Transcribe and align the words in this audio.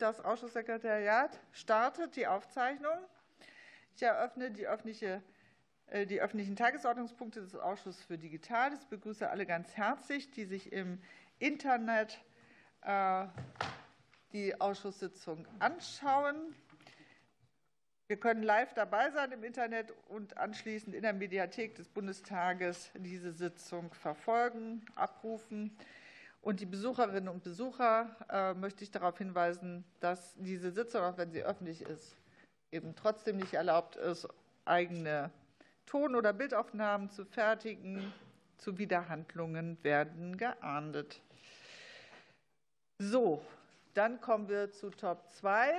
Das 0.00 0.18
Ausschusssekretariat 0.24 1.38
startet 1.52 2.16
die 2.16 2.26
Aufzeichnung. 2.26 2.96
Ich 3.94 4.02
eröffne 4.02 4.50
die, 4.50 4.66
öffentliche, 4.66 5.22
äh, 5.88 6.06
die 6.06 6.22
öffentlichen 6.22 6.56
Tagesordnungspunkte 6.56 7.42
des 7.42 7.54
Ausschusses 7.54 8.02
für 8.04 8.16
Digitales. 8.16 8.80
Ich 8.80 8.86
begrüße 8.86 9.28
alle 9.28 9.44
ganz 9.44 9.76
herzlich, 9.76 10.30
die 10.30 10.46
sich 10.46 10.72
im 10.72 11.02
Internet 11.38 12.18
äh, 12.80 13.26
die 14.32 14.58
Ausschusssitzung 14.58 15.46
anschauen. 15.58 16.54
Wir 18.06 18.18
können 18.18 18.42
live 18.42 18.72
dabei 18.72 19.10
sein 19.10 19.32
im 19.32 19.44
Internet 19.44 19.92
und 20.08 20.38
anschließend 20.38 20.94
in 20.94 21.02
der 21.02 21.12
Mediathek 21.12 21.74
des 21.74 21.90
Bundestages 21.90 22.90
diese 22.94 23.32
Sitzung 23.32 23.92
verfolgen, 23.92 24.82
abrufen. 24.94 25.76
Und 26.42 26.60
die 26.60 26.66
Besucherinnen 26.66 27.28
und 27.28 27.42
Besucher 27.42 28.16
äh, 28.30 28.54
möchte 28.54 28.82
ich 28.82 28.90
darauf 28.90 29.18
hinweisen, 29.18 29.84
dass 30.00 30.34
diese 30.36 30.70
Sitzung, 30.70 31.02
auch 31.02 31.18
wenn 31.18 31.30
sie 31.30 31.42
öffentlich 31.42 31.82
ist, 31.82 32.16
eben 32.72 32.94
trotzdem 32.96 33.36
nicht 33.36 33.54
erlaubt 33.54 33.96
ist, 33.96 34.26
eigene 34.64 35.30
Ton- 35.86 36.14
oder 36.14 36.32
Bildaufnahmen 36.32 37.10
zu 37.10 37.24
fertigen. 37.24 38.12
Zuwiderhandlungen 38.60 39.82
werden 39.82 40.36
geahndet. 40.36 41.22
So, 42.98 43.42
dann 43.94 44.20
kommen 44.20 44.48
wir 44.48 44.70
zu 44.70 44.90
Top 44.90 45.30
2. 45.30 45.72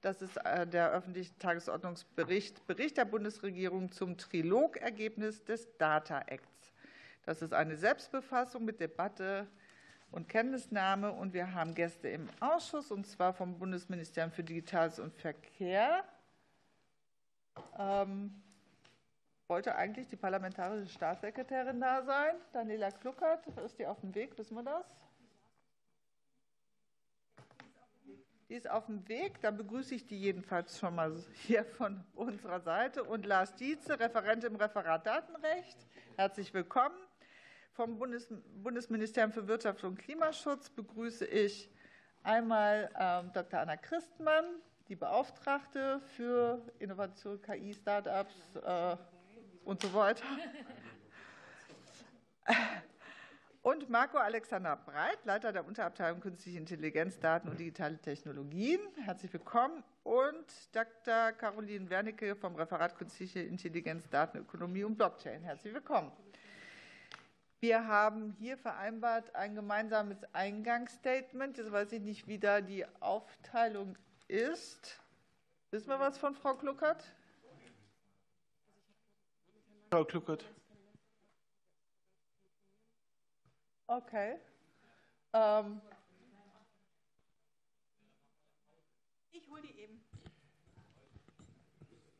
Das 0.00 0.20
ist 0.20 0.36
äh, 0.38 0.66
der 0.66 0.90
öffentliche 0.90 1.36
Tagesordnungsbericht, 1.38 2.66
Bericht 2.66 2.96
der 2.96 3.04
Bundesregierung 3.04 3.92
zum 3.92 4.18
Trilogergebnis 4.18 5.44
des 5.44 5.68
Data 5.78 6.20
Acts. 6.26 6.72
Das 7.24 7.40
ist 7.40 7.54
eine 7.54 7.76
Selbstbefassung 7.76 8.64
mit 8.64 8.80
Debatte 8.80 9.46
und 10.12 10.28
Kenntnisnahme. 10.28 11.12
Und 11.12 11.32
wir 11.32 11.54
haben 11.54 11.74
Gäste 11.74 12.08
im 12.08 12.28
Ausschuss, 12.40 12.90
und 12.90 13.06
zwar 13.06 13.32
vom 13.32 13.58
Bundesministerium 13.58 14.30
für 14.30 14.44
Digitales 14.44 15.00
und 15.00 15.12
Verkehr. 15.14 16.04
Ähm, 17.78 18.42
wollte 19.48 19.74
eigentlich 19.74 20.08
die 20.08 20.16
parlamentarische 20.16 20.88
Staatssekretärin 20.88 21.80
da 21.80 22.02
sein. 22.02 22.36
Daniela 22.52 22.90
Kluckert, 22.90 23.46
ist 23.58 23.78
die 23.78 23.86
auf 23.86 24.00
dem 24.00 24.14
Weg? 24.14 24.38
Wissen 24.38 24.54
wir 24.54 24.62
das? 24.62 24.86
Die 28.48 28.54
ist 28.54 28.68
auf 28.68 28.86
dem 28.86 29.06
Weg. 29.08 29.40
Dann 29.40 29.56
begrüße 29.56 29.94
ich 29.94 30.06
die 30.06 30.18
jedenfalls 30.18 30.78
schon 30.78 30.94
mal 30.94 31.14
hier 31.34 31.64
von 31.64 32.04
unserer 32.14 32.60
Seite. 32.60 33.04
Und 33.04 33.26
Lars 33.26 33.54
Dietze, 33.56 33.98
Referent 33.98 34.44
im 34.44 34.56
Referat 34.56 35.06
Datenrecht. 35.06 35.86
Herzlich 36.16 36.52
willkommen. 36.54 36.96
Vom 37.74 37.98
Bundesministerium 37.98 39.32
für 39.32 39.48
Wirtschaft 39.48 39.82
und 39.82 39.98
Klimaschutz 39.98 40.68
begrüße 40.68 41.24
ich 41.24 41.70
einmal 42.22 42.90
ähm, 42.98 43.32
Dr. 43.32 43.60
Anna 43.60 43.78
Christmann, 43.78 44.44
die 44.88 44.96
Beauftragte 44.96 46.00
für 46.14 46.60
Innovation, 46.80 47.40
KI, 47.40 47.72
Startups 47.72 48.56
äh, 48.56 48.96
und 49.64 49.80
so 49.80 49.94
weiter. 49.94 50.24
Und 53.62 53.88
Marco 53.88 54.18
Alexander 54.18 54.74
Breit, 54.74 55.24
Leiter 55.24 55.52
der 55.52 55.64
Unterabteilung 55.64 56.18
Künstliche 56.18 56.58
Intelligenz, 56.58 57.20
Daten 57.20 57.48
und 57.48 57.60
digitale 57.60 57.96
Technologien. 57.96 58.80
Herzlich 59.04 59.32
willkommen. 59.32 59.84
Und 60.02 60.46
Dr. 60.72 61.30
Caroline 61.30 61.88
Wernicke 61.88 62.34
vom 62.34 62.56
Referat 62.56 62.96
Künstliche 62.98 63.38
Intelligenz, 63.38 64.08
Datenökonomie 64.10 64.82
und 64.82 64.96
Blockchain. 64.96 65.44
Herzlich 65.44 65.72
willkommen. 65.72 66.10
Wir 67.62 67.86
haben 67.86 68.34
hier 68.40 68.58
vereinbart 68.58 69.36
ein 69.36 69.54
gemeinsames 69.54 70.16
Eingangsstatement. 70.32 71.56
Jetzt 71.56 71.70
weiß 71.70 71.92
ich 71.92 72.00
nicht, 72.00 72.26
wie 72.26 72.40
da 72.40 72.60
die 72.60 72.84
Aufteilung 72.98 73.96
ist. 74.26 75.00
Wissen 75.70 75.86
wir 75.86 76.00
was 76.00 76.18
von 76.18 76.34
Frau 76.34 76.56
Kluckert? 76.56 77.04
Frau 79.92 80.04
Kluckert. 80.04 80.44
Okay. 83.86 84.40
Ähm. 85.32 85.80
Ich 89.30 89.48
hole 89.48 89.62
die 89.62 89.78
eben. 89.78 90.02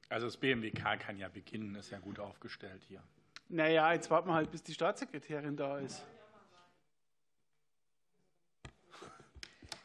Also 0.09 0.27
das 0.27 0.37
BMWK 0.37 1.01
kann 1.01 1.19
ja 1.19 1.29
beginnen, 1.29 1.75
ist 1.75 1.91
ja 1.91 1.99
gut 1.99 2.21
aufgestellt 2.21 2.85
hier. 2.87 3.03
Naja, 3.55 3.93
jetzt 3.93 4.11
warten 4.11 4.29
wir 4.29 4.35
halt, 4.35 4.51
bis 4.51 4.63
die 4.63 4.73
Staatssekretärin 4.73 5.59
da 5.59 5.79
ist. 5.79 6.03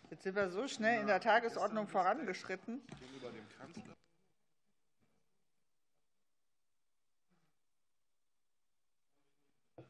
Jetzt 0.09 0.23
sind 0.23 0.37
wir 0.37 0.49
so 0.49 0.69
schnell 0.69 1.01
in 1.01 1.07
der 1.07 1.19
Tagesordnung 1.19 1.85
vorangeschritten. 1.85 2.81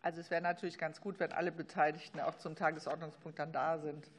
Also 0.01 0.21
es 0.21 0.31
wäre 0.31 0.41
natürlich 0.41 0.79
ganz 0.79 0.99
gut, 0.99 1.19
wenn 1.19 1.31
alle 1.31 1.51
Beteiligten 1.51 2.19
auch 2.19 2.33
zum 2.33 2.55
Tagesordnungspunkt 2.55 3.37
dann 3.37 3.53
da 3.53 3.77
sind. 3.77 4.09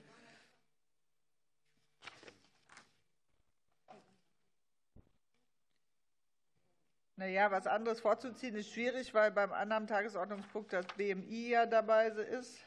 Naja, 7.19 7.51
was 7.51 7.67
anderes 7.67 7.99
vorzuziehen 7.99 8.55
ist 8.55 8.71
schwierig, 8.71 9.13
weil 9.13 9.33
beim 9.33 9.53
anderen 9.53 9.89
Tagesordnungspunkt 9.89 10.73
das 10.73 10.87
BMI 10.97 11.49
ja 11.49 11.67
dabei 11.67 12.07
ist 12.07 12.61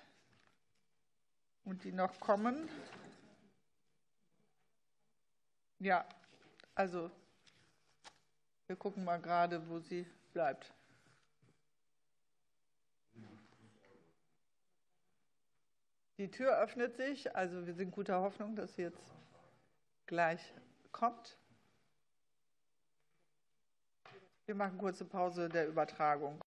und 1.63 1.85
die 1.85 1.93
noch 1.93 2.19
kommen. 2.19 2.67
Ja, 5.79 6.05
also 6.75 7.09
wir 8.67 8.75
gucken 8.75 9.05
mal 9.05 9.21
gerade, 9.21 9.65
wo 9.69 9.79
sie 9.79 10.05
bleibt. 10.33 10.73
Die 16.17 16.29
Tür 16.29 16.57
öffnet 16.57 16.97
sich, 16.97 17.33
also 17.37 17.65
wir 17.65 17.73
sind 17.73 17.91
guter 17.91 18.19
Hoffnung, 18.19 18.57
dass 18.57 18.75
sie 18.75 18.81
jetzt 18.81 19.13
gleich 20.07 20.53
kommt. 20.91 21.37
Wir 24.45 24.55
machen 24.55 24.77
kurze 24.77 25.05
Pause 25.05 25.49
der 25.49 25.67
Übertragung. 25.67 26.41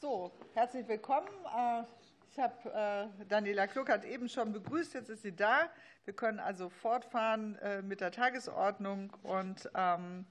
So, 0.00 0.30
herzlich 0.54 0.86
willkommen. 0.86 1.26
Ich 2.36 2.42
habe 2.42 3.08
äh, 3.18 3.24
Daniela 3.30 3.66
Kluckert 3.66 4.04
eben 4.04 4.28
schon 4.28 4.52
begrüßt, 4.52 4.92
jetzt 4.92 5.08
ist 5.08 5.22
sie 5.22 5.34
da. 5.34 5.70
Wir 6.04 6.12
können 6.12 6.38
also 6.38 6.68
fortfahren 6.68 7.56
äh, 7.60 7.80
mit 7.80 8.02
der 8.02 8.10
Tagesordnung 8.10 9.10
und 9.22 9.70
ähm, 9.74 10.26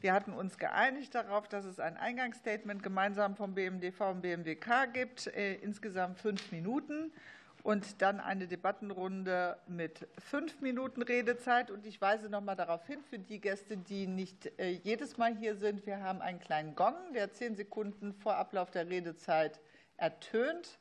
wir 0.00 0.12
hatten 0.12 0.34
uns 0.34 0.58
geeinigt 0.58 1.14
darauf, 1.14 1.48
dass 1.48 1.64
es 1.64 1.80
ein 1.80 1.96
Eingangsstatement 1.96 2.82
gemeinsam 2.82 3.34
vom 3.34 3.54
BMDV 3.54 4.10
und 4.10 4.20
BMWK 4.20 4.92
gibt, 4.92 5.28
äh, 5.28 5.54
insgesamt 5.54 6.18
fünf 6.18 6.52
Minuten 6.52 7.14
und 7.62 8.02
dann 8.02 8.20
eine 8.20 8.46
Debattenrunde 8.46 9.56
mit 9.66 10.06
fünf 10.18 10.60
Minuten 10.60 11.00
Redezeit. 11.00 11.70
Und 11.70 11.86
ich 11.86 11.98
weise 12.02 12.28
noch 12.28 12.42
mal 12.42 12.56
darauf 12.56 12.86
hin, 12.86 13.00
für 13.08 13.18
die 13.18 13.40
Gäste, 13.40 13.78
die 13.78 14.06
nicht 14.06 14.52
jedes 14.82 15.16
Mal 15.16 15.34
hier 15.34 15.56
sind, 15.56 15.86
wir 15.86 16.00
haben 16.00 16.20
einen 16.20 16.40
kleinen 16.40 16.74
Gong, 16.74 17.14
der 17.14 17.32
zehn 17.32 17.56
Sekunden 17.56 18.12
vor 18.12 18.36
Ablauf 18.36 18.70
der 18.70 18.90
Redezeit 18.90 19.60
ertönt. 19.96 20.78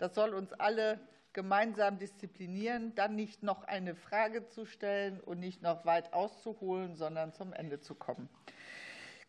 Das 0.00 0.14
soll 0.14 0.32
uns 0.32 0.54
alle 0.54 0.98
gemeinsam 1.34 1.98
disziplinieren, 1.98 2.94
dann 2.94 3.14
nicht 3.16 3.42
noch 3.42 3.64
eine 3.64 3.94
Frage 3.94 4.48
zu 4.48 4.64
stellen 4.64 5.20
und 5.20 5.40
nicht 5.40 5.60
noch 5.60 5.84
weit 5.84 6.14
auszuholen, 6.14 6.96
sondern 6.96 7.34
zum 7.34 7.52
Ende 7.52 7.80
zu 7.80 7.94
kommen. 7.94 8.30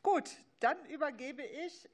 Gut, 0.02 0.32
dann 0.62 0.78
übergebe 0.86 1.44
ich 1.44 1.90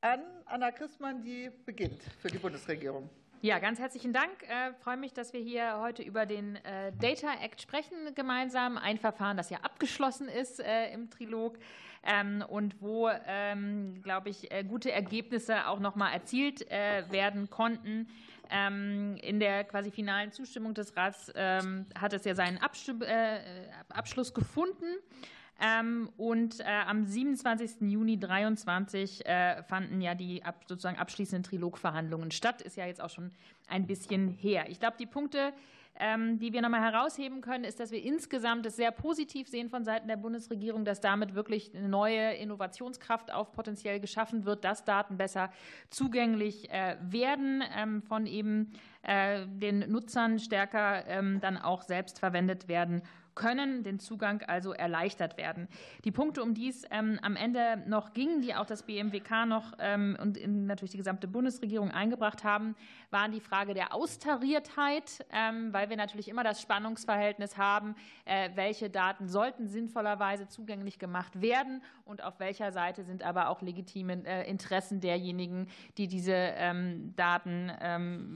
an 0.00 0.22
Anna 0.46 0.72
Christmann, 0.72 1.22
die 1.22 1.50
beginnt 1.66 2.02
für 2.20 2.28
die 2.28 2.38
Bundesregierung. 2.38 3.10
Ja, 3.44 3.58
ganz 3.58 3.78
herzlichen 3.78 4.14
Dank. 4.14 4.30
Ich 4.40 4.48
äh, 4.48 4.72
freue 4.72 4.96
mich, 4.96 5.12
dass 5.12 5.34
wir 5.34 5.40
hier 5.40 5.78
heute 5.78 6.02
über 6.02 6.24
den 6.24 6.56
äh, 6.64 6.92
Data 6.98 7.28
Act 7.42 7.60
sprechen 7.60 8.14
gemeinsam. 8.14 8.78
Ein 8.78 8.96
Verfahren, 8.96 9.36
das 9.36 9.50
ja 9.50 9.58
abgeschlossen 9.58 10.28
ist 10.28 10.60
äh, 10.60 10.90
im 10.94 11.10
Trilog 11.10 11.58
ähm, 12.04 12.42
und 12.48 12.80
wo, 12.80 13.10
ähm, 13.26 14.00
glaube 14.02 14.30
ich, 14.30 14.48
gute 14.66 14.92
Ergebnisse 14.92 15.66
auch 15.68 15.78
noch 15.78 15.94
mal 15.94 16.10
erzielt 16.10 16.60
werden 16.70 17.50
konnten. 17.50 18.08
Ähm, 18.48 19.18
in 19.20 19.40
der 19.40 19.64
quasi 19.64 19.90
finalen 19.90 20.32
Zustimmung 20.32 20.72
des 20.72 20.96
Rats 20.96 21.30
hat 21.34 22.14
es 22.14 22.24
ja 22.24 22.34
seinen 22.34 22.58
Abschluss 23.90 24.32
gefunden. 24.32 24.86
Ähm, 25.60 26.10
und 26.16 26.60
äh, 26.60 26.64
am 26.64 27.04
27. 27.04 27.82
Juni 27.82 28.18
2023 28.18 29.26
äh, 29.26 29.62
fanden 29.62 30.00
ja 30.00 30.14
die 30.14 30.42
sozusagen 30.66 30.98
abschließenden 30.98 31.44
Trilogverhandlungen 31.44 32.30
statt. 32.30 32.60
Ist 32.62 32.76
ja 32.76 32.86
jetzt 32.86 33.00
auch 33.00 33.10
schon 33.10 33.30
ein 33.68 33.86
bisschen 33.86 34.28
her. 34.28 34.68
Ich 34.68 34.80
glaube, 34.80 34.96
die 34.98 35.06
Punkte, 35.06 35.52
ähm, 35.96 36.40
die 36.40 36.52
wir 36.52 36.60
nochmal 36.60 36.82
herausheben 36.82 37.40
können, 37.40 37.62
ist, 37.62 37.78
dass 37.78 37.92
wir 37.92 38.02
insgesamt 38.02 38.66
es 38.66 38.74
sehr 38.74 38.90
positiv 38.90 39.46
sehen 39.46 39.70
von 39.70 39.84
Seiten 39.84 40.08
der 40.08 40.16
Bundesregierung, 40.16 40.84
dass 40.84 41.00
damit 41.00 41.36
wirklich 41.36 41.72
eine 41.72 41.88
neue 41.88 42.34
Innovationskraft 42.34 43.32
auf 43.32 43.52
potenziell 43.52 44.00
geschaffen 44.00 44.44
wird, 44.44 44.64
dass 44.64 44.84
Daten 44.84 45.16
besser 45.16 45.52
zugänglich 45.90 46.68
äh, 46.70 46.96
werden 47.00 47.62
ähm, 47.76 48.02
von 48.02 48.26
eben 48.26 48.72
den 49.06 49.80
Nutzern 49.92 50.38
stärker 50.38 51.04
dann 51.38 51.58
auch 51.58 51.82
selbst 51.82 52.20
verwendet 52.20 52.68
werden 52.68 53.02
können 53.34 53.82
den 53.82 53.98
Zugang 53.98 54.42
also 54.42 54.72
erleichtert 54.72 55.36
werden. 55.36 55.68
Die 56.04 56.10
Punkte, 56.10 56.42
um 56.42 56.54
die 56.54 56.68
es 56.68 56.84
ähm, 56.90 57.18
am 57.22 57.36
Ende 57.36 57.82
noch 57.86 58.12
ging, 58.12 58.40
die 58.40 58.54
auch 58.54 58.66
das 58.66 58.82
BMWK 58.84 59.46
noch 59.46 59.72
ähm, 59.78 60.16
und 60.20 60.38
natürlich 60.46 60.92
die 60.92 60.98
gesamte 60.98 61.28
Bundesregierung 61.28 61.90
eingebracht 61.90 62.44
haben, 62.44 62.76
waren 63.10 63.32
die 63.32 63.40
Frage 63.40 63.74
der 63.74 63.94
Austariertheit, 63.94 65.24
ähm, 65.32 65.72
weil 65.72 65.90
wir 65.90 65.96
natürlich 65.96 66.28
immer 66.28 66.44
das 66.44 66.60
Spannungsverhältnis 66.60 67.56
haben, 67.56 67.94
äh, 68.24 68.50
welche 68.54 68.90
Daten 68.90 69.28
sollten 69.28 69.68
sinnvollerweise 69.68 70.48
zugänglich 70.48 70.98
gemacht 70.98 71.40
werden 71.40 71.82
und 72.04 72.22
auf 72.22 72.40
welcher 72.40 72.72
Seite 72.72 73.04
sind 73.04 73.22
aber 73.22 73.48
auch 73.48 73.62
legitime 73.62 74.24
äh, 74.24 74.48
Interessen 74.48 75.00
derjenigen, 75.00 75.68
die 75.96 76.08
diese 76.08 76.34
Daten 77.16 77.70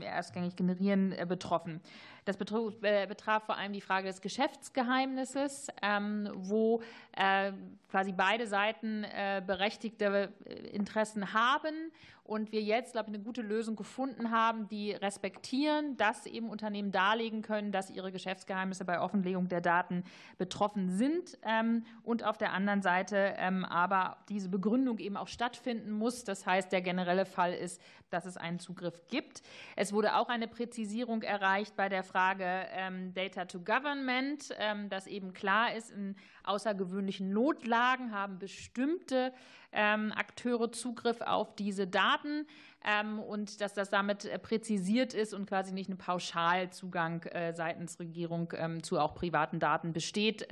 erstgängig 0.01 0.57
generieren, 0.57 1.13
äh, 1.13 1.27
betroffen. 1.27 1.81
Das 2.29 2.37
äh, 2.83 3.07
betraf 3.07 3.45
vor 3.45 3.57
allem 3.57 3.73
die 3.73 3.81
Frage 3.81 4.07
des 4.07 4.21
Geschäftsgeheimnisses, 4.21 5.69
ähm, 5.81 6.29
wo 6.35 6.83
äh, 7.17 7.53
quasi 7.91 8.13
beide 8.13 8.47
Seiten 8.47 9.05
äh, 9.05 9.43
berechtigte 9.47 10.31
Interessen 10.71 11.33
haben 11.33 11.91
und 12.29 12.53
wir 12.53 12.61
jetzt, 12.61 12.93
glaube 12.93 13.09
ich, 13.09 13.15
eine 13.15 13.25
gute 13.25 13.41
Lösung 13.41 13.75
gefunden 13.75 14.31
haben, 14.31 14.69
die 14.69 14.93
respektieren, 14.93 15.97
dass 15.97 16.27
eben 16.27 16.51
Unternehmen 16.51 16.93
darlegen 16.93 17.41
können, 17.41 17.73
dass 17.73 17.89
ihre 17.89 18.13
Geschäftsgeheimnisse 18.13 18.85
bei 18.85 19.01
Offenlegung 19.01 19.49
der 19.49 19.63
Daten 19.63 20.05
betroffen 20.37 20.91
sind 20.91 21.39
ähm, 21.43 21.87
und 22.03 22.25
auf 22.25 22.37
der 22.37 22.53
anderen 22.53 22.83
Seite 22.83 23.35
ähm, 23.39 23.65
aber 23.65 24.19
diese 24.29 24.51
Begründung 24.51 24.99
eben 24.99 25.17
auch 25.17 25.27
stattfinden 25.27 25.91
muss. 25.91 26.25
Das 26.25 26.45
heißt, 26.45 26.71
der 26.71 26.83
generelle 26.83 27.25
Fall 27.25 27.55
ist, 27.55 27.81
dass 28.11 28.27
es 28.27 28.37
einen 28.37 28.59
Zugriff 28.59 29.09
gibt. 29.09 29.41
Es 29.75 29.95
wurde 29.95 30.15
auch 30.15 30.29
eine 30.29 30.49
Präzisierung 30.49 31.23
erreicht 31.23 31.77
bei 31.77 31.89
der 31.89 32.03
Frage 32.03 32.45
ähm, 32.73 33.15
Data 33.15 33.47
to 33.47 33.61
Government, 33.61 34.55
dass 34.89 35.07
eben 35.07 35.33
klar 35.33 35.75
ist, 35.75 35.91
in 35.91 36.17
außergewöhnlichen 36.49 37.33
Notlagen 37.33 38.13
haben 38.13 38.39
bestimmte 38.39 39.33
ähm, 39.73 40.13
Akteure 40.17 40.73
Zugriff 40.73 41.21
auf 41.21 41.55
diese 41.55 41.87
Daten 41.87 42.47
ähm, 42.85 43.19
und 43.19 43.61
dass 43.61 43.75
das 43.75 43.91
damit 43.91 44.25
äh, 44.25 44.39
präzisiert 44.39 45.13
ist 45.13 45.35
und 45.35 45.47
quasi 45.47 45.73
nicht 45.73 45.91
ein 45.91 45.99
Pauschalzugang 45.99 47.23
äh, 47.25 47.53
seitens 47.53 47.99
Regierung 47.99 48.53
ähm, 48.57 48.83
zu 48.83 48.99
auch 48.99 49.15
privaten 49.15 49.59
Daten 49.59 49.93
besteht. 49.93 50.49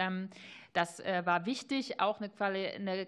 Das 0.73 1.01
äh, 1.01 1.25
war 1.25 1.47
wichtig, 1.47 2.01
auch 2.01 2.21
eine, 2.21 3.07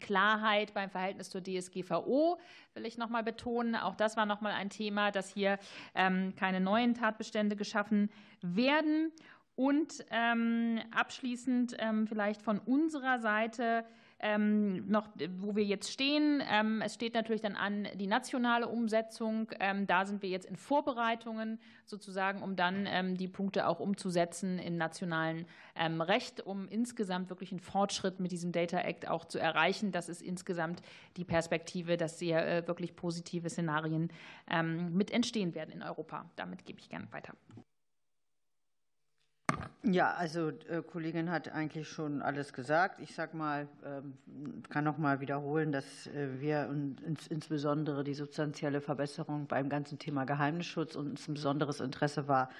Klarheit 0.00 0.72
beim 0.72 0.88
Verhältnis 0.88 1.28
zur 1.28 1.42
DSGVO, 1.42 2.38
will 2.74 2.86
ich 2.86 2.96
noch 2.96 3.10
mal 3.10 3.22
betonen. 3.22 3.76
Auch 3.76 3.94
das 3.94 4.16
war 4.16 4.24
noch 4.24 4.40
mal 4.40 4.52
ein 4.52 4.70
Thema, 4.70 5.10
dass 5.10 5.28
hier 5.28 5.58
keine 5.94 6.60
neuen 6.60 6.94
Tatbestände 6.94 7.56
geschaffen 7.56 8.10
werden. 8.40 9.12
Und 9.60 10.04
abschließend 10.10 11.76
vielleicht 12.08 12.40
von 12.40 12.58
unserer 12.60 13.18
Seite 13.18 13.84
ähm, 14.20 14.86
noch, 14.86 15.08
wo 15.38 15.56
wir 15.56 15.64
jetzt 15.64 15.90
stehen. 15.90 16.42
Ähm, 16.50 16.82
es 16.82 16.94
steht 16.94 17.14
natürlich 17.14 17.40
dann 17.40 17.56
an 17.56 17.88
die 17.94 18.06
nationale 18.06 18.68
Umsetzung. 18.68 19.50
Ähm, 19.58 19.86
da 19.86 20.04
sind 20.04 20.22
wir 20.22 20.28
jetzt 20.28 20.46
in 20.46 20.56
Vorbereitungen 20.56 21.58
sozusagen, 21.86 22.42
um 22.42 22.54
dann 22.54 22.86
ähm, 22.86 23.16
die 23.16 23.28
Punkte 23.28 23.66
auch 23.66 23.80
umzusetzen 23.80 24.58
in 24.58 24.76
nationalen 24.76 25.46
ähm, 25.74 26.00
Recht, 26.00 26.44
um 26.44 26.68
insgesamt 26.68 27.30
wirklich 27.30 27.50
einen 27.50 27.60
Fortschritt 27.60 28.20
mit 28.20 28.30
diesem 28.30 28.52
Data 28.52 28.78
Act 28.78 29.08
auch 29.08 29.24
zu 29.24 29.38
erreichen. 29.38 29.90
Das 29.90 30.08
ist 30.08 30.20
insgesamt 30.20 30.82
die 31.16 31.24
Perspektive, 31.24 31.96
dass 31.96 32.18
sehr 32.18 32.46
äh, 32.46 32.68
wirklich 32.68 32.96
positive 32.96 33.48
Szenarien 33.48 34.12
ähm, 34.50 34.94
mit 34.94 35.10
entstehen 35.10 35.54
werden 35.54 35.70
in 35.70 35.82
Europa. 35.82 36.30
Damit 36.36 36.66
gebe 36.66 36.78
ich 36.78 36.90
gerne 36.90 37.10
weiter. 37.10 37.34
Ja, 39.82 40.12
also 40.12 40.50
äh, 40.68 40.82
Kollegin 40.82 41.30
hat 41.30 41.52
eigentlich 41.52 41.88
schon 41.88 42.20
alles 42.20 42.52
gesagt. 42.52 43.00
Ich 43.00 43.14
sage 43.14 43.34
mal, 43.34 43.66
ähm, 43.82 44.12
kann 44.68 44.84
noch 44.84 44.98
mal 44.98 45.20
wiederholen, 45.20 45.72
dass 45.72 46.06
äh, 46.08 46.28
wir 46.38 46.68
und 46.70 47.00
ins, 47.00 47.26
insbesondere 47.28 48.04
die 48.04 48.12
substanzielle 48.12 48.82
Verbesserung 48.82 49.46
beim 49.46 49.70
ganzen 49.70 49.98
Thema 49.98 50.24
Geheimnisschutz 50.24 50.96
uns 50.96 51.26
ein 51.28 51.34
besonderes 51.34 51.80
Interesse 51.80 52.28
war, 52.28 52.50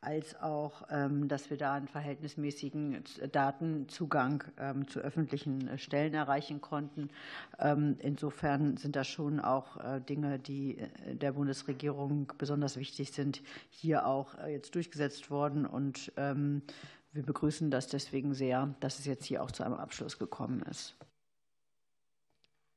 als 0.00 0.40
auch, 0.40 0.82
ähm, 0.90 1.28
dass 1.28 1.50
wir 1.50 1.56
da 1.56 1.74
einen 1.74 1.88
verhältnismäßigen 1.88 3.02
Datenzugang 3.32 4.44
ähm, 4.58 4.86
zu 4.86 5.00
öffentlichen 5.00 5.66
äh, 5.66 5.78
Stellen 5.78 6.14
erreichen 6.14 6.60
konnten. 6.60 7.10
Ähm, 7.58 7.96
insofern 8.00 8.76
sind 8.76 8.94
das 8.94 9.08
schon 9.08 9.40
auch 9.40 9.76
äh, 9.78 10.00
Dinge, 10.00 10.38
die 10.38 10.78
äh, 10.78 11.16
der 11.16 11.32
Bundesregierung 11.32 12.32
besonders 12.38 12.76
wichtig 12.76 13.12
sind, 13.12 13.42
hier 13.70 14.06
auch 14.06 14.38
jetzt 14.46 14.74
durchgesetzt 14.74 15.30
worden. 15.30 15.66
Und 15.66 16.12
wir 16.16 17.22
begrüßen 17.22 17.70
das 17.70 17.88
deswegen 17.88 18.34
sehr, 18.34 18.74
dass 18.80 18.98
es 18.98 19.06
jetzt 19.06 19.24
hier 19.24 19.42
auch 19.42 19.50
zu 19.50 19.62
einem 19.62 19.74
Abschluss 19.74 20.18
gekommen 20.18 20.62
ist. 20.62 20.96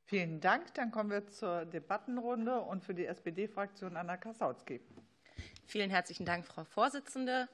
Vielen 0.06 0.40
Dank. 0.42 0.74
Dann 0.74 0.92
kommen 0.92 1.10
wir 1.10 1.28
zur 1.28 1.66
Debattenrunde 1.66 2.60
und 2.60 2.84
für 2.84 2.94
die 2.94 3.06
SPD-Fraktion 3.06 3.96
Anna 3.96 4.18
Kasautsky. 4.18 4.82
Vielen 5.72 5.90
herzlichen 5.90 6.26
Dank, 6.26 6.46
Frau 6.46 6.66
Vorsitzende. 6.66 7.48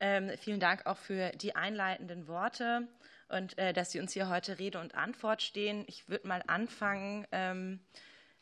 Ähm, 0.00 0.32
vielen 0.40 0.58
Dank 0.58 0.86
auch 0.86 0.96
für 0.96 1.30
die 1.36 1.54
einleitenden 1.54 2.26
Worte 2.26 2.88
und 3.28 3.56
äh, 3.58 3.72
dass 3.72 3.92
Sie 3.92 4.00
uns 4.00 4.12
hier 4.12 4.28
heute 4.28 4.58
Rede 4.58 4.80
und 4.80 4.96
Antwort 4.96 5.40
stehen. 5.40 5.84
Ich 5.86 6.08
würde 6.08 6.26
mal 6.26 6.42
anfangen. 6.48 7.28
Ähm, 7.30 7.78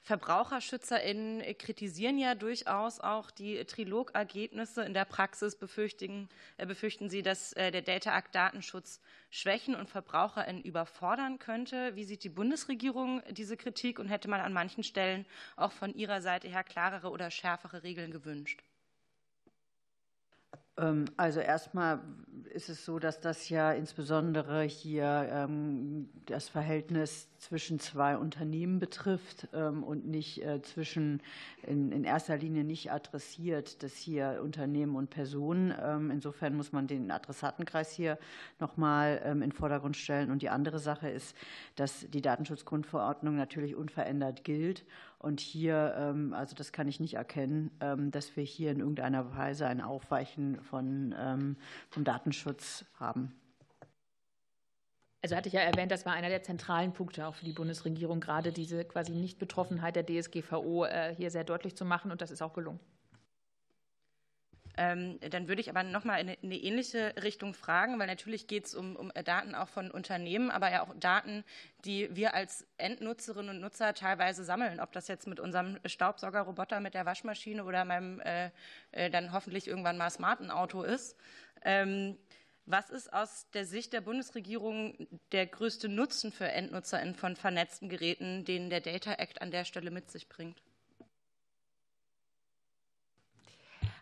VerbraucherschützerInnen 0.01 1.43
kritisieren 1.59 2.17
ja 2.17 2.35
durchaus 2.35 3.01
auch 3.01 3.31
die 3.31 3.63
Trilogergebnisse. 3.67 4.83
In 4.83 4.95
der 4.95 5.05
Praxis 5.05 5.57
befürchten, 5.57 6.31
äh, 6.57 6.65
befürchten 6.65 7.11
sie, 7.11 7.21
dass 7.21 7.53
äh, 7.53 7.71
der 7.71 7.83
Data 7.83 8.17
Act 8.17 8.35
Datenschutz 8.35 8.99
schwächen 9.29 9.75
und 9.75 9.91
VerbraucherInnen 9.91 10.63
überfordern 10.63 11.39
könnte. 11.39 11.95
Wie 11.97 12.05
sieht 12.05 12.25
die 12.25 12.31
Bundesregierung 12.31 13.21
diese 13.29 13.59
Kritik 13.59 13.99
und 13.99 14.09
hätte 14.09 14.31
man 14.31 14.41
an 14.41 14.55
manchen 14.55 14.85
Stellen 14.85 15.27
auch 15.57 15.73
von 15.73 15.93
ihrer 15.93 16.23
Seite 16.23 16.49
her 16.49 16.65
klarere 16.65 17.11
oder 17.11 17.31
schärfere 17.31 17.83
Regeln 17.83 18.11
gewünscht? 18.11 18.63
Ähm, 20.79 21.07
also 21.17 21.41
erstmal 21.41 22.01
ist 22.55 22.69
es 22.69 22.85
so, 22.85 22.99
dass 22.99 23.21
das 23.21 23.49
ja 23.51 23.73
insbesondere 23.73 24.63
hier 24.63 25.29
ähm, 25.31 26.09
das 26.27 26.49
Verhältnis 26.49 27.29
zwischen 27.37 27.79
zwei 27.79 28.17
Unternehmen 28.17 28.79
betrifft 28.79 29.49
ähm, 29.53 29.83
und 29.85 30.07
nicht 30.07 30.43
äh, 30.43 30.63
zwischen 30.63 31.21
in, 31.63 32.05
erster 32.05 32.39
Linie 32.39 32.65
nicht 32.65 32.91
adressiert, 32.91 33.83
dass 33.83 33.95
hier 33.95 34.41
Unternehmen 34.43 34.97
und 34.97 35.11
Personen. 35.11 35.71
Insofern 36.11 36.57
muss 36.57 36.73
man 36.73 36.87
den 36.87 37.11
Adressatenkreis 37.11 37.93
hier 37.93 38.19
nochmal 38.59 39.21
in 39.33 39.41
den 39.41 39.53
Vordergrund 39.53 39.97
stellen. 39.97 40.31
Und 40.31 40.41
die 40.41 40.49
andere 40.49 40.79
Sache 40.79 41.11
ist, 41.11 41.37
dass 41.77 42.09
die 42.09 42.23
Datenschutzgrundverordnung 42.23 43.37
natürlich 43.37 43.75
unverändert 43.75 44.45
gilt 44.45 44.85
und 45.19 45.41
hier, 45.41 45.95
ähm, 45.99 46.33
also 46.33 46.55
das 46.55 46.73
kann 46.73 46.87
ich 46.87 47.01
nicht 47.01 47.15
erkennen, 47.15 47.71
ähm, 47.81 48.11
dass 48.11 48.37
wir 48.37 48.45
hier 48.45 48.71
in 48.71 48.81
irgendeiner 48.81 49.37
Weise 49.37 49.67
ein 49.67 49.81
Aufweichen 49.81 50.63
von, 50.63 51.15
ähm, 51.19 51.57
vom 51.91 52.05
Datenschutz 52.05 52.85
haben. 52.99 53.35
Also 55.21 55.35
hatte 55.35 55.49
ich 55.49 55.55
ja 55.55 55.61
erwähnt, 55.61 55.91
das 55.91 56.07
war 56.07 56.13
einer 56.13 56.29
der 56.29 56.45
zentralen 56.45 56.93
Punkte 56.93 57.27
auch 57.27 57.35
für 57.35 57.45
die 57.45 57.53
Bundesregierung, 57.53 58.21
gerade 58.21 58.53
diese 58.53 58.85
quasi 58.85 59.13
Nichtbetroffenheit 59.13 59.97
der 59.97 60.07
DSGVO 60.07 60.85
äh, 60.85 61.15
hier 61.17 61.33
sehr 61.33 61.43
deutlich 61.43 61.75
zu 61.75 61.85
machen. 61.85 62.13
Und 62.13 62.21
das 62.21 62.31
ist 62.31 62.41
auch 62.41 62.53
gelungen. 62.53 62.79
Ähm, 64.81 65.19
dann 65.31 65.49
würde 65.49 65.61
ich 65.61 65.71
aber 65.71 65.83
noch 65.83 66.05
mal 66.05 66.19
in 66.19 66.29
eine 66.41 66.57
ähnliche 66.57 67.13
Richtung 67.21 67.53
fragen, 67.53 67.99
weil 67.99 68.07
natürlich 68.07 68.47
geht 68.47 68.67
es 68.67 68.77
um, 68.77 68.95
um, 68.95 69.11
Daten 69.25 69.57
auch 69.57 69.69
von 69.69 69.91
Unternehmen, 69.91 70.53
aber 70.53 70.71
ja 70.71 70.85
auch 70.85 70.95
Daten, 70.95 71.43
die 71.85 72.15
wir 72.15 72.33
als 72.33 72.65
Endnutzerinnen 72.77 73.57
und 73.57 73.61
Nutzer 73.61 73.93
teilweise 73.93 74.45
sammeln. 74.45 74.79
Ob 74.79 74.93
das 74.93 75.09
jetzt 75.09 75.27
mit 75.27 75.41
unserem 75.41 75.81
Staubsaugerroboter, 75.85 76.79
mit 76.79 76.95
der 76.95 77.07
Waschmaschine 77.07 77.65
oder 77.65 77.85
meinem 77.85 78.21
äh, 78.21 78.51
äh, 78.93 79.11
dann 79.11 79.33
hoffentlich 79.33 79.67
irgendwann 79.67 79.99
mal 79.99 80.11
smarten 80.11 80.53
Auto 80.53 80.85
ist. 80.85 81.17
Ähm, 81.65 82.17
was 82.65 82.89
ist 82.91 83.13
aus 83.13 83.51
der 83.51 83.65
Sicht 83.65 83.93
der 83.93 84.01
Bundesregierung 84.01 85.09
der 85.33 85.47
größte 85.47 85.89
Nutzen 85.89 86.31
für 86.31 86.47
EndnutzerInnen 86.47 87.17
von 87.17 87.35
vernetzten 87.35 87.89
Geräten, 87.89 88.45
den 88.45 88.71
der 88.71 88.81
Data 88.81 89.15
Act 89.15 89.43
an 89.43 89.51
der 89.51 89.65
Stelle 89.65 89.91
mit 89.91 90.09
sich 90.09 90.29
bringt? 90.29 90.63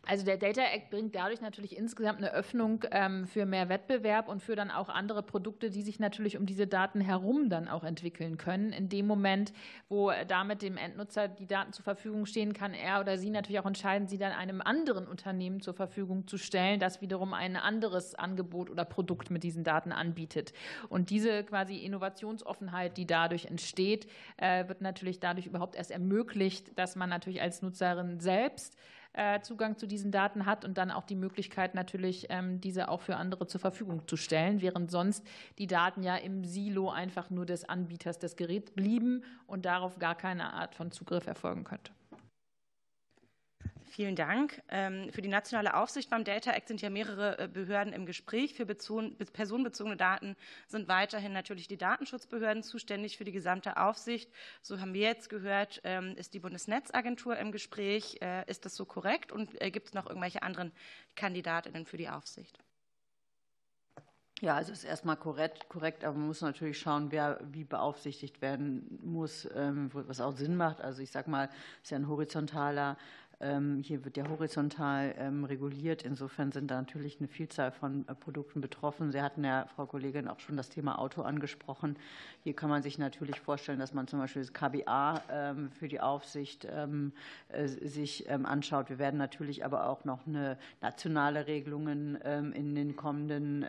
Also 0.09 0.25
der 0.25 0.37
Data 0.37 0.63
Act 0.63 0.91
bringt 0.91 1.17
dadurch 1.17 1.41
natürlich 1.41 1.77
insgesamt 1.77 2.19
eine 2.19 2.33
Öffnung 2.33 2.85
ähm, 2.93 3.27
für 3.27 3.45
mehr 3.45 3.69
Wettbewerb 3.69 4.29
und 4.29 4.41
für 4.41 4.55
dann 4.55 4.71
auch 4.71 4.89
andere 4.89 5.25
Produkte, 5.25 5.69
die 5.69 5.83
sich 5.83 5.99
natürlich 5.99 6.39
um 6.39 6.47
diese 6.47 6.69
Daten 6.69 7.01
herum 7.01 7.49
dann 7.51 7.67
auch 7.67 7.83
entwickeln 7.83 8.37
können. 8.37 8.73
In 8.73 8.89
dem 8.89 9.09
Moment, 9.09 9.53
wo 9.89 10.13
damit 10.29 10.63
dem 10.63 10.77
Endnutzer 10.77 11.27
die 11.27 11.49
Daten 11.49 11.73
zur 11.73 11.83
Verfügung 11.83 12.25
stehen, 12.25 12.53
kann 12.53 12.73
er 12.73 13.01
oder 13.01 13.19
sie 13.19 13.31
natürlich 13.31 13.59
auch 13.59 13.67
entscheiden, 13.67 14.07
sie 14.07 14.17
dann 14.17 14.31
einem 14.31 14.61
anderen 14.61 15.09
Unternehmen 15.09 15.61
zur 15.61 15.75
Verfügung 15.75 16.29
zu 16.29 16.39
stellen, 16.39 16.79
das 16.79 17.01
wiederum 17.01 17.35
ein 17.35 17.57
anderes 17.57 18.15
Angebot 18.15 18.71
oder 18.71 18.85
Produkt 18.85 19.33
mit 19.33 19.43
diesen 19.43 19.65
Daten 19.65 19.91
anbietet. 19.91 20.53
Und 20.89 21.11
diese 21.11 21.43
quasi 21.43 21.79
Innovationsoffenheit, 21.79 22.97
die 22.97 23.09
dadurch 23.09 23.47
entsteht, 23.47 24.07
äh, 24.37 24.69
wird 24.69 24.83
natürlich 24.83 25.19
dadurch 25.19 25.47
überhaupt 25.47 25.75
erst 25.75 25.91
ermöglicht, 25.91 26.79
dass 26.79 26.95
man 26.95 27.11
natürlich 27.11 27.43
als 27.43 27.61
Nutzerin 27.61 28.21
selbst 28.21 28.77
Zugang 29.41 29.79
zu 29.79 29.87
diesen 29.87 30.13
Daten 30.13 30.47
hat 30.47 30.65
und 30.65 30.79
dann 30.79 30.91
auch 30.91 31.05
die 31.05 31.17
Möglichkeit 31.17 31.75
natürlich, 31.75 32.27
ähm, 32.29 32.61
diese 32.61 32.89
auch 32.89 33.01
für 33.01 33.17
andere 33.17 33.47
zur 33.47 33.61
Verfügung 33.61 34.07
zu 34.07 34.17
stellen, 34.17 34.61
während 34.61 34.91
sonst 34.91 35.27
die 35.59 35.67
Daten 35.67 36.03
ja 36.03 36.17
im 36.17 36.45
Silo 36.45 36.91
einfach 36.91 37.31
nur 37.31 37.47
des 37.47 37.69
Anbieters 37.69 38.19
des 38.19 38.37
Geräts 38.37 38.71
blieben 38.73 39.23
und 39.47 39.65
darauf 39.65 39.99
gar 39.99 40.15
keine 40.15 40.53
Art 40.53 40.75
von 40.75 40.91
Zugriff 40.91 41.27
erfolgen 41.27 41.65
könnte. 41.65 41.96
Vielen 43.89 44.17
Dank. 44.17 44.63
Ähm, 44.69 45.11
für 45.13 45.23
die 45.23 45.29
nationale 45.29 45.75
Aufsicht 45.75 46.11
beim 46.11 46.25
Data 46.25 46.51
Act 46.51 46.69
sind 46.69 46.83
ja 46.83 46.91
mehrere 46.91 47.39
äh, 47.39 47.49
Behörden 47.49 47.93
im 47.93 48.05
Gespräch. 48.05 48.55
Für 48.55 48.67
personenbezogene 48.67 49.97
Daten 49.97 50.37
sind 50.67 50.89
weiterhin 50.89 51.33
natürlich 51.33 51.69
die 51.69 51.77
Datenschutzbehörden 51.77 52.63
zuständig 52.63 53.17
für 53.17 53.25
die 53.25 53.33
gesamte 53.33 53.77
Aufsicht. 53.77 54.31
So 54.61 54.81
haben 54.81 54.93
wir 54.93 55.03
jetzt 55.03 55.29
gehört, 55.31 55.81
ähm, 55.85 56.17
ist 56.17 56.35
die 56.35 56.41
Bundesnetzagentur 56.41 57.37
im 57.39 57.53
Gespräch. 57.53 58.19
Äh, 58.21 58.49
ist 58.51 58.65
das 58.65 58.75
so 58.75 58.85
korrekt? 58.85 59.31
Und 59.31 59.61
äh, 59.63 59.71
gibt 59.71 59.87
es 59.89 59.95
noch 59.95 60.07
irgendwelche 60.07 60.43
anderen 60.43 60.73
Kandidatinnen 61.15 61.87
für 61.87 61.97
die 61.97 62.09
Aufsicht? 62.09 62.59
Ja, 64.43 64.55
also 64.55 64.71
ist 64.71 64.85
erstmal 64.85 65.17
korrekt, 65.17 65.71
korrekt, 65.71 66.05
aber 66.05 66.19
man 66.19 66.27
muss 66.27 66.43
natürlich 66.43 66.79
schauen, 66.79 67.11
wer 67.11 67.41
wie 67.53 67.65
beaufsichtigt 67.65 68.43
werden 68.43 68.99
muss, 69.03 69.49
ähm, 69.55 69.89
was 69.95 70.21
auch 70.21 70.37
Sinn 70.37 70.57
macht. 70.57 70.83
Also 70.83 71.01
ich 71.01 71.11
sage 71.11 71.31
mal, 71.31 71.49
es 71.79 71.85
ist 71.85 71.91
ja 71.93 71.97
ein 71.97 72.07
horizontaler 72.07 72.99
hier 73.39 74.03
wird 74.05 74.17
ja 74.17 74.27
horizontal 74.29 75.15
ähm, 75.19 75.45
reguliert. 75.45 76.03
Insofern 76.05 76.53
sind 76.53 76.71
da 76.71 76.77
natürlich 76.77 77.19
eine 77.19 77.29
Vielzahl 77.29 77.71
von 77.71 78.09
äh, 78.09 78.15
Produkten 78.15 78.63
betroffen. 78.63 79.13
Sie 79.13 79.21
hatten 79.21 79.45
ja, 79.45 79.67
Frau 79.77 79.85
Kollegin, 79.85 80.27
auch 80.27 80.41
schon 80.41 80.57
das 80.57 80.71
Thema 80.71 80.99
Auto 80.99 81.21
angesprochen. 81.21 81.99
Hier 82.45 82.57
kann 82.57 82.71
man 82.71 82.83
sich 82.83 82.97
natürlich 82.97 83.39
vorstellen, 83.41 83.79
dass 83.79 83.93
man 83.93 84.07
zum 84.09 84.21
Beispiel 84.21 84.41
das 84.41 84.55
KBA 84.55 85.23
ähm, 85.31 85.71
für 85.73 85.87
die 85.87 86.01
Aufsicht 86.01 86.65
äh, 86.65 86.87
sich 87.67 88.31
anschaut. 88.31 88.89
Wir 88.89 88.99
werden 88.99 89.19
natürlich 89.19 89.65
aber 89.65 89.87
auch 89.89 90.05
noch 90.05 90.27
eine 90.27 90.59
nationale 90.81 91.47
Regelungen 91.47 92.17
in 92.17 92.75
den 92.75 92.97
kommenden 92.97 93.65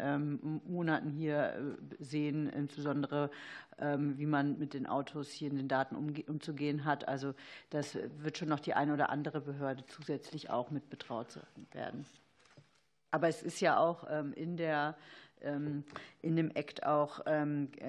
Monaten 0.67 1.11
hier 1.11 1.53
äh, 1.53 2.03
sehen, 2.03 2.47
insbesondere 2.47 3.25
ähm, 3.25 3.31
wie 3.79 4.25
man 4.25 4.57
mit 4.57 4.73
den 4.73 4.87
Autos 4.87 5.29
hier 5.29 5.49
in 5.51 5.57
den 5.57 5.67
Daten 5.67 5.95
umzugehen 5.95 6.83
hat. 6.83 7.07
Also 7.07 7.35
das 7.69 7.95
wird 8.17 8.37
schon 8.37 8.49
noch 8.49 8.59
die 8.59 8.73
eine 8.73 8.93
oder 8.93 9.09
andere 9.09 9.39
Behörde 9.41 9.85
zusätzlich 9.85 10.49
auch 10.49 10.71
mit 10.71 10.89
betraut 10.89 11.39
werden. 11.71 12.05
Aber 13.11 13.27
es 13.27 13.43
ist 13.43 13.61
ja 13.61 13.77
auch 13.77 14.05
ähm, 14.09 14.33
in 14.33 14.57
der 14.57 14.97
ähm, 15.41 15.83
in 16.21 16.35
dem 16.35 16.49
Act 16.51 16.83
auch 16.83 17.23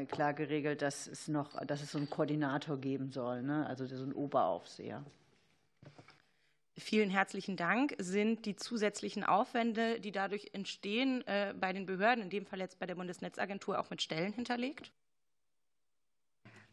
klar 0.08 0.34
geregelt, 0.34 0.82
dass 0.82 1.06
es 1.06 1.28
noch, 1.28 1.58
dass 1.64 1.82
es 1.82 1.92
so 1.92 1.98
einen 1.98 2.10
Koordinator 2.10 2.78
geben 2.78 3.10
soll, 3.10 3.42
ne? 3.42 3.66
also 3.66 3.86
so 3.86 4.02
einen 4.02 4.12
Oberaufseher. 4.12 5.02
Vielen 6.78 7.10
herzlichen 7.10 7.56
Dank. 7.56 7.96
Sind 7.98 8.46
die 8.46 8.54
zusätzlichen 8.54 9.24
Aufwände, 9.24 9.98
die 10.00 10.12
dadurch 10.12 10.50
entstehen, 10.52 11.26
äh, 11.26 11.52
bei 11.58 11.72
den 11.72 11.86
Behörden, 11.86 12.22
in 12.22 12.30
dem 12.30 12.46
Fall 12.46 12.60
jetzt 12.60 12.78
bei 12.78 12.86
der 12.86 12.94
Bundesnetzagentur, 12.94 13.80
auch 13.80 13.90
mit 13.90 14.00
Stellen 14.00 14.32
hinterlegt? 14.32 14.92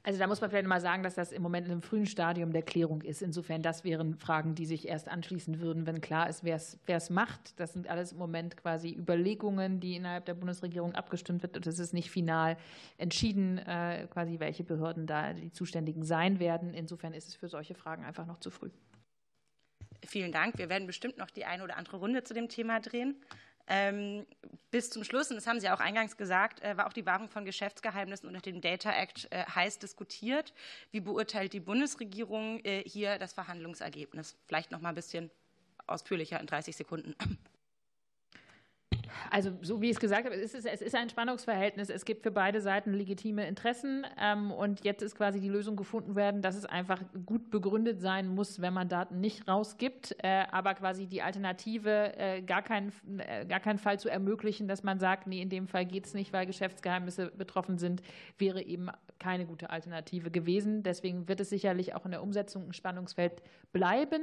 Also 0.06 0.20
da 0.20 0.28
muss 0.28 0.40
man 0.40 0.52
vielleicht 0.52 0.68
mal 0.68 0.80
sagen, 0.80 1.02
dass 1.02 1.16
das 1.16 1.32
im 1.32 1.42
Moment 1.42 1.66
in 1.66 1.72
einem 1.72 1.82
frühen 1.82 2.06
Stadium 2.06 2.54
der 2.54 2.62
Klärung 2.62 3.02
ist. 3.02 3.24
Insofern, 3.24 3.64
das 3.64 3.84
wären 3.84 4.14
Fragen, 4.14 4.54
die 4.54 4.68
sich 4.68 4.88
erst 4.88 5.10
anschließen 5.10 5.60
würden, 5.60 5.88
wenn 5.88 6.00
klar 6.00 6.30
ist, 6.30 6.44
wer 6.44 6.58
es 6.86 7.10
macht. 7.10 7.60
Das 7.60 7.74
sind 7.74 7.90
alles 7.90 8.12
im 8.12 8.20
Moment 8.20 8.56
quasi 8.56 8.94
Überlegungen, 8.94 9.80
die 9.80 9.96
innerhalb 9.96 10.26
der 10.26 10.36
Bundesregierung 10.36 10.94
abgestimmt 10.94 11.42
wird. 11.42 11.58
Und 11.58 11.66
es 11.66 11.80
ist 11.80 11.92
nicht 11.92 12.12
final 12.12 12.56
entschieden, 13.00 13.58
äh, 13.58 14.08
quasi 14.12 14.40
welche 14.40 14.64
Behörden 14.64 15.08
da 15.08 15.34
die 15.34 15.52
Zuständigen 15.52 16.04
sein 16.04 16.40
werden. 16.40 16.76
Insofern 16.76 17.16
ist 17.16 17.28
es 17.28 17.36
für 17.36 17.48
solche 17.48 17.74
Fragen 17.74 18.06
einfach 18.06 18.28
noch 18.28 18.38
zu 18.38 18.52
früh. 18.52 18.70
Vielen 20.06 20.32
Dank. 20.32 20.60
Wir 20.60 20.70
werden 20.70 20.86
bestimmt 20.86 21.18
noch 21.18 21.32
die 21.32 21.46
eine 21.46 21.64
oder 21.64 21.78
andere 21.78 21.98
Runde 21.98 22.24
zu 22.24 22.36
dem 22.36 22.48
Thema 22.48 22.80
drehen. 22.80 23.16
Ähm, 23.67 24.25
bis 24.69 24.89
zum 24.89 25.03
Schluss, 25.03 25.29
und 25.29 25.38
das 25.38 25.48
haben 25.48 25.60
Sie 25.60 25.69
auch 25.69 25.79
eingangs 25.79 26.17
gesagt, 26.17 26.62
äh, 26.62 26.77
war 26.77 26.88
auch 26.88 26.93
die 26.93 27.05
Wahrung 27.05 27.29
von 27.29 27.45
Geschäftsgeheimnissen 27.45 28.27
unter 28.27 28.41
dem 28.41 28.62
Data 28.62 28.91
Act 28.91 29.27
äh, 29.31 29.43
heiß 29.45 29.79
diskutiert. 29.79 30.53
Wie 30.91 31.00
beurteilt 31.00 31.53
die 31.53 31.60
Bundesregierung 31.60 32.60
äh, 32.63 32.84
hier 32.86 33.17
das 33.17 33.34
Verhandlungsergebnis? 33.34 34.38
Vielleicht 34.45 34.72
noch 34.72 34.81
mal 34.81 34.89
ein 34.89 34.95
bisschen 34.95 35.31
ausführlicher 35.88 36.39
in 36.39 36.48
30 36.48 36.75
Sekunden. 36.75 37.15
Also 39.31 39.51
so 39.62 39.81
wie 39.81 39.88
ich 39.88 39.93
es 39.93 40.00
gesagt 40.00 40.25
habe, 40.25 40.36
es 40.36 40.53
ist, 40.53 40.65
es 40.65 40.81
ist 40.81 40.95
ein 40.95 41.10
Spannungsverhältnis. 41.10 41.89
Es 41.89 42.05
gibt 42.05 42.24
für 42.24 42.31
beide 42.31 42.62
Seiten 42.62 42.93
legitime 42.93 43.48
Interessen. 43.48 44.05
Ähm, 44.19 44.51
und 44.51 44.84
jetzt 44.84 45.01
ist 45.01 45.15
quasi 45.15 45.39
die 45.39 45.50
Lösung 45.50 45.75
gefunden 45.75 46.15
werden, 46.15 46.41
dass 46.41 46.55
es 46.55 46.65
einfach 46.65 47.01
gut 47.25 47.50
begründet 47.50 48.01
sein 48.01 48.27
muss, 48.27 48.62
wenn 48.62 48.74
man 48.74 48.88
Daten 48.88 49.19
nicht 49.19 49.48
rausgibt. 49.48 50.15
Äh, 50.24 50.45
aber 50.51 50.74
quasi 50.75 51.07
die 51.07 51.22
Alternative, 51.22 52.17
äh, 52.17 52.41
gar, 52.41 52.62
keinen, 52.62 52.91
äh, 53.19 53.45
gar 53.45 53.60
keinen 53.60 53.79
Fall 53.79 54.00
zu 54.00 54.10
ermöglichen, 54.10 54.67
dass 54.67 54.84
man 54.84 55.00
sagt, 55.00 55.27
nee, 55.27 55.41
in 55.41 55.50
dem 55.50 55.67
Fall 55.67 55.86
geht 55.86 56.05
es 56.05 56.13
nicht, 56.13 56.34
weil 56.34 56.45
Geschäftsgeheimnisse 56.45 57.31
betroffen 57.31 57.77
sind, 57.77 58.01
wäre 58.38 58.62
eben 58.62 58.89
keine 59.19 59.45
gute 59.45 59.69
Alternative 59.69 60.31
gewesen. 60.31 60.84
Deswegen 60.84 61.27
wird 61.27 61.39
es 61.39 61.50
sicherlich 61.50 61.95
auch 61.95 62.05
in 62.05 62.12
der 62.12 62.22
Umsetzung 62.22 62.67
ein 62.67 62.74
Spannungsfeld 62.74 63.41
bleiben. 63.72 64.22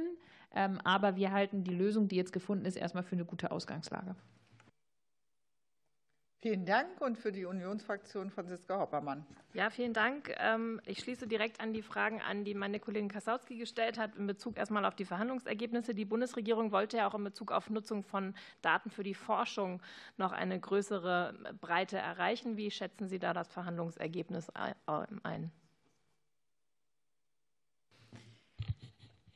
Ähm, 0.55 0.79
aber 0.83 1.15
wir 1.15 1.31
halten 1.31 1.63
die 1.63 1.73
Lösung, 1.73 2.07
die 2.07 2.15
jetzt 2.15 2.31
gefunden 2.31 2.65
ist, 2.65 2.75
erstmal 2.75 3.03
für 3.03 3.15
eine 3.15 3.25
gute 3.25 3.51
Ausgangslage. 3.51 4.15
Vielen 6.43 6.65
Dank 6.65 6.99
und 6.99 7.17
für 7.17 7.31
die 7.31 7.45
Unionsfraktion 7.45 8.29
Franziska 8.29 8.77
Hoppermann. 8.77 9.25
Ja, 9.53 9.69
vielen 9.69 9.93
Dank. 9.93 10.35
Ähm, 10.39 10.81
ich 10.85 10.99
schließe 10.99 11.25
direkt 11.25 11.61
an 11.61 11.71
die 11.71 11.81
Fragen 11.81 12.21
an, 12.21 12.43
die 12.43 12.53
meine 12.53 12.81
Kollegin 12.81 13.07
Kasautsky 13.07 13.55
gestellt 13.55 13.97
hat, 13.97 14.17
in 14.17 14.27
Bezug 14.27 14.57
erstmal 14.57 14.83
auf 14.83 14.93
die 14.93 15.05
Verhandlungsergebnisse. 15.05 15.95
Die 15.95 16.03
Bundesregierung 16.03 16.73
wollte 16.73 16.97
ja 16.97 17.07
auch 17.07 17.15
in 17.15 17.23
Bezug 17.23 17.53
auf 17.53 17.69
Nutzung 17.69 18.03
von 18.03 18.35
Daten 18.61 18.89
für 18.89 19.03
die 19.03 19.13
Forschung 19.13 19.81
noch 20.17 20.33
eine 20.33 20.59
größere 20.59 21.33
Breite 21.61 21.97
erreichen. 21.97 22.57
Wie 22.57 22.71
schätzen 22.71 23.07
Sie 23.07 23.19
da 23.19 23.31
das 23.31 23.47
Verhandlungsergebnis 23.47 24.49
ein? 25.23 25.49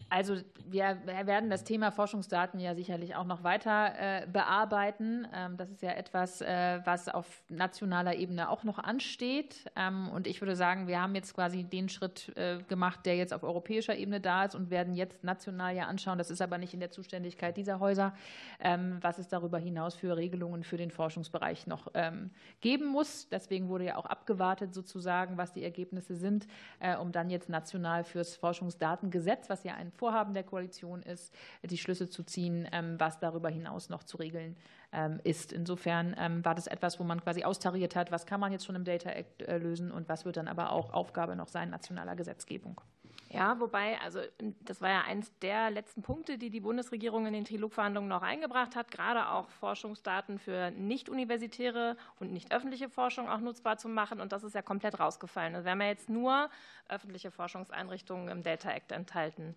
Also 0.09 0.37
wir 0.69 0.97
werden 1.05 1.49
das 1.49 1.63
Thema 1.63 1.91
Forschungsdaten 1.91 2.59
ja 2.59 2.75
sicherlich 2.75 3.15
auch 3.15 3.25
noch 3.25 3.43
weiter 3.43 3.93
äh, 3.97 4.27
bearbeiten. 4.27 5.27
Ähm, 5.33 5.57
das 5.57 5.69
ist 5.69 5.81
ja 5.81 5.91
etwas, 5.91 6.41
äh, 6.41 6.79
was 6.85 7.09
auf 7.09 7.43
nationaler 7.49 8.15
Ebene 8.15 8.49
auch 8.49 8.63
noch 8.63 8.79
ansteht. 8.79 9.69
Ähm, 9.75 10.09
und 10.09 10.27
ich 10.27 10.41
würde 10.41 10.55
sagen, 10.55 10.87
wir 10.87 11.01
haben 11.01 11.15
jetzt 11.15 11.33
quasi 11.33 11.63
den 11.63 11.89
Schritt 11.89 12.33
äh, 12.37 12.59
gemacht, 12.67 13.05
der 13.05 13.15
jetzt 13.15 13.33
auf 13.33 13.43
europäischer 13.43 13.95
Ebene 13.95 14.21
da 14.21 14.45
ist 14.45 14.55
und 14.55 14.69
werden 14.69 14.93
jetzt 14.93 15.23
national 15.23 15.75
ja 15.75 15.85
anschauen. 15.85 16.17
Das 16.17 16.31
ist 16.31 16.41
aber 16.41 16.57
nicht 16.57 16.73
in 16.73 16.79
der 16.79 16.91
Zuständigkeit 16.91 17.57
dieser 17.57 17.79
Häuser, 17.79 18.13
ähm, 18.59 18.99
was 19.01 19.19
es 19.19 19.27
darüber 19.27 19.57
hinaus 19.57 19.95
für 19.95 20.15
Regelungen 20.15 20.63
für 20.63 20.77
den 20.77 20.91
Forschungsbereich 20.91 21.67
noch 21.67 21.87
geben 22.61 22.85
muss. 22.85 23.29
Deswegen 23.29 23.69
wurde 23.69 23.85
ja 23.85 23.95
auch 23.95 24.05
abgewartet 24.05 24.73
sozusagen, 24.73 25.37
was 25.37 25.53
die 25.53 25.63
Ergebnisse 25.63 26.15
sind, 26.15 26.47
um 27.01 27.11
dann 27.11 27.29
jetzt 27.29 27.49
national 27.49 28.03
fürs 28.03 28.35
Forschungsdatengesetz, 28.35 29.49
was 29.49 29.63
ja 29.63 29.75
ein 29.75 29.91
Vorhaben 29.97 30.33
der 30.33 30.43
Koalition 30.43 31.01
ist, 31.01 31.33
die 31.63 31.77
Schlüsse 31.77 32.09
zu 32.09 32.23
ziehen, 32.23 32.67
ähm, 32.71 32.99
was 32.99 33.19
darüber 33.19 33.49
hinaus 33.49 33.89
noch 33.89 34.03
zu 34.03 34.17
regeln 34.17 34.55
ähm, 34.91 35.19
ist. 35.23 35.51
Insofern 35.51 36.15
ähm, 36.17 36.45
war 36.45 36.55
das 36.55 36.67
etwas, 36.67 36.99
wo 36.99 37.03
man 37.03 37.21
quasi 37.21 37.43
austariert 37.43 37.95
hat, 37.95 38.11
was 38.11 38.25
kann 38.25 38.39
man 38.39 38.51
jetzt 38.51 38.65
schon 38.65 38.75
im 38.75 38.85
Data 38.85 39.09
Act 39.09 39.41
äh, 39.43 39.57
lösen 39.57 39.91
und 39.91 40.07
was 40.07 40.25
wird 40.25 40.37
dann 40.37 40.47
aber 40.47 40.71
auch 40.71 40.93
Aufgabe 40.93 41.35
noch 41.35 41.47
sein 41.47 41.69
nationaler 41.69 42.15
Gesetzgebung. 42.15 42.79
Ja, 43.29 43.59
wobei, 43.59 43.99
also 44.01 44.21
das 44.61 44.81
war 44.81 44.89
ja 44.89 45.01
eins 45.01 45.31
der 45.39 45.69
letzten 45.69 46.01
Punkte, 46.01 46.37
die 46.37 46.49
die 46.49 46.61
Bundesregierung 46.61 47.25
in 47.25 47.33
den 47.33 47.43
Trilogverhandlungen 47.43 48.07
noch 48.07 48.21
eingebracht 48.21 48.75
hat, 48.75 48.89
gerade 48.89 49.29
auch 49.29 49.49
Forschungsdaten 49.49 50.39
für 50.39 50.71
nicht 50.71 51.09
universitäre 51.09 51.97
und 52.19 52.31
nicht 52.31 52.53
öffentliche 52.53 52.89
Forschung 52.89 53.27
auch 53.27 53.39
nutzbar 53.39 53.77
zu 53.77 53.89
machen. 53.89 54.21
Und 54.21 54.31
das 54.31 54.43
ist 54.43 54.55
ja 54.55 54.61
komplett 54.61 54.99
rausgefallen. 54.99 55.55
Also 55.55 55.65
wir 55.65 55.71
haben 55.71 55.81
ja 55.81 55.87
jetzt 55.87 56.09
nur 56.09 56.49
öffentliche 56.87 57.31
Forschungseinrichtungen 57.31 58.29
im 58.29 58.43
Data 58.43 58.71
Act 58.71 58.93
enthalten. 58.93 59.55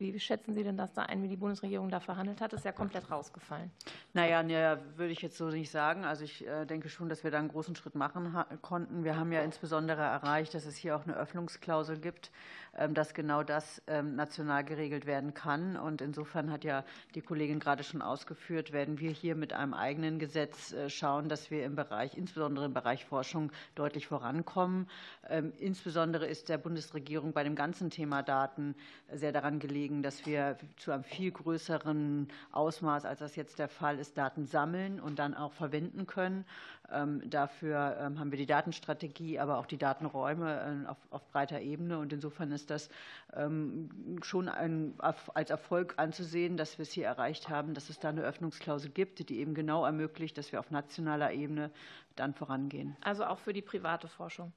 Wie 0.00 0.18
schätzen 0.18 0.54
Sie 0.54 0.64
denn 0.64 0.78
das 0.78 0.94
da 0.94 1.02
ein, 1.02 1.22
wie 1.22 1.28
die 1.28 1.36
Bundesregierung 1.36 1.90
da 1.90 2.00
verhandelt 2.00 2.40
hat? 2.40 2.54
Das 2.54 2.60
ist 2.60 2.64
ja 2.64 2.72
komplett 2.72 3.10
rausgefallen. 3.10 3.70
Naja, 4.14 4.42
ne, 4.42 4.80
würde 4.96 5.12
ich 5.12 5.20
jetzt 5.20 5.36
so 5.36 5.50
nicht 5.50 5.70
sagen. 5.70 6.06
Also 6.06 6.24
ich 6.24 6.46
äh, 6.46 6.64
denke 6.64 6.88
schon, 6.88 7.10
dass 7.10 7.22
wir 7.22 7.30
da 7.30 7.38
einen 7.38 7.48
großen 7.48 7.76
Schritt 7.76 7.94
machen 7.94 8.34
konnten. 8.62 9.04
Wir 9.04 9.18
haben 9.18 9.30
ja 9.30 9.42
insbesondere 9.42 10.00
erreicht, 10.00 10.54
dass 10.54 10.64
es 10.64 10.76
hier 10.76 10.96
auch 10.96 11.04
eine 11.04 11.16
Öffnungsklausel 11.16 11.98
gibt, 11.98 12.30
ähm, 12.78 12.94
dass 12.94 13.12
genau 13.12 13.42
das 13.42 13.82
ähm, 13.88 14.16
national 14.16 14.64
geregelt 14.64 15.04
werden 15.04 15.34
kann. 15.34 15.76
Und 15.76 16.00
insofern 16.00 16.50
hat 16.50 16.64
ja 16.64 16.82
die 17.14 17.20
Kollegin 17.20 17.60
gerade 17.60 17.84
schon 17.84 18.00
ausgeführt, 18.00 18.72
werden 18.72 19.00
wir 19.00 19.10
hier 19.10 19.34
mit 19.34 19.52
einem 19.52 19.74
eigenen 19.74 20.18
Gesetz 20.18 20.72
äh, 20.72 20.88
schauen, 20.88 21.28
dass 21.28 21.50
wir 21.50 21.64
im 21.64 21.76
Bereich, 21.76 22.16
insbesondere 22.16 22.64
im 22.64 22.72
Bereich 22.72 23.04
Forschung, 23.04 23.52
deutlich 23.74 24.06
vorankommen. 24.06 24.88
Ähm, 25.28 25.52
insbesondere 25.58 26.26
ist 26.26 26.48
der 26.48 26.56
Bundesregierung 26.56 27.34
bei 27.34 27.44
dem 27.44 27.54
ganzen 27.54 27.90
Thema 27.90 28.22
Daten 28.22 28.74
sehr 29.12 29.32
daran 29.32 29.58
gelegen, 29.58 29.89
legen, 29.90 30.02
dass 30.02 30.24
wir 30.24 30.56
zu 30.76 30.92
einem 30.92 31.04
viel 31.04 31.32
größeren 31.32 32.28
Ausmaß, 32.52 33.04
als 33.04 33.18
das 33.18 33.36
jetzt 33.36 33.58
der 33.58 33.68
Fall 33.68 33.98
ist, 33.98 34.16
Daten 34.16 34.46
sammeln 34.46 35.00
und 35.00 35.18
dann 35.18 35.34
auch 35.34 35.52
verwenden 35.52 36.06
können. 36.06 36.44
Ähm, 36.92 37.22
dafür 37.28 37.96
ähm, 38.00 38.18
haben 38.18 38.30
wir 38.30 38.38
die 38.38 38.46
Datenstrategie, 38.46 39.38
aber 39.38 39.58
auch 39.58 39.66
die 39.66 39.78
Datenräume 39.78 40.84
äh, 40.84 40.88
auf, 40.88 40.98
auf 41.10 41.26
breiter 41.30 41.60
Ebene. 41.60 41.98
Und 41.98 42.12
insofern 42.12 42.52
ist 42.52 42.70
das 42.70 42.88
ähm, 43.34 43.90
schon 44.22 44.48
ein, 44.48 44.94
als 44.98 45.50
Erfolg 45.50 45.94
anzusehen, 45.96 46.56
dass 46.56 46.78
wir 46.78 46.84
es 46.84 46.92
hier 46.92 47.06
erreicht 47.06 47.48
haben, 47.48 47.74
dass 47.74 47.90
es 47.90 47.98
da 47.98 48.08
eine 48.08 48.22
Öffnungsklausel 48.22 48.90
gibt, 48.90 49.28
die 49.28 49.40
eben 49.40 49.54
genau 49.54 49.84
ermöglicht, 49.84 50.38
dass 50.38 50.52
wir 50.52 50.60
auf 50.60 50.70
nationaler 50.70 51.32
Ebene 51.32 51.70
dann 52.16 52.34
vorangehen. 52.34 52.96
Also 53.02 53.24
auch 53.24 53.38
für 53.38 53.52
die 53.52 53.62
private 53.62 54.08
Forschung. 54.08 54.52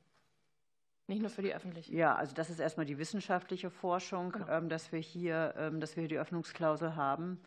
Nicht 1.07 1.21
nur 1.21 1.29
für 1.29 1.41
die 1.41 1.53
öffentliche. 1.53 1.93
Ja, 1.93 2.15
also 2.15 2.33
das 2.33 2.49
ist 2.49 2.59
erstmal 2.59 2.85
die 2.85 2.97
wissenschaftliche 2.97 3.69
Forschung, 3.69 4.31
genau. 4.31 4.47
Ähm, 4.47 4.69
dass 4.69 4.91
wir 4.91 4.99
hier, 4.99 5.53
ähm, 5.57 5.81
dass 5.81 5.95
wir 5.95 6.01
hier 6.01 6.09
die 6.09 6.19
Öffnungsklausel 6.19 6.95
haben. 6.95 7.39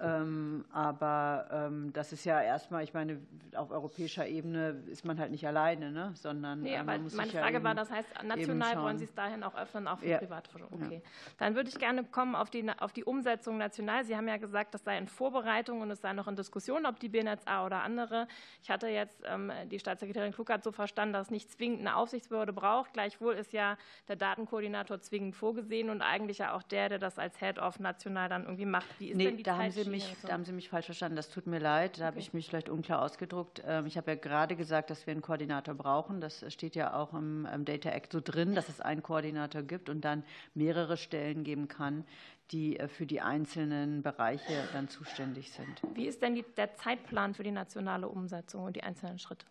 Ähm, 0.00 0.64
aber 0.72 1.46
ähm, 1.52 1.92
das 1.92 2.12
ist 2.12 2.24
ja 2.24 2.40
erstmal, 2.40 2.82
ich 2.82 2.92
meine, 2.92 3.20
auf 3.54 3.70
europäischer 3.70 4.26
Ebene 4.26 4.82
ist 4.90 5.04
man 5.04 5.18
halt 5.18 5.30
nicht 5.30 5.46
alleine, 5.46 5.92
ne? 5.92 6.12
sondern 6.14 6.62
nee, 6.62 6.74
äh, 6.74 6.82
man 6.82 7.04
muss 7.04 7.14
meine 7.14 7.30
Frage 7.30 7.58
ja 7.58 7.62
war, 7.62 7.74
das 7.74 7.90
heißt, 7.90 8.08
national 8.24 8.82
wollen 8.82 8.98
Sie 8.98 9.04
es 9.04 9.14
dahin 9.14 9.42
auch 9.42 9.54
öffnen, 9.54 9.86
auch 9.86 9.98
für 9.98 10.08
ja. 10.08 10.18
Privatforschung. 10.18 10.68
Okay. 10.72 11.02
Ja. 11.04 11.10
Dann 11.38 11.54
würde 11.54 11.68
ich 11.68 11.78
gerne 11.78 12.04
kommen 12.04 12.34
auf 12.34 12.50
die, 12.50 12.68
auf 12.78 12.92
die 12.92 13.04
Umsetzung 13.04 13.58
national. 13.58 14.04
Sie 14.04 14.16
haben 14.16 14.26
ja 14.26 14.38
gesagt, 14.38 14.74
das 14.74 14.82
sei 14.82 14.98
in 14.98 15.06
Vorbereitung 15.06 15.82
und 15.82 15.90
es 15.90 16.00
sei 16.00 16.12
noch 16.12 16.26
in 16.26 16.36
Diskussion, 16.36 16.86
ob 16.86 16.98
die 16.98 17.08
BNetzA 17.08 17.64
oder 17.64 17.82
andere. 17.82 18.26
Ich 18.62 18.70
hatte 18.70 18.88
jetzt 18.88 19.22
ähm, 19.26 19.52
die 19.70 19.78
Staatssekretärin 19.78 20.32
Kluckert 20.32 20.64
so 20.64 20.72
verstanden, 20.72 21.12
dass 21.12 21.26
es 21.26 21.30
nicht 21.30 21.50
zwingend 21.50 21.80
eine 21.80 21.96
Aufsichtsbehörde 21.96 22.52
braucht. 22.52 22.92
Gleichwohl 22.92 23.34
ist 23.34 23.52
ja 23.52 23.76
der 24.08 24.16
Datenkoordinator 24.16 25.00
zwingend 25.00 25.36
vorgesehen 25.36 25.90
und 25.90 26.02
eigentlich 26.02 26.38
ja 26.38 26.54
auch 26.54 26.62
der, 26.62 26.88
der 26.88 26.98
das 26.98 27.18
als 27.18 27.38
Head-Off 27.38 27.78
national 27.78 28.28
dann 28.28 28.44
irgendwie 28.44 28.66
macht. 28.66 28.88
Wie 28.98 29.10
ist 29.10 29.16
nee, 29.16 29.24
denn 29.26 29.36
die 29.36 29.42
da 29.42 29.56
Zeit? 29.56 29.72
Sie 29.84 29.90
mich, 29.90 30.16
da 30.22 30.32
haben 30.32 30.44
Sie 30.44 30.52
mich 30.52 30.68
falsch 30.68 30.86
verstanden. 30.86 31.16
Das 31.16 31.28
tut 31.28 31.46
mir 31.46 31.58
leid. 31.58 31.98
Da 31.98 32.02
okay. 32.02 32.06
habe 32.06 32.18
ich 32.18 32.32
mich 32.32 32.48
vielleicht 32.48 32.68
unklar 32.68 33.02
ausgedruckt. 33.02 33.62
Ähm, 33.66 33.86
ich 33.86 33.96
habe 33.96 34.12
ja 34.12 34.16
gerade 34.16 34.56
gesagt, 34.56 34.90
dass 34.90 35.06
wir 35.06 35.12
einen 35.12 35.22
Koordinator 35.22 35.74
brauchen. 35.74 36.20
Das 36.20 36.44
steht 36.52 36.74
ja 36.74 36.94
auch 36.94 37.14
im 37.14 37.46
Data 37.64 37.90
Act 37.90 38.12
so 38.12 38.20
drin, 38.20 38.54
dass 38.54 38.68
es 38.68 38.80
einen 38.80 39.02
Koordinator 39.02 39.62
gibt 39.62 39.88
und 39.88 40.02
dann 40.02 40.24
mehrere 40.54 40.96
Stellen 40.96 41.44
geben 41.44 41.68
kann, 41.68 42.04
die 42.50 42.78
äh, 42.78 42.88
für 42.88 43.06
die 43.06 43.20
einzelnen 43.20 44.02
Bereiche 44.02 44.68
dann 44.72 44.88
zuständig 44.88 45.52
sind. 45.52 45.82
Wie 45.94 46.06
ist 46.06 46.22
denn 46.22 46.34
die, 46.34 46.44
der 46.56 46.74
Zeitplan 46.74 47.34
für 47.34 47.42
die 47.42 47.50
nationale 47.50 48.08
Umsetzung 48.08 48.64
und 48.64 48.76
die 48.76 48.82
einzelnen 48.82 49.18
Schritte? 49.18 49.46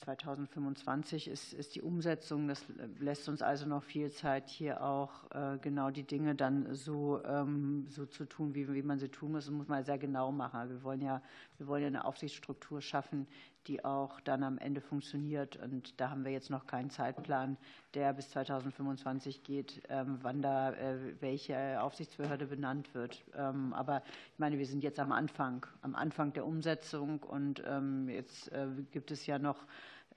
2025 0.00 1.28
ist, 1.28 1.52
ist 1.52 1.74
die 1.74 1.82
Umsetzung. 1.82 2.48
Das 2.48 2.64
lässt 2.98 3.28
uns 3.28 3.42
also 3.42 3.66
noch 3.66 3.82
viel 3.82 4.10
Zeit, 4.10 4.48
hier 4.48 4.82
auch 4.82 5.30
äh, 5.32 5.58
genau 5.58 5.90
die 5.90 6.04
Dinge 6.04 6.34
dann 6.34 6.74
so, 6.74 7.22
ähm, 7.24 7.86
so 7.88 8.06
zu 8.06 8.24
tun, 8.24 8.54
wie, 8.54 8.72
wie 8.72 8.82
man 8.82 8.98
sie 8.98 9.08
tun 9.08 9.32
muss. 9.32 9.44
Das 9.44 9.52
muss 9.52 9.68
man 9.68 9.84
sehr 9.84 9.98
genau 9.98 10.32
machen. 10.32 10.70
Wir 10.70 10.82
wollen 10.82 11.02
ja, 11.02 11.22
wir 11.58 11.66
wollen 11.66 11.82
ja 11.82 11.88
eine 11.88 12.04
Aufsichtsstruktur 12.04 12.80
schaffen, 12.80 13.26
die 13.66 13.84
auch 13.84 14.20
dann 14.20 14.42
am 14.42 14.58
Ende 14.58 14.80
funktioniert. 14.80 15.56
Und 15.56 16.00
da 16.00 16.10
haben 16.10 16.24
wir 16.24 16.32
jetzt 16.32 16.50
noch 16.50 16.66
keinen 16.66 16.90
Zeitplan, 16.90 17.56
der 17.94 18.12
bis 18.12 18.30
2025 18.30 19.42
geht, 19.42 19.82
ähm, 19.88 20.18
wann 20.22 20.42
da 20.42 20.72
äh, 20.72 21.20
welche 21.20 21.80
Aufsichtsbehörde 21.82 22.46
benannt 22.46 22.94
wird. 22.94 23.22
Ähm, 23.34 23.72
aber 23.72 24.02
ich 24.32 24.38
meine, 24.38 24.58
wir 24.58 24.66
sind 24.66 24.82
jetzt 24.82 24.98
am 24.98 25.12
Anfang, 25.12 25.66
am 25.82 25.94
Anfang 25.94 26.32
der 26.32 26.46
Umsetzung 26.46 27.22
und 27.22 27.62
ähm, 27.66 28.08
jetzt 28.08 28.50
äh, 28.52 28.66
gibt 28.90 29.10
es 29.10 29.26
ja 29.26 29.38
noch 29.38 29.64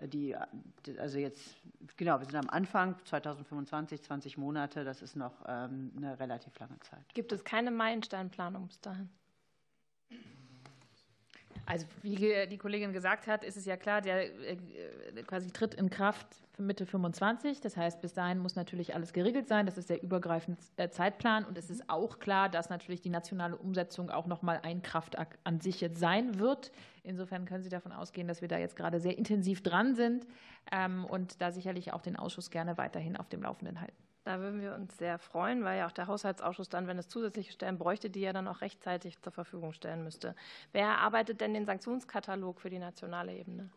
die, 0.02 0.36
also 0.98 1.20
jetzt, 1.20 1.56
genau, 1.98 2.20
wir 2.20 2.26
sind 2.26 2.36
am 2.36 2.50
Anfang, 2.50 2.96
2025, 3.06 4.02
20 4.02 4.38
Monate, 4.40 4.84
das 4.84 5.04
ist 5.04 5.16
noch 5.16 5.44
eine 5.44 6.20
relativ 6.20 6.58
lange 6.58 6.80
Zeit. 6.80 7.14
Gibt 7.14 7.32
es 7.32 7.44
keine 7.44 7.70
Meilensteinplanung 7.70 8.68
bis 8.68 8.82
dahin? 8.82 9.10
Also 11.66 11.86
wie 12.02 12.48
die 12.48 12.58
Kollegin 12.58 12.92
gesagt 12.92 13.28
hat, 13.28 13.44
ist 13.44 13.56
es 13.56 13.66
ja 13.66 13.78
klar, 13.78 14.02
der 14.02 14.26
äh, 14.26 14.58
quasi 15.26 15.50
tritt 15.50 15.74
in 15.74 15.90
Kraft 15.90 16.28
für 16.52 16.62
Mitte 16.62 16.86
25. 16.86 17.62
Das 17.62 17.78
heißt, 17.78 18.02
bis 18.02 18.14
dahin 18.14 18.40
muss 18.40 18.56
natürlich 18.56 18.96
alles 18.96 19.14
geregelt 19.14 19.48
sein. 19.48 19.66
Das 19.66 19.78
ist 19.78 19.90
der 19.90 20.04
übergreifende 20.04 20.60
äh, 20.78 20.90
Zeitplan. 20.90 21.46
Und 21.46 21.58
es 21.58 21.70
ist 21.70 21.90
auch 21.90 22.20
klar, 22.20 22.50
dass 22.50 22.70
natürlich 22.70 23.02
die 23.02 23.10
nationale 23.10 23.56
Umsetzung 23.56 24.10
auch 24.10 24.28
nochmal 24.28 24.60
ein 24.64 24.82
Kraftakt 24.82 25.40
an 25.46 25.62
sich 25.62 25.80
jetzt 25.80 26.00
sein 26.00 26.38
wird. 26.38 26.72
Insofern 27.04 27.46
können 27.46 27.64
Sie 27.64 27.70
davon 27.70 27.92
ausgehen, 27.92 28.28
dass 28.28 28.42
wir 28.42 28.50
da 28.50 28.58
jetzt 28.58 28.76
gerade 28.76 29.00
sehr 29.00 29.18
intensiv 29.18 29.64
dran 29.64 29.96
sind 29.96 30.28
ähm, 30.72 31.06
und 31.06 31.42
da 31.42 31.52
sicherlich 31.52 31.94
auch 31.94 32.02
den 32.02 32.18
Ausschuss 32.18 32.52
gerne 32.52 32.78
weiterhin 32.78 33.16
auf 33.16 33.30
dem 33.30 33.42
Laufenden 33.42 33.80
halten. 33.80 33.96
Da 34.26 34.40
würden 34.40 34.62
wir 34.62 34.74
uns 34.76 34.98
sehr 34.98 35.18
freuen, 35.20 35.64
weil 35.66 35.78
ja 35.80 35.88
auch 35.88 35.92
der 35.92 36.08
Haushaltsausschuss 36.08 36.70
dann, 36.70 36.88
wenn 36.88 36.98
es 36.98 37.08
zusätzliche 37.10 37.52
Stellen 37.54 37.78
bräuchte, 37.78 38.10
die 38.10 38.22
ja 38.22 38.32
dann 38.34 38.48
auch 38.48 38.62
rechtzeitig 38.62 39.22
zur 39.22 39.32
Verfügung 39.34 39.74
stellen 39.74 40.04
müsste. 40.04 40.36
Wer 40.72 40.88
erarbeitet 40.88 41.42
denn 41.42 41.54
den 41.54 41.66
Sanktionskatalog 41.66 42.60
für 42.62 42.70
die 42.70 42.80
nationale 42.80 43.34
Ebene? 43.36 43.72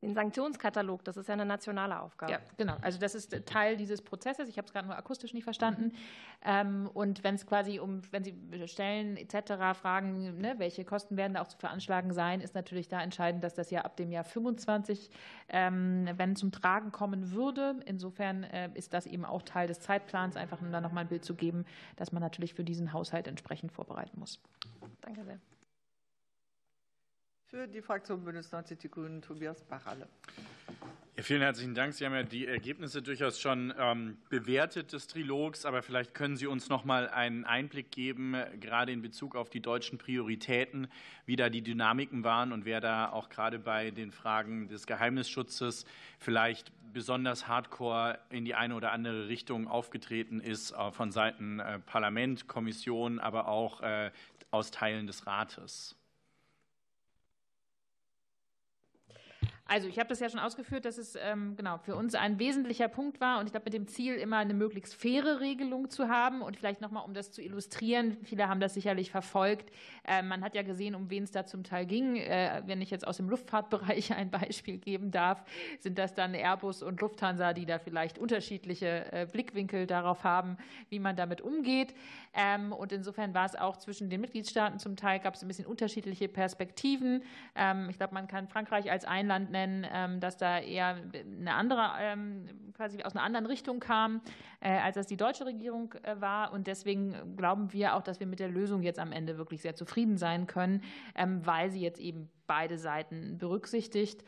Den 0.00 0.14
Sanktionskatalog, 0.14 1.02
das 1.04 1.16
ist 1.16 1.28
ja 1.28 1.32
eine 1.32 1.44
nationale 1.44 2.00
Aufgabe. 2.00 2.30
Ja, 2.30 2.38
genau. 2.56 2.76
Also 2.82 3.00
das 3.00 3.16
ist 3.16 3.34
Teil 3.46 3.76
dieses 3.76 4.00
Prozesses. 4.00 4.48
Ich 4.48 4.56
habe 4.56 4.66
es 4.66 4.72
gerade 4.72 4.86
nur 4.86 4.96
akustisch 4.96 5.34
nicht 5.34 5.42
verstanden. 5.42 5.92
Mhm. 6.46 6.86
Und 6.94 7.24
wenn 7.24 7.34
es 7.34 7.46
quasi 7.46 7.80
um, 7.80 8.02
wenn 8.12 8.22
Sie 8.22 8.32
Stellen 8.68 9.16
etc. 9.16 9.54
fragen, 9.76 10.38
ne, 10.38 10.54
welche 10.58 10.84
Kosten 10.84 11.16
werden 11.16 11.34
da 11.34 11.42
auch 11.42 11.48
zu 11.48 11.58
veranschlagen 11.58 12.12
sein, 12.12 12.40
ist 12.40 12.54
natürlich 12.54 12.86
da 12.86 13.02
entscheidend, 13.02 13.42
dass 13.42 13.54
das 13.54 13.72
ja 13.72 13.80
ab 13.80 13.96
dem 13.96 14.12
Jahr 14.12 14.22
25, 14.22 15.10
ähm, 15.48 16.08
wenn 16.14 16.36
zum 16.36 16.52
Tragen 16.52 16.92
kommen 16.92 17.32
würde. 17.32 17.80
Insofern 17.84 18.44
äh, 18.44 18.70
ist 18.74 18.94
das 18.94 19.04
eben 19.06 19.24
auch 19.24 19.42
Teil 19.42 19.66
des 19.66 19.80
Zeitplans, 19.80 20.36
einfach 20.36 20.60
um 20.60 20.70
da 20.70 20.80
nochmal 20.80 21.04
ein 21.04 21.08
Bild 21.08 21.24
zu 21.24 21.34
geben, 21.34 21.64
dass 21.96 22.12
man 22.12 22.22
natürlich 22.22 22.54
für 22.54 22.64
diesen 22.64 22.92
Haushalt 22.92 23.26
entsprechend 23.26 23.72
vorbereiten 23.72 24.20
muss. 24.20 24.40
Danke 25.00 25.24
sehr. 25.24 25.40
Für 27.50 27.66
die 27.66 27.80
Fraktion 27.80 28.24
Bündnis 28.24 28.52
90 28.52 28.78
Die 28.78 28.90
Grünen 28.90 29.22
Tobias 29.22 29.64
Bachalle. 29.64 30.06
Ja, 31.16 31.22
vielen 31.22 31.40
herzlichen 31.40 31.74
Dank. 31.74 31.94
Sie 31.94 32.04
haben 32.04 32.12
ja 32.12 32.22
die 32.22 32.46
Ergebnisse 32.46 33.00
durchaus 33.00 33.40
schon 33.40 33.72
ähm, 33.78 34.18
bewertet 34.28 34.92
des 34.92 35.06
Trilogs, 35.06 35.64
aber 35.64 35.82
vielleicht 35.82 36.12
können 36.12 36.36
Sie 36.36 36.46
uns 36.46 36.68
noch 36.68 36.84
mal 36.84 37.08
einen 37.08 37.46
Einblick 37.46 37.90
geben, 37.90 38.36
gerade 38.60 38.92
in 38.92 39.00
Bezug 39.00 39.34
auf 39.34 39.48
die 39.48 39.60
deutschen 39.60 39.96
Prioritäten, 39.96 40.88
wie 41.24 41.36
da 41.36 41.48
die 41.48 41.62
Dynamiken 41.62 42.22
waren 42.22 42.52
und 42.52 42.66
wer 42.66 42.82
da 42.82 43.08
auch 43.10 43.30
gerade 43.30 43.58
bei 43.58 43.92
den 43.92 44.12
Fragen 44.12 44.68
des 44.68 44.86
Geheimnisschutzes 44.86 45.86
vielleicht 46.18 46.70
besonders 46.92 47.48
hardcore 47.48 48.18
in 48.28 48.44
die 48.44 48.54
eine 48.54 48.74
oder 48.74 48.92
andere 48.92 49.28
Richtung 49.28 49.68
aufgetreten 49.68 50.40
ist 50.40 50.72
äh, 50.72 50.92
von 50.92 51.12
Seiten 51.12 51.60
äh, 51.60 51.78
Parlament, 51.78 52.46
Kommission, 52.46 53.18
aber 53.18 53.48
auch 53.48 53.80
äh, 53.80 54.10
aus 54.50 54.70
Teilen 54.70 55.06
des 55.06 55.26
Rates. 55.26 55.97
Also 59.70 59.86
ich 59.86 59.98
habe 59.98 60.08
das 60.08 60.18
ja 60.20 60.30
schon 60.30 60.40
ausgeführt, 60.40 60.86
dass 60.86 60.96
es 60.96 61.14
ähm, 61.20 61.54
genau 61.54 61.76
für 61.76 61.94
uns 61.94 62.14
ein 62.14 62.38
wesentlicher 62.38 62.88
Punkt 62.88 63.20
war 63.20 63.38
und 63.38 63.44
ich 63.44 63.52
glaube 63.52 63.64
mit 63.66 63.74
dem 63.74 63.86
Ziel 63.86 64.14
immer 64.14 64.38
eine 64.38 64.54
möglichst 64.54 64.94
faire 64.94 65.40
Regelung 65.40 65.90
zu 65.90 66.08
haben 66.08 66.40
und 66.40 66.56
vielleicht 66.56 66.80
nochmal, 66.80 67.04
um 67.04 67.12
das 67.12 67.32
zu 67.32 67.42
illustrieren, 67.42 68.16
viele 68.24 68.48
haben 68.48 68.60
das 68.60 68.72
sicherlich 68.72 69.10
verfolgt. 69.10 69.70
Äh, 70.04 70.22
man 70.22 70.42
hat 70.42 70.54
ja 70.54 70.62
gesehen, 70.62 70.94
um 70.94 71.10
wen 71.10 71.24
es 71.24 71.32
da 71.32 71.44
zum 71.44 71.64
Teil 71.64 71.84
ging. 71.84 72.16
Äh, 72.16 72.62
wenn 72.64 72.80
ich 72.80 72.90
jetzt 72.90 73.06
aus 73.06 73.18
dem 73.18 73.28
Luftfahrtbereich 73.28 74.12
ein 74.16 74.30
Beispiel 74.30 74.78
geben 74.78 75.10
darf, 75.10 75.44
sind 75.80 75.98
das 75.98 76.14
dann 76.14 76.32
Airbus 76.32 76.82
und 76.82 77.02
Lufthansa, 77.02 77.52
die 77.52 77.66
da 77.66 77.78
vielleicht 77.78 78.18
unterschiedliche 78.18 79.12
äh, 79.12 79.26
Blickwinkel 79.30 79.86
darauf 79.86 80.24
haben, 80.24 80.56
wie 80.88 80.98
man 80.98 81.14
damit 81.14 81.42
umgeht. 81.42 81.94
Ähm, 82.32 82.72
und 82.72 82.90
insofern 82.90 83.34
war 83.34 83.44
es 83.44 83.54
auch 83.54 83.76
zwischen 83.76 84.08
den 84.08 84.22
Mitgliedstaaten 84.22 84.78
zum 84.78 84.96
Teil 84.96 85.18
gab 85.18 85.34
es 85.34 85.42
ein 85.42 85.48
bisschen 85.48 85.66
unterschiedliche 85.66 86.28
Perspektiven. 86.28 87.22
Ähm, 87.54 87.88
ich 87.90 87.98
glaube, 87.98 88.14
man 88.14 88.28
kann 88.28 88.48
Frankreich 88.48 88.90
als 88.90 89.04
ein 89.04 89.26
Land 89.26 89.50
nennen 89.58 89.86
ähm, 89.92 90.20
dass 90.20 90.36
da 90.36 90.58
eher 90.58 90.96
eine 91.14 91.54
andere, 91.54 91.90
ähm, 92.00 92.46
quasi 92.74 93.02
aus 93.02 93.14
einer 93.14 93.24
anderen 93.24 93.46
Richtung 93.46 93.80
kam, 93.80 94.20
äh, 94.60 94.70
als 94.70 94.94
das 94.94 95.06
die 95.06 95.16
deutsche 95.16 95.46
Regierung 95.46 95.94
äh, 96.02 96.20
war. 96.20 96.52
Und 96.52 96.66
deswegen 96.66 97.36
glauben 97.36 97.72
wir 97.72 97.94
auch, 97.94 98.02
dass 98.02 98.20
wir 98.20 98.26
mit 98.26 98.40
der 98.40 98.48
Lösung 98.48 98.82
jetzt 98.82 98.98
am 98.98 99.12
Ende 99.12 99.38
wirklich 99.38 99.62
sehr 99.62 99.74
zufrieden 99.74 100.16
sein 100.16 100.46
können, 100.46 100.82
ähm, 101.14 101.44
weil 101.44 101.70
sie 101.70 101.80
jetzt 101.80 102.00
eben 102.00 102.28
beide 102.46 102.78
Seiten 102.78 103.36
berücksichtigt 103.36 104.24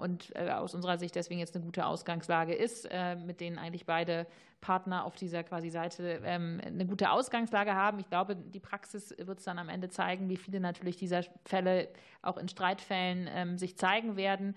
und 0.00 0.34
aus 0.34 0.74
unserer 0.74 0.96
Sicht 0.96 1.14
deswegen 1.14 1.38
jetzt 1.38 1.54
eine 1.54 1.62
gute 1.62 1.84
Ausgangslage 1.84 2.54
ist, 2.54 2.88
mit 3.26 3.42
denen 3.42 3.58
eigentlich 3.58 3.84
beide 3.84 4.26
Partner 4.62 5.04
auf 5.04 5.14
dieser 5.16 5.42
quasi 5.42 5.68
Seite 5.68 6.22
eine 6.24 6.86
gute 6.86 7.10
Ausgangslage 7.10 7.74
haben. 7.74 7.98
Ich 7.98 8.08
glaube, 8.08 8.34
die 8.34 8.60
Praxis 8.60 9.14
wird 9.18 9.40
es 9.40 9.44
dann 9.44 9.58
am 9.58 9.68
Ende 9.68 9.90
zeigen, 9.90 10.30
wie 10.30 10.38
viele 10.38 10.60
natürlich 10.60 10.96
dieser 10.96 11.22
Fälle 11.44 11.88
auch 12.22 12.38
in 12.38 12.48
Streitfällen 12.48 13.58
sich 13.58 13.76
zeigen 13.76 14.16
werden. 14.16 14.54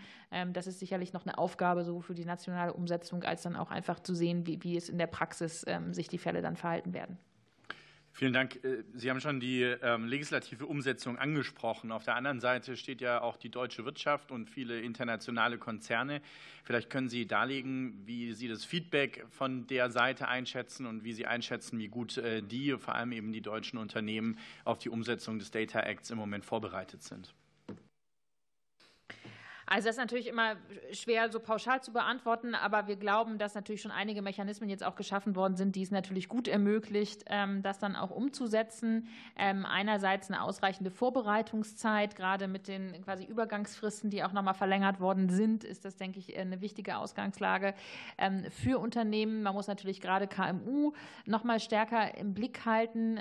Das 0.53 0.67
ist 0.67 0.79
sicherlich 0.79 1.11
noch 1.11 1.25
eine 1.25 1.37
Aufgabe 1.37 1.83
so 1.83 1.99
für 1.99 2.13
die 2.13 2.23
nationale 2.23 2.71
Umsetzung, 2.71 3.23
als 3.23 3.41
dann 3.41 3.57
auch 3.57 3.71
einfach 3.71 3.99
zu 3.99 4.15
sehen, 4.15 4.47
wie, 4.47 4.63
wie 4.63 4.77
es 4.77 4.87
in 4.87 4.97
der 4.97 5.07
Praxis 5.07 5.65
sich 5.91 6.07
die 6.07 6.19
Fälle 6.19 6.41
dann 6.41 6.55
verhalten 6.55 6.93
werden. 6.93 7.17
Vielen 8.17 8.31
Dank. 8.31 8.63
Äh, 8.63 8.85
Sie 8.93 9.09
haben 9.09 9.19
schon 9.19 9.41
die 9.41 9.61
ähm, 9.61 10.05
legislative 10.05 10.67
Umsetzung 10.67 11.17
angesprochen. 11.17 11.91
Auf 11.91 12.05
der 12.05 12.15
anderen 12.15 12.39
Seite 12.39 12.77
steht 12.77 13.01
ja 13.01 13.19
auch 13.21 13.35
die 13.35 13.49
deutsche 13.49 13.83
Wirtschaft 13.83 14.31
und 14.31 14.49
viele 14.49 14.79
internationale 14.79 15.57
Konzerne. 15.57 16.21
Vielleicht 16.63 16.89
können 16.89 17.09
Sie 17.09 17.27
darlegen, 17.27 18.01
wie 18.05 18.31
Sie 18.31 18.47
das 18.47 18.63
Feedback 18.63 19.25
von 19.31 19.67
der 19.67 19.89
Seite 19.89 20.29
einschätzen 20.29 20.85
und 20.85 21.03
wie 21.03 21.11
Sie 21.11 21.25
einschätzen, 21.25 21.77
wie 21.77 21.89
gut 21.89 22.17
äh, 22.17 22.41
die, 22.41 22.77
vor 22.77 22.95
allem 22.95 23.11
eben 23.11 23.33
die 23.33 23.41
deutschen 23.41 23.77
Unternehmen, 23.77 24.39
auf 24.63 24.79
die 24.79 24.89
Umsetzung 24.89 25.37
des 25.37 25.51
Data 25.51 25.81
Acts 25.81 26.09
im 26.09 26.17
Moment 26.17 26.45
vorbereitet 26.45 27.03
sind. 27.03 27.35
Also 29.67 29.87
das 29.87 29.95
ist 29.95 29.99
natürlich 29.99 30.27
immer 30.27 30.55
schwer 30.91 31.31
so 31.31 31.39
pauschal 31.39 31.81
zu 31.81 31.91
beantworten, 31.91 32.53
aber 32.53 32.87
wir 32.87 32.97
glauben, 32.97 33.39
dass 33.39 33.55
natürlich 33.55 33.81
schon 33.81 33.91
einige 33.91 34.21
Mechanismen 34.21 34.69
jetzt 34.69 34.83
auch 34.83 34.95
geschaffen 34.95 35.35
worden 35.35 35.55
sind, 35.55 35.75
die 35.75 35.81
es 35.81 35.89
natürlich 35.89 36.29
gut 36.29 36.47
ermöglicht, 36.47 37.25
ähm, 37.27 37.63
das 37.63 37.79
dann 37.79 37.95
auch 37.95 38.11
umzusetzen. 38.11 39.07
Ähm, 39.35 39.65
einerseits 39.65 40.29
eine 40.29 40.43
ausreichende 40.43 40.91
Vorbereitungszeit, 40.91 42.15
gerade 42.15 42.47
mit 42.47 42.67
den 42.67 43.01
quasi 43.03 43.25
Übergangsfristen, 43.25 44.11
die 44.11 44.23
auch 44.23 44.33
nochmal 44.33 44.53
verlängert 44.53 44.99
worden 44.99 45.29
sind, 45.29 45.63
ist 45.63 45.83
das, 45.83 45.95
denke 45.95 46.19
ich, 46.19 46.37
eine 46.37 46.61
wichtige 46.61 46.97
Ausgangslage 46.97 47.73
ähm, 48.19 48.45
für 48.51 48.79
Unternehmen. 48.79 49.41
Man 49.41 49.55
muss 49.55 49.67
natürlich 49.67 49.99
gerade 49.99 50.27
KMU 50.27 50.93
nochmal 51.25 51.59
stärker 51.59 52.15
im 52.17 52.33
Blick 52.33 52.65
halten, 52.65 53.19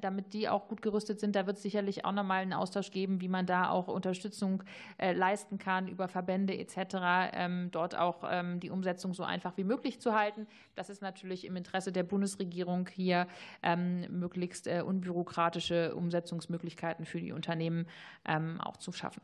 damit 0.00 0.32
die 0.32 0.48
auch 0.48 0.68
gut 0.68 0.82
gerüstet 0.82 1.20
sind. 1.20 1.36
Da 1.36 1.46
wird 1.46 1.56
es 1.56 1.62
sicherlich 1.62 2.04
auch 2.04 2.12
nochmal 2.12 2.42
einen 2.42 2.52
Austausch 2.52 2.90
geben, 2.90 3.20
wie 3.20 3.28
man 3.28 3.46
da 3.46 3.70
auch 3.70 3.88
Unterstützung 3.88 4.62
äh, 4.98 5.12
leisten 5.12 5.53
leisten 5.54 5.58
kann, 5.58 5.88
über 5.88 6.08
Verbände 6.08 6.56
etc., 6.56 7.32
ähm, 7.32 7.70
dort 7.70 7.96
auch 7.96 8.24
ähm, 8.28 8.60
die 8.60 8.70
Umsetzung 8.70 9.14
so 9.14 9.22
einfach 9.22 9.56
wie 9.56 9.64
möglich 9.64 10.00
zu 10.00 10.14
halten. 10.14 10.46
Das 10.74 10.90
ist 10.90 11.02
natürlich 11.02 11.44
im 11.44 11.56
Interesse 11.56 11.92
der 11.92 12.02
Bundesregierung, 12.04 12.88
hier 12.92 13.26
ähm, 13.62 14.06
möglichst 14.10 14.66
äh, 14.66 14.82
unbürokratische 14.82 15.94
Umsetzungsmöglichkeiten 15.94 17.04
für 17.04 17.20
die 17.20 17.32
Unternehmen 17.32 17.86
auch 18.58 18.76
zu 18.78 18.92
schaffen. 18.92 19.20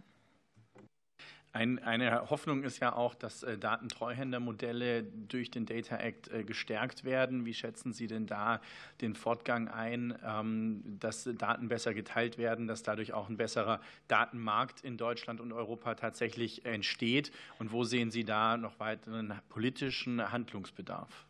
Ein, 1.52 1.80
eine 1.80 2.30
Hoffnung 2.30 2.62
ist 2.62 2.78
ja 2.78 2.94
auch, 2.94 3.14
dass 3.16 3.42
äh, 3.42 3.58
Datentreuhändermodelle 3.58 5.02
durch 5.02 5.50
den 5.50 5.66
Data 5.66 5.96
Act 5.96 6.28
äh, 6.28 6.44
gestärkt 6.44 7.02
werden. 7.02 7.44
Wie 7.44 7.54
schätzen 7.54 7.92
Sie 7.92 8.06
denn 8.06 8.26
da 8.26 8.60
den 9.00 9.16
Fortgang 9.16 9.66
ein, 9.66 10.16
ähm, 10.24 10.82
dass 11.00 11.28
Daten 11.38 11.68
besser 11.68 11.92
geteilt 11.92 12.38
werden, 12.38 12.68
dass 12.68 12.84
dadurch 12.84 13.14
auch 13.14 13.28
ein 13.28 13.36
besserer 13.36 13.80
Datenmarkt 14.06 14.82
in 14.82 14.96
Deutschland 14.96 15.40
und 15.40 15.52
Europa 15.52 15.96
tatsächlich 15.96 16.64
entsteht? 16.64 17.32
Und 17.58 17.72
wo 17.72 17.82
sehen 17.82 18.12
Sie 18.12 18.24
da 18.24 18.56
noch 18.56 18.78
weiteren 18.78 19.34
politischen 19.48 20.30
Handlungsbedarf? 20.30 21.26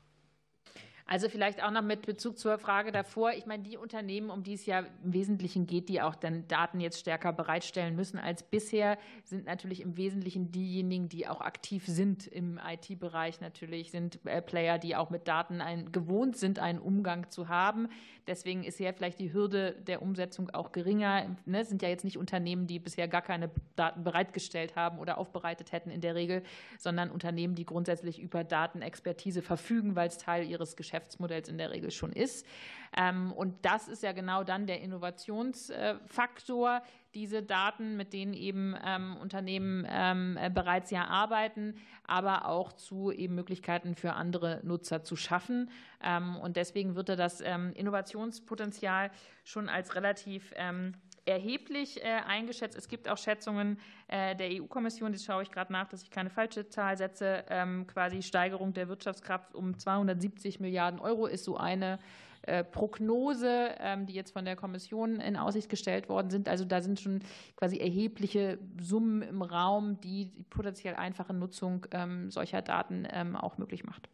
Also 1.10 1.28
vielleicht 1.28 1.60
auch 1.60 1.72
noch 1.72 1.82
mit 1.82 2.06
Bezug 2.06 2.38
zur 2.38 2.56
Frage 2.56 2.92
davor. 2.92 3.32
Ich 3.32 3.44
meine, 3.44 3.64
die 3.64 3.76
Unternehmen, 3.76 4.30
um 4.30 4.44
die 4.44 4.52
es 4.52 4.64
ja 4.64 4.84
im 5.02 5.12
Wesentlichen 5.12 5.66
geht, 5.66 5.88
die 5.88 6.00
auch 6.00 6.14
dann 6.14 6.46
Daten 6.46 6.78
jetzt 6.78 7.00
stärker 7.00 7.32
bereitstellen 7.32 7.96
müssen 7.96 8.16
als 8.16 8.44
bisher, 8.44 8.96
sind 9.24 9.44
natürlich 9.44 9.80
im 9.80 9.96
Wesentlichen 9.96 10.52
diejenigen, 10.52 11.08
die 11.08 11.26
auch 11.26 11.40
aktiv 11.40 11.84
sind 11.84 12.28
im 12.28 12.60
IT-Bereich 12.64 13.40
natürlich, 13.40 13.90
sind 13.90 14.24
äh, 14.24 14.40
Player, 14.40 14.78
die 14.78 14.94
auch 14.94 15.10
mit 15.10 15.26
Daten 15.26 15.60
ein, 15.60 15.90
gewohnt 15.90 16.36
sind, 16.36 16.60
einen 16.60 16.78
Umgang 16.78 17.28
zu 17.28 17.48
haben. 17.48 17.88
Deswegen 18.26 18.64
ist 18.64 18.78
ja 18.78 18.92
vielleicht 18.92 19.18
die 19.18 19.32
Hürde 19.32 19.72
der 19.86 20.02
Umsetzung 20.02 20.50
auch 20.50 20.72
geringer. 20.72 21.36
Ne, 21.46 21.60
es 21.60 21.68
sind 21.68 21.82
ja 21.82 21.88
jetzt 21.88 22.04
nicht 22.04 22.18
Unternehmen, 22.18 22.66
die 22.66 22.78
bisher 22.78 23.08
gar 23.08 23.22
keine 23.22 23.50
Daten 23.76 24.04
bereitgestellt 24.04 24.76
haben 24.76 24.98
oder 24.98 25.18
aufbereitet 25.18 25.72
hätten 25.72 25.90
in 25.90 26.00
der 26.00 26.14
Regel, 26.14 26.42
sondern 26.78 27.10
Unternehmen, 27.10 27.54
die 27.54 27.66
grundsätzlich 27.66 28.20
über 28.20 28.44
Datenexpertise 28.44 29.42
verfügen, 29.42 29.96
weil 29.96 30.08
es 30.08 30.18
Teil 30.18 30.48
ihres 30.48 30.76
Geschäfts 30.76 31.00
Geschäftsmodells 31.00 31.48
in 31.48 31.58
der 31.58 31.70
Regel 31.70 31.90
schon 31.90 32.12
ist. 32.12 32.46
Ähm, 32.96 33.32
und 33.32 33.54
das 33.62 33.88
ist 33.88 34.02
ja 34.02 34.12
genau 34.12 34.44
dann 34.44 34.66
der 34.66 34.80
Innovationsfaktor, 34.80 36.82
diese 37.14 37.42
Daten, 37.42 37.96
mit 37.96 38.12
denen 38.12 38.34
eben 38.34 38.76
ähm, 38.84 39.16
Unternehmen 39.16 39.86
ähm, 39.88 40.38
bereits 40.54 40.90
ja 40.90 41.06
arbeiten, 41.06 41.74
aber 42.04 42.46
auch 42.46 42.72
zu 42.72 43.10
eben 43.10 43.34
Möglichkeiten 43.34 43.94
für 43.94 44.14
andere 44.14 44.60
Nutzer 44.62 45.02
zu 45.02 45.16
schaffen. 45.16 45.70
Und 46.42 46.56
deswegen 46.56 46.96
wird 46.96 47.10
er 47.10 47.16
das 47.16 47.40
Innovationspotenzial 47.40 49.10
schon 49.44 49.68
als 49.68 49.94
relativ 49.94 50.52
erheblich 51.30 52.02
äh, 52.02 52.20
eingeschätzt. 52.26 52.76
Es 52.76 52.88
gibt 52.88 53.08
auch 53.08 53.18
Schätzungen 53.18 53.78
äh, 54.08 54.34
der 54.36 54.50
EU-Kommission, 54.50 55.12
das 55.12 55.24
schaue 55.24 55.42
ich 55.42 55.50
gerade 55.50 55.72
nach, 55.72 55.88
dass 55.88 56.02
ich 56.02 56.10
keine 56.10 56.30
falsche 56.30 56.68
Zahl 56.68 56.96
setze, 56.96 57.44
ähm, 57.48 57.86
quasi 57.86 58.22
Steigerung 58.22 58.72
der 58.72 58.88
Wirtschaftskraft 58.88 59.54
um 59.54 59.78
270 59.78 60.60
Milliarden 60.60 61.00
Euro 61.00 61.26
ist 61.26 61.44
so 61.44 61.56
eine 61.56 61.94
äh, 61.94 61.98
Prognose, 62.64 63.74
ähm, 63.78 64.06
die 64.06 64.14
jetzt 64.14 64.32
von 64.32 64.44
der 64.44 64.56
Kommission 64.56 65.20
in 65.20 65.36
Aussicht 65.36 65.68
gestellt 65.68 66.08
worden 66.08 66.30
sind. 66.30 66.48
Also 66.48 66.64
da 66.64 66.80
sind 66.80 67.00
schon 67.00 67.20
quasi 67.56 67.78
erhebliche 67.78 68.58
Summen 68.80 69.22
im 69.22 69.42
Raum, 69.42 70.00
die 70.00 70.26
die 70.26 70.42
potenziell 70.50 70.94
einfache 70.94 71.32
Nutzung 71.34 71.86
ähm, 71.92 72.30
solcher 72.30 72.62
Daten 72.62 73.06
auch 73.36 73.58
möglich 73.58 73.84
macht. 73.84 74.08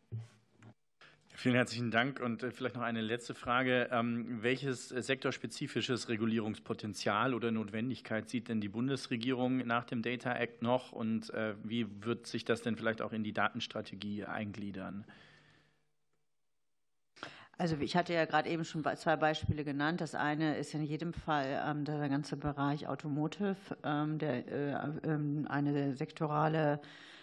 Vielen 1.39 1.55
herzlichen 1.55 1.91
Dank. 1.91 2.19
Und 2.19 2.43
äh, 2.43 2.51
vielleicht 2.51 2.77
noch 2.77 2.83
eine 2.83 3.03
letzte 3.03 3.35
Frage. 3.35 3.91
Ähm, 3.93 4.43
welches 4.43 4.89
sektorspezifisches 4.89 6.09
Regulierungspotenzial 6.09 7.35
oder 7.35 7.51
Notwendigkeit 7.51 8.31
sieht 8.31 8.49
denn 8.49 8.63
die 8.63 8.71
Bundesregierung 8.71 9.59
nach 9.59 9.85
dem 9.85 10.01
Data 10.01 10.35
Act 10.35 10.63
noch? 10.63 10.93
Und 10.93 11.29
äh, 11.35 11.55
wie 11.63 11.87
wird 12.03 12.27
sich 12.27 12.47
das 12.47 12.63
denn 12.63 12.77
vielleicht 12.77 13.03
auch 13.03 13.13
in 13.13 13.23
die 13.23 13.35
Datenstrategie 13.35 14.25
eingliedern? 14.25 15.05
Also 17.59 17.77
ich 17.79 17.97
hatte 17.97 18.13
ja 18.13 18.27
gerade 18.27 18.51
eben 18.51 18.65
schon 18.65 18.85
zwei 18.97 19.17
Beispiele 19.17 19.65
genannt. 19.65 20.03
Das 20.03 20.15
eine 20.15 20.57
ist 20.57 20.75
in 20.75 20.83
jedem 20.83 21.15
Fall 21.15 21.63
ähm, 21.67 21.85
der 21.87 22.09
ganze 22.11 22.37
Bereich 22.37 22.87
Automotive, 22.87 23.57
ähm, 23.83 24.19
der, 24.19 24.47
äh, 24.47 25.49
eine 25.49 25.97
sektorale 25.97 26.81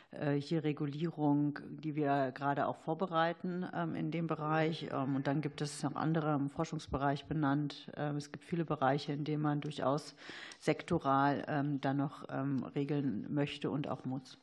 äh, 0.10 0.34
hier 0.34 0.64
Regulierung, 0.64 1.60
die 1.70 1.96
wir 1.96 2.32
gerade 2.32 2.66
auch 2.66 2.78
vorbereiten 2.78 3.64
ähm, 3.76 3.94
in 3.94 4.10
dem 4.10 4.26
Bereich. 4.26 4.90
Ähm, 4.92 5.16
und 5.16 5.28
dann 5.28 5.42
gibt 5.42 5.62
es 5.62 5.84
noch 5.84 5.96
andere 5.96 6.34
im 6.34 6.50
Forschungsbereich 6.50 7.26
benannt. 7.26 7.92
Ähm, 7.96 8.18
es 8.18 8.32
gibt 8.32 8.44
viele 8.44 8.66
Bereiche, 8.66 9.14
in 9.14 9.26
denen 9.26 9.44
man 9.44 9.62
durchaus 9.62 10.16
sektoral 10.60 11.44
dann 11.82 11.98
noch 11.98 12.28
regeln 12.76 13.32
möchte 13.34 13.70
und 13.70 13.88
auch 13.88 14.06
muss. 14.06 14.38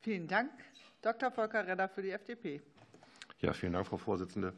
Vielen 0.00 0.28
Dank. 0.28 0.50
Dr. 1.02 1.30
Volker 1.30 1.66
Redder 1.66 1.88
für 1.88 2.02
die 2.02 2.10
FDP. 2.10 2.60
Ja, 3.40 3.54
vielen 3.54 3.72
Dank, 3.72 3.86
Frau 3.86 3.96
Vorsitzende. 3.96 4.52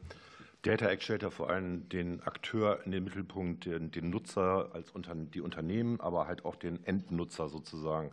Data 0.62 0.86
Act 0.88 1.04
stellt 1.04 1.22
ja 1.22 1.30
vor 1.30 1.48
allem 1.48 1.88
den 1.88 2.20
Akteur 2.22 2.84
in 2.84 2.90
den 2.90 3.04
Mittelpunkt, 3.04 3.64
den, 3.64 3.92
den 3.92 4.10
Nutzer 4.10 4.70
als 4.72 4.90
unter, 4.90 5.14
die 5.14 5.40
Unternehmen, 5.40 6.00
aber 6.00 6.26
halt 6.26 6.44
auch 6.44 6.56
den 6.56 6.84
Endnutzer 6.84 7.48
sozusagen. 7.48 8.10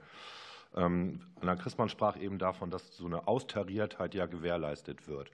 Ähm, 0.75 1.21
Anna 1.41 1.55
Christmann 1.55 1.89
sprach 1.89 2.17
eben 2.17 2.38
davon, 2.38 2.69
dass 2.69 2.95
so 2.95 3.08
eine 3.08 3.27
Austariertheit 3.27 4.13
ja 4.13 4.27
gewährleistet 4.27 5.08
wird. 5.08 5.32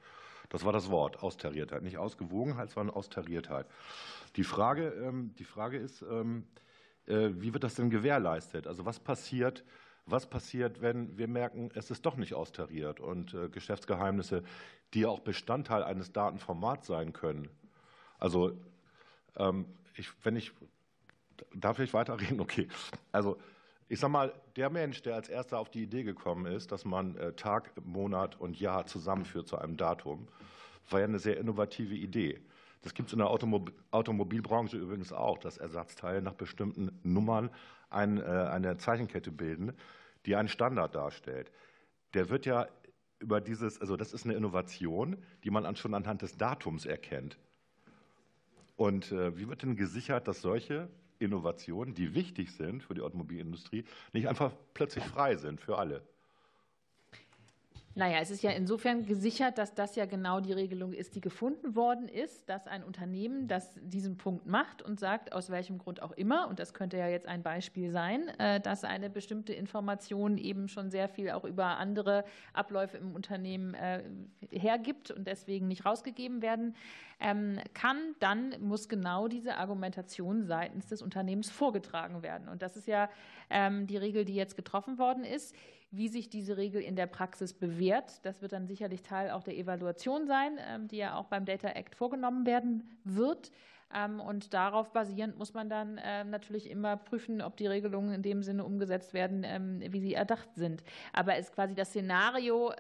Das 0.48 0.64
war 0.64 0.72
das 0.72 0.90
Wort, 0.90 1.22
Austariertheit. 1.22 1.84
Nicht 1.84 1.98
Ausgewogenheit, 1.98 2.70
sondern 2.70 2.96
Austariertheit. 2.96 3.66
Die 4.38 4.46
Frage, 4.46 4.88
ähm, 4.88 5.34
die 5.38 5.44
Frage 5.44 5.78
ist, 5.78 6.02
ähm, 6.02 6.46
äh, 7.08 7.32
wie 7.34 7.54
wird 7.54 7.66
das 7.66 7.76
denn 7.76 7.90
gewährleistet? 7.90 8.68
Also 8.68 8.86
was 8.86 9.02
passiert, 9.02 9.66
was 10.06 10.28
passiert, 10.28 10.82
wenn 10.82 11.18
wir 11.18 11.28
merken, 11.28 11.72
es 11.74 11.90
ist 11.90 12.06
doch 12.06 12.16
nicht 12.16 12.34
austariert 12.34 13.00
und 13.00 13.34
äh, 13.34 13.50
Geschäftsgeheimnisse, 13.50 14.44
die 14.94 15.06
auch 15.06 15.20
Bestandteil 15.20 15.84
eines 15.84 16.12
Datenformats 16.12 16.88
sein 16.88 17.12
können. 17.12 17.50
Also, 18.20 18.58
ähm, 19.38 19.66
ich, 19.96 20.10
wenn 20.24 20.36
ich, 20.36 20.52
darf 21.54 21.80
ich 21.80 21.94
weiterreden? 21.94 22.40
Okay. 22.46 22.68
Also, 23.12 23.38
ich 23.88 24.00
sag 24.00 24.10
mal, 24.10 24.34
der 24.56 24.70
Mensch, 24.70 25.02
der 25.04 25.16
als 25.16 25.30
erster 25.30 25.60
auf 25.60 25.70
die 25.70 25.84
Idee 25.84 26.04
gekommen 26.04 26.46
ist, 26.48 26.72
dass 26.72 26.86
man 26.86 27.16
äh, 27.18 27.34
Tag, 27.34 27.72
Monat 27.86 28.40
und 28.40 28.60
Jahr 28.60 28.86
zusammenführt 28.86 29.48
zu 29.48 29.58
einem 29.58 29.78
Datum, 29.78 30.28
war 30.90 31.00
ja 31.00 31.06
eine 31.06 31.20
sehr 31.20 31.38
innovative 31.38 31.96
Idee. 31.96 32.40
Das 32.82 32.94
gibt 32.94 33.10
es 33.10 33.14
in 33.14 33.20
der 33.20 33.30
Automobil 33.30 33.74
Automobilbranche 33.90 34.78
übrigens 34.78 35.12
auch, 35.12 35.40
dass 35.40 35.58
Ersatzteile 35.58 36.22
nach 36.22 36.34
bestimmten 36.34 37.00
Nummern 37.02 37.50
eine 37.96 38.78
Zeichenkette 38.78 39.32
bilden, 39.32 39.74
die 40.26 40.36
einen 40.36 40.50
Standard 40.50 40.96
darstellt. 40.96 41.52
Der 42.14 42.30
wird 42.30 42.46
ja 42.46 42.68
über 43.20 43.42
dieses, 43.42 43.80
also 43.80 43.96
das 43.98 44.14
ist 44.14 44.26
eine 44.26 44.34
Innovation, 44.34 45.18
die 45.44 45.50
man 45.50 45.76
schon 45.76 45.94
anhand 45.94 46.22
des 46.22 46.38
Datums 46.38 46.86
erkennt. 46.86 47.38
Und 48.76 49.12
äh, 49.12 49.38
wie 49.38 49.48
wird 49.48 49.64
denn 49.64 49.76
gesichert, 49.76 50.28
dass 50.28 50.42
solche 50.42 50.90
Innovationen, 51.20 51.94
die 51.94 52.14
wichtig 52.14 52.52
sind 52.52 52.84
für 52.84 52.94
die 52.94 53.02
Automobilindustrie, 53.02 53.86
nicht 54.12 54.28
einfach 54.28 54.52
plötzlich 54.74 55.04
frei 55.06 55.38
sind 55.38 55.62
für 55.62 55.78
alle. 55.78 56.02
Naja, 57.98 58.18
es 58.20 58.30
ist 58.30 58.44
ja 58.44 58.52
insofern 58.52 59.06
gesichert, 59.06 59.58
dass 59.58 59.74
das 59.74 59.96
ja 59.96 60.06
genau 60.06 60.42
die 60.42 60.52
Regelung 60.52 60.92
ist, 60.92 61.16
die 61.16 61.22
gefunden 61.22 61.78
worden 61.78 62.10
ist, 62.10 62.50
dass 62.50 62.68
ein 62.68 62.84
Unternehmen, 62.84 63.48
das 63.48 63.72
diesen 63.82 64.18
Punkt 64.18 64.46
macht 64.46 64.82
und 64.82 65.00
sagt, 65.00 65.32
aus 65.32 65.50
welchem 65.50 65.78
Grund 65.78 66.02
auch 66.02 66.12
immer, 66.12 66.50
und 66.50 66.60
das 66.60 66.74
könnte 66.74 66.98
ja 66.98 67.08
jetzt 67.08 67.26
ein 67.26 67.42
Beispiel 67.42 67.92
sein, 67.92 68.28
äh, 68.38 68.60
dass 68.60 68.84
eine 68.84 69.10
bestimmte 69.10 69.54
Information 69.54 70.38
eben 70.38 70.68
schon 70.68 70.92
sehr 70.92 71.08
viel 71.08 71.30
auch 71.32 71.46
über 71.46 71.78
andere 71.78 72.26
Abläufe 72.52 72.98
im 72.98 73.16
Unternehmen 73.16 73.76
äh, 73.76 74.04
hergibt 74.52 75.12
und 75.12 75.26
deswegen 75.26 75.70
nicht 75.70 75.86
rausgegeben 75.86 76.42
werden 76.42 76.76
ähm, 77.22 77.60
kann, 77.74 77.98
dann 78.20 78.56
muss 78.60 78.90
genau 78.90 79.30
diese 79.30 79.56
Argumentation 79.56 80.44
seitens 80.44 80.88
des 80.88 81.02
Unternehmens 81.02 81.50
vorgetragen 81.50 82.24
werden. 82.24 82.50
Und 82.50 82.62
das 82.62 82.76
ist 82.76 82.88
ja 82.88 83.10
ähm, 83.50 83.88
die 83.88 83.96
Regel, 83.96 84.26
die 84.26 84.36
jetzt 84.36 84.58
getroffen 84.58 84.98
worden 84.98 85.24
ist. 85.24 85.56
Wie 85.96 86.10
sich 86.10 86.30
diese 86.30 86.58
Regel 86.58 86.82
in 86.82 86.96
der 86.96 87.08
Praxis 87.08 87.54
bewährt, 87.54 88.26
das 88.26 88.42
wird 88.42 88.52
dann 88.52 88.68
sicherlich 88.68 89.02
Teil 89.02 89.32
auch 89.32 89.44
der 89.44 89.58
Evaluation 89.58 90.28
sein, 90.28 90.58
ähm, 90.68 90.88
die 90.90 90.98
ja 90.98 91.16
auch 91.16 91.28
beim 91.28 91.46
Data 91.46 91.70
Act 91.70 91.96
vorgenommen 91.96 92.46
werden 92.46 93.00
wird. 93.06 93.52
Ähm, 93.96 94.20
und 94.20 94.54
darauf 94.54 94.92
basierend 94.92 95.38
muss 95.38 95.54
man 95.54 95.70
dann 95.70 96.00
ähm, 96.04 96.30
natürlich 96.30 96.70
immer 96.70 96.98
prüfen, 96.98 97.42
ob 97.42 97.56
die 97.56 97.68
Regelungen 97.68 98.14
in 98.14 98.22
dem 98.22 98.44
Sinne 98.44 98.66
umgesetzt 98.66 99.14
werden, 99.14 99.44
ähm, 99.46 99.82
wie 99.90 100.00
sie 100.00 100.14
erdacht 100.14 100.50
sind. 100.56 100.84
Aber 101.14 101.36
es 101.36 101.48
ist 101.48 101.56
quasi 101.56 101.76
das 101.76 101.90
Szenario, 101.90 102.74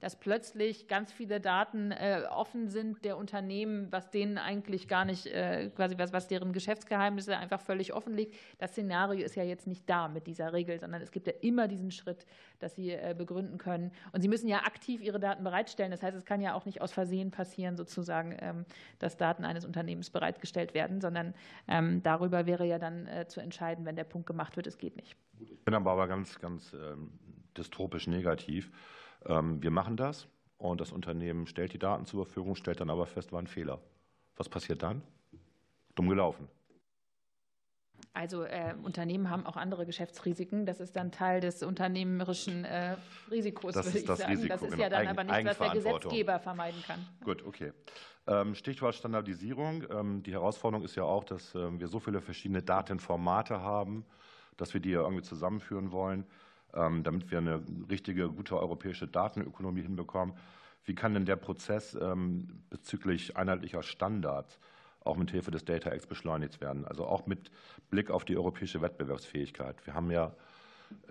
dass 0.00 0.16
plötzlich 0.16 0.88
ganz 0.88 1.12
viele 1.12 1.40
Daten 1.40 1.92
äh, 1.92 2.22
offen 2.30 2.68
sind 2.68 3.04
der 3.04 3.16
Unternehmen, 3.16 3.88
was 3.90 4.10
denen 4.10 4.38
eigentlich 4.38 4.88
gar 4.88 5.04
nicht, 5.04 5.26
äh, 5.26 5.70
quasi 5.74 5.96
was, 5.98 6.12
was 6.12 6.28
deren 6.28 6.52
Geschäftsgeheimnisse 6.52 7.36
einfach 7.36 7.60
völlig 7.60 7.92
offen 7.92 8.14
liegt. 8.14 8.34
Das 8.58 8.72
Szenario 8.72 9.24
ist 9.24 9.36
ja 9.36 9.44
jetzt 9.44 9.66
nicht 9.66 9.88
da 9.88 10.08
mit 10.08 10.26
dieser 10.26 10.52
Regel, 10.52 10.78
sondern 10.80 11.02
es 11.02 11.10
gibt 11.10 11.26
ja 11.26 11.34
immer 11.40 11.68
diesen 11.68 11.90
Schritt, 11.90 12.26
dass 12.58 12.74
sie 12.74 12.90
äh, 12.90 13.14
begründen 13.16 13.58
können. 13.58 13.92
Und 14.12 14.22
sie 14.22 14.28
müssen 14.28 14.48
ja 14.48 14.58
aktiv 14.58 15.00
ihre 15.00 15.20
Daten 15.20 15.44
bereitstellen. 15.44 15.90
Das 15.90 16.02
heißt, 16.02 16.16
es 16.16 16.24
kann 16.24 16.40
ja 16.40 16.54
auch 16.54 16.64
nicht 16.64 16.80
aus 16.80 16.92
Versehen 16.92 17.30
passieren, 17.30 17.76
sozusagen, 17.76 18.64
dass 18.98 19.16
Daten 19.16 19.44
eines 19.44 19.64
Unternehmens 19.64 20.10
bereitgestellt 20.10 20.47
festgestellt 20.48 20.74
werden, 20.74 21.00
sondern 21.00 21.34
ähm, 21.66 22.02
darüber 22.02 22.46
wäre 22.46 22.66
ja 22.66 22.78
dann 22.78 23.06
äh, 23.06 23.26
zu 23.28 23.40
entscheiden, 23.40 23.84
wenn 23.84 23.96
der 23.96 24.04
Punkt 24.04 24.26
gemacht 24.26 24.56
wird, 24.56 24.66
es 24.66 24.78
geht 24.78 24.96
nicht. 24.96 25.16
Ich 25.38 25.64
bin 25.64 25.74
aber 25.74 26.08
ganz, 26.08 26.38
ganz 26.38 26.72
ähm, 26.72 27.12
dystopisch 27.56 28.06
negativ. 28.06 28.70
Ähm, 29.26 29.62
wir 29.62 29.70
machen 29.70 29.96
das 29.96 30.26
und 30.56 30.80
das 30.80 30.92
Unternehmen 30.92 31.46
stellt 31.46 31.72
die 31.72 31.78
Daten 31.78 32.06
zur 32.06 32.24
Verfügung, 32.24 32.54
stellt 32.54 32.80
dann 32.80 32.90
aber 32.90 33.06
fest, 33.06 33.32
war 33.32 33.40
ein 33.40 33.46
Fehler. 33.46 33.80
Was 34.36 34.48
passiert 34.48 34.82
dann? 34.82 35.02
Dumm 35.94 36.08
gelaufen. 36.08 36.48
Also 38.14 38.42
äh, 38.44 38.74
Unternehmen 38.82 39.30
haben 39.30 39.46
auch 39.46 39.56
andere 39.56 39.86
Geschäftsrisiken. 39.86 40.66
Das 40.66 40.80
ist 40.80 40.96
dann 40.96 41.12
Teil 41.12 41.40
des 41.40 41.62
unternehmerischen 41.62 42.64
äh, 42.64 42.96
Risikos, 43.30 43.74
das 43.74 43.86
würde 43.86 43.98
ich 43.98 44.06
sagen. 44.06 44.32
Risiko, 44.32 44.48
das 44.48 44.62
ist 44.62 44.70
genau. 44.70 44.82
ja 44.82 44.88
dann 44.88 45.06
aber 45.06 45.24
nicht, 45.24 45.44
was 45.44 45.58
der 45.58 45.70
Gesetzgeber 45.70 46.40
vermeiden 46.40 46.82
kann. 46.86 47.06
Gut, 47.24 47.44
okay. 47.44 47.72
Ähm, 48.26 48.54
Stichwort 48.54 48.94
Standardisierung. 48.94 49.84
Ähm, 49.90 50.22
die 50.22 50.32
Herausforderung 50.32 50.84
ist 50.84 50.96
ja 50.96 51.04
auch, 51.04 51.24
dass 51.24 51.54
ähm, 51.54 51.80
wir 51.80 51.88
so 51.88 52.00
viele 52.00 52.20
verschiedene 52.20 52.62
Datenformate 52.62 53.60
haben, 53.60 54.04
dass 54.56 54.74
wir 54.74 54.80
die 54.80 54.90
ja 54.90 55.02
irgendwie 55.02 55.22
zusammenführen 55.22 55.92
wollen, 55.92 56.26
damit 56.72 57.30
wir 57.30 57.38
eine 57.38 57.62
richtige, 57.88 58.28
gute 58.28 58.58
europäische 58.58 59.06
Datenökonomie 59.06 59.82
hinbekommen. 59.82 60.36
Wie 60.84 60.94
kann 60.94 61.14
denn 61.14 61.24
der 61.24 61.36
Prozess 61.36 61.96
bezüglich 62.68 63.36
einheitlicher 63.36 63.82
Standards 63.82 64.58
auch 65.08 65.16
mit 65.16 65.30
Hilfe 65.30 65.50
des 65.50 65.64
Data 65.64 65.90
Acts 65.90 66.06
beschleunigt 66.06 66.60
werden? 66.60 66.84
Also 66.84 67.06
auch 67.06 67.26
mit 67.26 67.50
Blick 67.90 68.10
auf 68.10 68.24
die 68.24 68.36
europäische 68.36 68.80
Wettbewerbsfähigkeit. 68.80 69.84
Wir 69.86 69.94
haben 69.94 70.10
ja 70.10 70.34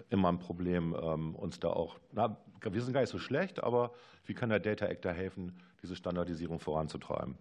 immer 0.09 0.29
ein 0.29 0.39
Problem, 0.39 0.93
uns 0.93 1.59
da 1.59 1.69
auch, 1.69 1.97
na, 2.11 2.37
wir 2.61 2.81
sind 2.81 2.93
gar 2.93 3.01
nicht 3.01 3.11
so 3.11 3.19
schlecht, 3.19 3.63
aber 3.63 3.91
wie 4.25 4.33
kann 4.33 4.49
der 4.49 4.59
Data 4.59 4.85
Act 4.85 5.05
da 5.05 5.11
helfen, 5.11 5.59
diese 5.83 5.95
Standardisierung 5.95 6.59
voranzutreiben. 6.59 7.37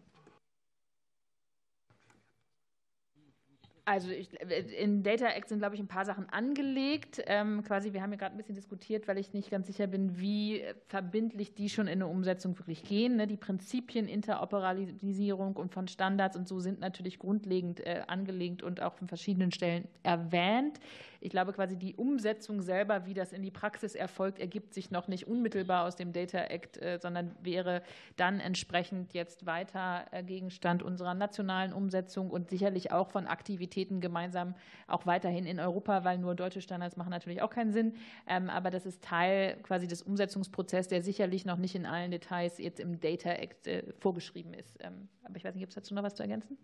Also 3.89 4.11
ich, 4.11 4.29
in 4.77 5.05
Data 5.05 5.29
Act 5.29 5.49
sind, 5.49 5.61
glaube 5.61 5.77
ich, 5.77 5.81
ein 5.81 5.87
paar 5.87 6.05
Sachen 6.05 6.29
angelegt. 6.29 7.23
Ähm, 7.29 7.63
quasi, 7.63 7.93
wir 7.93 8.03
haben 8.03 8.11
ja 8.11 8.19
gerade 8.19 8.35
ein 8.35 8.37
bisschen 8.37 8.57
diskutiert, 8.57 9.07
weil 9.07 9.17
ich 9.17 9.33
nicht 9.33 9.49
ganz 9.49 9.69
sicher 9.69 9.87
bin, 9.87 10.19
wie 10.19 10.65
verbindlich 10.89 11.55
die 11.55 11.69
schon 11.69 11.87
in 11.87 12.03
eine 12.03 12.09
Umsetzung 12.09 12.59
wirklich 12.59 12.83
gehen. 12.83 13.15
Ne? 13.15 13.29
Die 13.29 13.37
Prinzipien 13.37 14.09
Interoperalisierung 14.09 15.55
und 15.55 15.73
von 15.73 15.87
Standards 15.87 16.37
und 16.37 16.49
so 16.49 16.59
sind 16.59 16.81
natürlich 16.81 17.21
grundlegend 17.21 17.79
äh, 17.87 18.03
angelegt 18.09 18.65
und 18.65 18.83
auch 18.83 19.01
an 19.01 19.07
verschiedenen 19.07 19.53
Stellen 19.53 19.87
erwähnt. 20.03 20.81
Ich 21.21 21.31
glaube 21.31 21.53
quasi 21.53 21.77
die 21.77 21.95
Umsetzung 21.97 22.63
selber, 22.63 23.07
wie 23.07 23.15
das 23.15 23.33
in 23.33 23.43
die 23.43 23.51
Praxis 23.51 23.95
erfolgt, 23.95 24.39
ergibt 24.39 24.75
sich 24.75 24.91
noch 24.91 25.09
nicht 25.09 25.27
unmittelbar 25.27 25.87
aus 25.87 25.97
dem 25.97 26.13
Data 26.13 26.39
Act, 26.39 26.77
äh, 26.79 26.99
sondern 27.01 27.35
wäre 27.43 27.83
dann 28.17 28.41
entsprechend 28.41 29.15
jetzt 29.15 29.47
weiter 29.47 30.07
äh, 30.11 30.23
Gegenstand 30.23 30.83
unserer 30.83 31.15
nationalen 31.15 31.73
Umsetzung 31.73 32.31
und 32.31 32.51
sicherlich 32.51 32.93
auch 32.93 33.11
von 33.11 33.27
Aktivitäten 33.27 34.01
gemeinsam 34.01 34.55
auch 34.87 35.07
weiterhin 35.07 35.47
in 35.47 35.61
Europa, 35.61 36.05
weil 36.05 36.19
nur 36.19 36.35
deutsche 36.35 36.61
Standards 36.61 36.97
machen 36.97 37.11
natürlich 37.11 37.43
auch 37.43 37.51
keinen 37.51 37.73
Sinn. 37.73 37.95
Ähm, 38.27 38.51
aber 38.51 38.71
das 38.71 38.87
ist 38.87 39.03
Teil 39.03 39.57
quasi 39.63 39.87
des 39.87 40.03
Umsetzungsprozesses, 40.03 40.89
der 40.89 41.03
sicherlich 41.03 41.45
noch 41.45 41.59
nicht 41.59 41.75
in 41.75 41.87
allen 41.87 42.11
Details 42.11 42.59
jetzt 42.59 42.81
im 42.81 43.01
Data 43.01 43.31
Act 43.31 43.67
äh, 43.67 43.93
vorgeschrieben 43.99 44.55
ist. 44.55 44.79
Ähm, 44.81 45.09
aber 45.25 45.37
ich 45.37 45.45
weiß 45.45 45.55
nicht, 45.55 45.63
gibt 45.63 45.71
es 45.71 45.77
dazu 45.77 45.95
noch 45.95 46.03
was 46.03 46.15
zu 46.15 46.23
ergänzen? 46.23 46.57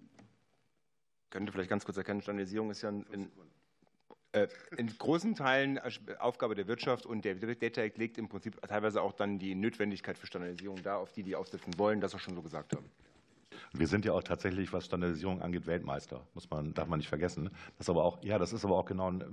Ich 1.24 1.30
könnte 1.30 1.52
vielleicht 1.52 1.70
ganz 1.70 1.84
kurz 1.84 1.96
erkennen, 1.96 2.20
Standardisierung 2.20 2.70
ist 2.70 2.82
ja 2.82 2.90
in, 2.90 3.02
äh, 3.02 3.28
in 4.78 4.86
großen 4.98 5.34
Teilen 5.34 5.78
Aufgabe 6.18 6.54
der 6.54 6.66
Wirtschaft 6.66 7.04
und 7.04 7.24
der 7.24 7.34
Data 7.34 7.82
Act 7.82 7.98
legt 7.98 8.16
im 8.16 8.28
Prinzip 8.28 8.60
teilweise 8.62 9.02
auch 9.02 9.12
dann 9.12 9.38
die 9.38 9.54
Notwendigkeit 9.54 10.16
für 10.16 10.26
Standardisierung 10.26 10.82
da, 10.82 10.96
auf 10.96 11.12
die 11.12 11.22
die 11.22 11.36
aufsetzen 11.36 11.78
wollen, 11.78 12.00
das 12.00 12.14
auch 12.14 12.20
schon 12.20 12.34
so 12.34 12.42
gesagt 12.42 12.74
haben. 12.74 12.88
Wir 13.74 13.86
sind 13.86 14.04
ja 14.04 14.12
auch 14.12 14.22
tatsächlich, 14.22 14.72
was 14.72 14.86
Standardisierung 14.86 15.40
angeht, 15.40 15.66
Weltmeister. 15.66 16.26
Muss 16.34 16.48
man, 16.50 16.74
darf 16.74 16.88
man 16.88 16.98
nicht 16.98 17.08
vergessen. 17.08 17.50
Das, 17.78 17.88
aber 17.88 18.04
auch, 18.04 18.22
ja, 18.22 18.38
das 18.38 18.52
ist 18.52 18.64
aber 18.64 18.76
auch 18.76 18.84
genau 18.84 19.10
ein, 19.10 19.24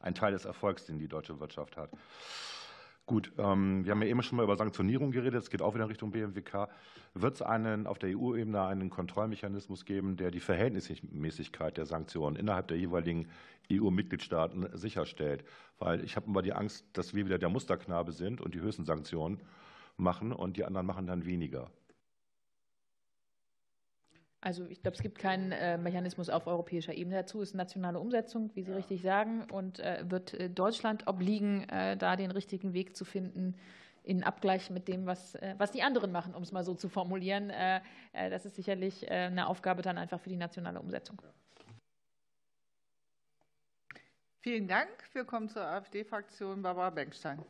ein 0.00 0.14
Teil 0.14 0.32
des 0.32 0.44
Erfolgs, 0.44 0.86
den 0.86 0.98
die 0.98 1.08
deutsche 1.08 1.38
Wirtschaft 1.40 1.76
hat. 1.76 1.90
Gut, 3.06 3.32
ähm, 3.36 3.84
wir 3.84 3.90
haben 3.92 4.00
ja 4.00 4.08
eben 4.08 4.22
schon 4.22 4.36
mal 4.36 4.44
über 4.44 4.56
Sanktionierung 4.56 5.10
geredet. 5.10 5.42
Es 5.42 5.50
geht 5.50 5.60
auch 5.60 5.74
wieder 5.74 5.84
in 5.84 5.90
Richtung 5.90 6.10
BMWK. 6.10 6.70
Wird 7.12 7.34
es 7.34 7.42
einen, 7.42 7.86
auf 7.86 7.98
der 7.98 8.16
EU-Ebene 8.16 8.62
einen 8.62 8.88
Kontrollmechanismus 8.88 9.84
geben, 9.84 10.16
der 10.16 10.30
die 10.30 10.40
Verhältnismäßigkeit 10.40 11.76
der 11.76 11.84
Sanktionen 11.84 12.36
innerhalb 12.36 12.68
der 12.68 12.78
jeweiligen 12.78 13.28
EU-Mitgliedstaaten 13.70 14.68
sicherstellt? 14.72 15.44
Weil 15.78 16.02
ich 16.02 16.16
habe 16.16 16.26
immer 16.28 16.40
die 16.40 16.54
Angst, 16.54 16.86
dass 16.94 17.12
wir 17.12 17.26
wieder 17.26 17.38
der 17.38 17.50
Musterknabe 17.50 18.12
sind 18.12 18.40
und 18.40 18.54
die 18.54 18.60
höchsten 18.60 18.86
Sanktionen 18.86 19.42
machen 19.98 20.32
und 20.32 20.56
die 20.56 20.64
anderen 20.64 20.86
machen 20.86 21.06
dann 21.06 21.26
weniger. 21.26 21.70
Also 24.44 24.66
ich 24.66 24.82
glaube, 24.82 24.94
es 24.94 25.02
gibt 25.02 25.18
keinen 25.18 25.52
äh, 25.52 25.78
Mechanismus 25.78 26.28
auf 26.28 26.46
europäischer 26.46 26.92
Ebene 26.92 27.16
dazu. 27.16 27.40
Es 27.40 27.50
ist 27.50 27.54
nationale 27.54 27.98
Umsetzung, 27.98 28.50
wie 28.52 28.62
Sie 28.62 28.72
ja. 28.72 28.76
richtig 28.76 29.00
sagen, 29.00 29.46
und 29.50 29.80
äh, 29.80 30.04
wird 30.06 30.34
äh, 30.34 30.50
Deutschland 30.50 31.06
obliegen, 31.06 31.66
äh, 31.70 31.96
da 31.96 32.14
den 32.14 32.30
richtigen 32.30 32.74
Weg 32.74 32.94
zu 32.94 33.06
finden 33.06 33.56
in 34.02 34.22
Abgleich 34.22 34.68
mit 34.68 34.86
dem, 34.86 35.06
was, 35.06 35.38
was 35.56 35.70
die 35.70 35.82
anderen 35.82 36.12
machen, 36.12 36.34
um 36.34 36.42
es 36.42 36.52
mal 36.52 36.62
so 36.62 36.74
zu 36.74 36.90
formulieren. 36.90 37.50
Das 38.12 38.44
ist 38.44 38.54
sicherlich 38.54 39.10
eine 39.10 39.46
Aufgabe 39.46 39.80
dann 39.80 39.96
einfach 39.96 40.20
für 40.20 40.28
die 40.28 40.36
nationale 40.36 40.78
Umsetzung. 40.78 41.22
Vielen 44.40 44.68
Dank. 44.68 44.90
Wir 45.14 45.24
kommen 45.24 45.48
zur 45.48 45.62
AfD-Fraktion. 45.62 46.60
Barbara 46.60 46.90
Benkstein. 46.90 47.42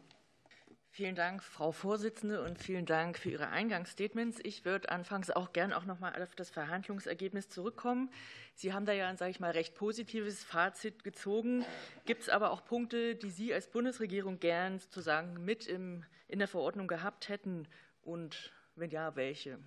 Vielen 0.96 1.16
Dank, 1.16 1.42
Frau 1.42 1.72
Vorsitzende, 1.72 2.40
und 2.44 2.56
vielen 2.56 2.86
Dank 2.86 3.18
für 3.18 3.28
Ihre 3.28 3.48
Eingangsstatements. 3.48 4.38
Ich 4.44 4.64
würde 4.64 4.90
anfangs 4.90 5.28
auch 5.28 5.52
gern 5.52 5.72
auch 5.72 5.86
noch 5.86 5.98
mal 5.98 6.14
auf 6.22 6.36
das 6.36 6.50
Verhandlungsergebnis 6.50 7.48
zurückkommen. 7.48 8.10
Sie 8.54 8.72
haben 8.72 8.86
da 8.86 8.92
ja, 8.92 9.16
sage 9.16 9.32
ich 9.32 9.40
mal, 9.40 9.50
recht 9.50 9.74
positives 9.74 10.44
Fazit 10.44 11.02
gezogen. 11.02 11.64
Gibt 12.04 12.22
es 12.22 12.28
aber 12.28 12.52
auch 12.52 12.64
Punkte, 12.64 13.16
die 13.16 13.30
Sie 13.30 13.52
als 13.52 13.66
Bundesregierung 13.66 14.38
gern 14.38 14.78
sozusagen 14.78 15.44
mit 15.44 15.66
im, 15.66 16.04
in 16.28 16.38
der 16.38 16.46
Verordnung 16.46 16.86
gehabt 16.86 17.28
hätten? 17.28 17.66
Und 18.02 18.52
wenn 18.76 18.90
ja, 18.90 19.16
welche? 19.16 19.58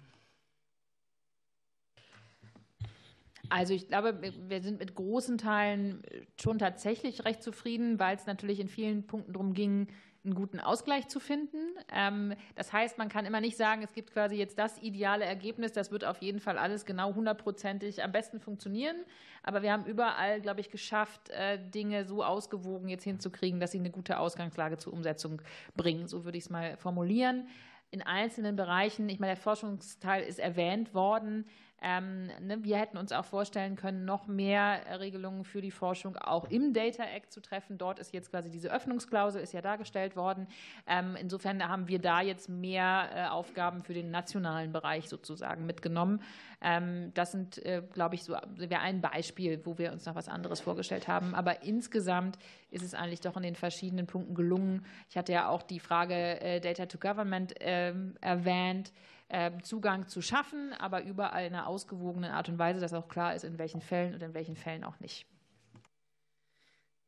Also 3.50 3.74
ich 3.74 3.90
glaube, 3.90 4.18
wir 4.48 4.62
sind 4.62 4.80
mit 4.80 4.96
großen 4.96 5.38
Teilen 5.38 6.04
schon 6.42 6.58
tatsächlich 6.58 7.26
recht 7.26 7.44
zufrieden, 7.44 8.00
weil 8.00 8.16
es 8.16 8.26
natürlich 8.28 8.62
in 8.62 8.70
vielen 8.70 9.06
Punkten 9.08 9.34
darum 9.34 9.54
ging, 9.54 9.90
einen 10.24 10.36
guten 10.36 10.60
Ausgleich 10.60 11.08
zu 11.08 11.20
finden. 11.20 11.58
Ähm, 11.94 12.34
das 12.56 12.74
heißt, 12.74 12.98
man 12.98 13.10
kann 13.10 13.26
immer 13.26 13.42
nicht 13.42 13.58
sagen, 13.58 13.82
es 13.84 13.94
gibt 13.94 14.12
quasi 14.12 14.36
jetzt 14.36 14.60
das 14.60 14.78
ideale 14.82 15.26
Ergebnis, 15.26 15.72
das 15.72 15.92
wird 15.92 16.06
auf 16.06 16.22
jeden 16.22 16.40
Fall 16.40 16.58
alles 16.58 16.86
genau 16.86 17.14
hundertprozentig 17.16 18.04
am 18.04 18.12
besten 18.12 18.40
funktionieren. 18.40 18.98
Aber 19.44 19.62
wir 19.62 19.72
haben 19.72 19.86
überall, 19.86 20.42
glaube 20.42 20.60
ich, 20.60 20.70
geschafft, 20.70 21.30
äh, 21.30 21.60
Dinge 21.70 22.06
so 22.06 22.24
ausgewogen 22.24 22.90
jetzt 22.90 23.04
hinzukriegen, 23.04 23.60
dass 23.60 23.72
sie 23.72 23.80
eine 23.80 23.92
gute 23.92 24.20
Ausgangslage 24.20 24.78
zur 24.78 24.94
Umsetzung 24.94 25.42
bringen. 25.76 26.08
So 26.08 26.26
würde 26.26 26.38
ich 26.38 26.46
es 26.46 26.50
mal 26.50 26.78
formulieren 26.78 27.48
in 27.92 28.02
einzelnen 28.02 28.56
Bereichen, 28.56 29.08
ich 29.10 29.20
meine, 29.20 29.36
der 29.36 29.42
Forschungsteil 29.42 30.24
ist 30.24 30.40
erwähnt 30.40 30.94
worden, 30.94 31.46
Ähm, 31.80 32.28
ne, 32.42 32.64
wir 32.64 32.78
hätten 32.78 32.98
uns 32.98 33.12
auch 33.12 33.26
vorstellen 33.26 33.76
können, 33.76 34.04
noch 34.04 34.26
mehr 34.26 35.00
Regelungen 35.00 35.44
für 35.44 35.62
die 35.62 35.70
Forschung 35.70 36.16
auch 36.18 36.46
im 36.50 36.74
Data 36.74 37.04
Act 37.04 37.32
zu 37.32 37.40
treffen. 37.40 37.78
Dort 37.78 38.00
ist 38.00 38.14
jetzt 38.14 38.32
quasi 38.32 38.50
diese 38.50 38.74
Öffnungsklausel 38.74 39.42
ist 39.42 39.54
ja 39.54 39.62
dargestellt 39.62 40.16
worden. 40.16 40.48
Ähm, 40.88 41.16
insofern 41.20 41.68
haben 41.68 41.88
wir 41.88 42.00
da 42.00 42.22
jetzt 42.22 42.50
mehr 42.50 43.10
äh, 43.14 43.28
Aufgaben 43.28 43.84
für 43.84 43.94
den 43.94 44.10
nationalen 44.10 44.72
Bereich 44.72 45.08
sozusagen 45.08 45.68
mitgenommen. 45.68 46.24
Ähm, 46.62 47.12
das 47.14 47.32
sind, 47.32 47.64
äh, 47.64 47.84
glaube 47.94 48.16
ich, 48.16 48.24
so 48.24 48.34
wäre 48.56 48.82
ein 48.82 49.00
Beispiel, 49.02 49.62
wo 49.64 49.78
wir 49.78 49.92
uns 49.92 50.08
noch 50.08 50.16
was 50.16 50.30
anderes 50.30 50.60
vorgestellt 50.60 51.08
haben. 51.08 51.36
Aber 51.36 51.62
insgesamt 51.62 52.40
ist 52.72 52.84
es 52.84 52.96
eigentlich 52.96 53.22
doch 53.22 53.38
in 53.38 53.44
den 53.44 53.56
verschiedenen 53.56 54.08
Punkten 54.08 54.34
gelungen. 54.34 54.84
Ich 55.10 55.18
hatte 55.18 55.32
ja 55.32 55.48
auch 55.48 55.62
die 55.62 55.80
Frage 55.80 56.42
äh, 56.42 56.60
Data 56.60 56.88
to 56.88 56.98
Government 56.98 57.54
erwähnt. 57.62 58.92
Ähm, 59.30 59.62
Zugang 59.64 60.08
zu 60.08 60.22
schaffen, 60.22 60.74
aber 60.74 61.04
überall 61.04 61.46
in 61.46 61.54
einer 61.54 61.68
ausgewogenen 61.68 62.32
Art 62.32 62.48
und 62.48 62.58
Weise, 62.58 62.80
dass 62.80 62.94
auch 62.94 63.10
klar 63.10 63.36
ist, 63.36 63.44
in 63.44 63.58
welchen 63.58 63.82
Fällen 63.82 64.14
und 64.14 64.24
in 64.24 64.34
welchen 64.34 64.56
Fällen 64.56 64.86
auch 64.86 65.00
nicht. 65.02 65.26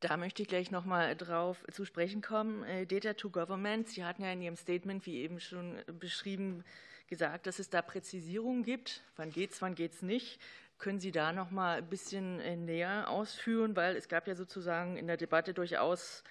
Da 0.00 0.16
möchte 0.16 0.42
ich 0.42 0.48
gleich 0.48 0.70
noch 0.70 0.84
mal 0.84 1.14
drauf 1.14 1.64
zu 1.70 1.84
sprechen 1.84 2.22
kommen. 2.22 2.62
Äh, 2.64 2.86
Data 2.86 3.14
to 3.14 3.30
Government. 3.30 3.88
Sie 3.88 4.04
hatten 4.04 4.22
ja 4.22 4.32
in 4.32 4.42
Ihrem 4.42 4.56
Statement, 4.56 5.04
wie 5.06 5.18
eben 5.18 5.40
schon 5.40 5.78
beschrieben, 5.98 6.64
gesagt, 7.06 7.46
dass 7.46 7.58
es 7.58 7.68
da 7.68 7.82
Präzisierungen 7.82 8.62
gibt. 8.62 9.02
Wann 9.16 9.30
geht's, 9.30 9.60
wann 9.60 9.74
geht's 9.74 10.00
nicht? 10.00 10.40
Können 10.78 11.00
Sie 11.00 11.12
da 11.12 11.32
noch 11.32 11.50
mal 11.50 11.78
ein 11.78 11.88
bisschen 11.88 12.40
äh, 12.40 12.56
näher 12.56 13.10
ausführen, 13.10 13.76
weil 13.76 13.96
es 13.96 14.08
gab 14.08 14.26
ja 14.26 14.34
sozusagen 14.34 14.96
in 14.96 15.06
der 15.06 15.18
Debatte 15.18 15.52
durchaus 15.52 16.24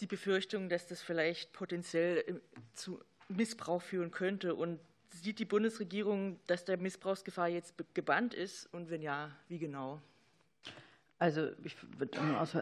die 0.00 0.06
Befürchtung, 0.06 0.68
dass 0.68 0.86
das 0.86 1.02
vielleicht 1.02 1.52
potenziell 1.52 2.18
äh, 2.18 2.34
zu 2.74 3.02
Missbrauch 3.28 3.82
führen 3.82 4.12
könnte 4.12 4.54
und 4.54 4.78
Sieht 5.22 5.38
die 5.38 5.44
Bundesregierung, 5.44 6.38
dass 6.46 6.64
der 6.64 6.76
Missbrauchsgefahr 6.76 7.48
jetzt 7.48 7.74
gebannt 7.94 8.34
ist? 8.34 8.72
Und 8.72 8.90
wenn 8.90 9.02
ja, 9.02 9.30
wie 9.48 9.58
genau? 9.58 10.00
Also, 11.18 11.48
ich 11.64 11.74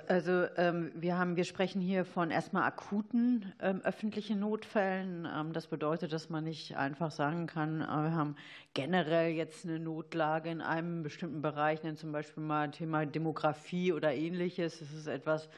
also 0.06 0.46
ähm, 0.56 0.92
wir, 0.94 1.18
haben, 1.18 1.34
wir 1.34 1.42
sprechen 1.42 1.80
hier 1.80 2.04
von 2.04 2.30
erstmal 2.30 2.62
akuten 2.62 3.52
ähm, 3.60 3.80
öffentlichen 3.82 4.38
Notfällen. 4.38 5.26
Ähm, 5.26 5.52
das 5.52 5.66
bedeutet, 5.66 6.12
dass 6.12 6.30
man 6.30 6.44
nicht 6.44 6.76
einfach 6.76 7.10
sagen 7.10 7.48
kann, 7.48 7.80
äh, 7.80 7.86
wir 7.86 8.12
haben 8.12 8.36
generell 8.72 9.32
jetzt 9.32 9.64
eine 9.64 9.80
Notlage 9.80 10.50
in 10.50 10.60
einem 10.60 11.02
bestimmten 11.02 11.42
Bereich, 11.42 11.82
nennen 11.82 11.96
zum 11.96 12.12
Beispiel 12.12 12.44
mal 12.44 12.70
Thema 12.70 13.04
Demografie 13.06 13.92
oder 13.92 14.14
ähnliches. 14.14 14.78
Das 14.78 14.92
ist 14.92 15.08
etwas, 15.08 15.48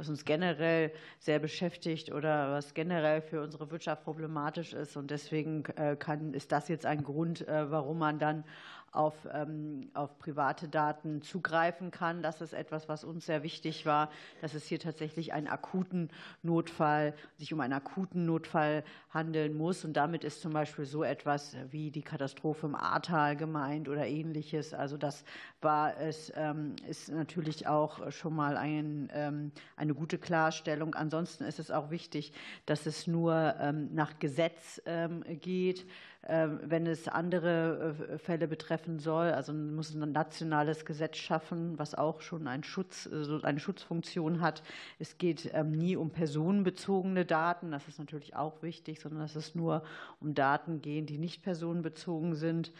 was 0.00 0.08
uns 0.08 0.24
generell 0.24 0.92
sehr 1.18 1.38
beschäftigt 1.38 2.10
oder 2.10 2.52
was 2.52 2.72
generell 2.72 3.20
für 3.20 3.42
unsere 3.42 3.70
Wirtschaft 3.70 4.02
problematisch 4.02 4.72
ist. 4.72 4.96
Und 4.96 5.10
deswegen 5.10 5.62
äh, 5.76 5.94
kann, 5.94 6.32
ist 6.32 6.52
das 6.52 6.68
jetzt 6.68 6.86
ein 6.86 7.04
Grund, 7.04 7.46
äh, 7.46 7.70
warum 7.70 7.98
man 7.98 8.18
dann 8.18 8.44
auf, 8.92 9.14
ähm, 9.32 9.90
auf 9.94 10.18
private 10.18 10.68
Daten 10.68 11.22
zugreifen 11.22 11.90
kann. 11.90 12.22
Das 12.22 12.40
ist 12.40 12.52
etwas, 12.52 12.88
was 12.88 13.04
uns 13.04 13.26
sehr 13.26 13.42
wichtig 13.42 13.86
war, 13.86 14.10
dass 14.40 14.54
es 14.54 14.66
hier 14.66 14.80
tatsächlich 14.80 15.32
einen 15.32 15.46
akuten 15.46 16.10
Notfall, 16.42 17.14
sich 17.36 17.52
um 17.52 17.60
einen 17.60 17.72
akuten 17.72 18.26
Notfall 18.26 18.84
handeln 19.12 19.56
muss. 19.56 19.84
Und 19.84 19.94
damit 19.94 20.24
ist 20.24 20.40
zum 20.40 20.52
Beispiel 20.52 20.84
so 20.84 21.04
etwas 21.04 21.56
wie 21.70 21.90
die 21.90 22.02
Katastrophe 22.02 22.66
im 22.66 22.74
Ahrtal 22.74 23.36
gemeint 23.36 23.88
oder 23.88 24.06
ähnliches. 24.06 24.74
Also 24.74 24.96
das 24.96 25.24
war 25.60 25.96
es, 25.98 26.32
ähm, 26.34 26.74
ist 26.88 27.10
natürlich 27.10 27.66
auch 27.66 28.10
schon 28.10 28.34
mal 28.34 28.56
ein, 28.56 29.08
ähm, 29.12 29.52
eine 29.76 29.94
gute 29.94 30.18
Klarstellung. 30.18 30.94
Ansonsten 30.94 31.44
ist 31.44 31.58
es 31.58 31.70
auch 31.70 31.90
wichtig, 31.90 32.32
dass 32.66 32.86
es 32.86 33.06
nur 33.06 33.54
ähm, 33.60 33.94
nach 33.94 34.18
Gesetz 34.18 34.82
ähm, 34.86 35.22
geht. 35.40 35.86
Ähm, 36.28 36.60
wenn 36.64 36.86
es 36.86 37.08
andere 37.08 37.94
äh, 38.10 38.18
Fälle 38.18 38.46
betreffen 38.46 38.98
soll. 38.98 39.28
Also 39.32 39.54
man 39.54 39.74
muss 39.74 39.94
ein 39.94 40.12
nationales 40.12 40.84
Gesetz 40.84 41.16
schaffen, 41.16 41.78
was 41.78 41.94
auch 41.94 42.20
schon 42.20 42.46
einen 42.46 42.62
Schutz, 42.62 43.08
eine 43.42 43.58
Schutzfunktion 43.58 44.42
hat. 44.42 44.62
Es 44.98 45.16
geht 45.16 45.50
ähm, 45.54 45.72
nie 45.72 45.96
um 45.96 46.10
personenbezogene 46.10 47.24
Daten, 47.24 47.70
das 47.70 47.88
ist 47.88 47.98
natürlich 47.98 48.36
auch 48.36 48.62
wichtig, 48.62 49.00
sondern 49.00 49.20
dass 49.20 49.34
es 49.34 49.54
nur 49.54 49.82
um 50.20 50.34
Daten 50.34 50.82
geht, 50.82 51.08
die 51.08 51.16
nicht 51.16 51.42
personenbezogen 51.42 52.34
sind. 52.34 52.72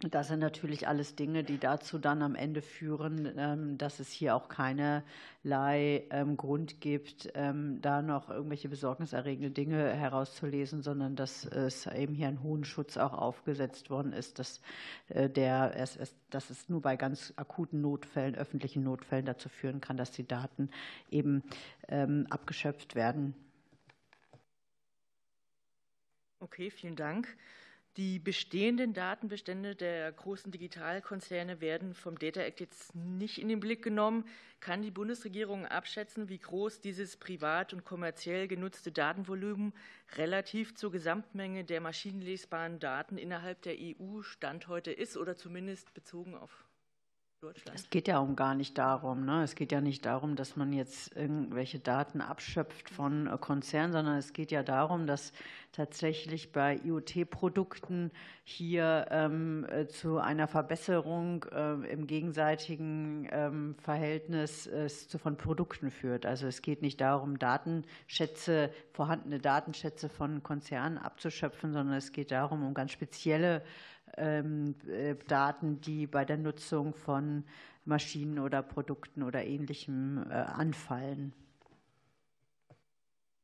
Das 0.00 0.26
sind 0.28 0.40
natürlich 0.40 0.88
alles 0.88 1.14
Dinge, 1.14 1.44
die 1.44 1.58
dazu 1.58 1.98
dann 1.98 2.22
am 2.22 2.34
Ende 2.34 2.62
führen, 2.62 3.32
ähm, 3.38 3.78
dass 3.78 4.00
es 4.00 4.10
hier 4.10 4.34
auch 4.34 4.48
keinerlei 4.48 6.04
ähm, 6.10 6.36
Grund 6.36 6.80
gibt, 6.80 7.30
ähm, 7.34 7.80
da 7.80 8.02
noch 8.02 8.28
irgendwelche 8.28 8.68
besorgniserregende 8.68 9.50
Dinge 9.50 9.92
herauszulesen, 9.94 10.82
sondern 10.82 11.14
dass 11.14 11.44
es 11.44 11.86
eben 11.86 12.12
hier 12.12 12.26
einen 12.26 12.42
hohen 12.42 12.64
Schutz 12.64 12.96
auch 12.96 13.12
aufgesetzt 13.12 13.88
worden 13.88 14.12
ist, 14.12 14.40
dass, 14.40 14.60
äh, 15.08 15.30
der, 15.30 15.70
dass 15.70 16.50
es 16.50 16.68
nur 16.68 16.82
bei 16.82 16.96
ganz 16.96 17.32
akuten 17.36 17.80
Notfällen, 17.80 18.34
öffentlichen 18.34 18.82
Notfällen 18.82 19.24
dazu 19.24 19.48
führen 19.48 19.80
kann, 19.80 19.96
dass 19.96 20.10
die 20.10 20.26
Daten 20.26 20.70
eben 21.10 21.42
abgeschöpft 22.30 22.94
werden. 22.94 23.34
Okay, 26.40 26.70
vielen 26.70 26.96
Dank. 26.96 27.28
Die 27.96 28.18
bestehenden 28.18 28.92
Datenbestände 28.92 29.76
der 29.76 30.10
großen 30.10 30.50
Digitalkonzerne 30.50 31.60
werden 31.60 31.94
vom 31.94 32.18
Data 32.18 32.40
Act 32.40 32.58
jetzt 32.58 32.92
nicht 32.96 33.38
in 33.38 33.48
den 33.48 33.60
Blick 33.60 33.84
genommen. 33.84 34.26
Kann 34.58 34.82
die 34.82 34.90
Bundesregierung 34.90 35.64
abschätzen, 35.64 36.28
wie 36.28 36.38
groß 36.38 36.80
dieses 36.80 37.16
privat 37.16 37.72
und 37.72 37.84
kommerziell 37.84 38.48
genutzte 38.48 38.90
Datenvolumen 38.90 39.72
relativ 40.16 40.74
zur 40.74 40.90
Gesamtmenge 40.90 41.62
der 41.62 41.80
maschinenlesbaren 41.80 42.80
Daten 42.80 43.16
innerhalb 43.16 43.62
der 43.62 43.76
EU 43.78 44.22
Stand 44.22 44.66
heute 44.66 44.90
ist 44.90 45.16
oder 45.16 45.36
zumindest 45.36 45.94
bezogen 45.94 46.34
auf 46.34 46.64
Deutschland? 47.44 47.78
Es 47.78 47.90
geht 47.90 48.08
ja 48.08 48.18
auch 48.18 48.34
gar 48.34 48.54
nicht 48.54 48.78
darum. 48.78 49.24
Ne? 49.24 49.42
Es 49.42 49.54
geht 49.54 49.70
ja 49.70 49.80
nicht 49.80 50.06
darum, 50.06 50.34
dass 50.34 50.56
man 50.56 50.72
jetzt 50.72 51.14
irgendwelche 51.14 51.78
Daten 51.78 52.20
abschöpft 52.20 52.88
von 52.88 53.26
äh, 53.26 53.36
Konzernen, 53.38 53.92
sondern 53.92 54.16
es 54.16 54.32
geht 54.32 54.50
ja 54.50 54.62
darum, 54.62 55.06
dass 55.06 55.32
tatsächlich 55.72 56.52
bei 56.52 56.80
IoT-Produkten 56.84 58.12
hier 58.44 59.06
ähm, 59.10 59.66
äh, 59.68 59.86
zu 59.86 60.18
einer 60.18 60.46
Verbesserung 60.46 61.44
äh, 61.52 61.72
im 61.90 62.06
gegenseitigen 62.06 63.28
ähm, 63.30 63.74
Verhältnis 63.82 64.66
äh, 64.66 64.88
von 64.88 65.36
Produkten 65.36 65.90
führt. 65.90 66.26
Also 66.26 66.46
es 66.46 66.62
geht 66.62 66.80
nicht 66.80 67.00
darum, 67.00 67.38
Datenschätze, 67.38 68.70
vorhandene 68.92 69.38
Datenschätze 69.40 70.08
von 70.08 70.42
Konzernen 70.42 70.96
abzuschöpfen, 70.96 71.72
sondern 71.72 71.96
es 71.96 72.12
geht 72.12 72.30
darum, 72.30 72.64
um 72.64 72.72
ganz 72.72 72.92
spezielle 72.92 73.56
äh, 73.56 73.62
Daten, 74.16 75.80
die 75.80 76.06
bei 76.06 76.24
der 76.24 76.36
Nutzung 76.36 76.94
von 76.94 77.44
Maschinen 77.84 78.38
oder 78.38 78.62
Produkten 78.62 79.22
oder 79.22 79.44
Ähnlichem 79.44 80.24
äh, 80.30 80.34
anfallen. 80.34 81.32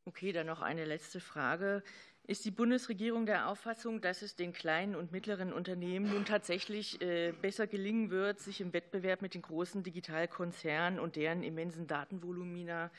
Okay, 0.07 0.33
dann 0.33 0.47
noch 0.47 0.63
eine 0.63 0.85
letzte 0.85 1.21
Frage. 1.21 1.83
Ist 2.25 2.45
die 2.45 2.51
Bundesregierung 2.51 3.27
der 3.27 3.49
Auffassung, 3.49 4.01
dass 4.01 4.23
es 4.23 4.37
den 4.37 4.53
kleinen 4.53 4.95
und 4.95 5.13
mittleren 5.13 5.53
Unternehmen 5.53 6.11
nun 6.11 6.25
tatsächlich 6.25 7.01
äh, 7.03 7.33
besser 7.33 7.67
gelingen 7.67 8.11
wird, 8.11 8.39
sich 8.41 8.61
im 8.61 8.73
Wettbewerb 8.73 9.21
mit 9.21 9.35
den 9.35 9.43
großen 9.43 9.83
Digitalkonzernen 9.83 11.01
und 11.01 11.17
deren 11.17 11.43
immensen 11.43 11.87
Datenvolumina 11.87 12.91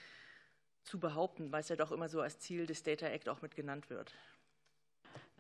zu 0.84 1.00
behaupten, 1.00 1.52
was 1.52 1.70
ja 1.70 1.76
doch 1.76 1.92
immer 1.92 2.10
so 2.10 2.22
als 2.22 2.40
Ziel 2.40 2.66
des 2.66 2.84
Data 2.84 3.08
Act 3.08 3.30
auch 3.30 3.42
mit 3.42 3.56
genannt 3.56 3.90
wird? 3.90 4.14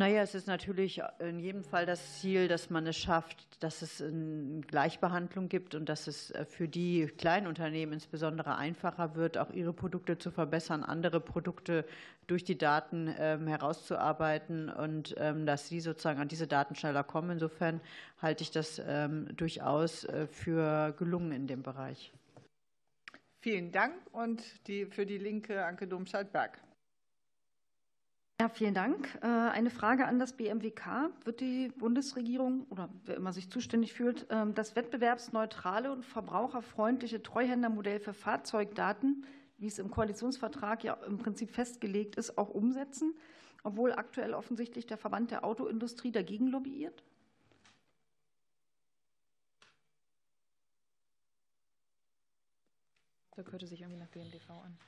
Naja, 0.02 0.24
es 0.24 0.34
ist 0.34 0.48
natürlich 0.48 1.00
in 1.20 1.40
jedem 1.40 1.64
Fall 1.64 1.86
das 1.86 2.20
Ziel, 2.20 2.48
dass 2.48 2.72
man 2.72 2.88
es 2.88 2.98
schafft, 2.98 3.64
dass 3.64 3.84
es 3.84 4.02
eine 4.02 4.62
Gleichbehandlung 4.62 5.48
gibt 5.48 5.76
und 5.76 5.90
dass 5.90 6.08
es 6.08 6.32
äh, 6.32 6.44
für 6.46 6.68
die 6.68 7.06
Kleinunternehmen 7.06 7.94
insbesondere 7.94 8.56
einfacher 8.56 9.14
wird, 9.14 9.38
auch 9.38 9.52
ihre 9.52 9.74
Produkte 9.74 10.18
zu 10.18 10.32
verbessern, 10.32 10.84
andere 10.84 11.20
Produkte 11.20 11.86
durch 12.26 12.44
die 12.44 12.58
Daten 12.58 13.14
ähm, 13.20 13.46
herauszuarbeiten 13.46 14.70
und 14.70 15.14
ähm, 15.20 15.46
dass 15.46 15.68
sie 15.68 15.80
sozusagen 15.80 16.20
an 16.20 16.30
diese 16.30 16.48
Daten 16.48 16.74
schneller 16.74 17.04
kommen. 17.04 17.30
Insofern 17.30 17.80
halte 18.24 18.42
ich 18.42 18.50
das 18.50 18.82
ähm, 18.84 19.28
durchaus 19.38 20.06
äh, 20.06 20.26
für 20.26 20.96
gelungen 20.98 21.32
in 21.32 21.46
dem 21.46 21.62
Bereich. 21.62 22.12
Vielen 23.42 23.72
Dank 23.72 23.94
und 24.14 24.42
die, 24.68 24.88
für 24.88 25.06
die 25.06 25.20
Linke 25.20 25.64
Anke 25.64 25.86
Domscheit-Berg. 25.86 26.60
Ja, 28.41 28.49
vielen 28.49 28.73
Dank. 28.73 29.08
Äh, 29.21 29.27
eine 29.27 29.69
Frage 29.69 30.08
an 30.08 30.17
das 30.17 30.34
BMWK. 30.34 31.12
Wird 31.25 31.41
die 31.41 31.67
Bundesregierung 31.77 32.65
oder 32.71 32.89
wer 33.06 33.15
immer 33.15 33.34
sich 33.34 33.51
zuständig 33.51 33.93
fühlt, 33.93 34.25
ähm, 34.32 34.56
das 34.56 34.75
wettbewerbsneutrale 34.75 35.91
und 35.91 36.04
verbraucherfreundliche 36.04 37.21
Treuhändermodell 37.21 37.99
für 37.99 38.15
Fahrzeugdaten, 38.15 39.27
wie 39.60 39.67
es 39.67 39.77
im 39.77 39.91
Koalitionsvertrag 39.91 40.84
ja 40.84 40.95
im 41.06 41.19
Prinzip 41.19 41.51
festgelegt 41.51 42.15
ist, 42.15 42.39
auch 42.39 42.49
umsetzen, 42.49 43.13
obwohl 43.62 43.91
aktuell 43.91 44.34
offensichtlich 44.34 44.88
der 44.88 44.97
Verband 44.97 45.30
der 45.30 45.45
Autoindustrie 45.45 46.12
dagegen 46.12 46.47
lobbyiert? 46.47 47.04
Da 53.35 53.44
hörte 53.44 53.67
sich 53.67 53.81
irgendwie 53.81 54.00
nach 54.00 54.10
BMDV 54.10 54.50
an. 54.50 54.79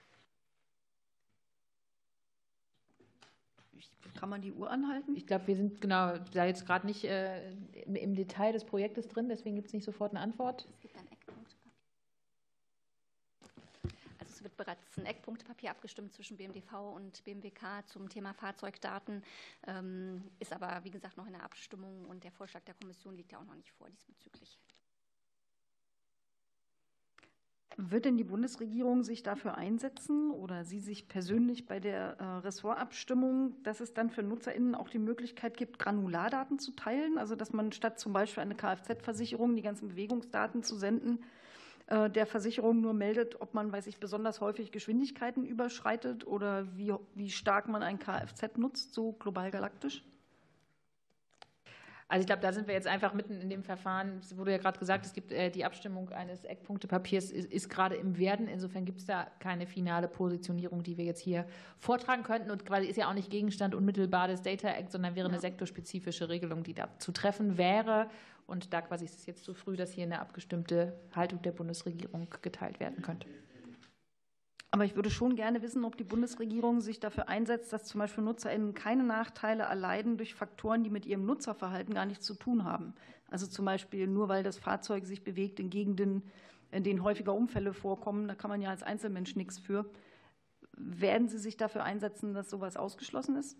Kann 4.16 4.30
man 4.30 4.42
die 4.42 4.54
Uhr 4.54 4.70
anhalten? 4.70 5.16
Ich 5.16 5.28
glaube, 5.28 5.48
wir 5.48 5.56
sind 5.56 5.82
genau 5.82 6.18
da 6.34 6.46
jetzt 6.46 6.66
gerade 6.66 6.86
nicht 6.86 7.04
äh, 7.04 7.52
im 7.86 8.16
Detail 8.16 8.54
des 8.54 8.64
Projektes 8.64 9.08
drin, 9.08 9.28
deswegen 9.28 9.56
gibt 9.56 9.68
es 9.68 9.74
nicht 9.74 9.84
sofort 9.84 10.12
eine 10.12 10.20
Antwort. 10.22 10.68
Es 10.72 10.80
gibt 10.80 10.96
ein 10.98 11.08
Eckpunktepapier. 11.12 11.72
Also 14.20 14.34
es 14.34 14.44
wird 14.44 14.56
bereits 14.56 14.98
ein 14.98 15.06
Eckpunktepapier 15.06 15.72
abgestimmt 15.72 16.14
zwischen 16.14 16.38
BMDV 16.38 16.94
und 16.96 17.24
BMWK 17.24 17.88
zum 17.88 18.08
Thema 18.08 18.34
Fahrzeugdaten, 18.34 19.24
ähm, 19.68 20.24
ist 20.40 20.54
aber 20.54 20.84
wie 20.84 20.92
gesagt 20.92 21.18
noch 21.18 21.26
in 21.26 21.34
der 21.34 21.44
Abstimmung 21.44 22.06
und 22.06 22.24
der 22.24 22.32
Vorschlag 22.32 22.62
der 22.64 22.76
Kommission 22.76 23.16
liegt 23.16 23.32
ja 23.32 23.40
auch 23.40 23.46
noch 23.46 23.56
nicht 23.56 23.72
vor 23.72 23.90
diesbezüglich. 23.90 24.60
Wird 27.76 28.06
denn 28.06 28.18
die 28.18 28.24
Bundesregierung 28.24 29.04
sich 29.04 29.24
dafür 29.24 29.58
einsetzen 29.58 30.30
oder 30.30 30.64
Sie 30.64 30.80
sich 30.80 31.08
persönlich 31.08 31.66
bei 31.66 31.80
der 31.80 32.20
äh, 32.20 32.24
Ressortabstimmung, 32.46 33.56
dass 33.64 33.80
es 33.80 33.96
dann 33.96 34.12
für 34.12 34.22
NutzerInnen 34.22 34.76
auch 34.76 34.90
die 34.90 35.00
Möglichkeit 35.00 35.58
gibt, 35.58 35.80
Granulardaten 35.80 36.60
zu 36.60 36.72
teilen? 36.74 37.18
Also, 37.18 37.36
dass 37.36 37.52
man 37.52 37.72
statt 37.72 38.00
zum 38.00 38.14
Beispiel 38.14 38.44
eine 38.44 38.54
Kfz-Versicherung 38.54 39.56
die 39.56 39.64
ganzen 39.64 39.88
Bewegungsdaten 39.90 40.62
zu 40.62 40.76
senden, 40.76 41.24
äh, 41.88 42.12
der 42.12 42.28
Versicherung 42.28 42.80
nur 42.80 42.94
meldet, 42.94 43.42
ob 43.42 43.56
man, 43.56 43.72
weiß 43.72 43.88
ich, 43.88 43.98
besonders 43.98 44.40
häufig 44.40 44.72
Geschwindigkeiten 44.72 45.44
überschreitet 45.44 46.28
oder 46.28 46.68
wie, 46.78 46.94
wie 47.16 47.32
stark 47.32 47.68
man 47.68 47.82
ein 47.82 47.98
Kfz 47.98 48.58
nutzt, 48.58 48.94
so 48.94 49.14
global 49.14 49.50
galaktisch? 49.50 50.04
Also 52.14 52.22
ich 52.22 52.28
glaube, 52.28 52.43
da 52.43 52.53
sind 52.53 52.68
wir 52.68 52.76
jetzt 52.76 52.86
einfach 52.86 53.16
mitten 53.16 53.41
in 53.41 53.49
dem 53.49 53.64
Verfahren. 53.64 54.20
Es 54.22 54.38
wurde 54.38 54.51
ja 54.51 54.59
gerade 54.59 54.78
gesagt, 54.78 55.03
es 55.03 55.14
gibt 55.14 55.32
äh, 55.32 55.49
die 55.49 55.66
Abstimmung 55.66 56.09
eines 56.09 56.43
Eckpunktepapiers 56.43 57.32
ist, 57.32 57.51
ist 57.51 57.70
gerade 57.72 57.95
im 57.95 58.20
Werden. 58.20 58.47
Insofern 58.47 58.86
gibt 58.86 58.99
es 58.99 59.07
da 59.07 59.26
keine 59.39 59.66
finale 59.66 60.07
Positionierung, 60.07 60.84
die 60.84 60.95
wir 60.95 61.05
jetzt 61.05 61.22
hier 61.22 61.47
vortragen 61.80 62.22
könnten. 62.22 62.51
Und 62.51 62.68
quasi 62.68 62.86
ist 62.86 62.97
ja 62.97 63.09
auch 63.09 63.16
nicht 63.16 63.32
Gegenstand 63.32 63.74
unmittelbar 63.74 64.28
des 64.28 64.43
Data 64.43 64.68
Act, 64.68 64.91
sondern 64.91 65.16
wäre 65.16 65.28
eine 65.28 65.39
sektorspezifische 65.39 66.30
Regelung, 66.30 66.61
die 66.61 66.76
da 66.76 66.88
zu 66.99 67.14
treffen 67.14 67.57
wäre. 67.57 68.09
Und 68.45 68.74
da 68.74 68.84
quasi 68.84 69.05
ist 69.05 69.18
es 69.18 69.26
jetzt 69.26 69.43
zu 69.43 69.55
früh, 69.55 69.76
dass 69.76 69.91
hier 69.91 70.03
eine 70.03 70.20
abgestimmte 70.20 70.93
Haltung 71.16 71.41
der 71.41 71.53
Bundesregierung 71.53 72.28
geteilt 72.43 72.80
werden 72.80 73.01
könnte. 73.01 73.28
Aber 74.74 74.86
ich 74.86 74.96
würde 74.96 75.12
schon 75.12 75.36
gerne 75.36 75.62
wissen, 75.62 75.86
ob 75.86 75.98
die 75.98 76.04
Bundesregierung 76.04 76.82
sich 76.82 77.00
dafür 77.00 77.30
einsetzt, 77.30 77.72
dass 77.72 77.84
zum 77.84 78.00
Beispiel 78.00 78.24
NutzerInnen 78.24 78.74
keine 78.74 79.04
Nachteile 79.04 79.66
erleiden 79.66 80.18
durch 80.18 80.34
Faktoren, 80.34 80.84
die 80.84 80.90
mit 80.90 81.06
ihrem 81.06 81.28
Nutzerverhalten 81.28 81.94
gar 81.94 82.08
nichts 82.08 82.26
zu 82.26 82.34
tun 82.34 82.64
haben. 82.64 82.96
Also 83.30 83.46
zum 83.46 83.66
Beispiel 83.66 84.08
nur, 84.08 84.30
weil 84.30 84.42
das 84.42 84.58
Fahrzeug 84.58 85.06
sich 85.06 85.24
bewegt 85.24 85.60
in 85.60 85.70
Gegenden, 85.70 86.24
in 86.72 86.84
denen 86.84 87.04
häufiger 87.04 87.36
Unfälle 87.36 87.72
vorkommen, 87.72 88.28
da 88.28 88.34
kann 88.34 88.50
man 88.50 88.64
ja 88.64 88.72
als 88.72 88.82
Einzelmensch 88.82 89.36
nichts 89.36 89.60
für. 89.60 89.86
Werden 90.76 91.28
Sie 91.28 91.38
sich 91.38 91.56
dafür 91.56 91.84
einsetzen, 91.84 92.34
dass 92.34 92.50
sowas 92.50 92.76
ausgeschlossen 92.76 93.36
ist? 93.36 93.56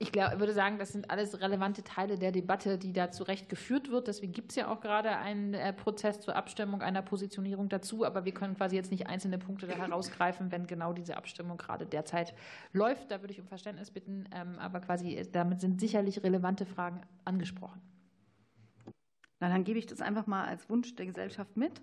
Ich 0.00 0.12
glaube, 0.12 0.38
würde 0.38 0.52
sagen, 0.52 0.78
das 0.78 0.92
sind 0.92 1.10
alles 1.10 1.40
relevante 1.40 1.82
Teile 1.82 2.18
der 2.18 2.30
Debatte, 2.30 2.78
die 2.78 2.92
da 2.92 3.10
zu 3.10 3.24
Recht 3.24 3.48
geführt 3.48 3.90
wird. 3.90 4.06
Deswegen 4.06 4.32
gibt 4.32 4.50
es 4.52 4.56
ja 4.56 4.68
auch 4.68 4.80
gerade 4.80 5.16
einen 5.16 5.54
äh, 5.54 5.72
Prozess 5.72 6.20
zur 6.20 6.36
Abstimmung 6.36 6.82
einer 6.82 7.02
Positionierung 7.02 7.68
dazu. 7.68 8.04
Aber 8.04 8.24
wir 8.24 8.32
können 8.32 8.56
quasi 8.56 8.76
jetzt 8.76 8.92
nicht 8.92 9.08
einzelne 9.08 9.38
Punkte 9.38 9.66
da 9.66 9.74
herausgreifen, 9.74 10.52
wenn 10.52 10.68
genau 10.68 10.92
diese 10.92 11.16
Abstimmung 11.16 11.56
gerade 11.56 11.84
derzeit 11.84 12.32
läuft. 12.72 13.10
Da 13.10 13.22
würde 13.22 13.32
ich 13.32 13.40
um 13.40 13.48
Verständnis 13.48 13.90
bitten. 13.90 14.28
Ähm, 14.32 14.56
aber 14.60 14.78
quasi 14.78 15.16
äh, 15.16 15.26
damit 15.28 15.60
sind 15.60 15.80
sicherlich 15.80 16.22
relevante 16.22 16.64
Fragen 16.64 17.00
angesprochen. 17.24 17.82
Na, 19.40 19.48
dann 19.48 19.64
gebe 19.64 19.80
ich 19.80 19.86
das 19.86 20.00
einfach 20.00 20.28
mal 20.28 20.46
als 20.46 20.70
Wunsch 20.70 20.94
der 20.94 21.06
Gesellschaft 21.06 21.56
mit. 21.56 21.82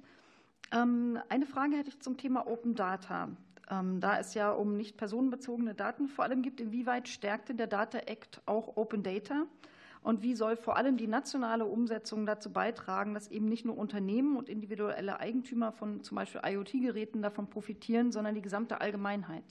Ähm, 0.72 1.20
eine 1.28 1.46
Frage 1.46 1.76
hätte 1.76 1.90
ich 1.90 2.00
zum 2.00 2.16
Thema 2.16 2.48
Open 2.48 2.76
Data. 2.76 3.30
Ähm, 3.70 4.00
da 4.00 4.20
es 4.20 4.34
ja 4.34 4.52
um 4.52 4.78
nicht 4.78 4.98
personenbezogene 4.98 5.74
Daten 5.74 6.08
vor 6.08 6.24
allem 6.24 6.42
gibt, 6.42 6.62
inwieweit 6.62 7.08
stärkt 7.08 7.50
denn 7.50 7.58
der 7.58 7.68
Data 7.68 7.98
Act 8.00 8.42
auch 8.46 8.78
Open 8.78 9.02
Data? 9.02 9.46
Und 10.06 10.22
wie 10.22 10.36
soll 10.36 10.56
vor 10.56 10.78
allem 10.78 10.98
die 10.98 11.08
nationale 11.08 11.66
Umsetzung 11.66 12.28
dazu 12.28 12.54
beitragen, 12.54 13.16
dass 13.16 13.28
eben 13.28 13.50
nicht 13.50 13.66
nur 13.66 13.76
Unternehmen 13.76 14.38
und 14.38 14.50
individuelle 14.50 15.20
Eigentümer 15.20 15.72
von 15.72 16.04
zum 16.04 16.16
Beispiel 16.16 16.42
IoT-Geräten 16.46 17.24
davon 17.24 17.50
profitieren, 17.50 18.12
sondern 18.12 18.36
die 18.36 18.44
gesamte 18.44 18.82
Allgemeinheit? 18.82 19.44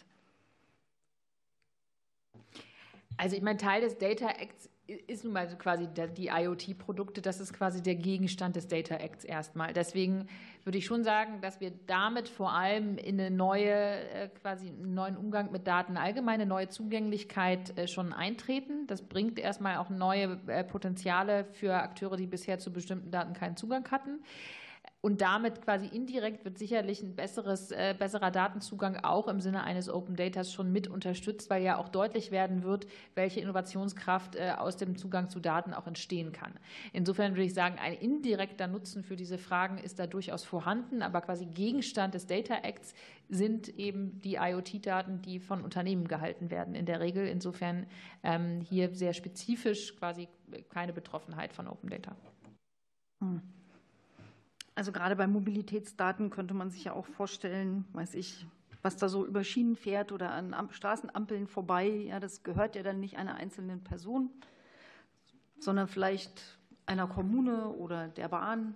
Also 3.17 3.35
ich 3.35 3.43
meine, 3.43 3.59
Teil 3.59 3.81
des 3.81 3.99
Data 3.99 4.29
Acts 4.29 4.71
ist 4.87 5.25
nun 5.25 5.33
mal 5.33 5.47
quasi 5.57 5.89
die 6.17 6.29
IoT-Produkte, 6.29 7.23
das 7.23 7.41
ist 7.41 7.55
quasi 7.55 7.83
der 7.83 7.95
Gegenstand 7.95 8.57
des 8.57 8.69
Data 8.69 8.97
Acts 8.97 9.25
erstmal. 9.25 9.73
Deswegen 9.73 10.29
würde 10.65 10.79
ich 10.79 10.85
schon 10.85 11.05
sagen, 11.05 11.41
dass 11.41 11.61
wir 11.61 11.73
damit 11.87 12.29
vor 12.29 12.53
allem 12.53 12.99
in 12.99 13.19
eine 13.19 13.31
neue, 13.31 13.71
äh, 13.71 14.29
quasi 14.41 14.69
einen 14.69 14.95
neuen 14.95 15.17
Umgang 15.17 15.53
mit 15.53 15.67
Daten, 15.67 15.97
allgemeine 15.97 16.45
neue 16.45 16.69
Zugänglichkeit 16.69 17.77
äh, 17.79 17.89
schon 17.89 18.13
eintreten. 18.13 18.87
Das 18.87 19.03
bringt 19.03 19.39
erstmal 19.39 19.79
auch 19.79 19.89
neue 19.89 20.39
äh, 20.49 20.65
Potenziale 20.65 21.45
für 21.53 21.75
Akteure, 21.75 22.17
die 22.17 22.27
bisher 22.27 22.59
zu 22.59 22.73
bestimmten 22.73 23.11
Daten 23.11 23.33
keinen 23.33 23.57
Zugang 23.57 23.91
hatten. 23.91 24.23
Und 25.05 25.21
damit 25.21 25.61
quasi 25.61 25.87
indirekt 25.87 26.47
wird 26.47 26.57
sicherlich 26.57 27.03
ein 27.03 27.15
besseres, 27.15 27.71
äh, 27.71 27.95
besserer 27.99 28.31
Datenzugang 28.31 28.97
auch 29.05 29.29
im 29.29 29.39
Sinne 29.39 29.63
eines 29.63 29.91
Open 29.91 30.17
Datas 30.17 30.51
schon 30.51 30.73
mit 30.73 30.89
unterstützt, 30.89 31.51
weil 31.51 31.63
ja 31.63 31.77
auch 31.77 31.91
deutlich 31.91 32.31
werden 32.31 32.63
wird, 32.63 32.87
welche 33.15 33.41
Innovationskraft 33.41 34.35
äh, 34.35 34.53
aus 34.57 34.79
dem 34.79 34.97
Zugang 34.97 35.29
zu 35.29 35.41
Daten 35.41 35.75
auch 35.75 35.87
entstehen 35.87 36.33
kann. 36.33 36.55
Insofern 36.95 37.33
würde 37.33 37.43
ich 37.43 37.53
sagen, 37.53 37.77
ein 37.79 37.93
indirekter 37.93 38.67
Nutzen 38.67 39.05
für 39.05 39.15
diese 39.15 39.37
Fragen 39.37 39.77
ist 39.77 39.99
da 39.99 40.07
durchaus 40.07 40.43
vorhanden, 40.43 41.03
aber 41.03 41.21
quasi 41.21 41.45
Gegenstand 41.45 42.15
des 42.15 42.27
Data 42.27 42.55
Acts 42.63 42.95
sind 43.29 43.69
eben 43.79 44.23
die 44.23 44.37
IoT-Daten, 44.37 45.21
die 45.21 45.39
von 45.39 45.61
Unternehmen 45.61 46.09
gehalten 46.09 46.51
werden 46.51 46.75
in 46.75 46.87
der 46.87 47.01
Regel. 47.01 47.27
Insofern 47.27 47.87
ähm, 48.23 48.63
hier 48.63 48.95
sehr 48.95 49.13
spezifisch 49.13 49.95
quasi 49.97 50.29
keine 50.71 50.95
Betroffenheit 50.95 51.53
von 51.53 51.69
Open 51.69 51.91
Data. 51.91 52.17
Hm. 53.21 53.43
Also 54.75 54.91
gerade 54.91 55.17
bei 55.17 55.27
Mobilitätsdaten 55.27 56.31
könnte 56.31 56.55
man 56.55 56.71
sich 56.71 56.85
ja 56.85 56.93
auch 56.95 57.07
vorstellen, 57.07 57.85
weiß 57.93 58.15
ich, 58.15 58.47
was 58.83 58.97
da 58.97 59.09
so 59.09 59.25
über 59.25 59.45
Schienen 59.45 59.77
fährt 59.77 60.13
oder 60.13 60.33
an 60.33 60.69
Straßenampeln 60.71 61.47
vorbei. 61.47 61.87
Ja, 61.87 62.21
das 62.21 62.43
gehört 62.43 62.77
ja 62.77 62.83
dann 62.83 63.01
nicht 63.01 63.17
einer 63.17 63.37
einzelnen 63.37 63.83
Person, 63.83 64.31
sondern 65.59 65.89
vielleicht 65.89 66.59
einer 66.87 67.07
Kommune 67.07 67.69
oder 67.69 68.09
der 68.09 68.29
Bahn. 68.29 68.75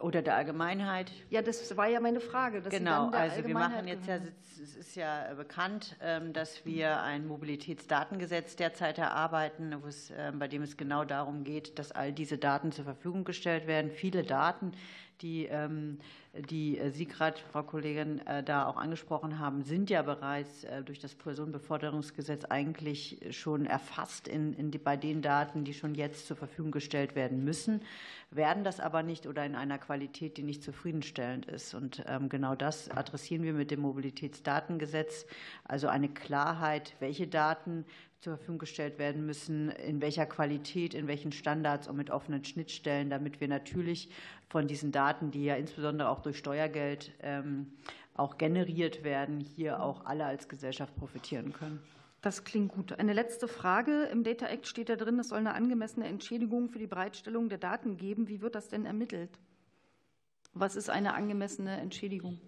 Oder 0.00 0.22
der 0.22 0.34
Allgemeinheit. 0.34 1.12
Ja, 1.30 1.40
das 1.40 1.76
war 1.76 1.86
ja 1.86 2.00
meine 2.00 2.18
Frage. 2.18 2.62
genau, 2.62 3.10
also 3.10 3.46
wir 3.46 3.54
machen 3.54 3.86
jetzt 3.86 4.08
ja, 4.08 4.16
es 4.60 4.76
ist 4.76 4.96
ja 4.96 5.32
bekannt, 5.34 5.96
ähm, 6.00 6.32
dass 6.32 6.66
wir 6.66 7.00
ein 7.02 7.26
Mobilitätsdatengesetz 7.28 8.56
derzeit 8.56 8.98
erarbeiten, 8.98 9.72
ähm, 10.16 10.38
bei 10.40 10.48
dem 10.48 10.62
es 10.62 10.76
genau 10.76 11.04
darum 11.04 11.44
geht, 11.44 11.78
dass 11.78 11.92
all 11.92 12.12
diese 12.12 12.38
Daten 12.38 12.72
zur 12.72 12.84
Verfügung 12.84 13.24
gestellt 13.24 13.68
werden. 13.68 13.92
Viele 13.92 14.24
Daten, 14.24 14.72
die, 15.24 15.46
ähm, 15.46 15.98
die 16.50 16.78
äh, 16.78 16.90
Sie 16.90 17.06
gerade, 17.06 17.40
Frau 17.50 17.62
Kollegin, 17.62 18.24
äh, 18.26 18.42
da 18.44 18.66
auch 18.66 18.76
angesprochen 18.76 19.38
haben, 19.38 19.62
sind 19.62 19.88
ja 19.88 20.02
bereits 20.02 20.64
äh, 20.64 20.82
durch 20.82 21.00
das 21.00 21.14
Personenbeförderungsgesetz 21.14 22.44
eigentlich 22.44 23.18
schon 23.30 23.64
erfasst 23.64 24.28
in, 24.28 24.52
in 24.52 24.70
die, 24.70 24.78
bei 24.78 24.96
den 24.96 25.22
Daten, 25.22 25.64
die 25.64 25.72
schon 25.72 25.94
jetzt 25.94 26.26
zur 26.26 26.36
Verfügung 26.36 26.70
gestellt 26.70 27.16
werden 27.16 27.42
müssen, 27.42 27.80
werden 28.30 28.64
das 28.64 28.80
aber 28.80 29.02
nicht 29.02 29.26
oder 29.26 29.44
in 29.46 29.54
einer 29.54 29.78
Qualität, 29.78 30.36
die 30.36 30.42
nicht 30.42 30.62
zufriedenstellend 30.62 31.46
ist. 31.46 31.74
Und 31.74 32.04
ähm, 32.06 32.28
genau 32.28 32.54
das 32.54 32.90
adressieren 32.90 33.42
wir 33.42 33.54
mit 33.54 33.70
dem 33.70 33.80
Mobilitätsdatengesetz, 33.80 35.26
also 35.64 35.88
eine 35.88 36.10
Klarheit, 36.10 36.94
welche 37.00 37.26
Daten 37.26 37.86
zur 38.24 38.38
Verfügung 38.38 38.58
gestellt 38.58 38.98
werden 38.98 39.26
müssen, 39.26 39.68
in 39.68 40.00
welcher 40.00 40.24
Qualität, 40.24 40.94
in 40.94 41.06
welchen 41.06 41.30
Standards 41.30 41.86
und 41.88 41.96
mit 41.96 42.10
offenen 42.10 42.42
Schnittstellen, 42.42 43.10
damit 43.10 43.40
wir 43.40 43.48
natürlich 43.48 44.08
von 44.48 44.66
diesen 44.66 44.92
Daten, 44.92 45.30
die 45.30 45.44
ja 45.44 45.56
insbesondere 45.56 46.08
auch 46.08 46.20
durch 46.20 46.38
Steuergeld 46.38 47.12
ähm, 47.20 47.72
auch 48.14 48.38
generiert 48.38 49.04
werden, 49.04 49.40
hier 49.40 49.82
auch 49.82 50.06
alle 50.06 50.24
als 50.24 50.48
Gesellschaft 50.48 50.96
profitieren 50.96 51.52
können. 51.52 51.80
Das 52.22 52.44
klingt 52.44 52.72
gut. 52.72 52.98
Eine 52.98 53.12
letzte 53.12 53.46
Frage. 53.46 54.04
Im 54.04 54.24
Data 54.24 54.46
Act 54.46 54.66
steht 54.66 54.88
da 54.88 54.96
drin, 54.96 55.18
es 55.18 55.28
soll 55.28 55.38
eine 55.38 55.54
angemessene 55.54 56.06
Entschädigung 56.06 56.70
für 56.70 56.78
die 56.78 56.86
Bereitstellung 56.86 57.50
der 57.50 57.58
Daten 57.58 57.98
geben. 57.98 58.28
Wie 58.28 58.40
wird 58.40 58.54
das 58.54 58.68
denn 58.68 58.86
ermittelt? 58.86 59.38
Was 60.54 60.76
ist 60.76 60.88
eine 60.88 61.12
angemessene 61.12 61.76
Entschädigung? 61.76 62.40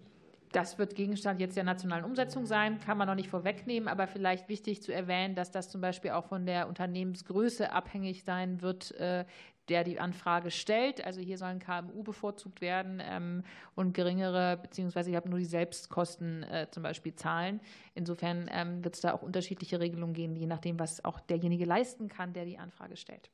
Das 0.51 0.77
wird 0.77 0.95
Gegenstand 0.95 1.39
jetzt 1.39 1.57
der 1.57 1.63
nationalen 1.63 2.05
Umsetzung 2.05 2.45
sein, 2.45 2.79
kann 2.79 2.97
man 2.97 3.07
noch 3.07 3.15
nicht 3.15 3.29
vorwegnehmen, 3.29 3.89
aber 3.89 4.07
vielleicht 4.07 4.47
wichtig 4.47 4.81
zu 4.81 4.93
erwähnen, 4.93 5.35
dass 5.35 5.51
das 5.51 5.69
zum 5.69 5.81
Beispiel 5.81 6.11
auch 6.11 6.25
von 6.25 6.45
der 6.45 6.67
Unternehmensgröße 6.67 7.71
abhängig 7.71 8.23
sein 8.23 8.61
wird, 8.61 8.91
äh, 8.91 9.25
der 9.69 9.83
die 9.83 9.99
Anfrage 9.99 10.51
stellt. 10.51 11.05
Also 11.05 11.19
hier 11.19 11.37
sollen 11.37 11.59
KMU 11.59 12.03
bevorzugt 12.03 12.61
werden 12.61 13.01
ähm, 13.03 13.43
und 13.75 13.93
geringere, 13.93 14.57
beziehungsweise 14.57 15.09
ich 15.09 15.15
habe 15.15 15.29
nur 15.29 15.39
die 15.39 15.45
Selbstkosten 15.45 16.43
äh, 16.43 16.67
zum 16.71 16.83
Beispiel 16.83 17.13
zahlen. 17.15 17.59
Insofern 17.93 18.49
ähm, 18.51 18.83
wird 18.83 18.95
es 18.95 19.01
da 19.01 19.13
auch 19.13 19.21
unterschiedliche 19.21 19.79
Regelungen 19.79 20.13
geben, 20.13 20.35
je 20.35 20.47
nachdem, 20.47 20.79
was 20.79 21.03
auch 21.03 21.19
derjenige 21.19 21.65
leisten 21.65 22.07
kann, 22.07 22.33
der 22.33 22.45
die 22.45 22.57
Anfrage 22.57 22.95
stellt. 22.95 23.29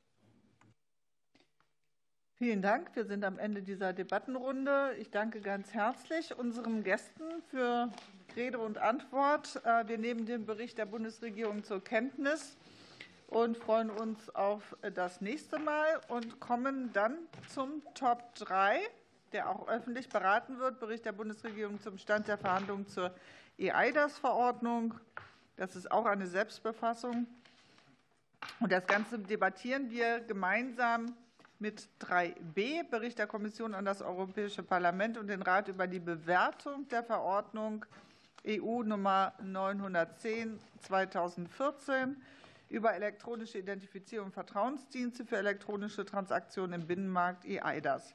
Vielen 2.36 2.62
Dank. 2.62 2.96
Wir 2.96 3.04
sind 3.04 3.24
am 3.24 3.38
Ende 3.38 3.62
dieser 3.62 3.92
Debattenrunde. 3.92 4.96
Ich 4.98 5.08
danke 5.08 5.40
ganz 5.40 5.72
herzlich 5.72 6.36
unseren 6.36 6.82
Gästen 6.82 7.22
für 7.48 7.92
Rede 8.34 8.58
und 8.58 8.76
Antwort. 8.76 9.64
Äh, 9.64 9.86
wir 9.86 9.98
nehmen 9.98 10.26
den 10.26 10.44
Bericht 10.44 10.76
der 10.76 10.86
Bundesregierung 10.86 11.62
zur 11.62 11.82
Kenntnis. 11.82 12.56
und 13.28 13.56
freuen 13.56 13.88
uns 13.88 14.34
auf 14.34 14.76
das 14.94 15.20
nächste 15.20 15.60
Mal 15.60 16.00
und 16.08 16.40
kommen 16.40 16.92
dann 16.92 17.18
zum 17.48 17.82
Top 17.94 18.34
3, 18.34 18.80
der 19.32 19.48
auch 19.48 19.68
öffentlich 19.68 20.08
beraten 20.08 20.58
wird. 20.58 20.80
Bericht 20.80 21.04
der 21.04 21.12
Bundesregierung 21.12 21.80
zum 21.80 21.98
Stand 21.98 22.26
der 22.26 22.36
Verhandlungen 22.36 22.88
zur 22.88 23.14
EIDAS-Verordnung. 23.58 24.94
Das 25.56 25.76
ist 25.76 25.88
auch 25.90 26.06
eine 26.06 26.26
Selbstbefassung. 26.26 27.28
Und 28.58 28.72
das 28.72 28.84
Ganze 28.88 29.20
debattieren 29.20 29.88
wir 29.90 30.18
gemeinsam 30.18 31.14
mit 31.64 31.88
3b, 32.02 32.88
Bericht 32.90 33.18
der 33.18 33.26
Kommission 33.26 33.74
an 33.74 33.86
das 33.86 34.02
Europäische 34.02 34.62
Parlament 34.62 35.16
und 35.16 35.28
den 35.28 35.40
Rat 35.40 35.68
über 35.68 35.86
die 35.86 35.98
Bewertung 35.98 36.86
der 36.88 37.02
Verordnung 37.02 37.86
EU 38.46 38.82
Nummer 38.82 39.32
910 39.42 40.60
2014 40.82 42.22
über 42.68 42.92
elektronische 42.92 43.56
Identifizierung 43.56 44.26
und 44.26 44.32
Vertrauensdienste 44.32 45.24
für 45.24 45.38
elektronische 45.38 46.04
Transaktionen 46.04 46.82
im 46.82 46.86
Binnenmarkt 46.86 47.46
EIDAS. 47.46 48.14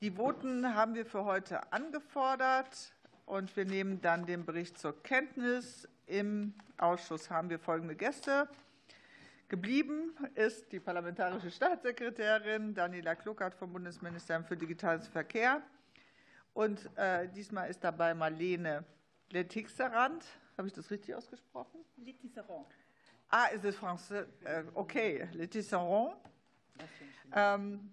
Die 0.00 0.12
Voten 0.12 0.76
haben 0.76 0.94
wir 0.94 1.04
für 1.04 1.24
heute 1.24 1.72
angefordert 1.72 2.92
und 3.26 3.56
wir 3.56 3.64
nehmen 3.64 4.00
dann 4.00 4.26
den 4.26 4.46
Bericht 4.46 4.78
zur 4.78 5.02
Kenntnis. 5.02 5.88
Im 6.06 6.54
Ausschuss 6.76 7.30
haben 7.30 7.50
wir 7.50 7.58
folgende 7.58 7.96
Gäste. 7.96 8.48
Geblieben 9.48 10.14
ist 10.36 10.70
die 10.70 10.78
parlamentarische 10.78 11.50
Staatssekretärin 11.50 12.74
Daniela 12.74 13.16
Kluckert 13.16 13.56
vom 13.56 13.72
Bundesministerium 13.72 14.44
für 14.44 14.56
Digitales 14.56 15.08
Verkehr. 15.08 15.62
Und 16.54 16.88
äh, 16.96 17.28
diesmal 17.30 17.68
ist 17.68 17.82
dabei 17.82 18.14
Marlene 18.14 18.84
Letixerand. 19.30 20.24
Habe 20.56 20.68
ich 20.68 20.74
das 20.74 20.92
richtig 20.92 21.12
ausgesprochen? 21.16 21.80
Letixerand. 21.96 22.68
Ah, 23.30 23.46
ist 23.46 23.64
es 23.64 23.76
Français? 23.76 24.26
Äh, 24.44 24.62
okay, 24.74 25.28
Letixerand. 25.32 26.14
Ähm, 27.34 27.92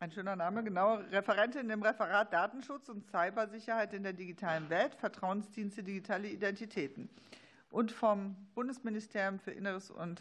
ein 0.00 0.10
schöner 0.10 0.34
Name, 0.34 0.64
genau. 0.64 0.94
Referentin 1.12 1.68
im 1.68 1.82
Referat 1.82 2.32
Datenschutz 2.32 2.88
und 2.88 3.04
Cybersicherheit 3.04 3.92
in 3.92 4.02
der 4.02 4.14
digitalen 4.14 4.70
Welt, 4.70 4.94
Vertrauensdienste, 4.94 5.82
digitale 5.82 6.26
Identitäten. 6.28 7.10
Und 7.70 7.92
vom 7.92 8.34
Bundesministerium 8.54 9.38
für 9.38 9.50
Inneres 9.50 9.90
und 9.90 10.18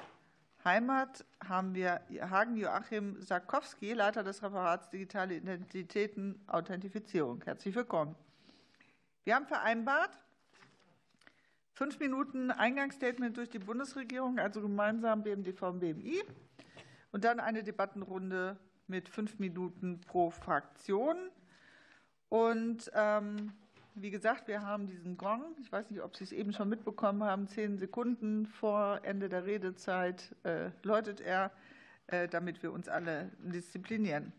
Heimat 0.65 1.23
haben 1.47 1.73
wir 1.75 2.01
Hagen 2.29 2.57
Joachim 2.57 3.21
Sarkowski, 3.21 3.93
Leiter 3.93 4.21
des 4.21 4.43
Referats 4.43 4.89
Digitale 4.89 5.35
Identitäten, 5.35 6.43
Authentifizierung. 6.47 7.41
Herzlich 7.45 7.73
willkommen. 7.73 8.15
Wir 9.23 9.35
haben 9.35 9.47
vereinbart, 9.47 10.19
fünf 11.71 11.99
Minuten 11.99 12.51
Eingangsstatement 12.51 13.37
durch 13.37 13.49
die 13.49 13.59
Bundesregierung, 13.59 14.39
also 14.39 14.59
gemeinsam 14.59 15.23
BMDV 15.23 15.61
und 15.69 15.79
BMI, 15.79 16.21
und 17.13 17.23
dann 17.23 17.39
eine 17.39 17.63
Debattenrunde 17.63 18.57
mit 18.89 19.09
fünf 19.09 19.39
Minuten 19.39 20.01
pro 20.01 20.29
Fraktion. 20.29 21.17
Und 22.29 22.91
ähm, 22.93 23.53
wie 23.95 24.11
gesagt, 24.11 24.47
wir 24.47 24.61
haben 24.61 24.87
diesen 24.87 25.17
Gong. 25.17 25.55
Ich 25.61 25.71
weiß 25.71 25.89
nicht, 25.89 26.01
ob 26.01 26.15
Sie 26.15 26.23
es 26.23 26.31
eben 26.31 26.53
schon 26.53 26.69
mitbekommen 26.69 27.23
haben. 27.23 27.47
Zehn 27.47 27.77
Sekunden 27.77 28.45
vor 28.45 29.01
Ende 29.03 29.29
der 29.29 29.45
Redezeit 29.45 30.35
äh, 30.43 30.69
läutet 30.83 31.21
er, 31.21 31.51
äh, 32.07 32.27
damit 32.27 32.61
wir 32.63 32.71
uns 32.71 32.87
alle 32.87 33.31
disziplinieren. 33.39 34.31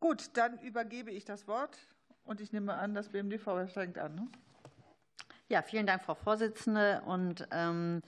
Gut, 0.00 0.30
dann 0.36 0.58
übergebe 0.60 1.10
ich 1.10 1.24
das 1.24 1.48
Wort 1.48 1.78
und 2.24 2.40
ich 2.40 2.52
nehme 2.52 2.74
an, 2.74 2.94
das 2.94 3.08
BMDV 3.08 3.68
fängt 3.72 3.98
an. 3.98 4.14
Ne? 4.14 4.28
Ja, 5.48 5.62
vielen 5.62 5.86
Dank, 5.86 6.02
Frau 6.02 6.14
Vorsitzende. 6.14 7.02
Und 7.06 7.48
ähm, 7.50 8.02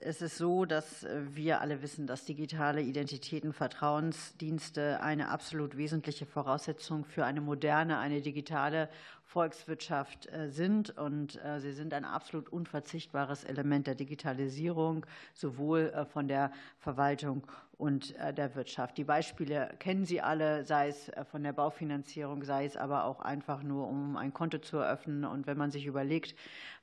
es 0.00 0.20
ist 0.22 0.36
so, 0.36 0.64
dass 0.64 1.04
äh, 1.04 1.22
wir 1.34 1.60
alle 1.60 1.82
wissen, 1.82 2.06
dass 2.06 2.24
digitale 2.24 2.82
Identitäten, 2.82 3.52
Vertrauensdienste 3.52 5.00
eine 5.00 5.28
absolut 5.28 5.76
wesentliche 5.76 6.26
Voraussetzung 6.26 7.04
für 7.04 7.24
eine 7.24 7.40
moderne, 7.40 7.98
eine 7.98 8.20
digitale 8.20 8.88
Volkswirtschaft 9.34 10.28
äh, 10.32 10.48
sind. 10.48 10.96
Und 10.96 11.44
äh, 11.44 11.58
sie 11.58 11.72
sind 11.72 11.92
ein 11.92 12.04
absolut 12.04 12.48
unverzichtbares 12.48 13.42
Element 13.42 13.88
der 13.88 13.96
Digitalisierung, 13.96 15.04
sowohl 15.34 16.06
von 16.12 16.28
der 16.28 16.52
Verwaltung 16.78 17.44
und 17.76 18.14
der 18.16 18.54
Wirtschaft. 18.54 18.96
Die 18.98 19.04
Beispiele 19.04 19.74
kennen 19.80 20.04
Sie 20.04 20.20
alle, 20.20 20.64
sei 20.64 20.88
es 20.88 21.10
von 21.30 21.42
der 21.42 21.52
Baufinanzierung, 21.52 22.44
sei 22.44 22.66
es 22.66 22.76
aber 22.76 23.04
auch 23.04 23.20
einfach 23.20 23.64
nur, 23.64 23.88
um 23.88 24.16
ein 24.16 24.32
Konto 24.32 24.58
zu 24.58 24.76
eröffnen. 24.78 25.24
Und 25.24 25.48
wenn 25.48 25.58
man 25.58 25.72
sich 25.72 25.86
überlegt, 25.86 26.36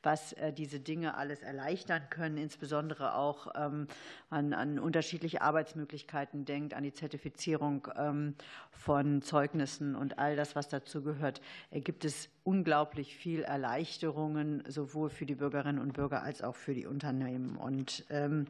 was 0.03 0.35
diese 0.57 0.79
Dinge 0.79 1.15
alles 1.15 1.43
erleichtern 1.43 2.01
können, 2.09 2.37
insbesondere 2.37 3.15
auch 3.15 3.47
ähm, 3.55 3.87
an, 4.29 4.53
an 4.53 4.79
unterschiedliche 4.79 5.41
Arbeitsmöglichkeiten 5.41 6.43
denkt, 6.43 6.73
an 6.73 6.83
die 6.83 6.93
Zertifizierung 6.93 7.87
ähm, 7.95 8.35
von 8.71 9.21
Zeugnissen 9.21 9.95
und 9.95 10.19
all 10.19 10.35
das, 10.35 10.55
was 10.55 10.67
dazu 10.67 11.03
gehört, 11.03 11.41
gibt 11.71 12.03
es 12.03 12.29
unglaublich 12.43 13.15
viel 13.15 13.43
Erleichterungen, 13.43 14.63
sowohl 14.67 15.09
für 15.09 15.25
die 15.25 15.35
Bürgerinnen 15.35 15.79
und 15.79 15.93
Bürger 15.93 16.23
als 16.23 16.41
auch 16.41 16.55
für 16.55 16.73
die 16.73 16.85
Unternehmen. 16.85 17.55
Und 17.55 18.05
ähm, 18.09 18.47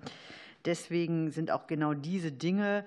deswegen 0.65 1.31
sind 1.31 1.51
auch 1.51 1.67
genau 1.67 1.93
diese 1.93 2.31
Dinge 2.31 2.85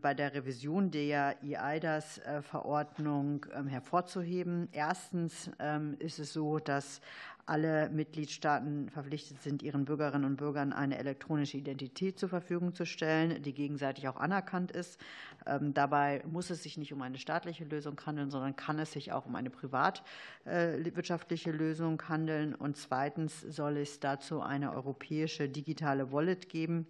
bei 0.00 0.14
der 0.14 0.32
Revision 0.32 0.92
der 0.92 1.34
EIDAS-Verordnung 1.42 3.46
hervorzuheben. 3.66 4.68
Erstens 4.70 5.50
ist 5.98 6.20
es 6.20 6.32
so, 6.32 6.60
dass 6.60 7.00
alle 7.46 7.88
Mitgliedstaaten 7.90 8.90
verpflichtet 8.90 9.42
sind, 9.42 9.62
ihren 9.62 9.84
Bürgerinnen 9.84 10.24
und 10.24 10.36
Bürgern 10.36 10.72
eine 10.72 10.98
elektronische 10.98 11.56
Identität 11.56 12.18
zur 12.18 12.28
Verfügung 12.28 12.74
zu 12.74 12.86
stellen, 12.86 13.42
die 13.42 13.52
gegenseitig 13.52 14.08
auch 14.08 14.16
anerkannt 14.16 14.72
ist. 14.72 15.00
Ähm, 15.46 15.74
dabei 15.74 16.22
muss 16.30 16.50
es 16.50 16.62
sich 16.62 16.78
nicht 16.78 16.92
um 16.92 17.02
eine 17.02 17.18
staatliche 17.18 17.64
Lösung 17.64 18.00
handeln, 18.04 18.30
sondern 18.30 18.56
kann 18.56 18.78
es 18.78 18.92
sich 18.92 19.12
auch 19.12 19.26
um 19.26 19.34
eine 19.34 19.50
privatwirtschaftliche 19.50 21.50
Lösung 21.50 22.00
handeln. 22.08 22.54
Und 22.54 22.76
zweitens 22.76 23.40
soll 23.40 23.78
es 23.78 24.00
dazu 24.00 24.40
eine 24.40 24.72
europäische 24.72 25.48
digitale 25.48 26.12
Wallet 26.12 26.48
geben, 26.48 26.86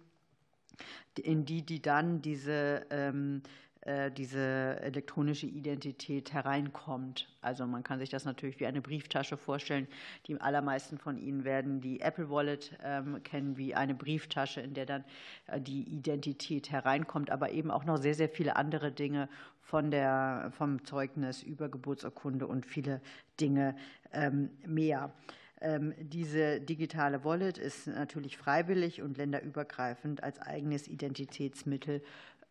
in 1.21 1.45
die 1.45 1.65
die 1.65 1.81
dann 1.81 2.21
diese 2.21 2.85
ähm, 2.89 3.41
äh, 3.45 3.70
diese 4.15 4.79
elektronische 4.81 5.47
Identität 5.47 6.33
hereinkommt. 6.33 7.27
Also 7.41 7.65
man 7.65 7.83
kann 7.83 7.97
sich 7.97 8.09
das 8.09 8.25
natürlich 8.25 8.59
wie 8.59 8.67
eine 8.67 8.81
Brieftasche 8.81 9.37
vorstellen. 9.37 9.87
Die 10.27 10.39
allermeisten 10.39 10.99
von 10.99 11.17
Ihnen 11.17 11.45
werden 11.45 11.81
die 11.81 11.99
Apple 11.99 12.29
Wallet 12.29 12.77
ähm, 12.83 13.23
kennen 13.23 13.57
wie 13.57 13.73
eine 13.73 13.95
Brieftasche, 13.95 14.61
in 14.61 14.75
der 14.75 14.85
dann 14.85 15.03
äh, 15.47 15.59
die 15.59 15.81
Identität 15.83 16.71
hereinkommt, 16.71 17.31
aber 17.31 17.51
eben 17.51 17.71
auch 17.71 17.83
noch 17.83 17.97
sehr, 17.97 18.13
sehr 18.13 18.29
viele 18.29 18.55
andere 18.55 18.91
Dinge 18.91 19.27
von 19.61 19.89
der, 19.89 20.51
vom 20.55 20.85
Zeugnis 20.85 21.41
über 21.41 21.67
Geburtsurkunde 21.67 22.45
und 22.45 22.67
viele 22.67 23.01
Dinge 23.39 23.75
ähm, 24.13 24.51
mehr. 24.65 25.11
Ähm, 25.59 25.93
diese 25.99 26.59
digitale 26.59 27.23
Wallet 27.23 27.57
ist 27.57 27.87
natürlich 27.87 28.37
freiwillig 28.37 29.01
und 29.01 29.17
länderübergreifend 29.17 30.23
als 30.23 30.39
eigenes 30.39 30.87
Identitätsmittel 30.87 32.03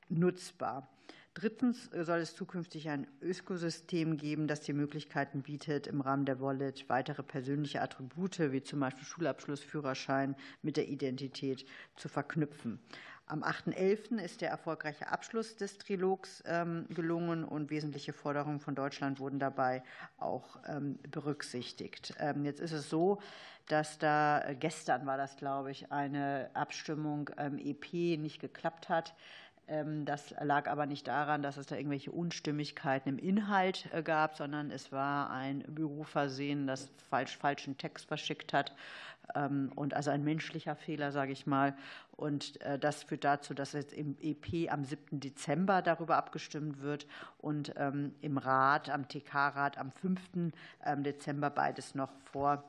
nutzbar. 0.09 0.89
Drittens 1.35 1.89
soll 1.93 2.18
es 2.18 2.35
zukünftig 2.35 2.89
ein 2.89 3.07
Ökosystem 3.22 4.16
geben, 4.16 4.49
das 4.49 4.62
die 4.62 4.72
Möglichkeiten 4.72 5.43
bietet, 5.43 5.87
im 5.87 6.01
Rahmen 6.01 6.24
der 6.24 6.41
Wallet 6.41 6.89
weitere 6.89 7.22
persönliche 7.22 7.81
Attribute 7.81 8.53
wie 8.53 8.62
zum 8.62 8.81
Beispiel 8.81 9.05
Schulabschluss, 9.05 9.61
Führerschein 9.61 10.35
mit 10.62 10.76
der 10.76 10.89
Identität 10.89 11.64
zu 11.95 12.09
verknüpfen. 12.09 12.81
Am 13.26 13.45
8.11. 13.45 14.18
ist 14.18 14.41
der 14.41 14.51
erfolgreiche 14.51 15.07
Abschluss 15.07 15.55
des 15.55 15.78
Trilogs 15.78 16.43
ähm, 16.47 16.87
gelungen 16.89 17.45
und 17.45 17.70
wesentliche 17.70 18.12
Forderungen 18.12 18.59
von 18.59 18.74
Deutschland 18.74 19.20
wurden 19.20 19.39
dabei 19.39 19.85
auch 20.18 20.59
ähm, 20.66 20.99
berücksichtigt. 21.09 22.12
Ähm, 22.18 22.45
jetzt 22.45 22.59
ist 22.59 22.72
es 22.72 22.91
so, 22.91 23.20
dass 23.68 23.99
da 23.99 24.41
äh, 24.41 24.57
gestern 24.57 25.07
war 25.07 25.16
das, 25.16 25.37
glaube 25.37 25.70
ich, 25.70 25.93
eine 25.93 26.51
Abstimmung 26.55 27.31
EP 27.39 28.18
nicht 28.18 28.41
geklappt 28.41 28.89
hat. 28.89 29.14
Ähm, 29.69 30.05
das 30.05 30.35
lag 30.41 30.69
aber 30.69 30.87
nicht 30.87 31.07
daran, 31.07 31.43
dass 31.43 31.57
es 31.57 31.67
da 31.67 31.77
irgendwelche 31.77 32.11
Unstimmigkeiten 32.11 33.09
im 33.09 33.19
Inhalt 33.19 33.89
äh, 33.93 34.03
gab, 34.03 34.37
sondern 34.37 34.71
es 34.71 34.93
war 34.93 35.31
ein 35.31 35.65
Büroversehen, 35.69 36.67
das 36.67 36.91
falsch, 37.09 37.37
falschen 37.37 37.79
Text 37.79 38.07
verschickt 38.07 38.53
hat 38.53 38.75
ähm, 39.35 39.71
und 39.77 39.95
also 39.95 40.11
ein 40.11 40.25
menschlicher 40.25 40.75
Fehler, 40.75 41.13
sage 41.13 41.33
ich 41.33 41.47
mal. 41.47 41.77
Und 42.17 42.61
äh, 42.63 42.79
das 42.79 43.05
führt 43.05 43.25
dazu, 43.25 43.55
dass 43.55 43.73
jetzt 43.73 43.93
im 43.93 44.17
EP 44.21 44.71
am 44.71 44.85
7. 44.85 45.21
Dezember 45.21 45.83
darüber 45.83 46.17
abgestimmt 46.17 46.81
wird 46.81 47.07
und 47.39 47.73
ähm, 47.77 48.15
im 48.21 48.39
Rat, 48.39 48.91
am 48.91 49.09
TK-Rat 49.09 49.79
am 49.79 49.93
5. 49.93 50.21
Dezember 50.99 51.51
beides 51.51 51.95
noch 51.95 52.11
vor 52.33 52.65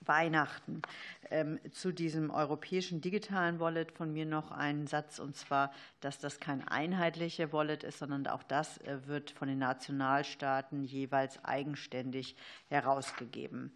Weihnachten. 0.00 0.82
Ähm, 1.30 1.60
zu 1.72 1.92
diesem 1.92 2.30
europäischen 2.30 3.00
digitalen 3.00 3.60
Wallet 3.60 3.92
von 3.92 4.12
mir 4.12 4.26
noch 4.26 4.50
ein 4.50 4.86
Satz, 4.86 5.18
und 5.18 5.36
zwar, 5.36 5.72
dass 6.00 6.18
das 6.18 6.40
kein 6.40 6.66
einheitlicher 6.66 7.52
Wallet 7.52 7.84
ist, 7.84 7.98
sondern 7.98 8.26
auch 8.26 8.42
das 8.42 8.78
äh, 8.78 9.06
wird 9.06 9.30
von 9.30 9.48
den 9.48 9.58
Nationalstaaten 9.58 10.82
jeweils 10.82 11.44
eigenständig 11.44 12.36
herausgegeben. 12.68 13.72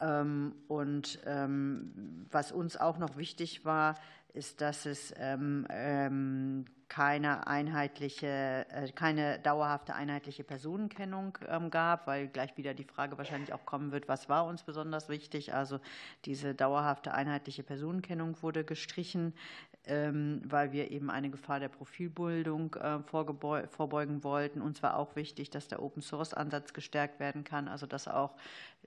Ähm, 0.00 0.54
und 0.68 1.20
ähm, 1.24 2.26
was 2.30 2.52
uns 2.52 2.76
auch 2.76 2.98
noch 2.98 3.16
wichtig 3.16 3.64
war, 3.64 3.94
ist, 4.32 4.60
dass 4.60 4.84
es 4.84 5.14
keine 6.94 7.48
einheitliche, 7.48 8.66
äh, 8.70 8.88
keine 8.92 9.40
dauerhafte 9.40 9.96
einheitliche 9.96 10.44
Personenkennung 10.44 11.36
ähm, 11.48 11.68
gab, 11.68 12.06
weil 12.06 12.28
gleich 12.28 12.56
wieder 12.56 12.72
die 12.72 12.84
Frage 12.84 13.18
wahrscheinlich 13.18 13.52
auch 13.52 13.66
kommen 13.66 13.90
wird, 13.90 14.06
was 14.06 14.28
war 14.28 14.46
uns 14.46 14.62
besonders 14.62 15.08
wichtig. 15.08 15.52
Also 15.54 15.80
diese 16.24 16.54
dauerhafte 16.54 17.12
einheitliche 17.12 17.64
Personenkennung 17.64 18.40
wurde 18.42 18.62
gestrichen, 18.62 19.34
ähm, 19.86 20.40
weil 20.44 20.70
wir 20.70 20.92
eben 20.92 21.10
eine 21.10 21.30
Gefahr 21.30 21.58
der 21.58 21.68
Profilbildung 21.68 22.74
äh, 22.74 23.00
vorbeugen 23.02 24.22
wollten. 24.22 24.62
Uns 24.62 24.80
war 24.80 24.96
auch 24.96 25.16
wichtig, 25.16 25.50
dass 25.50 25.66
der 25.66 25.82
Open-Source-Ansatz 25.82 26.74
gestärkt 26.74 27.18
werden 27.18 27.42
kann, 27.42 27.66
also 27.66 27.86
dass 27.86 28.06
auch 28.06 28.36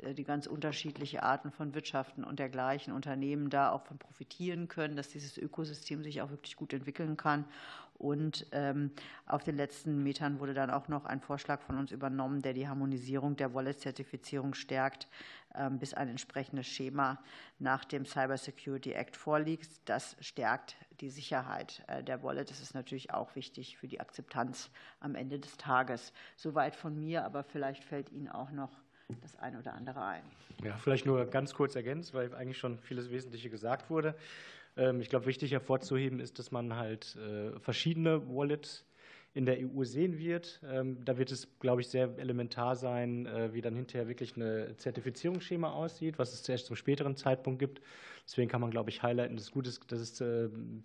äh, 0.02 0.14
die 0.14 0.24
ganz 0.24 0.48
unterschiedliche 0.48 1.24
Arten 1.24 1.52
von 1.52 1.74
Wirtschaften 1.74 2.24
und 2.24 2.40
dergleichen 2.40 2.94
Unternehmen 2.94 3.50
da 3.50 3.72
auch 3.72 3.84
von 3.84 3.98
profitieren 3.98 4.70
können, 4.70 4.96
dass 4.96 5.10
dieses 5.10 5.38
Ökosystem 5.38 6.04
sich 6.04 6.22
auch 6.22 6.30
wirklich 6.30 6.56
gut 6.56 6.72
entwickeln 6.72 7.18
kann. 7.18 7.44
Und 7.98 8.46
ähm, 8.52 8.92
auf 9.26 9.44
den 9.44 9.56
letzten 9.56 10.04
Metern 10.04 10.40
wurde 10.40 10.54
dann 10.54 10.70
auch 10.70 10.88
noch 10.88 11.06
ein 11.06 11.20
Vorschlag 11.20 11.62
von 11.62 11.78
uns 11.78 11.92
übernommen, 11.92 12.42
der 12.42 12.54
die 12.54 12.68
Harmonisierung 12.68 13.36
der 13.36 13.54
Wallet-Zertifizierung 13.54 14.54
stärkt, 14.54 15.08
ähm, 15.56 15.80
bis 15.80 15.94
ein 15.94 16.08
entsprechendes 16.08 16.68
Schema 16.68 17.20
nach 17.58 17.86
dem 17.86 18.06
Cyber 18.06 18.38
Security 18.38 18.92
Act 18.92 19.16
vorliegt. 19.16 19.70
Das 19.86 20.16
stärkt 20.20 20.76
die 21.02 21.10
Sicherheit 21.10 21.84
äh, 21.88 22.04
der 22.04 22.22
Wallet. 22.22 22.52
Das 22.52 22.62
ist 22.62 22.76
natürlich 22.76 23.14
auch 23.14 23.36
wichtig 23.36 23.78
für 23.78 23.88
die 23.88 24.00
Akzeptanz 24.00 24.70
am 25.00 25.16
Ende 25.16 25.40
des 25.40 25.58
Tages. 25.58 26.14
Soweit 26.36 26.76
von 26.76 27.00
mir, 27.00 27.26
aber 27.26 27.44
vielleicht 27.44 27.84
fällt 27.84 28.12
Ihnen 28.12 28.30
auch 28.30 28.52
noch 28.52 28.72
das 29.22 29.38
eine 29.38 29.60
oder 29.60 29.74
andere 29.74 30.04
ein. 30.04 30.24
Ja, 30.64 30.76
vielleicht 30.78 31.06
nur 31.06 31.26
ganz 31.26 31.54
kurz 31.54 31.76
ergänzt, 31.76 32.14
weil 32.14 32.34
eigentlich 32.36 32.58
schon 32.58 32.78
vieles 32.78 33.10
Wesentliche 33.10 33.50
gesagt 33.50 33.90
wurde. 33.90 34.16
Ähm, 34.78 35.02
ich 35.02 35.10
glaube, 35.10 35.26
wichtig 35.26 35.52
hervorzuheben 35.52 36.20
ist, 36.20 36.40
dass 36.40 36.52
man 36.52 36.76
halt 36.76 37.16
äh, 37.16 37.60
verschiedene 37.60 38.28
Wallets 38.30 38.86
in 39.34 39.46
der 39.46 39.58
EU 39.60 39.84
sehen 39.84 40.18
wird. 40.18 40.60
Ähm, 40.68 41.04
da 41.06 41.18
wird 41.18 41.32
es, 41.32 41.48
glaube 41.60 41.82
ich, 41.82 41.88
sehr 41.88 42.18
elementar 42.18 42.76
sein, 42.76 43.28
äh, 43.28 43.54
wie 43.54 43.62
dann 43.62 43.76
hinterher 43.76 44.08
wirklich 44.08 44.36
ein 44.36 44.76
Zertifizierungsschema 44.78 45.72
aussieht, 45.72 46.18
was 46.18 46.34
es 46.34 46.44
zuerst 46.44 46.66
zum 46.66 46.76
späteren 46.76 47.16
Zeitpunkt 47.16 47.60
gibt. 47.60 47.82
Deswegen 48.26 48.50
kann 48.50 48.62
man, 48.62 48.72
glaube 48.72 48.90
ich, 48.90 49.04
highlighten, 49.04 49.36
dass 49.36 49.46
es 49.46 49.52
gut 49.52 49.68
ist, 49.68 49.92
dass 49.92 50.00
es 50.00 50.22
ähm, 50.22 50.82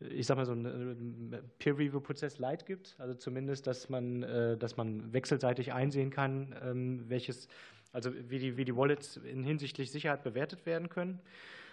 ich 0.00 0.26
sage 0.26 0.40
mal, 0.40 0.46
so 0.46 0.52
einen 0.52 1.38
Peer-Review-Prozess 1.60 2.40
light 2.40 2.66
gibt. 2.66 2.96
Also 2.98 3.14
zumindest, 3.14 3.68
dass 3.68 3.88
man, 3.88 4.24
äh, 4.24 4.56
dass 4.56 4.76
man 4.76 5.12
wechselseitig 5.12 5.72
einsehen 5.72 6.10
kann, 6.10 6.56
welches, 7.06 7.46
also 7.92 8.10
wie 8.28 8.40
die, 8.40 8.56
wie 8.56 8.64
die 8.64 8.74
Wallets 8.74 9.18
in 9.18 9.44
hinsichtlich 9.44 9.92
Sicherheit 9.92 10.24
bewertet 10.24 10.66
werden 10.66 10.88
können. 10.88 11.20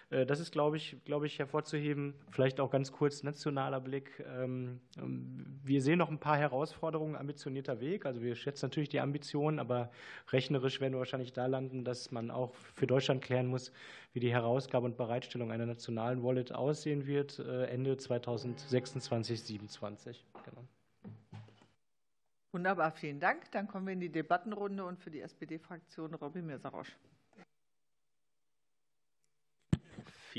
Äh, 0.10 0.26
das 0.26 0.40
ist, 0.40 0.52
glaube 0.52 0.78
ich, 0.78 0.98
glaube 1.06 1.26
ich, 1.26 1.40
hervorzuheben. 1.40 2.14
Vielleicht 2.32 2.60
auch 2.60 2.72
ganz 2.72 2.92
kurz 2.92 3.24
nationaler 3.24 3.80
Blick. 3.80 4.24
Ähm, 4.28 4.80
ähm, 4.98 5.60
wir 5.64 5.82
sehen 5.82 6.00
noch 6.00 6.10
ein 6.10 6.20
paar 6.20 6.38
Herausforderungen, 6.38 7.16
ambitionierter 7.16 7.80
Weg. 7.80 8.06
Also 8.06 8.22
wir 8.22 8.36
schätzen 8.36 8.66
natürlich 8.66 8.90
die 8.90 9.00
Ambitionen, 9.00 9.60
aber 9.60 9.92
rechnerisch 10.32 10.82
werden 10.82 10.94
wir 10.94 11.00
wahrscheinlich 11.00 11.34
da 11.34 11.46
landen, 11.46 11.84
dass 11.84 12.12
man 12.12 12.32
auch 12.32 12.54
für 12.54 12.88
Deutschland 12.88 13.22
klären 13.22 13.48
muss, 13.48 13.72
wie 14.14 14.20
die 14.20 14.32
Herausgabe 14.32 14.86
und 14.86 14.98
Bereitstellung 14.98 15.52
einer 15.52 15.66
nationalen 15.66 16.24
Wallet 16.24 16.54
aussehen 16.54 17.06
wird, 17.06 17.40
äh, 17.40 17.66
Ende 17.66 17.98
2026, 17.98 19.04
2027. 19.04 20.26
Genau. 20.46 20.64
Wunderbar, 22.52 22.92
vielen 22.92 23.20
Dank. 23.20 23.52
Dann 23.52 23.68
kommen 23.68 23.86
wir 23.86 23.94
in 23.94 24.00
die 24.00 24.12
Debattenrunde 24.12 24.84
und 24.84 25.00
für 25.00 25.12
die 25.12 25.22
SPD-Fraktion 25.22 26.16
Robin 26.16 26.48
Mirsarosch. 26.48 26.98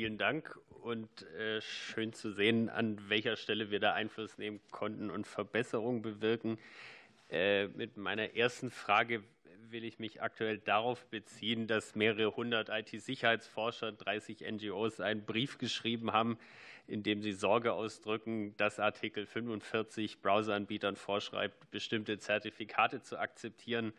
Vielen 0.00 0.16
Dank 0.16 0.58
und 0.80 1.26
äh, 1.34 1.60
schön 1.60 2.14
zu 2.14 2.32
sehen, 2.32 2.70
an 2.70 3.10
welcher 3.10 3.36
Stelle 3.36 3.70
wir 3.70 3.80
da 3.80 3.92
Einfluss 3.92 4.38
nehmen 4.38 4.58
konnten 4.70 5.10
und 5.10 5.26
Verbesserungen 5.26 6.00
bewirken. 6.00 6.56
Äh, 7.28 7.66
mit 7.66 7.98
meiner 7.98 8.34
ersten 8.34 8.70
Frage 8.70 9.22
will 9.68 9.84
ich 9.84 9.98
mich 9.98 10.22
aktuell 10.22 10.56
darauf 10.56 11.04
beziehen, 11.08 11.66
dass 11.66 11.96
mehrere 11.96 12.34
hundert 12.34 12.70
IT-Sicherheitsforscher, 12.70 13.92
30 13.92 14.40
NGOs 14.50 15.00
einen 15.00 15.26
Brief 15.26 15.58
geschrieben 15.58 16.14
haben, 16.14 16.38
in 16.86 17.02
dem 17.02 17.20
sie 17.20 17.32
Sorge 17.32 17.74
ausdrücken, 17.74 18.56
dass 18.56 18.80
Artikel 18.80 19.26
45 19.26 20.22
Browseranbietern 20.22 20.96
vorschreibt, 20.96 21.70
bestimmte 21.70 22.18
Zertifikate 22.18 23.02
zu 23.02 23.18
akzeptieren 23.18 23.92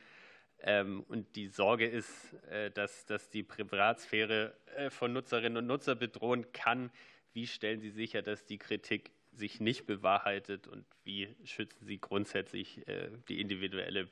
ähm, 0.63 1.03
und 1.07 1.35
die 1.35 1.47
Sorge 1.47 1.87
ist, 1.87 2.33
äh, 2.49 2.71
dass, 2.71 3.05
die 3.29 3.43
Privatsphäre 3.43 4.53
äh, 4.75 4.89
von 4.89 5.13
Nutzerinnen 5.13 5.57
und 5.57 5.67
Nutzern 5.67 5.97
bedrohen 5.97 6.51
kann. 6.51 6.91
Wie 7.33 7.47
stellen 7.47 7.79
Sie 7.79 7.89
sicher, 7.89 8.21
dass 8.21 8.45
die 8.45 8.57
Kritik 8.57 9.11
sich 9.33 9.59
nicht 9.59 9.85
bewahrheitet 9.85 10.67
und 10.67 10.85
wie 11.03 11.33
schützen 11.45 11.85
Sie 11.85 11.99
grundsätzlich 11.99 12.87
äh, 12.87 13.09
die 13.29 13.39
individuelle 13.39 14.07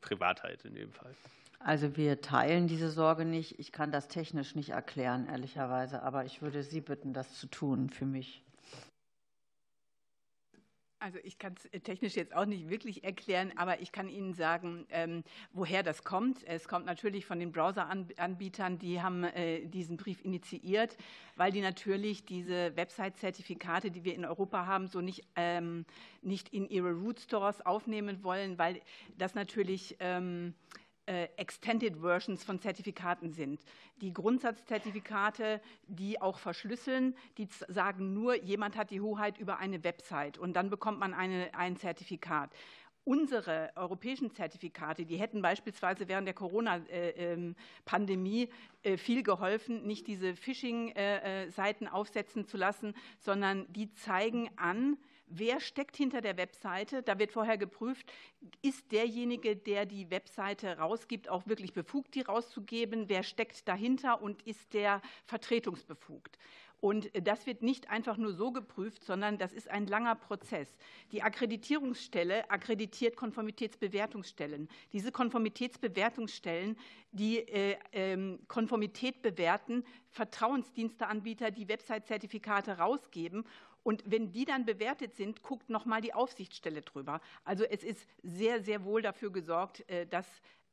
Privatheit 0.00 0.64
in 0.64 0.74
dem 0.74 0.92
Fall? 0.92 1.14
Also 1.60 1.96
wir 1.96 2.20
teilen 2.20 2.66
diese 2.66 2.90
Sorge 2.90 3.24
nicht. 3.24 3.58
Ich 3.58 3.72
kann 3.72 3.90
das 3.90 4.08
technisch 4.08 4.54
nicht 4.54 4.70
erklären, 4.70 5.26
ehrlicherweise, 5.28 6.02
aber 6.02 6.26
ich 6.26 6.42
würde 6.42 6.62
Sie 6.62 6.82
bitten, 6.82 7.14
das 7.14 7.38
zu 7.38 7.46
tun 7.46 7.88
für 7.88 8.04
mich. 8.04 8.43
Also 11.04 11.18
ich 11.22 11.38
kann 11.38 11.52
es 11.58 11.66
äh, 11.66 11.80
technisch 11.80 12.16
jetzt 12.16 12.34
auch 12.34 12.46
nicht 12.46 12.70
wirklich 12.70 13.04
erklären, 13.04 13.52
aber 13.56 13.82
ich 13.82 13.92
kann 13.92 14.08
Ihnen 14.08 14.32
sagen, 14.32 14.86
ähm, 14.88 15.22
woher 15.52 15.82
das 15.82 16.02
kommt. 16.02 16.42
Es 16.46 16.66
kommt 16.66 16.86
natürlich 16.86 17.26
von 17.26 17.38
den 17.38 17.52
Browser-Anbietern, 17.52 18.78
die 18.78 19.02
haben 19.02 19.24
äh, 19.24 19.66
diesen 19.66 19.98
Brief 19.98 20.24
initiiert, 20.24 20.96
weil 21.36 21.52
die 21.52 21.60
natürlich 21.60 22.24
diese 22.24 22.74
Website-Zertifikate, 22.74 23.90
die 23.90 24.02
wir 24.04 24.14
in 24.14 24.24
Europa 24.24 24.64
haben, 24.64 24.86
so 24.86 25.02
nicht, 25.02 25.26
ähm, 25.36 25.84
nicht 26.22 26.54
in 26.54 26.66
ihre 26.70 26.92
Root-Stores 26.92 27.60
aufnehmen 27.66 28.24
wollen, 28.24 28.56
weil 28.56 28.80
das 29.18 29.34
natürlich 29.34 29.96
ähm, 30.00 30.54
äh, 30.64 30.83
Extended 31.06 32.00
Versions 32.00 32.44
von 32.44 32.60
Zertifikaten 32.60 33.32
sind. 33.32 33.60
Die 34.00 34.12
Grundsatzzertifikate, 34.12 35.60
die 35.86 36.20
auch 36.20 36.38
verschlüsseln, 36.38 37.14
die 37.38 37.48
sagen 37.68 38.14
nur, 38.14 38.36
jemand 38.36 38.76
hat 38.76 38.90
die 38.90 39.00
Hoheit 39.00 39.38
über 39.38 39.58
eine 39.58 39.84
Website 39.84 40.38
und 40.38 40.54
dann 40.54 40.70
bekommt 40.70 40.98
man 40.98 41.14
eine, 41.14 41.54
ein 41.54 41.76
Zertifikat. 41.76 42.50
Unsere 43.06 43.70
europäischen 43.76 44.30
Zertifikate, 44.30 45.04
die 45.04 45.18
hätten 45.18 45.42
beispielsweise 45.42 46.08
während 46.08 46.26
der 46.26 46.32
Corona-Pandemie 46.32 48.48
äh, 48.82 48.94
äh, 48.94 48.96
viel 48.96 49.22
geholfen, 49.22 49.86
nicht 49.86 50.06
diese 50.06 50.34
Phishing-Seiten 50.34 51.86
aufsetzen 51.86 52.46
zu 52.46 52.56
lassen, 52.56 52.94
sondern 53.18 53.70
die 53.70 53.92
zeigen 53.92 54.48
an, 54.56 54.96
wer 55.38 55.60
steckt 55.60 55.96
hinter 55.96 56.20
der 56.20 56.36
Webseite. 56.36 57.02
Da 57.02 57.18
wird 57.18 57.32
vorher 57.32 57.58
geprüft, 57.58 58.12
ist 58.62 58.90
derjenige, 58.92 59.56
der 59.56 59.86
die 59.86 60.10
Webseite 60.10 60.78
rausgibt, 60.78 61.28
auch 61.28 61.46
wirklich 61.46 61.72
befugt, 61.72 62.14
die 62.14 62.22
rauszugeben? 62.22 63.08
Wer 63.08 63.22
steckt 63.22 63.66
dahinter 63.68 64.22
und 64.22 64.42
ist 64.42 64.74
der 64.74 65.00
vertretungsbefugt? 65.24 66.38
Und 66.84 67.10
das 67.14 67.46
wird 67.46 67.62
nicht 67.62 67.88
einfach 67.88 68.18
nur 68.18 68.34
so 68.34 68.52
geprüft, 68.52 69.04
sondern 69.04 69.38
das 69.38 69.54
ist 69.54 69.70
ein 69.70 69.86
langer 69.86 70.16
Prozess. 70.16 70.68
Die 71.12 71.22
Akkreditierungsstelle 71.22 72.50
akkreditiert 72.50 73.16
Konformitätsbewertungsstellen. 73.16 74.68
Diese 74.92 75.10
Konformitätsbewertungsstellen, 75.10 76.76
die 77.10 77.38
äh, 77.38 77.78
äh, 77.92 78.38
Konformität 78.48 79.22
bewerten, 79.22 79.82
Vertrauensdiensteanbieter, 80.10 81.50
die 81.50 81.68
Website-Zertifikate 81.68 82.76
rausgeben 82.76 83.46
und 83.82 84.02
wenn 84.04 84.30
die 84.32 84.44
dann 84.44 84.66
bewertet 84.66 85.14
sind, 85.14 85.42
guckt 85.42 85.70
nochmal 85.70 86.02
die 86.02 86.12
Aufsichtsstelle 86.12 86.82
drüber. 86.82 87.22
Also 87.44 87.64
es 87.64 87.82
ist 87.82 88.06
sehr, 88.22 88.62
sehr 88.62 88.84
wohl 88.84 89.00
dafür 89.00 89.32
gesorgt, 89.32 89.88
äh, 89.88 90.06
dass 90.06 90.26
äh, 90.26 90.63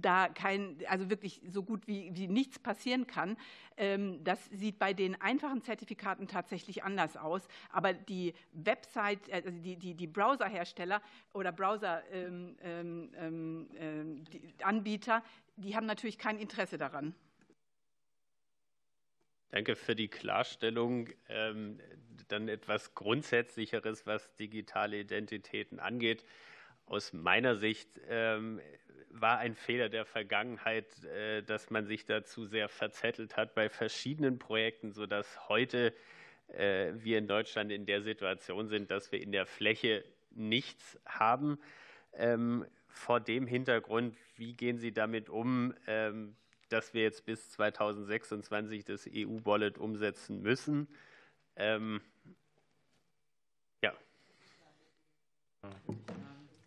da 0.00 0.28
kein, 0.28 0.78
also 0.88 1.08
wirklich 1.10 1.40
so 1.48 1.62
gut 1.62 1.86
wie, 1.86 2.10
wie 2.14 2.26
nichts 2.26 2.58
passieren 2.58 3.06
kann. 3.06 3.36
Ähm, 3.76 4.24
das 4.24 4.44
sieht 4.46 4.78
bei 4.78 4.92
den 4.92 5.20
einfachen 5.20 5.62
Zertifikaten 5.62 6.26
tatsächlich 6.26 6.82
anders 6.82 7.16
aus. 7.16 7.46
Aber 7.70 7.92
die 7.92 8.34
Website, 8.52 9.32
also 9.32 9.50
die, 9.50 9.76
die, 9.76 9.94
die 9.94 10.06
Browserhersteller 10.06 11.00
oder 11.32 11.52
Browser-Anbieter, 11.52 12.72
ähm, 13.16 13.68
ähm, 13.78 14.24
die, 15.56 15.76
haben 15.76 15.86
natürlich 15.86 16.18
kein 16.18 16.38
Interesse 16.38 16.78
daran. 16.78 17.14
Danke 19.50 19.76
für 19.76 19.94
die 19.94 20.08
Klarstellung 20.08 21.10
dann 22.28 22.48
etwas 22.48 22.94
Grundsätzlicheres, 22.94 24.06
was 24.06 24.34
digitale 24.36 24.98
Identitäten 25.00 25.78
angeht. 25.78 26.24
aus 26.86 27.12
meiner 27.12 27.56
Sicht 27.56 27.98
war 29.12 29.38
ein 29.38 29.54
Fehler 29.54 29.88
der 29.88 30.04
Vergangenheit, 30.04 31.04
äh, 31.04 31.42
dass 31.42 31.70
man 31.70 31.86
sich 31.86 32.06
dazu 32.06 32.44
sehr 32.44 32.68
verzettelt 32.68 33.36
hat 33.36 33.54
bei 33.54 33.68
verschiedenen 33.68 34.38
Projekten, 34.38 34.92
sodass 34.92 35.48
heute 35.48 35.94
äh, 36.48 36.92
wir 36.96 37.18
in 37.18 37.28
Deutschland 37.28 37.70
in 37.70 37.86
der 37.86 38.02
Situation 38.02 38.68
sind, 38.68 38.90
dass 38.90 39.12
wir 39.12 39.20
in 39.20 39.32
der 39.32 39.46
Fläche 39.46 40.04
nichts 40.30 40.98
haben. 41.06 41.58
Ähm, 42.14 42.66
vor 42.88 43.20
dem 43.20 43.46
Hintergrund, 43.46 44.16
wie 44.36 44.54
gehen 44.54 44.78
Sie 44.78 44.92
damit 44.92 45.28
um, 45.28 45.74
ähm, 45.86 46.36
dass 46.68 46.94
wir 46.94 47.02
jetzt 47.02 47.24
bis 47.24 47.50
2026 47.52 48.84
das 48.84 49.08
EU-Wallet 49.12 49.78
umsetzen 49.78 50.40
müssen? 50.42 50.88
Ähm, 51.56 52.00
ja. 53.82 53.94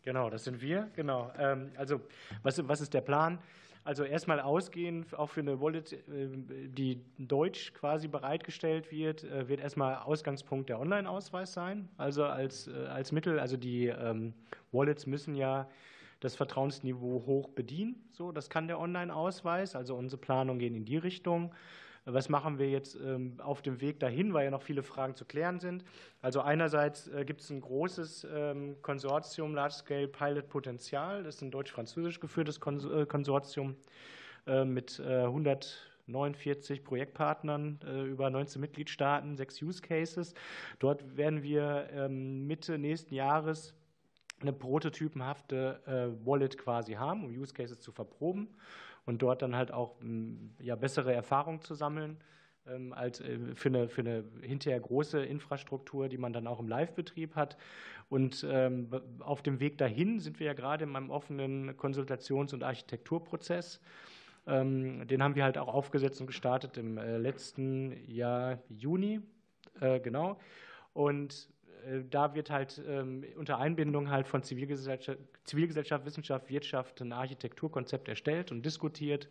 Genau, 0.06 0.30
das 0.30 0.44
sind 0.44 0.62
wir. 0.62 0.90
Genau. 0.96 1.32
Ähm, 1.38 1.72
also, 1.76 2.00
was, 2.44 2.66
was 2.68 2.80
ist 2.80 2.94
der 2.94 3.02
Plan? 3.02 3.40
Also 3.84 4.04
erstmal 4.04 4.40
ausgehend 4.40 5.14
auch 5.18 5.30
für 5.30 5.42
eine 5.42 5.60
Wallet, 5.60 5.94
äh, 5.94 6.30
die 6.70 7.02
deutsch 7.18 7.74
quasi 7.74 8.08
bereitgestellt 8.08 8.92
wird, 8.92 9.24
äh, 9.24 9.48
wird 9.48 9.60
erstmal 9.60 9.98
Ausgangspunkt 9.98 10.70
der 10.70 10.80
Online-Ausweis 10.80 11.54
sein. 11.54 11.90
Also 11.98 12.24
als, 12.24 12.68
äh, 12.68 12.86
als 12.88 13.12
Mittel, 13.12 13.40
also 13.40 13.58
die 13.58 13.88
ähm, 13.88 14.34
Wallets 14.72 15.08
müssen 15.08 15.36
ja 15.36 15.68
das 16.20 16.36
Vertrauensniveau 16.36 17.24
hoch 17.26 17.50
bedienen. 17.50 17.96
So, 18.12 18.32
das 18.32 18.50
kann 18.50 18.68
der 18.68 18.80
Online-Ausweis. 18.80 19.76
Also 19.76 19.96
unsere 19.96 20.22
Planungen 20.22 20.60
gehen 20.60 20.76
in 20.76 20.86
die 20.86 20.98
Richtung. 20.98 21.54
Was 22.08 22.30
machen 22.30 22.60
wir 22.60 22.70
jetzt 22.70 22.96
ähm, 23.04 23.34
auf 23.40 23.64
dem 23.64 23.82
Weg 23.82 24.00
dahin, 24.00 24.32
weil 24.32 24.46
ja 24.46 24.52
noch 24.52 24.62
viele 24.62 24.84
Fragen 24.84 25.16
zu 25.16 25.26
klären 25.26 25.60
sind? 25.60 25.84
Also 26.22 26.40
einerseits 26.42 27.08
äh, 27.08 27.26
gibt 27.26 27.42
es 27.42 27.50
ein 27.50 27.62
großes 27.62 28.28
ähm, 28.32 28.76
Konsortium 28.84 29.56
Large 29.56 29.74
Scale 29.74 30.08
Pilot 30.08 30.48
Potenzial. 30.48 31.24
Das 31.24 31.36
ist 31.36 31.42
ein 31.42 31.50
deutsch-französisch 31.50 32.20
geführtes 32.20 32.58
äh, 32.58 33.08
Konsortium 33.08 33.76
äh, 34.46 34.66
mit 34.66 35.00
149 35.00 36.84
Projektpartnern 36.84 37.80
über 38.08 38.30
19 38.30 38.62
Mitgliedstaaten, 38.62 39.36
sechs 39.36 39.60
Use 39.60 39.82
Cases. 39.82 40.36
Dort 40.78 41.18
werden 41.18 41.42
wir 41.42 41.90
ähm, 41.92 42.46
Mitte 42.46 42.78
nächsten 42.78 43.16
Jahres 43.16 43.74
eine 44.42 44.54
prototypenhafte 44.54 46.14
Wallet 46.24 46.58
quasi 46.58 46.94
haben, 46.94 47.24
um 47.24 47.32
Use 47.32 47.54
Cases 47.54 47.80
zu 47.80 47.92
verproben 47.92 48.50
und 49.06 49.22
dort 49.22 49.42
dann 49.42 49.56
halt 49.56 49.72
auch 49.72 50.00
hm, 50.00 50.56
ja, 50.60 50.76
bessere 50.76 51.14
Erfahrungen 51.14 51.62
zu 51.62 51.76
sammeln 51.76 52.18
ähm, 52.68 52.94
als 52.94 53.22
äh, 53.22 53.38
für 53.56 53.70
eine, 53.70 53.88
für 53.88 54.02
eine 54.02 54.24
hinterher 54.42 54.80
große 54.80 55.24
Infrastruktur, 55.24 56.10
die 56.10 56.18
man 56.18 56.34
dann 56.34 56.48
auch 56.48 56.60
im 56.60 56.68
Live-Betrieb 56.68 57.36
hat. 57.36 57.58
Und 58.10 58.46
ähm, 58.50 58.90
auf 59.20 59.42
dem 59.42 59.60
Weg 59.60 59.78
dahin 59.78 60.20
sind 60.20 60.40
wir 60.40 60.48
ja 60.48 60.54
gerade 60.54 60.84
in 60.84 60.96
einem 60.96 61.10
offenen 61.10 61.76
Konsultations- 61.78 62.54
und 62.54 62.64
Architekturprozess. 62.64 63.82
Ähm, 64.48 65.08
den 65.08 65.24
haben 65.24 65.36
wir 65.36 65.44
halt 65.44 65.58
auch 65.58 65.74
aufgesetzt 65.74 66.22
und 66.22 66.28
gestartet 66.28 66.78
im 66.78 66.98
äh, 66.98 67.18
letzten 67.18 67.94
Jahr 68.08 68.60
Juni, 68.70 69.22
äh, 69.80 70.00
genau. 70.00 70.40
Und 70.94 71.50
da 72.10 72.34
wird 72.36 72.50
halt 72.50 72.82
ähm, 72.88 73.24
unter 73.38 73.60
Einbindung 73.60 74.10
halt 74.10 74.28
von 74.28 74.44
Zivilgesellschaft, 74.44 75.20
Zivilgesellschaft, 75.44 76.06
Wissenschaft, 76.06 76.50
Wirtschaft 76.50 77.02
ein 77.02 77.12
Architekturkonzept 77.12 78.08
erstellt 78.08 78.52
und 78.52 78.66
diskutiert. 78.66 79.30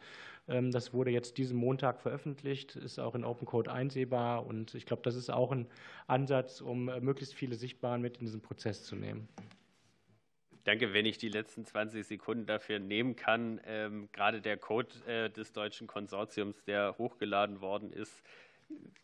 Ähm, 0.49 0.71
das 0.71 0.93
wurde 0.93 1.11
jetzt 1.11 1.39
diesen 1.39 1.57
Montag 1.57 2.01
veröffentlicht, 2.01 2.77
ist 2.77 2.99
auch 2.99 3.15
in 3.15 3.25
Open 3.25 3.47
Code 3.47 3.73
einsehbar 3.73 4.47
und 4.47 4.75
ich 4.75 4.87
glaube, 4.87 5.03
das 5.03 5.15
ist 5.17 5.31
auch 5.31 5.53
ein 5.53 5.67
Ansatz, 6.07 6.61
um 6.61 6.89
äh, 6.89 7.01
möglichst 7.01 7.35
viele 7.35 7.57
Sichtbaren 7.57 8.03
mit 8.03 8.19
in 8.19 8.27
diesen 8.27 8.41
Prozess 8.41 8.85
zu 8.85 8.97
nehmen. 8.97 9.29
Danke, 10.65 10.95
wenn 10.95 11.05
ich 11.05 11.19
die 11.19 11.29
letzten 11.29 11.67
20 11.67 12.07
Sekunden 12.07 12.47
dafür 12.47 12.79
nehmen 12.79 13.17
kann. 13.17 13.61
Ähm, 13.67 14.09
gerade 14.13 14.41
der 14.41 14.57
Code 14.57 14.89
äh, 15.07 15.29
des 15.29 15.53
deutschen 15.53 15.87
Konsortiums, 15.87 16.65
der 16.65 16.97
hochgeladen 16.97 17.61
worden 17.61 17.93
ist, 17.93 18.23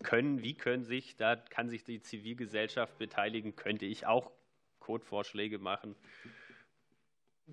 können, 0.03 0.43
wie 0.43 0.55
können 0.55 0.85
sich, 0.85 1.17
da 1.17 1.37
kann 1.37 1.69
sich 1.69 1.85
die 1.85 2.01
Zivilgesellschaft 2.01 2.99
beteiligen, 2.99 3.57
könnte 3.57 3.87
ich 3.87 4.07
auch 4.07 4.31
Codevorschläge 4.81 5.59
machen. 5.59 5.95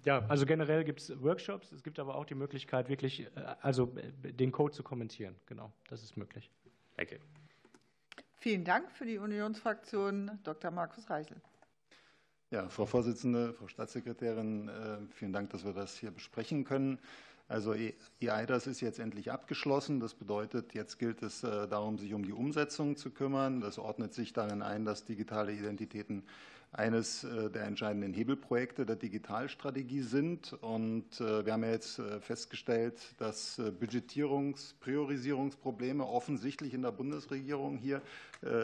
Ja, 0.06 0.26
also 0.28 0.46
generell 0.46 0.84
gibt 0.84 1.02
es 1.02 1.22
Workshops, 1.22 1.72
es 1.72 1.84
gibt 1.84 2.00
aber 2.00 2.16
auch 2.16 2.26
die 2.26 2.36
Möglichkeit, 2.36 2.88
wirklich 2.90 3.22
äh, 3.22 3.30
also 3.62 3.96
äh, 3.98 4.32
den 4.32 4.52
Code 4.52 4.74
zu 4.74 4.84
kommentieren. 4.84 5.36
Genau, 5.48 5.72
das 5.90 6.04
ist 6.04 6.18
möglich. 6.18 6.52
Danke. 6.96 7.20
Vielen 8.40 8.64
Dank 8.64 8.92
für 8.92 9.06
die 9.06 9.18
Unionsfraktion, 9.18 10.40
Dr. 10.44 10.72
Markus 10.72 11.10
Reichel. 11.10 11.42
Ja, 12.52 12.70
Frau 12.70 12.86
Vorsitzende, 12.86 13.54
Frau 13.54 13.68
Staatssekretärin, 13.68 14.70
äh, 14.70 15.00
vielen 15.12 15.34
Dank, 15.34 15.50
dass 15.50 15.66
wir 15.66 15.74
das 15.74 15.98
hier 15.98 16.12
besprechen 16.12 16.64
können. 16.64 17.00
Also 17.50 17.74
EIDAS 18.22 18.68
ist 18.68 18.82
jetzt 18.82 19.00
endlich 19.00 19.32
abgeschlossen. 19.32 20.02
Das 20.02 20.14
bedeutet, 20.14 20.74
jetzt 20.74 21.00
gilt 21.00 21.24
es 21.24 21.44
äh, 21.44 21.68
darum, 21.68 21.98
sich 21.98 22.14
um 22.14 22.24
die 22.24 22.34
Umsetzung 22.34 22.98
zu 22.98 23.10
kümmern. 23.10 23.62
Das 23.62 23.80
ordnet 23.80 24.14
sich 24.14 24.34
darin 24.34 24.62
ein, 24.62 24.84
dass 24.84 25.06
digitale 25.06 25.54
Identitäten 25.54 26.24
eines 26.74 27.24
äh, 27.24 27.50
der 27.50 27.64
entscheidenden 27.64 28.14
Hebelprojekte 28.14 28.86
der 28.86 28.98
Digitalstrategie 28.98 30.02
sind. 30.02 30.52
Und 30.60 31.22
äh, 31.22 31.46
wir 31.46 31.54
haben 31.54 31.64
jetzt 31.64 32.02
festgestellt, 32.20 33.00
dass 33.18 33.60
Budgetierungs-, 33.60 34.74
Priorisierungsprobleme 34.82 36.06
offensichtlich 36.06 36.74
in 36.74 36.82
der 36.82 36.92
Bundesregierung 36.92 37.78
hier 37.78 38.02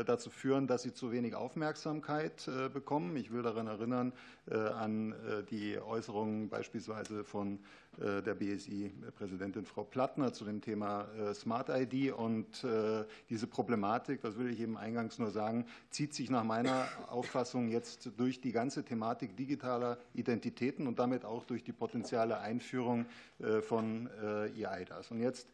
dazu 0.06 0.30
führen, 0.30 0.68
dass 0.68 0.84
sie 0.84 0.94
zu 0.94 1.12
wenig 1.12 1.34
Aufmerksamkeit 1.34 2.48
bekommen. 2.72 3.18
Ich 3.18 3.34
will 3.34 3.42
daran 3.42 3.66
erinnern 3.66 4.14
an 4.46 5.16
die 5.50 5.80
Äußerungen 5.80 6.50
beispielsweise 6.50 7.24
von 7.24 7.58
der 7.98 8.34
BSI-Präsidentin 8.36 9.66
Frau 9.66 9.84
Plattner 9.84 10.34
zu 10.34 10.46
dem 10.46 10.62
Thema 10.62 11.08
äh, 11.18 11.34
Smart 11.34 11.70
ID. 11.70 12.12
Und 12.12 12.64
äh, 12.64 13.06
diese 13.30 13.48
Problematik, 13.48 14.22
das 14.22 14.38
will 14.38 14.50
ich 14.50 14.60
eben 14.60 14.78
eingangs 14.78 15.20
nur 15.20 15.32
sagen, 15.32 15.66
zieht 15.90 16.14
sich 16.14 16.30
nach 16.30 16.44
meiner 16.44 16.88
Auffassung 17.10 17.70
jetzt 17.70 18.12
durch 18.18 18.42
die 18.42 18.52
ganze 18.52 18.84
Thematik 18.84 19.38
digitaler 19.38 19.98
Identitäten 20.14 20.88
und 20.88 21.00
damit 21.00 21.26
auch 21.26 21.46
durch 21.46 21.64
die 21.64 21.74
potenzielle 21.74 22.40
Einführung 22.40 23.06
von 23.62 24.10
EIDAS. 24.58 25.12
Und 25.12 25.20
jetzt 25.20 25.48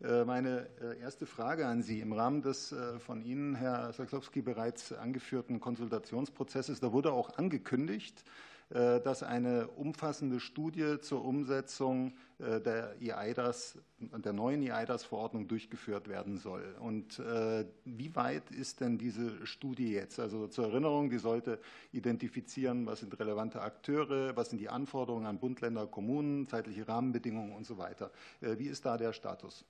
meine 0.00 0.68
erste 1.00 1.26
Frage 1.26 1.66
an 1.66 1.82
Sie. 1.82 2.00
Im 2.00 2.12
Rahmen 2.12 2.42
des 2.42 2.74
von 2.98 3.22
Ihnen, 3.22 3.54
Herr 3.54 3.92
Saklowski, 3.92 4.42
bereits 4.42 4.92
angeführten 4.92 5.60
Konsultationsprozesses, 5.60 6.80
da 6.80 6.92
wurde 6.92 7.12
auch 7.12 7.38
angekündigt, 7.38 8.24
äh, 8.24 8.53
dass 8.74 9.22
eine 9.22 9.68
umfassende 9.68 10.40
Studie 10.40 10.98
zur 11.00 11.24
Umsetzung 11.24 12.12
äh, 12.38 12.60
der 12.60 12.96
EIDAS, 13.00 13.78
der 13.98 14.32
neuen 14.32 14.62
EIDAS-Verordnung 14.62 15.46
durchgeführt 15.46 16.08
werden 16.08 16.38
soll. 16.38 16.74
Und 16.80 17.20
äh, 17.20 17.64
wie 17.84 18.14
weit 18.16 18.50
ist 18.50 18.80
denn 18.80 18.98
diese 18.98 19.46
Studie 19.46 19.92
jetzt? 19.92 20.18
Also 20.18 20.48
zur 20.48 20.66
Erinnerung, 20.66 21.10
die 21.10 21.18
sollte 21.18 21.60
identifizieren, 21.92 22.86
was 22.86 23.00
sind 23.00 23.18
relevante 23.18 23.60
Akteure, 23.60 24.36
was 24.36 24.50
sind 24.50 24.58
die 24.58 24.68
Anforderungen 24.68 25.26
an 25.26 25.38
Bund, 25.38 25.60
Länder, 25.60 25.86
Kommunen, 25.86 26.48
zeitliche 26.48 26.88
Rahmenbedingungen 26.88 27.54
und 27.54 27.64
so 27.66 27.78
weiter. 27.78 28.10
Wie 28.40 28.66
ist 28.66 28.84
da 28.84 28.96
der 28.96 29.12
Status? 29.12 29.64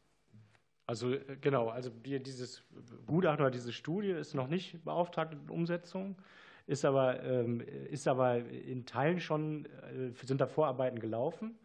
Also 0.87 1.15
genau, 1.41 1.69
also 1.69 1.91
dieses 1.91 2.63
Gutachten 3.07 3.41
oder 3.41 3.51
diese 3.51 3.73
Studie 3.73 4.11
ist 4.11 4.35
noch 4.35 4.49
nicht 4.49 4.85
beauftragt 4.85 5.33
in 5.33 5.49
Umsetzung 5.49 6.17
ist 6.67 6.85
aber, 6.85 7.23
ähm, 7.23 7.61
ist 7.61 8.09
aber 8.09 8.39
in 8.39 8.87
Teilen 8.87 9.21
schon, 9.21 9.67
äh, 9.67 10.11
sind 10.25 10.41
da 10.41 10.47
Vorarbeiten 10.47 10.99
gelaufen. 10.99 11.59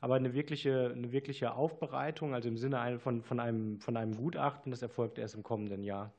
Aber 0.00 0.16
eine 0.16 0.34
wirkliche, 0.34 0.92
eine 0.94 1.10
wirkliche 1.10 1.54
Aufbereitung, 1.54 2.34
also 2.34 2.48
im 2.48 2.58
Sinne 2.58 2.98
von, 2.98 3.22
von, 3.22 3.40
einem, 3.40 3.80
von 3.80 3.96
einem 3.96 4.16
Gutachten, 4.16 4.70
das 4.70 4.82
erfolgt 4.82 5.18
erst 5.18 5.34
im 5.34 5.42
kommenden 5.42 5.82
Jahr. 5.82 6.12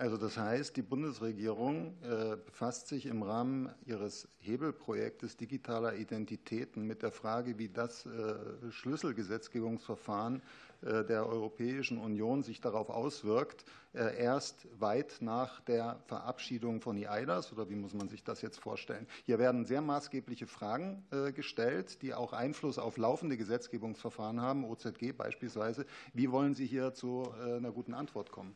Also 0.00 0.16
das 0.16 0.38
heißt, 0.38 0.78
die 0.78 0.82
Bundesregierung 0.82 1.94
äh, 2.02 2.36
befasst 2.36 2.88
sich 2.88 3.04
im 3.04 3.22
Rahmen 3.22 3.68
ihres 3.84 4.28
Hebelprojektes 4.38 5.36
digitaler 5.36 5.94
Identitäten 5.94 6.86
mit 6.86 7.02
der 7.02 7.10
Frage, 7.12 7.58
wie 7.58 7.68
das 7.68 8.06
äh, 8.06 8.70
Schlüsselgesetzgebungsverfahren 8.70 10.40
der 10.82 11.26
Europäischen 11.26 11.98
Union 11.98 12.42
sich 12.42 12.60
darauf 12.60 12.90
auswirkt, 12.90 13.64
erst 13.92 14.66
weit 14.78 15.18
nach 15.20 15.60
der 15.60 15.98
Verabschiedung 16.06 16.80
von 16.80 16.96
EIDAS 16.96 17.52
oder 17.52 17.68
wie 17.68 17.74
muss 17.74 17.92
man 17.92 18.08
sich 18.08 18.22
das 18.22 18.40
jetzt 18.40 18.58
vorstellen? 18.58 19.06
Hier 19.24 19.38
werden 19.38 19.64
sehr 19.66 19.82
maßgebliche 19.82 20.46
Fragen 20.46 21.04
gestellt, 21.34 22.02
die 22.02 22.14
auch 22.14 22.32
Einfluss 22.32 22.78
auf 22.78 22.96
laufende 22.96 23.36
Gesetzgebungsverfahren 23.36 24.40
haben, 24.40 24.64
OZG 24.64 25.12
beispielsweise. 25.12 25.86
Wie 26.14 26.30
wollen 26.30 26.54
Sie 26.54 26.66
hier 26.66 26.94
zu 26.94 27.30
einer 27.32 27.72
guten 27.72 27.94
Antwort 27.94 28.30
kommen? 28.30 28.54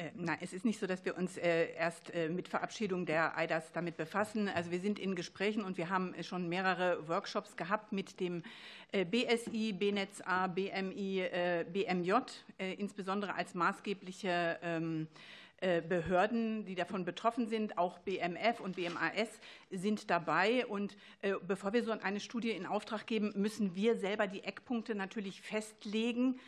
Äh, 0.00 0.12
nein, 0.14 0.38
es 0.40 0.54
ist 0.54 0.64
nicht 0.64 0.80
so, 0.80 0.86
dass 0.86 1.04
wir 1.04 1.16
uns 1.16 1.36
äh, 1.36 1.74
erst 1.74 2.14
äh, 2.14 2.30
mit 2.30 2.48
Verabschiedung 2.48 3.04
der 3.04 3.36
EIDAS 3.36 3.70
damit 3.72 3.98
befassen. 3.98 4.48
Also 4.48 4.70
wir 4.70 4.80
sind 4.80 4.98
in 4.98 5.14
Gesprächen 5.14 5.62
und 5.62 5.76
wir 5.76 5.90
haben 5.90 6.14
schon 6.22 6.48
mehrere 6.48 7.06
Workshops 7.06 7.56
gehabt 7.56 7.92
mit 7.92 8.18
dem 8.18 8.42
BSI, 8.92 9.72
BNetzA, 9.72 10.48
BMI, 10.48 11.24
BMJ, 11.72 12.12
insbesondere 12.76 13.34
als 13.34 13.54
maßgebliche 13.54 14.58
ähm, 14.64 15.06
Behörden, 15.60 16.64
die 16.64 16.74
davon 16.74 17.04
betroffen 17.04 17.46
sind, 17.46 17.78
auch 17.78 17.98
BMF 17.98 18.58
und 18.58 18.74
BMAS 18.74 19.28
sind 19.70 20.10
dabei. 20.10 20.66
Und 20.66 20.96
bevor 21.46 21.72
wir 21.72 21.84
so 21.84 21.92
eine 21.92 22.18
Studie 22.18 22.50
in 22.50 22.66
Auftrag 22.66 23.06
geben, 23.06 23.32
müssen 23.36 23.76
wir 23.76 23.94
selber 23.94 24.26
die 24.26 24.42
Eckpunkte 24.42 24.96
natürlich 24.96 25.40
festlegen, 25.40 26.40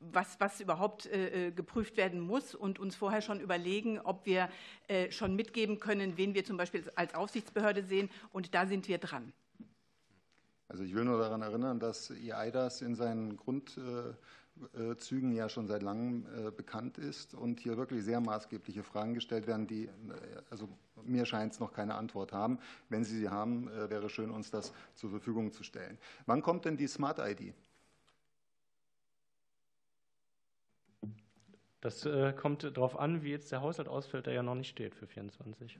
was, 0.00 0.38
was 0.38 0.60
überhaupt 0.60 1.08
geprüft 1.56 1.96
werden 1.96 2.20
muss 2.20 2.54
und 2.54 2.78
uns 2.78 2.94
vorher 2.94 3.22
schon 3.22 3.40
überlegen, 3.40 3.98
ob 3.98 4.24
wir 4.24 4.48
schon 5.10 5.34
mitgeben 5.34 5.80
können, 5.80 6.16
wen 6.16 6.34
wir 6.34 6.44
zum 6.44 6.56
Beispiel 6.56 6.84
als 6.94 7.14
Aufsichtsbehörde 7.14 7.82
sehen. 7.82 8.08
Und 8.32 8.54
da 8.54 8.66
sind 8.66 8.86
wir 8.86 8.98
dran. 8.98 9.32
Also 10.70 10.84
ich 10.84 10.94
will 10.94 11.04
nur 11.04 11.18
daran 11.18 11.42
erinnern, 11.42 11.80
dass 11.80 12.12
EIDAS 12.12 12.80
in 12.82 12.94
seinen 12.94 13.36
Grundzügen 13.36 15.32
ja 15.32 15.48
schon 15.48 15.66
seit 15.66 15.82
langem 15.82 16.26
äh, 16.26 16.52
bekannt 16.52 16.96
ist 16.96 17.34
und 17.34 17.58
hier 17.58 17.76
wirklich 17.76 18.04
sehr 18.04 18.20
maßgebliche 18.20 18.84
Fragen 18.84 19.12
gestellt 19.14 19.48
werden, 19.48 19.66
die, 19.66 19.86
äh, 19.86 19.90
also 20.48 20.68
mir 21.02 21.26
scheint 21.26 21.54
es 21.54 21.58
noch 21.58 21.72
keine 21.72 21.96
Antwort 21.96 22.32
haben. 22.32 22.60
Wenn 22.88 23.02
Sie 23.02 23.18
sie 23.18 23.28
haben, 23.28 23.66
äh, 23.66 23.90
wäre 23.90 24.08
schön, 24.08 24.30
uns 24.30 24.52
das 24.52 24.72
zur 24.94 25.10
Verfügung 25.10 25.50
zu 25.50 25.64
stellen. 25.64 25.98
Wann 26.26 26.40
kommt 26.40 26.66
denn 26.66 26.76
die 26.76 26.86
Smart 26.86 27.18
ID? 27.18 27.52
Das 31.80 32.06
kommt 32.36 32.64
darauf 32.76 32.98
an, 32.98 33.22
wie 33.22 33.30
jetzt 33.30 33.50
der 33.52 33.62
Haushalt 33.62 33.88
ausfällt, 33.88 34.26
der 34.26 34.34
ja 34.34 34.42
noch 34.42 34.54
nicht 34.54 34.68
steht 34.68 34.94
für 34.94 35.06
2024. 35.06 35.78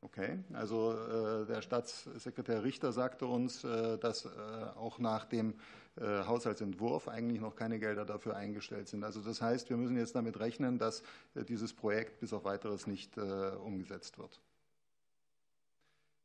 Okay, 0.00 0.38
also 0.52 0.92
äh, 0.92 1.46
der 1.46 1.60
Staatssekretär 1.60 2.62
Richter 2.62 2.92
sagte 2.92 3.26
uns, 3.26 3.64
äh, 3.64 3.98
dass 3.98 4.26
äh, 4.26 4.28
auch 4.76 5.00
nach 5.00 5.24
dem 5.24 5.54
äh, 5.96 6.24
Haushaltsentwurf 6.24 7.08
eigentlich 7.08 7.40
noch 7.40 7.56
keine 7.56 7.80
Gelder 7.80 8.04
dafür 8.04 8.36
eingestellt 8.36 8.88
sind. 8.88 9.02
Also 9.02 9.20
das 9.20 9.42
heißt, 9.42 9.70
wir 9.70 9.76
müssen 9.76 9.96
jetzt 9.96 10.14
damit 10.14 10.38
rechnen, 10.38 10.78
dass 10.78 11.02
äh, 11.34 11.44
dieses 11.44 11.74
Projekt 11.74 12.20
bis 12.20 12.32
auf 12.32 12.44
weiteres 12.44 12.86
nicht 12.86 13.18
äh, 13.18 13.20
umgesetzt 13.20 14.18
wird. 14.18 14.40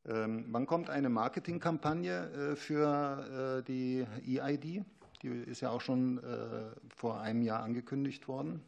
Ähm, 0.06 0.46
wann 0.50 0.68
kommt 0.68 0.90
eine 0.90 1.10
Marketingkampagne 1.10 2.56
für 2.56 3.64
die 3.66 4.06
EID? 4.28 4.84
Die 5.24 5.30
ist 5.30 5.62
ja 5.62 5.72
auch 5.72 5.82
schon 5.82 6.22
vor 6.96 7.22
einem 7.22 7.42
Jahr 7.42 7.64
angekündigt 7.64 8.28
worden. 8.28 8.62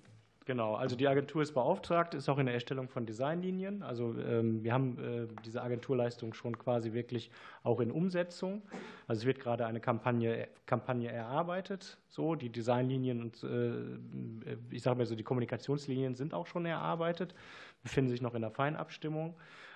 Genau, 0.46 0.76
also 0.76 0.96
die 0.96 1.08
Agentur 1.08 1.42
ist 1.42 1.54
beauftragt, 1.54 2.14
ist 2.14 2.30
auch 2.30 2.38
in 2.38 2.46
der 2.46 2.54
Erstellung 2.54 2.88
von 2.88 3.08
Designlinien. 3.08 3.82
Also 3.82 4.16
ähm, 4.20 4.64
wir 4.64 4.74
haben 4.74 5.00
äh, 5.00 5.28
diese 5.44 5.64
Agenturleistung 5.64 6.36
schon 6.36 6.56
quasi 6.60 6.94
wirklich 6.94 7.32
auch 7.64 7.80
in 7.80 7.90
Umsetzung. 7.90 8.62
Also 9.08 9.22
es 9.22 9.26
wird 9.26 9.40
gerade 9.40 9.66
eine 9.66 9.80
Kampagne, 9.80 10.48
Kampagne 10.68 11.12
erarbeitet. 11.12 11.98
So, 12.10 12.36
die 12.36 12.52
Designlinien 12.52 13.24
und 13.24 13.44
äh, 13.44 14.56
ich 14.70 14.84
sage 14.84 15.00
mal 15.00 15.08
so, 15.08 15.16
die 15.16 15.24
Kommunikationslinien 15.24 16.14
sind 16.14 16.36
auch 16.36 16.46
schon 16.46 16.68
erarbeitet, 16.68 17.34
befinden 17.82 18.12
sich 18.12 18.22
noch 18.22 18.36
in 18.36 18.42
der 18.42 18.52
Feinabstimmung. 18.52 19.34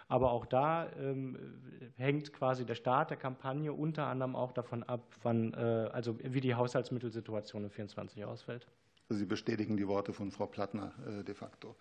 Aber 0.10 0.32
auch 0.32 0.47
da 0.47 0.91
ähm, 0.99 1.38
hängt 1.95 2.34
quasi 2.34 2.66
der 2.66 2.74
Start 2.74 3.12
der 3.12 3.18
Kampagne 3.18 3.72
unter 3.72 4.07
anderem 4.07 4.36
auch 4.36 4.51
davon 4.51 4.82
ab, 4.84 5.03
wann, 5.22 5.53
äh, 5.53 5.89
also 5.93 6.18
wie 6.24 6.41
die 6.41 6.55
Haushaltsmittelsituation 6.55 7.64
in 7.64 7.70
2024 7.70 8.26
ausfällt. 8.26 8.68
Sie 9.10 9.26
bestätigen 9.26 9.78
die 9.78 9.88
Worte 9.88 10.12
von 10.12 10.32
Frau 10.32 10.47
Plattner 10.47 10.93
äh, 11.07 11.24
de 11.24 11.36
facto. 11.36 11.76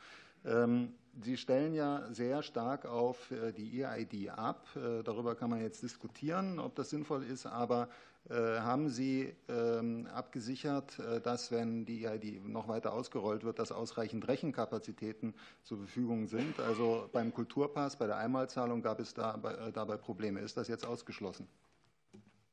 Ähm, 0.45 0.95
Sie 1.21 1.37
stellen 1.37 1.75
ja 1.75 2.05
sehr 2.13 2.43
stark 2.43 2.87
auf 2.87 3.33
äh, 3.33 3.53
die 3.53 3.83
EID 3.83 4.31
ab. 4.31 4.69
Äh, 4.77 5.03
darüber 5.03 5.35
kann 5.35 5.51
man 5.51 5.61
jetzt 5.61 5.83
diskutieren, 5.83 6.59
ob 6.59 6.75
das 6.77 6.91
sinnvoll 6.91 7.25
ist. 7.25 7.47
Aber 7.47 7.89
haben 8.31 8.91
Sie 8.91 9.35
ähm, 9.49 10.07
abgesichert, 10.13 11.01
dass, 11.23 11.51
wenn 11.51 11.87
die 11.87 12.05
EID 12.05 12.45
noch 12.47 12.69
weiter 12.69 12.93
ausgerollt 12.93 13.43
wird, 13.43 13.59
dass 13.59 13.73
ausreichend 13.73 14.29
Rechenkapazitäten 14.29 15.33
zur 15.63 15.79
Verfügung 15.79 16.27
sind? 16.27 16.61
Also 16.61 17.09
beim 17.11 17.33
Kulturpass, 17.33 17.97
bei 17.97 18.07
der 18.07 18.19
Einmalzahlung 18.19 18.83
gab 18.83 19.01
es 19.01 19.15
dabei 19.15 19.97
Probleme. 19.97 20.41
Ist 20.41 20.59
das 20.59 20.69
jetzt 20.69 20.85
ausgeschlossen? 20.85 21.49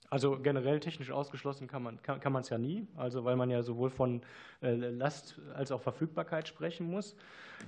Also 0.09 0.39
generell 0.39 0.79
technisch 0.79 1.11
ausgeschlossen 1.11 1.67
kann 1.67 1.83
man 1.83 2.01
kann, 2.01 2.19
kann 2.19 2.35
es 2.35 2.49
ja 2.49 2.57
nie, 2.57 2.87
also 2.95 3.25
weil 3.25 3.35
man 3.35 3.49
ja 3.49 3.63
sowohl 3.63 3.89
von 3.89 4.21
äh, 4.61 4.71
Last 4.71 5.39
als 5.53 5.71
auch 5.71 5.81
Verfügbarkeit 5.81 6.47
sprechen 6.47 6.89
muss. 6.89 7.15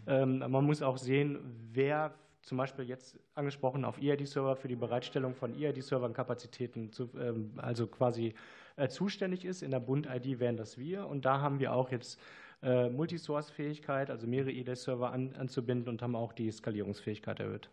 Ähm, 0.05 0.39
man 0.39 0.63
muss 0.63 0.81
auch 0.81 0.97
sehen, 0.97 1.39
wer 1.71 2.13
zum 2.41 2.57
Beispiel 2.57 2.85
jetzt 2.85 3.19
angesprochen 3.35 3.83
auf 3.83 4.01
EID-Server 4.01 4.55
für 4.55 4.67
die 4.69 4.75
Bereitstellung 4.75 5.35
von 5.35 5.53
EID-Servern 5.53 6.13
Kapazitäten 6.13 6.91
zu, 6.91 7.09
ähm, 7.19 7.51
also 7.57 7.87
quasi 7.87 8.35
äh, 8.77 8.87
zuständig 8.87 9.43
ist. 9.43 9.63
In 9.63 9.71
der 9.71 9.81
Bund-ID 9.81 10.39
wären 10.39 10.55
das 10.55 10.77
wir 10.77 11.07
und 11.07 11.25
da 11.25 11.41
haben 11.41 11.59
wir 11.59 11.73
auch 11.73 11.91
jetzt 11.91 12.19
äh, 12.63 12.89
Multisource-Fähigkeit, 12.89 14.09
also 14.09 14.27
mehrere 14.27 14.51
EID-Server 14.51 15.11
an, 15.11 15.35
anzubinden 15.35 15.89
und 15.89 16.01
haben 16.01 16.15
auch 16.15 16.33
die 16.33 16.49
Skalierungsfähigkeit 16.51 17.39
erhöht. 17.39 17.69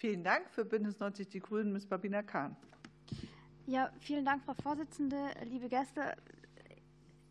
Vielen 0.00 0.24
Dank. 0.24 0.48
Für 0.48 0.64
Bündnis 0.64 0.98
90 0.98 1.28
Die 1.28 1.40
Grünen, 1.40 1.72
Ms. 1.72 1.84
Babina 1.84 2.22
Kahn. 2.22 2.56
Ja, 3.66 3.90
vielen 4.00 4.24
Dank, 4.24 4.42
Frau 4.42 4.54
Vorsitzende, 4.54 5.16
liebe 5.44 5.68
Gäste. 5.68 6.16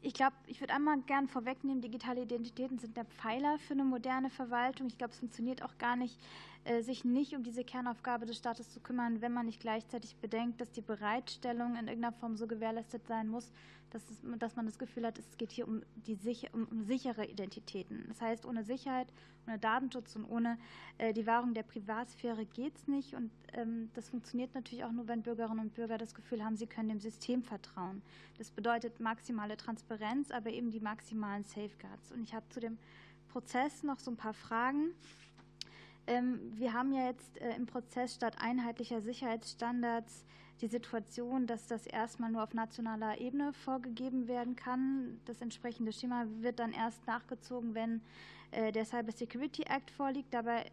Ich 0.01 0.13
glaube, 0.13 0.35
ich 0.45 0.61
würde 0.61 0.75
einmal 0.75 1.01
gern 1.01 1.27
vorwegnehmen, 1.27 1.81
digitale 1.81 2.21
Identitäten 2.21 2.77
sind 2.77 2.95
der 2.95 3.05
Pfeiler 3.05 3.57
für 3.57 3.73
eine 3.73 3.85
moderne 3.85 4.29
Verwaltung. 4.29 4.85
Ich 4.85 4.99
glaube, 4.99 5.13
es 5.13 5.19
funktioniert 5.19 5.63
auch 5.63 5.79
gar 5.79 5.95
nicht, 5.95 6.19
sich 6.81 7.03
nicht 7.03 7.35
um 7.35 7.43
diese 7.43 7.63
Kernaufgabe 7.63 8.25
des 8.25 8.37
Staates 8.37 8.69
zu 8.69 8.79
kümmern, 8.79 9.21
wenn 9.21 9.33
man 9.33 9.45
nicht 9.45 9.59
gleichzeitig 9.59 10.15
bedenkt, 10.17 10.61
dass 10.61 10.71
die 10.71 10.81
Bereitstellung 10.81 11.71
in 11.71 11.87
irgendeiner 11.87 12.11
Form 12.11 12.37
so 12.37 12.47
gewährleistet 12.47 13.07
sein 13.07 13.27
muss, 13.27 13.51
dass, 13.91 14.09
es, 14.09 14.21
dass 14.37 14.55
man 14.55 14.65
das 14.65 14.77
Gefühl 14.77 15.05
hat, 15.05 15.17
es 15.17 15.37
geht 15.37 15.51
hier 15.51 15.67
um, 15.67 15.81
die, 15.95 16.17
um, 16.53 16.67
um 16.69 16.83
sichere 16.83 17.25
Identitäten. 17.25 18.05
Das 18.07 18.21
heißt, 18.21 18.45
ohne 18.45 18.63
Sicherheit, 18.63 19.07
ohne 19.47 19.57
Datenschutz 19.57 20.15
und 20.15 20.25
ohne 20.25 20.57
äh, 20.97 21.13
die 21.13 21.25
Wahrung 21.25 21.53
der 21.53 21.63
Privatsphäre 21.63 22.45
geht 22.45 22.75
es 22.75 22.87
nicht. 22.87 23.15
Und 23.15 23.31
ähm, 23.53 23.89
das 23.95 24.09
funktioniert 24.09 24.53
natürlich 24.53 24.83
auch 24.83 24.91
nur, 24.91 25.07
wenn 25.07 25.23
Bürgerinnen 25.23 25.59
und 25.59 25.73
Bürger 25.73 25.97
das 25.97 26.13
Gefühl 26.13 26.43
haben, 26.43 26.55
sie 26.55 26.67
können 26.67 26.89
dem 26.89 26.99
System 26.99 27.43
vertrauen. 27.43 28.01
Das 28.37 28.51
bedeutet 28.51 28.99
maximale 28.99 29.57
Transparenz, 29.57 30.31
aber 30.31 30.51
eben 30.51 30.71
die 30.71 30.79
maximalen 30.79 31.43
Safeguards. 31.43 32.11
Und 32.11 32.23
ich 32.23 32.33
habe 32.33 32.47
zu 32.49 32.59
dem 32.59 32.77
Prozess 33.29 33.83
noch 33.83 33.99
so 33.99 34.11
ein 34.11 34.17
paar 34.17 34.33
Fragen. 34.33 34.93
Ähm, 36.09 36.39
wir 36.55 36.73
haben 36.73 36.91
ja 36.91 37.05
jetzt 37.05 37.39
äh, 37.39 37.55
im 37.55 37.67
Prozess 37.67 38.15
statt 38.15 38.35
einheitlicher 38.39 38.99
Sicherheitsstandards 38.99 40.25
die 40.59 40.67
Situation, 40.67 41.45
dass 41.45 41.67
das 41.67 41.85
erstmal 41.85 42.31
nur 42.31 42.43
auf 42.43 42.55
nationaler 42.55 43.21
Ebene 43.21 43.53
vorgegeben 43.53 44.27
werden 44.27 44.55
kann. 44.55 45.21
Das 45.25 45.39
entsprechende 45.39 45.93
Schema 45.93 46.25
wird 46.39 46.57
dann 46.57 46.73
erst 46.73 47.05
nachgezogen, 47.05 47.75
wenn 47.75 48.01
äh, 48.49 48.71
der 48.71 48.85
Cyber 48.85 49.11
Security 49.11 49.61
Act 49.61 49.91
vorliegt. 49.91 50.33
Dabei 50.33 50.65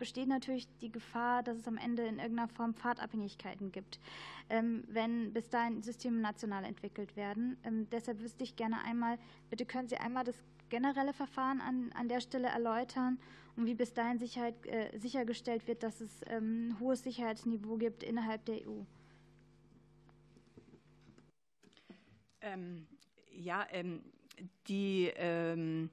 besteht 0.00 0.26
natürlich 0.26 0.66
die 0.78 0.90
Gefahr, 0.90 1.44
dass 1.44 1.58
es 1.58 1.68
am 1.68 1.76
Ende 1.76 2.02
in 2.02 2.18
irgendeiner 2.18 2.48
Form 2.48 2.74
Pfadabhängigkeiten 2.74 3.70
gibt, 3.70 4.00
ähm, 4.48 4.82
wenn 4.88 5.32
bis 5.32 5.50
dahin 5.50 5.82
Systeme 5.82 6.18
national 6.18 6.64
entwickelt 6.64 7.14
werden. 7.14 7.58
Ähm, 7.62 7.86
deshalb 7.90 8.20
wüsste 8.20 8.42
ich 8.42 8.56
gerne 8.56 8.82
einmal, 8.82 9.18
bitte 9.50 9.66
können 9.66 9.88
Sie 9.88 9.98
einmal 9.98 10.24
das 10.24 10.42
generelle 10.68 11.12
Verfahren 11.12 11.60
an, 11.60 11.92
an 11.92 12.08
der 12.08 12.20
Stelle 12.20 12.48
erläutern 12.48 13.18
und 13.60 13.66
wie 13.66 13.74
bis 13.74 13.92
dahin 13.92 14.18
Sicherheit, 14.18 14.54
äh, 14.66 14.98
sichergestellt 14.98 15.68
wird, 15.68 15.82
dass 15.82 16.00
es 16.00 16.22
ähm, 16.28 16.76
hohes 16.80 17.02
Sicherheitsniveau 17.02 17.76
gibt 17.76 18.02
innerhalb 18.02 18.42
der 18.46 18.66
EU. 18.66 18.80
Ähm, 22.40 22.86
ja, 23.30 23.66
ähm, 23.70 24.02
die, 24.66 25.12
ähm, 25.14 25.90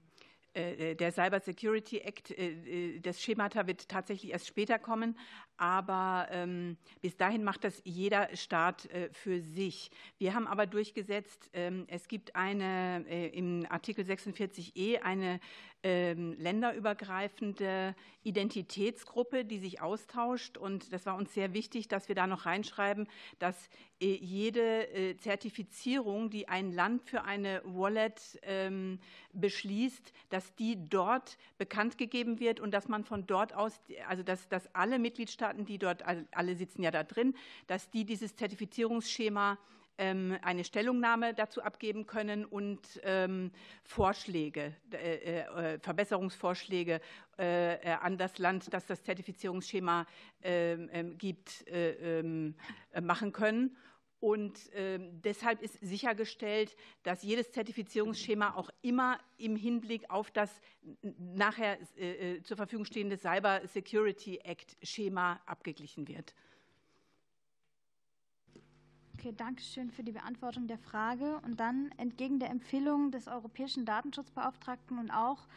äh, 0.53 0.95
der 0.95 1.11
Cyber 1.11 1.41
Security 1.41 1.97
Act, 1.97 2.31
äh, 2.31 2.51
äh, 2.95 2.99
das 3.01 3.21
Schemata 3.21 3.67
wird 3.67 3.89
tatsächlich 3.89 4.31
erst 4.31 4.47
später 4.47 4.79
kommen, 4.79 5.17
aber 5.57 6.27
ähm, 6.31 6.77
bis 7.01 7.17
dahin 7.17 7.43
macht 7.43 7.63
das 7.63 7.81
jeder 7.83 8.35
Staat 8.35 8.85
äh, 8.85 9.09
für 9.11 9.41
sich. 9.41 9.91
Wir 10.17 10.33
haben 10.33 10.47
aber 10.47 10.65
durchgesetzt, 10.65 11.49
ähm, 11.53 11.85
es 11.87 12.07
gibt 12.07 12.35
eine 12.35 13.05
äh, 13.09 13.27
im 13.27 13.65
Artikel 13.69 14.05
46e 14.05 15.01
eine 15.01 15.39
ähm, 15.83 16.35
länderübergreifende 16.39 17.95
Identitätsgruppe, 18.23 19.45
die 19.45 19.59
sich 19.59 19.79
austauscht. 19.79 20.57
Und 20.57 20.91
das 20.91 21.05
war 21.05 21.15
uns 21.15 21.33
sehr 21.33 21.53
wichtig, 21.53 21.87
dass 21.87 22.07
wir 22.09 22.15
da 22.15 22.27
noch 22.27 22.45
reinschreiben, 22.45 23.07
dass 23.39 23.69
äh, 24.01 24.15
jede 24.15 24.89
äh, 24.89 25.15
Zertifizierung, 25.17 26.29
die 26.29 26.47
ein 26.49 26.73
Land 26.73 27.03
für 27.03 27.23
eine 27.23 27.61
Wallet 27.63 28.39
ähm, 28.41 28.99
beschließt, 29.33 30.13
dass 30.29 30.53
die 30.55 30.89
dort 30.89 31.37
bekannt 31.57 31.97
gegeben 31.97 32.39
wird 32.39 32.59
und 32.59 32.71
dass 32.71 32.87
man 32.87 33.05
von 33.05 33.25
dort 33.25 33.53
aus, 33.53 33.79
also 34.07 34.23
dass, 34.23 34.49
dass 34.49 34.73
alle 34.75 34.99
Mitgliedstaaten, 34.99 35.46
die 35.53 35.77
dort, 35.77 36.03
alle 36.31 36.55
sitzen 36.55 36.83
ja 36.83 36.91
da 36.91 37.03
drin, 37.03 37.35
dass 37.67 37.89
die 37.89 38.05
dieses 38.05 38.35
Zertifizierungsschema 38.35 39.57
ähm, 39.97 40.37
eine 40.41 40.63
Stellungnahme 40.63 41.33
dazu 41.33 41.61
abgeben 41.61 42.05
können 42.05 42.45
und 42.45 42.79
ähm, 43.03 43.51
Vorschläge, 43.83 44.75
äh, 44.91 45.39
äh, 45.39 45.79
Verbesserungsvorschläge 45.79 47.01
äh, 47.37 47.77
an 48.01 48.17
das 48.17 48.37
Land, 48.37 48.71
das 48.73 48.85
das 48.85 49.03
Zertifizierungsschema 49.03 50.05
ähm, 50.43 51.17
gibt, 51.17 51.65
machen 53.01 53.31
können. 53.31 53.75
Und 54.19 54.73
äh, 54.73 54.99
deshalb 55.23 55.61
ist 55.61 55.79
sichergestellt, 55.79 56.75
dass 57.03 57.21
jedes 57.21 57.51
Zertifizierungsschema 57.51 58.55
auch 58.55 58.69
immer 58.81 59.19
im 59.37 59.55
Hinblick 59.55 60.09
auf 60.09 60.31
das 60.31 60.49
nachher 61.01 61.77
äh, 61.97 62.41
zur 62.41 62.57
Verfügung 62.57 62.85
stehende 62.85 63.17
Cyber 63.17 63.61
Security 63.67 64.37
Act 64.37 64.75
Schema 64.81 65.39
abgeglichen 65.45 66.07
wird. 66.07 66.33
Okay, 69.13 69.33
danke 69.35 69.61
schön 69.61 69.91
für 69.91 70.03
die 70.03 70.11
Beantwortung 70.11 70.67
der 70.67 70.79
Frage. 70.79 71.39
Und 71.43 71.59
dann 71.59 71.91
entgegen 71.97 72.39
der 72.39 72.49
Empfehlung 72.49 73.11
des 73.11 73.27
Europäischen 73.27 73.85
Datenschutzbeauftragten 73.85 74.97
und 74.97 75.11
auch 75.11 75.47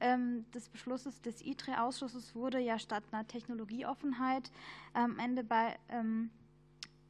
ähm, 0.00 0.44
des 0.52 0.68
Beschlusses 0.68 1.20
des 1.20 1.40
ITRE-Ausschusses 1.40 2.34
wurde 2.34 2.58
ja 2.58 2.78
statt 2.78 3.04
einer 3.10 3.26
Technologieoffenheit 3.26 4.50
am 4.92 5.18
Ende 5.18 5.44
bei 5.44 5.76
ähm, 5.88 6.04
ähm, 6.04 6.30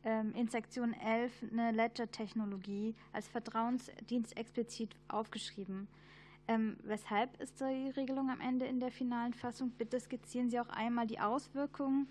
in 0.05 0.48
Sektion 0.48 0.92
11 0.92 1.32
eine 1.50 1.72
Ledger-Technologie 1.72 2.94
als 3.12 3.26
Vertrauensdienst 3.28 4.36
explizit 4.36 4.94
aufgeschrieben. 5.09 5.88
Ähm, 6.46 6.76
weshalb 6.82 7.40
ist 7.40 7.61
die 7.61 7.90
Regelung 7.96 8.30
am 8.30 8.40
Ende 8.40 8.66
in 8.66 8.78
der 8.78 8.90
finalen 8.90 9.32
Fassung? 9.32 9.70
Bitte 9.70 9.98
skizzieren 9.98 10.50
Sie 10.50 10.61
auch 10.61 10.68
einmal 10.68 11.07
die 11.07 11.20
Auswirkungen 11.20 12.07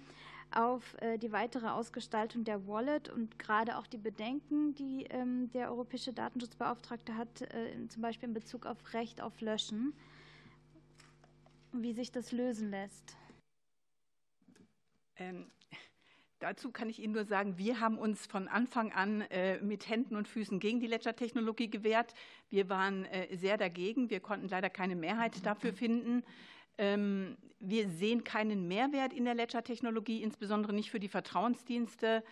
auf 0.52 0.96
äh, 1.02 1.18
die 1.18 1.32
weitere 1.32 1.68
Ausgestaltung 1.68 2.44
der 2.44 2.68
Wallet 2.68 3.10
und 3.10 3.38
gerade 3.38 3.78
auch 3.78 3.88
die 3.88 3.98
Bedenken, 3.98 4.74
die 4.76 5.06
ähm, 5.10 5.52
der 5.52 5.70
europäische 5.70 6.14
Datenschutzbeauftragte 6.14 7.16
hat, 7.16 7.42
äh, 7.42 7.88
zum 7.90 8.02
Beispiel 8.02 8.30
in 8.30 8.34
Bezug 8.34 8.66
auf 8.66 8.94
Recht 8.94 9.22
auf 9.22 9.40
Löschen, 9.42 9.94
wie 11.72 11.94
sich 11.94 12.12
das 12.12 12.32
lösen 12.32 12.72
lässt. 12.72 13.18
Ähm, 15.18 15.46
dazu 16.44 16.72
kann 16.72 16.90
ich 16.90 17.02
Ihnen 17.02 17.14
nur 17.14 17.24
sagen, 17.24 17.58
wir 17.58 17.80
haben 17.80 17.98
uns 17.98 18.26
von 18.28 18.50
Anfang 18.50 18.92
an 18.92 19.22
äh, 19.22 19.60
mit 19.62 19.88
Händen 19.88 20.18
und 20.18 20.28
Füßen 20.28 20.60
gegen 20.60 20.82
die 20.82 20.88
Ledger-Technologie 20.88 21.70
gewehrt. 21.70 22.14
Wir 22.50 22.68
waren 22.68 23.06
äh, 23.06 23.36
sehr 23.38 23.58
dagegen. 23.58 24.10
Wir 24.10 24.20
konnten 24.20 24.50
leider 24.50 24.70
keine 24.70 24.98
Mehrheit 24.98 25.46
dafür 25.46 25.72
finden. 25.74 26.24
Ähm, 26.78 27.38
wir 27.62 27.88
sehen 27.88 28.26
keinen 28.26 28.68
Mehrwert 28.68 29.14
in 29.14 29.24
der 29.24 29.36
Ledger-Technologie, 29.36 30.22
insbesondere 30.22 30.74
nicht 30.74 30.92
für 30.92 31.00
die 31.00 31.08
Vertrauensdienste. 31.08 32.24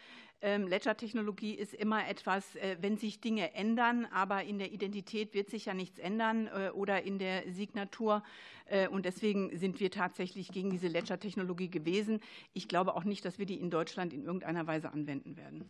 Ähm, 0.44 0.68
Ledger-Technologie 0.68 1.54
ist 1.54 1.76
immer 1.76 2.08
etwas, 2.08 2.56
äh, 2.56 2.78
wenn 2.82 2.98
sich 2.98 3.22
Dinge 3.22 3.54
ändern, 3.54 4.08
aber 4.08 4.44
in 4.44 4.58
der 4.58 4.72
Identität 4.72 5.36
wird 5.36 5.52
sich 5.52 5.66
ja 5.66 5.76
nichts 5.76 6.00
ändern 6.00 6.48
äh, 6.48 6.72
oder 6.72 7.04
in 7.04 7.20
der 7.20 7.52
Signatur. 7.52 8.24
Äh, 8.66 8.88
und 8.88 9.06
deswegen 9.06 9.56
sind 9.56 9.80
wir 9.80 9.92
tatsächlich 9.92 10.52
gegen 10.52 10.72
diese 10.72 10.88
Ledger-Technologie 10.88 11.70
gewesen. 11.70 12.22
Ich 12.54 12.68
glaube 12.68 12.96
auch 12.96 13.04
nicht, 13.04 13.24
dass 13.24 13.38
wir 13.38 13.46
die 13.46 13.60
in 13.60 13.70
Deutschland 13.70 14.14
in 14.14 14.24
irgendeiner 14.24 14.66
Weise 14.66 14.92
anwenden 14.92 15.38
werden. 15.38 15.70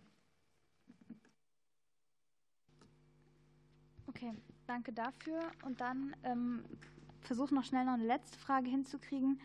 Okay, 4.07 4.32
danke 4.67 4.93
dafür. 4.93 5.41
Und 5.65 5.82
dann 5.82 6.15
ähm, 6.24 6.63
versuche 7.19 7.53
noch 7.53 7.65
schnell 7.65 7.84
noch 7.84 7.93
eine 7.93 8.05
letzte 8.05 8.39
Frage 8.39 8.69
hinzukriegen. 8.69 9.41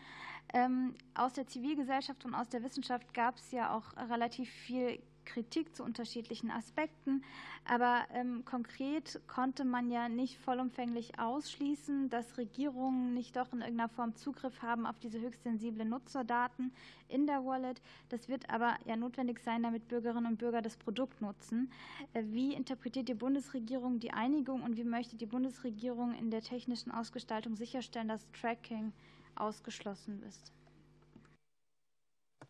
Ähm, 0.54 0.94
aus 1.14 1.32
der 1.32 1.48
Zivilgesellschaft 1.48 2.24
und 2.24 2.34
aus 2.34 2.48
der 2.48 2.62
Wissenschaft 2.62 3.12
gab 3.12 3.36
es 3.36 3.50
ja 3.50 3.74
auch 3.74 3.96
relativ 4.08 4.48
viel 4.48 5.00
Kritik 5.26 5.76
zu 5.76 5.84
unterschiedlichen 5.84 6.50
Aspekten. 6.50 7.22
Aber 7.66 8.06
ähm, 8.14 8.44
konkret 8.44 9.20
konnte 9.26 9.64
man 9.64 9.90
ja 9.90 10.08
nicht 10.08 10.38
vollumfänglich 10.38 11.18
ausschließen, 11.18 12.08
dass 12.08 12.38
Regierungen 12.38 13.12
nicht 13.12 13.36
doch 13.36 13.52
in 13.52 13.60
irgendeiner 13.60 13.88
Form 13.88 14.14
Zugriff 14.14 14.62
haben 14.62 14.86
auf 14.86 14.98
diese 14.98 15.20
höchst 15.20 15.42
sensiblen 15.42 15.90
Nutzerdaten 15.90 16.72
in 17.08 17.26
der 17.26 17.44
Wallet. 17.44 17.82
Das 18.08 18.28
wird 18.28 18.48
aber 18.48 18.76
ja 18.86 18.96
notwendig 18.96 19.40
sein, 19.40 19.62
damit 19.62 19.88
Bürgerinnen 19.88 20.26
und 20.26 20.38
Bürger 20.38 20.62
das 20.62 20.76
Produkt 20.76 21.20
nutzen. 21.20 21.70
Äh, 22.14 22.22
wie 22.26 22.54
interpretiert 22.54 23.08
die 23.08 23.14
Bundesregierung 23.14 24.00
die 24.00 24.12
Einigung 24.12 24.62
und 24.62 24.76
wie 24.76 24.84
möchte 24.84 25.16
die 25.16 25.26
Bundesregierung 25.26 26.14
in 26.14 26.30
der 26.30 26.42
technischen 26.42 26.90
Ausgestaltung 26.90 27.56
sicherstellen, 27.56 28.08
dass 28.08 28.26
Tracking 28.32 28.92
ausgeschlossen 29.34 30.22
ist? 30.22 30.55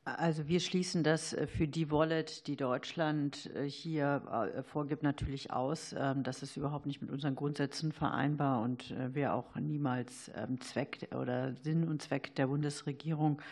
Also 0.07 0.47
wir 0.47 0.61
schließen 0.61 1.03
das 1.03 1.33
äh, 1.33 1.49
für 1.49 1.67
die 1.67 1.91
Wallet, 1.91 2.47
die 2.47 2.55
Deutschland 2.55 3.51
äh, 3.57 3.69
hier 3.69 4.53
äh, 4.55 4.63
vorgibt, 4.63 5.03
natürlich 5.03 5.51
aus. 5.51 5.97
Ähm, 5.99 6.23
das 6.23 6.45
ist 6.45 6.57
überhaupt 6.57 6.87
nicht 6.87 7.03
mit 7.03 7.11
unseren 7.11 7.35
Grundsätzen 7.35 7.91
vereinbar 7.91 8.63
und 8.63 8.95
wäre 8.97 9.33
auch 9.33 9.57
niemals 9.57 10.31
ähm, 10.37 10.61
Zweck 10.61 11.09
oder 11.13 11.57
Sinn 11.57 11.89
und 11.89 12.03
Zweck 12.03 12.37
der 12.37 12.47
Bundesregierung. 12.47 13.43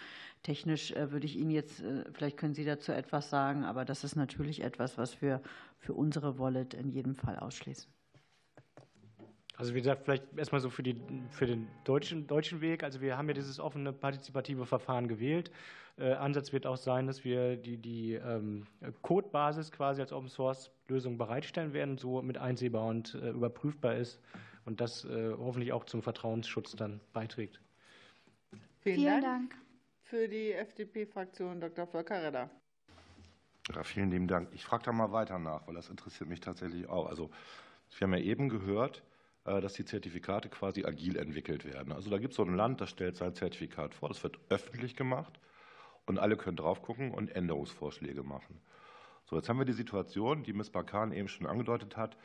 Technisch 0.45 0.95
würde 0.95 1.25
ich 1.25 1.37
Ihnen 1.37 1.51
jetzt, 1.51 1.83
vielleicht 2.13 2.37
können 2.37 2.53
Sie 2.55 2.67
dazu 2.67 2.93
etwas 2.93 3.31
sagen, 3.31 3.65
aber 3.65 3.87
das 3.87 4.05
ist 4.05 4.15
natürlich 4.15 4.63
etwas, 4.63 4.99
was 4.99 5.23
wir 5.23 5.41
für 5.79 5.95
unsere 5.95 6.39
Wallet 6.39 6.75
in 6.75 6.91
jedem 6.91 7.17
Fall 7.17 7.39
ausschließen. 7.39 7.91
Also 9.57 9.75
wie 9.75 9.79
gesagt, 9.79 10.03
vielleicht 10.05 10.25
erstmal 10.37 10.61
so 10.61 10.69
für, 10.69 10.83
die, 10.83 11.01
für 11.31 11.47
den 11.47 11.69
deutschen, 11.85 12.27
deutschen 12.27 12.61
Weg. 12.61 12.83
Also 12.83 13.01
wir 13.01 13.17
haben 13.17 13.29
ja 13.29 13.35
dieses 13.35 13.61
offene 13.61 13.93
partizipative 13.93 14.67
Verfahren 14.67 15.07
gewählt. 15.07 15.51
Äh, 15.97 16.15
Ansatz 16.15 16.53
wird 16.53 16.67
auch 16.67 16.77
sein, 16.77 17.07
dass 17.07 17.25
wir 17.25 17.57
die, 17.57 17.77
die 17.77 18.15
ähm, 18.15 18.67
Codebasis 19.03 19.71
quasi 19.71 20.01
als 20.01 20.13
Open 20.13 20.29
Source 20.29 20.73
Lösung 20.89 21.19
bereitstellen 21.19 21.73
werden, 21.73 21.99
so 21.99 22.21
mit 22.21 22.37
einsehbar 22.37 22.87
und 22.87 23.15
äh, 23.15 23.31
überprüfbar 23.31 23.95
ist 23.95 24.21
und 24.65 24.81
das 24.81 25.05
äh, 25.05 25.33
hoffentlich 25.39 25.73
auch 25.73 25.85
zum 25.85 26.03
Vertrauensschutz 26.03 26.75
dann 26.75 27.01
beiträgt. 27.13 27.61
Vielen, 28.81 28.97
vielen 28.97 29.23
Dank. 29.23 29.51
Dank. 29.51 29.57
Für 30.03 30.29
die 30.29 30.53
FDP-Fraktion 30.53 31.61
Dr. 31.61 31.87
Volker 31.87 32.23
Redder. 32.23 32.51
Ja, 33.73 33.83
vielen 33.83 34.11
lieben 34.11 34.29
Dank. 34.29 34.49
Ich 34.53 34.65
frage 34.65 34.83
da 34.85 34.93
mal 34.93 35.13
weiter 35.13 35.39
nach, 35.39 35.67
weil 35.67 35.75
das 35.75 35.89
interessiert 35.89 36.29
mich 36.29 36.41
tatsächlich 36.41 36.89
auch. 36.89 37.07
Also 37.07 37.31
wir 37.97 38.07
haben 38.07 38.13
ja 38.15 38.21
eben 38.21 38.49
gehört, 38.49 39.03
dass 39.45 39.75
die 39.75 39.85
Zertifikate 39.85 40.49
quasi 40.49 40.85
agil 40.85 41.17
entwickelt 41.17 41.65
werden. 41.65 41.93
Also 41.93 42.11
da 42.11 42.19
gibt 42.19 42.33
es 42.33 42.37
so 42.37 42.45
ein 42.45 42.57
Land, 42.57 42.81
das 42.81 42.91
stellt 42.91 43.17
sein 43.17 43.35
Zertifikat 43.35 43.95
vor, 43.95 44.09
das 44.09 44.23
wird 44.23 44.39
öffentlich 44.49 44.97
gemacht 44.97 45.39
und 46.07 46.19
alle 46.19 46.37
können 46.37 46.57
drauf 46.57 46.83
gucken 46.83 47.13
und 47.13 47.35
Änderungsvorschläge 47.35 48.23
machen. 48.23 48.61
So, 49.27 49.37
jetzt 49.37 49.49
haben 49.49 49.59
wir 49.59 49.65
die 49.65 49.73
Situation, 49.73 50.43
die 50.43 50.53
Ms. 50.53 50.71
Bakan 50.71 51.13
eben 51.13 51.29
schon 51.29 51.47
angedeutet 51.47 51.97
hat. 51.97 52.17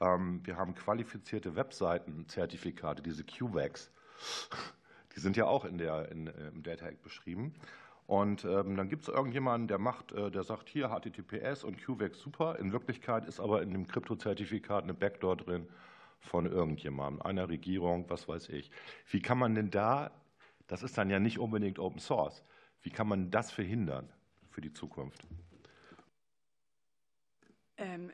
Ähm, 0.00 0.40
wir 0.44 0.56
haben 0.56 0.74
qualifizierte 0.74 1.56
Webseitenzertifikate, 1.56 3.02
diese 3.02 3.24
QVAX. 3.24 3.90
Die 5.14 5.20
sind 5.20 5.36
ja 5.36 5.46
auch 5.46 5.64
in 5.64 5.78
der, 5.78 6.10
in, 6.10 6.26
im 6.26 6.64
Data 6.64 6.86
Act 6.86 7.02
beschrieben. 7.02 7.54
Und 8.08 8.44
ähm, 8.44 8.76
dann 8.76 8.88
gibt 8.88 9.04
es 9.04 9.08
irgendjemanden, 9.08 9.68
der 9.68 9.78
macht, 9.78 10.10
äh, 10.10 10.28
der 10.28 10.42
sagt, 10.42 10.68
hier 10.68 10.88
HTTPS 10.88 11.62
und 11.62 11.78
QVAX 11.78 12.18
super. 12.18 12.58
In 12.58 12.72
Wirklichkeit 12.72 13.24
ist 13.24 13.38
aber 13.38 13.62
in 13.62 13.70
dem 13.70 13.86
Kryptozertifikat 13.86 14.82
eine 14.82 14.92
Backdoor 14.92 15.36
drin 15.36 15.68
von 16.24 16.46
irgendjemandem, 16.46 17.22
einer 17.22 17.48
Regierung, 17.48 18.08
was 18.08 18.26
weiß 18.28 18.48
ich. 18.48 18.70
Wie 19.10 19.20
kann 19.20 19.38
man 19.38 19.54
denn 19.54 19.70
da, 19.70 20.10
das 20.66 20.82
ist 20.82 20.96
dann 20.98 21.10
ja 21.10 21.20
nicht 21.20 21.38
unbedingt 21.38 21.78
Open 21.78 22.00
Source, 22.00 22.42
wie 22.82 22.90
kann 22.90 23.06
man 23.06 23.30
das 23.30 23.52
verhindern 23.52 24.08
für 24.50 24.60
die 24.60 24.72
Zukunft? 24.72 25.26
Ähm, 27.76 28.10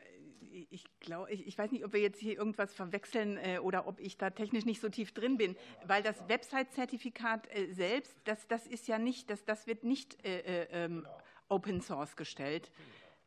ich 0.69 0.85
glaube, 0.99 1.31
ich, 1.31 1.47
ich, 1.47 1.57
weiß 1.57 1.71
nicht, 1.71 1.85
ob 1.85 1.93
wir 1.93 2.01
jetzt 2.01 2.19
hier 2.19 2.37
irgendwas 2.37 2.73
verwechseln 2.73 3.37
äh, 3.37 3.59
oder 3.59 3.87
ob 3.87 3.99
ich 3.99 4.17
da 4.17 4.29
technisch 4.29 4.65
nicht 4.65 4.81
so 4.81 4.89
tief 4.89 5.13
drin 5.13 5.37
bin, 5.37 5.55
weil 5.85 6.03
das 6.03 6.27
Website-Zertifikat 6.27 7.47
äh, 7.55 7.71
selbst, 7.73 8.15
das, 8.25 8.47
das 8.47 8.67
ist 8.67 8.87
ja 8.87 8.99
nicht, 8.99 9.29
das, 9.29 9.45
das 9.45 9.67
wird 9.67 9.83
nicht 9.83 10.23
äh, 10.25 10.63
äh 10.63 10.67
ähm, 10.71 11.07
Open 11.51 11.81
Source 11.81 12.15
gestellt. 12.15 12.71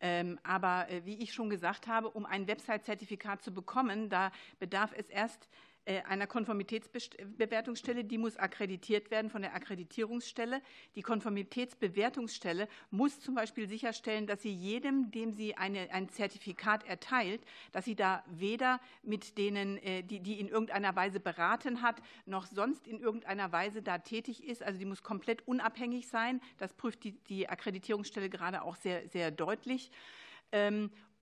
Ähm, 0.06 0.38
aber 0.42 0.90
äh, 0.90 1.06
wie 1.06 1.22
ich 1.22 1.32
schon 1.32 1.48
gesagt 1.48 1.86
habe, 1.86 2.10
um 2.10 2.26
ein 2.26 2.46
Website-Zertifikat 2.46 3.42
zu 3.42 3.54
bekommen, 3.54 4.10
da 4.10 4.32
bedarf 4.58 4.92
es 4.94 5.08
erst 5.08 5.48
einer 5.86 6.26
Konformitätsbewertungsstelle, 6.26 8.04
die 8.04 8.16
muss 8.16 8.36
akkreditiert 8.36 9.10
werden 9.10 9.30
von 9.30 9.42
der 9.42 9.54
Akkreditierungsstelle. 9.54 10.62
Die 10.94 11.02
Konformitätsbewertungsstelle 11.02 12.68
muss 12.90 13.20
zum 13.20 13.34
Beispiel 13.34 13.68
sicherstellen, 13.68 14.26
dass 14.26 14.42
sie 14.42 14.52
jedem, 14.52 15.10
dem 15.10 15.34
sie 15.34 15.56
eine, 15.56 15.92
ein 15.92 16.08
Zertifikat 16.08 16.86
erteilt, 16.86 17.42
dass 17.72 17.84
sie 17.84 17.94
da 17.94 18.24
weder 18.28 18.80
mit 19.02 19.36
denen, 19.36 19.76
äh, 19.78 20.02
die, 20.02 20.20
die 20.20 20.40
in 20.40 20.48
irgendeiner 20.48 20.96
Weise 20.96 21.20
beraten 21.20 21.82
hat, 21.82 22.00
noch 22.24 22.46
sonst 22.46 22.88
in 22.88 22.98
irgendeiner 22.98 23.52
Weise 23.52 23.82
da 23.82 23.98
tätig 23.98 24.44
ist. 24.44 24.62
Also 24.62 24.78
die 24.78 24.86
muss 24.86 25.02
komplett 25.02 25.46
unabhängig 25.46 26.08
sein. 26.08 26.40
Das 26.58 26.72
prüft 26.72 27.04
die, 27.04 27.12
die 27.12 27.48
Akkreditierungsstelle 27.48 28.30
gerade 28.30 28.62
auch 28.62 28.76
sehr, 28.76 29.06
sehr 29.08 29.30
deutlich. 29.30 29.90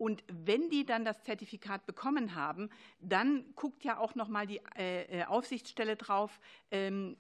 Und 0.03 0.24
wenn 0.26 0.68
die 0.68 0.84
dann 0.84 1.05
das 1.05 1.22
Zertifikat 1.22 1.86
bekommen 1.86 2.34
haben, 2.34 2.70
dann 2.98 3.44
guckt 3.55 3.84
ja 3.84 3.98
auch 3.98 4.16
noch 4.16 4.26
mal 4.26 4.48
die 4.48 4.61
äh, 4.76 5.20
äh, 5.20 5.24
Aufsichtsstelle 5.26 5.94
drauf, 5.94 6.40
ähm, 6.72 7.16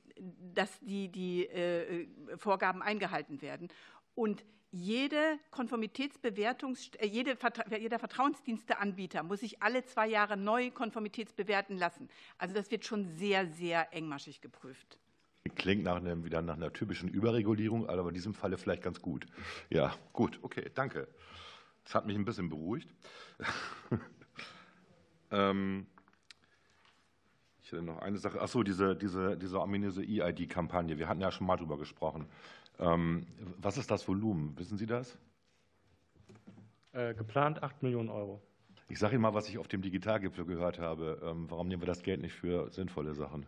dass 0.52 0.80
die, 0.80 1.06
die 1.08 1.46
äh, 1.46 2.08
Vorgaben 2.36 2.82
eingehalten 2.82 3.40
werden. 3.40 3.68
Und 4.16 4.44
jede 4.72 5.38
Konformitätsbewertungs 5.52 6.90
jede, 7.04 7.38
jeder 7.78 7.98
Vertrauensdiensteanbieter 8.00 9.22
muss 9.22 9.38
sich 9.38 9.62
alle 9.62 9.84
zwei 9.84 10.08
Jahre 10.08 10.36
neu 10.36 10.72
konformitätsbewerten 10.72 11.78
lassen. 11.78 12.08
Also 12.36 12.52
das 12.52 12.72
wird 12.72 12.84
schon 12.84 13.06
sehr, 13.16 13.46
sehr 13.46 13.94
engmaschig 13.94 14.40
geprüft. 14.40 14.98
Klingt 15.54 15.84
nach 15.84 15.98
einem, 15.98 16.24
wieder 16.24 16.42
nach 16.42 16.56
einer 16.56 16.72
typischen 16.72 17.08
Überregulierung, 17.08 17.88
aber 17.88 18.08
in 18.08 18.14
diesem 18.14 18.34
Falle 18.34 18.58
vielleicht 18.58 18.82
ganz 18.82 19.00
gut. 19.00 19.26
Ja, 19.70 19.94
gut, 20.12 20.40
okay, 20.42 20.68
danke. 20.74 21.06
Das 21.84 21.94
hat 21.94 22.06
mich 22.06 22.16
ein 22.16 22.24
bisschen 22.24 22.48
beruhigt. 22.48 22.88
ähm, 25.30 25.86
ich 27.62 27.72
hätte 27.72 27.82
noch 27.82 27.98
eine 27.98 28.18
Sache. 28.18 28.40
Achso, 28.40 28.62
diese, 28.62 28.96
diese, 28.96 29.36
diese 29.36 29.60
ominöse 29.60 30.02
EID-Kampagne. 30.02 30.98
Wir 30.98 31.08
hatten 31.08 31.20
ja 31.20 31.30
schon 31.30 31.46
mal 31.46 31.56
drüber 31.56 31.78
gesprochen. 31.78 32.26
Ähm, 32.78 33.26
was 33.58 33.76
ist 33.76 33.90
das 33.90 34.06
Volumen? 34.06 34.58
Wissen 34.58 34.78
Sie 34.78 34.86
das? 34.86 35.18
Äh, 36.92 37.14
geplant 37.14 37.62
8 37.62 37.82
Millionen 37.82 38.08
Euro. 38.08 38.42
Ich 38.88 38.98
sage 38.98 39.14
Ihnen 39.14 39.22
mal, 39.22 39.32
was 39.32 39.48
ich 39.48 39.58
auf 39.58 39.68
dem 39.68 39.80
Digitalgipfel 39.80 40.44
gehört 40.44 40.78
habe. 40.78 41.20
Ähm, 41.22 41.50
warum 41.50 41.68
nehmen 41.68 41.80
wir 41.80 41.86
das 41.86 42.02
Geld 42.02 42.20
nicht 42.20 42.34
für 42.34 42.70
sinnvolle 42.70 43.14
Sachen? 43.14 43.46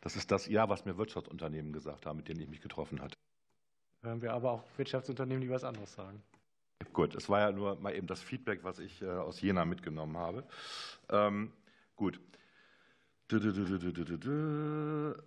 Das 0.00 0.16
ist 0.16 0.30
das 0.30 0.46
Ja, 0.46 0.68
was 0.68 0.84
mir 0.84 0.96
Wirtschaftsunternehmen 0.96 1.72
gesagt 1.72 2.06
haben, 2.06 2.18
mit 2.18 2.28
denen 2.28 2.40
ich 2.40 2.48
mich 2.48 2.60
getroffen 2.60 3.02
hatte. 3.02 3.16
Hören 4.02 4.22
wir 4.22 4.32
aber 4.32 4.52
auch 4.52 4.64
Wirtschaftsunternehmen, 4.76 5.42
die 5.42 5.50
was 5.50 5.64
anderes 5.64 5.92
sagen. 5.92 6.22
Gut, 6.92 7.14
es 7.14 7.28
war 7.28 7.40
ja 7.40 7.52
nur 7.52 7.76
mal 7.80 7.94
eben 7.94 8.06
das 8.06 8.22
Feedback, 8.22 8.62
was 8.62 8.78
ich 8.78 9.02
äh, 9.02 9.06
aus 9.06 9.40
Jena 9.40 9.64
mitgenommen 9.64 10.16
habe. 10.16 10.44
Ähm, 11.10 11.52
gut. 11.94 12.20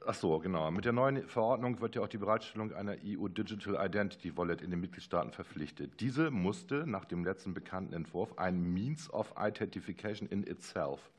Ach 0.06 0.14
so, 0.14 0.40
genau. 0.40 0.72
Mit 0.72 0.86
der 0.86 0.94
neuen 0.94 1.28
Verordnung 1.28 1.82
wird 1.82 1.96
ja 1.96 2.02
auch 2.02 2.08
die 2.08 2.18
Bereitstellung 2.18 2.72
einer 2.74 2.96
EU 3.04 3.28
Digital 3.28 3.76
Identity 3.86 4.38
Wallet 4.38 4.62
in 4.62 4.72
den 4.72 4.80
Mitgliedstaaten 4.80 5.32
verpflichtet. 5.32 6.00
Diese 6.00 6.32
musste 6.32 6.88
nach 6.88 7.04
dem 7.04 7.26
letzten 7.26 7.54
bekannten 7.54 7.94
Entwurf 7.94 8.38
ein 8.38 8.74
Means 8.74 9.12
of 9.12 9.34
Identification 9.38 10.30
in 10.30 10.48
itself 10.48 11.12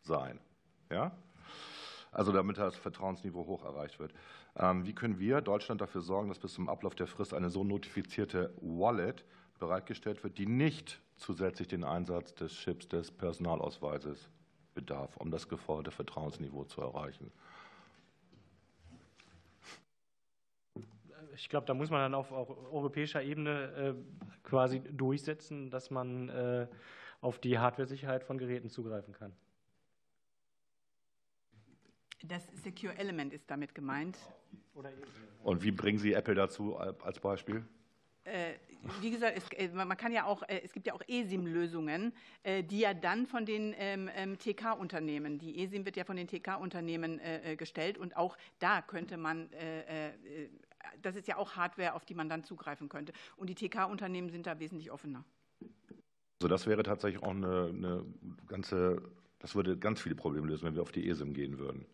sein. 0.00 0.40
Ja? 0.90 1.12
Also 2.12 2.32
damit 2.32 2.56
das 2.56 2.76
Vertrauensniveau 2.76 3.46
hoch 3.46 3.64
erreicht 3.64 3.98
wird. 3.98 4.14
Ähm, 4.56 4.86
wie 4.86 4.94
können 4.94 5.18
wir 5.18 5.42
Deutschland 5.42 5.82
dafür 5.82 6.00
sorgen, 6.00 6.30
dass 6.30 6.38
bis 6.38 6.54
zum 6.54 6.70
Ablauf 6.70 6.94
der 6.94 7.06
Frist 7.08 7.34
eine 7.34 7.50
so 7.50 7.62
notifizierte 7.62 8.54
Wallet 8.62 9.24
bereitgestellt 9.58 10.22
wird, 10.22 10.38
die 10.38 10.46
nicht 10.46 11.00
zusätzlich 11.16 11.68
den 11.68 11.84
Einsatz 11.84 12.34
des 12.34 12.52
Chips 12.52 12.88
des 12.88 13.10
Personalausweises 13.10 14.28
bedarf, 14.74 15.16
um 15.16 15.30
das 15.30 15.48
geforderte 15.48 15.90
Vertrauensniveau 15.90 16.64
zu 16.64 16.80
erreichen? 16.80 17.32
Ich 21.34 21.48
glaube, 21.48 21.66
da 21.66 21.74
muss 21.74 21.90
man 21.90 22.00
dann 22.00 22.14
auf 22.14 22.32
europäischer 22.32 23.22
Ebene 23.22 23.94
äh, 23.94 23.94
quasi 24.42 24.80
durchsetzen, 24.80 25.70
dass 25.70 25.90
man 25.90 26.28
äh, 26.30 26.66
auf 27.20 27.38
die 27.38 27.58
Hardware-Sicherheit 27.58 28.24
von 28.24 28.38
Geräten 28.38 28.70
zugreifen 28.70 29.12
kann. 29.12 29.32
Das 32.22 32.46
Secure 32.62 32.96
Element 32.96 33.32
ist 33.32 33.50
damit 33.50 33.74
gemeint. 33.74 34.16
Und 35.42 35.62
wie 35.62 35.70
bringen 35.70 35.98
Sie 35.98 36.12
Apple 36.12 36.34
dazu 36.34 36.76
als 36.76 37.20
Beispiel? 37.20 37.64
Äh, 38.86 39.02
wie 39.02 39.10
gesagt, 39.10 39.36
es, 39.36 39.48
äh, 39.52 39.68
man 39.72 39.96
kann 39.96 40.12
ja 40.12 40.24
auch, 40.24 40.42
äh, 40.42 40.60
es 40.64 40.72
gibt 40.72 40.86
ja 40.86 40.94
auch 40.94 41.02
ESIM-Lösungen, 41.06 42.12
die 42.44 42.78
ja 42.78 42.94
dann 42.94 43.26
von 43.26 43.44
den 43.44 43.74
ähm, 43.78 44.08
ähm, 44.14 44.38
TK-Unternehmen, 44.38 45.38
die 45.38 45.62
ESIM 45.62 45.84
wird 45.84 45.96
ja 45.96 46.04
von 46.04 46.16
den 46.16 46.28
TK-Unternehmen 46.28 47.20
gestellt 47.56 47.98
und 47.98 48.16
auch 48.16 48.36
da 48.58 48.82
könnte 48.82 49.16
man, 49.16 49.48
das 51.02 51.16
ist 51.16 51.28
ja 51.28 51.36
auch 51.36 51.56
Hardware, 51.56 51.94
auf 51.94 52.04
die 52.04 52.14
man 52.14 52.28
dann 52.28 52.44
zugreifen 52.44 52.88
könnte. 52.88 53.12
Und 53.36 53.48
die 53.50 53.54
TK-Unternehmen 53.54 54.30
sind 54.30 54.46
da 54.46 54.58
wesentlich 54.58 54.90
offener. 54.90 55.24
Also 56.40 56.48
das 56.48 56.66
wäre 56.66 56.82
tatsächlich 56.82 57.22
auch 57.22 57.30
eine, 57.30 57.66
eine 57.68 58.04
ganze, 58.46 59.02
das 59.38 59.54
würde 59.54 59.76
ganz 59.76 60.00
viele 60.00 60.14
Probleme 60.14 60.46
lösen, 60.46 60.64
wenn 60.64 60.74
wir 60.74 60.82
auf 60.82 60.92
die 60.92 61.08
ESIM 61.08 61.32
gehen 61.32 61.58
würden. 61.58 61.86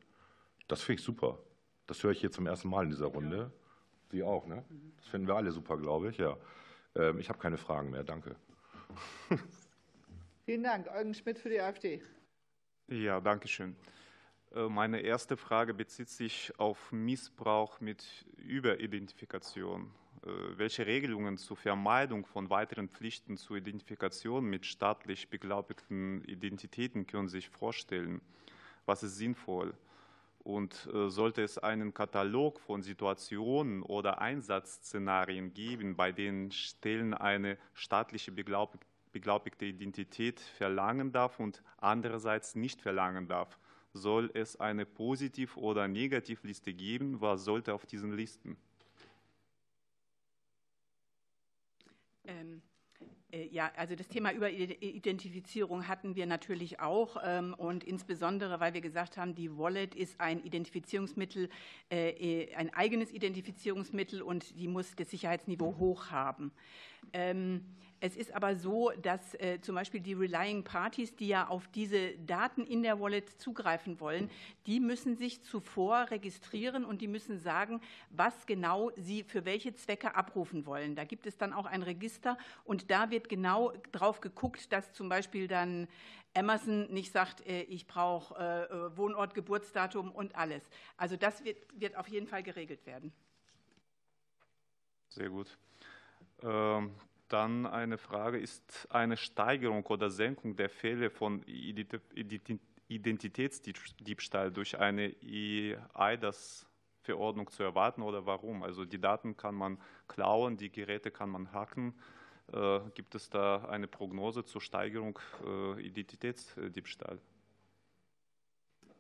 Das 0.68 0.82
finde 0.82 1.01
ich 1.01 1.05
super. 1.05 1.38
Das 1.86 2.03
höre 2.03 2.12
ich 2.12 2.20
hier 2.20 2.30
zum 2.30 2.47
ersten 2.47 2.68
Mal 2.68 2.84
in 2.84 2.90
dieser 2.90 3.07
Runde. 3.07 3.53
Sie 4.11 4.22
auch, 4.22 4.47
ne? 4.47 4.64
Das 4.99 5.07
finden 5.07 5.26
wir 5.26 5.34
alle 5.34 5.53
super, 5.53 5.76
glaube 5.78 6.11
ich, 6.11 6.18
ja. 6.18 6.36
Ähm, 6.97 7.18
ich 7.18 7.28
habe 7.28 7.38
keine 7.38 7.59
Fragen 7.59 7.90
mehr, 7.90 8.05
danke. 8.05 8.36
Vielen 10.45 10.62
Dank. 10.62 10.88
Eugen 10.88 11.14
Schmidt 11.14 11.38
für 11.38 11.49
die 11.49 11.61
AfD. 11.61 12.03
Ja, 12.88 13.20
danke 13.20 13.49
schön. 13.49 13.76
Äh, 14.55 14.68
meine 14.68 15.01
erste 15.01 15.36
Frage 15.36 15.74
bezieht 15.74 16.09
sich 16.09 16.53
auf 16.59 16.93
Missbrauch 16.93 17.80
mit 17.80 18.26
Überidentifikation. 18.36 19.90
Äh, 20.24 20.28
welche 20.57 20.86
Regelungen 20.86 21.38
zur 21.38 21.57
Vermeidung 21.57 22.26
von 22.26 22.51
weiteren 22.51 22.88
Pflichten 22.88 23.36
zur 23.36 23.57
Identifikation 23.57 24.45
mit 24.45 24.66
staatlich 24.66 25.30
beglaubigten 25.30 26.22
Identitäten 26.24 27.07
können 27.07 27.28
Sie 27.28 27.38
sich 27.38 27.49
vorstellen? 27.49 28.20
Was 28.84 29.03
ist 29.03 29.16
sinnvoll? 29.16 29.74
Und 30.43 30.88
äh, 30.93 31.09
sollte 31.09 31.43
es 31.43 31.59
einen 31.59 31.95
Katalog 31.95 32.59
von 32.61 32.82
Situationen 32.82 33.82
oder 33.82 34.20
Einsatzszenarien 34.20 35.55
geben, 35.55 35.95
bei 35.95 36.11
denen 36.11 36.51
Stellen 36.51 37.14
eine 37.14 37.59
staatliche 37.74 38.32
beglaubigte 38.32 39.66
Identität 39.66 40.40
verlangen 40.40 41.12
darf 41.12 41.38
und 41.38 41.62
andererseits 41.78 42.57
nicht 42.57 42.80
verlangen 42.80 43.28
darf, 43.28 43.59
soll 43.93 44.30
es 44.34 44.59
eine 44.59 44.86
Positiv- 44.86 45.57
oder 45.57 45.86
Negativliste 45.86 46.72
geben? 46.72 47.20
Was 47.20 47.45
sollte 47.45 47.74
auf 47.74 47.86
diesen 47.86 48.12
Listen? 48.12 48.57
Ähm. 52.24 52.62
Äh, 53.33 53.49
ja, 53.49 53.72
also 53.76 53.97
das 53.97 54.09
Thema 54.09 54.33
Überidentifizierung 54.33 55.89
hatten 55.89 56.14
wir 56.14 56.26
natürlich 56.26 56.80
auch 56.80 57.16
ähm, 57.24 57.55
und 57.55 57.83
insbesondere, 57.85 58.61
weil 58.61 58.74
wir 58.74 58.80
gesagt 58.80 59.16
haben, 59.16 59.35
die 59.35 59.57
Wallet 59.57 59.95
ist 59.95 60.20
ein 60.20 60.43
Identifizierungsmittel, 60.45 61.49
äh, 61.91 62.11
äh, 62.11 62.55
ein 62.55 62.72
eigenes 62.74 63.12
Identifizierungsmittel 63.12 64.22
und 64.22 64.59
die 64.59 64.68
muss 64.68 64.95
das 64.95 65.11
Sicherheitsniveau 65.11 65.76
hoch 65.78 66.11
haben. 66.11 66.53
Es 68.05 68.16
ist 68.16 68.34
aber 68.34 68.57
so, 68.57 68.90
dass 69.00 69.34
äh, 69.34 69.61
zum 69.61 69.76
Beispiel 69.76 70.00
die 70.00 70.14
Relying 70.14 70.64
Parties, 70.64 71.14
die 71.14 71.28
ja 71.28 71.46
auf 71.46 71.68
diese 71.68 72.18
Daten 72.18 72.64
in 72.64 72.82
der 72.82 72.98
Wallet 72.98 73.28
zugreifen 73.40 74.00
wollen, 74.00 74.28
die 74.66 74.80
müssen 74.80 75.14
sich 75.14 75.44
zuvor 75.44 76.11
registrieren 76.11 76.84
und 76.84 77.00
die 77.00 77.07
müssen 77.07 77.38
sagen, 77.38 77.80
was 78.11 78.46
genau 78.46 78.90
sie 78.96 79.22
für 79.22 79.44
welche 79.44 79.72
Zwecke 79.74 80.16
abrufen 80.16 80.66
wollen. 80.66 80.96
Da 80.96 81.05
gibt 81.05 81.26
es 81.26 81.36
dann 81.36 81.53
auch 81.53 81.64
ein 81.64 81.84
Register 81.84 82.36
und 82.64 82.90
da 82.90 83.12
wird 83.12 83.28
genau 83.28 83.72
drauf 83.92 84.20
geguckt, 84.20 84.72
dass 84.72 84.92
zum 84.92 85.09
Beispiel 85.09 85.46
dann 85.46 85.86
Amazon 86.34 86.92
nicht 86.92 87.12
sagt, 87.12 87.46
äh, 87.46 87.62
ich 87.62 87.86
brauche 87.86 88.34
äh, 88.34 88.64
äh, 88.64 88.96
Wohnort, 88.96 89.32
Geburtsdatum 89.32 90.11
und 90.11 90.34
alles. 90.34 90.68
Also 90.96 91.16
das 91.16 91.44
wird, 91.44 91.59
wird 91.80 91.94
auf 91.94 92.09
jeden 92.09 92.26
Fall 92.26 92.42
geregelt 92.42 92.84
werden. 92.84 93.12
Sehr 95.09 95.28
gut. 95.28 95.57
Ähm, 96.42 96.92
dann 97.33 97.66
eine 97.66 97.99
Frage, 97.99 98.39
ist 98.39 98.87
eine 98.91 99.16
Steigerung 99.16 99.85
oder 99.87 100.11
Senkung 100.11 100.57
der 100.57 100.68
Fälle 100.68 101.11
von 101.11 101.43
Identitätsdiebstahl 102.89 104.53
durch 104.53 104.78
eine 104.78 105.14
EIDAS-Verordnung 105.95 107.51
zu 107.51 107.62
erwarten 107.62 108.03
oder 108.03 108.26
warum? 108.26 108.62
Also 108.62 108.85
die 108.85 109.01
Daten 109.01 109.37
kann 109.37 109.55
man 109.55 109.80
klauen, 110.09 110.57
die 110.57 110.70
Geräte 110.70 111.11
kann 111.11 111.30
man 111.30 111.53
hacken. 111.53 111.95
Äh, 112.53 112.80
gibt 112.95 113.14
es 113.14 113.30
da 113.30 113.64
eine 113.64 113.89
Prognose 113.89 114.45
zur 114.45 114.61
Steigerung 114.61 115.18
äh, 115.45 115.80
Identitätsdiebstahl? 115.80 117.18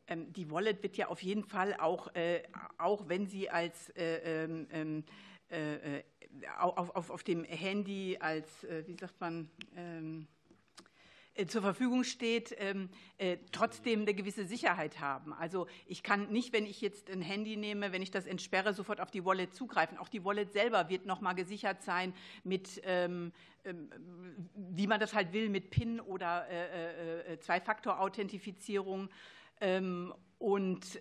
Ähm, 0.06 0.32
die 0.32 0.50
Wallet 0.50 0.82
wird 0.82 0.96
ja 0.96 1.08
auf 1.08 1.22
jeden 1.22 1.44
Fall 1.44 1.76
auch, 1.78 2.14
äh, 2.14 2.42
auch 2.78 3.08
wenn 3.08 3.26
sie 3.26 3.50
als 3.50 3.92
äh, 5.52 5.98
äh, 5.98 6.02
auf, 6.58 6.96
auf, 6.96 7.10
auf 7.10 7.22
dem 7.22 7.44
Handy 7.44 8.16
als, 8.18 8.64
äh, 8.64 8.84
wie 8.86 8.96
sagt 8.96 9.20
man, 9.20 9.50
ähm, 9.76 10.26
äh, 11.34 11.46
zur 11.46 11.62
Verfügung 11.62 12.04
steht, 12.04 12.54
ähm, 12.58 12.90
äh, 13.18 13.38
trotzdem 13.52 14.02
eine 14.02 14.14
gewisse 14.14 14.44
Sicherheit 14.44 15.00
haben. 15.00 15.32
Also 15.32 15.66
ich 15.86 16.02
kann 16.02 16.30
nicht, 16.30 16.52
wenn 16.52 16.66
ich 16.66 16.80
jetzt 16.80 17.10
ein 17.10 17.22
Handy 17.22 17.56
nehme, 17.56 17.92
wenn 17.92 18.02
ich 18.02 18.10
das 18.10 18.26
entsperre, 18.26 18.74
sofort 18.74 19.00
auf 19.00 19.10
die 19.10 19.24
Wallet 19.24 19.54
zugreifen. 19.54 19.98
Auch 19.98 20.08
die 20.08 20.24
Wallet 20.24 20.52
selber 20.52 20.88
wird 20.88 21.06
nochmal 21.06 21.34
gesichert 21.34 21.82
sein 21.82 22.14
mit, 22.44 22.82
ähm, 22.84 23.32
ähm, 23.64 23.90
wie 24.54 24.86
man 24.86 25.00
das 25.00 25.14
halt 25.14 25.32
will, 25.32 25.48
mit 25.48 25.70
PIN 25.70 26.00
oder 26.00 26.46
äh, 26.48 27.32
äh, 27.32 27.38
Zwei-Faktor-Authentifizierung. 27.40 29.08
Und 30.38 30.98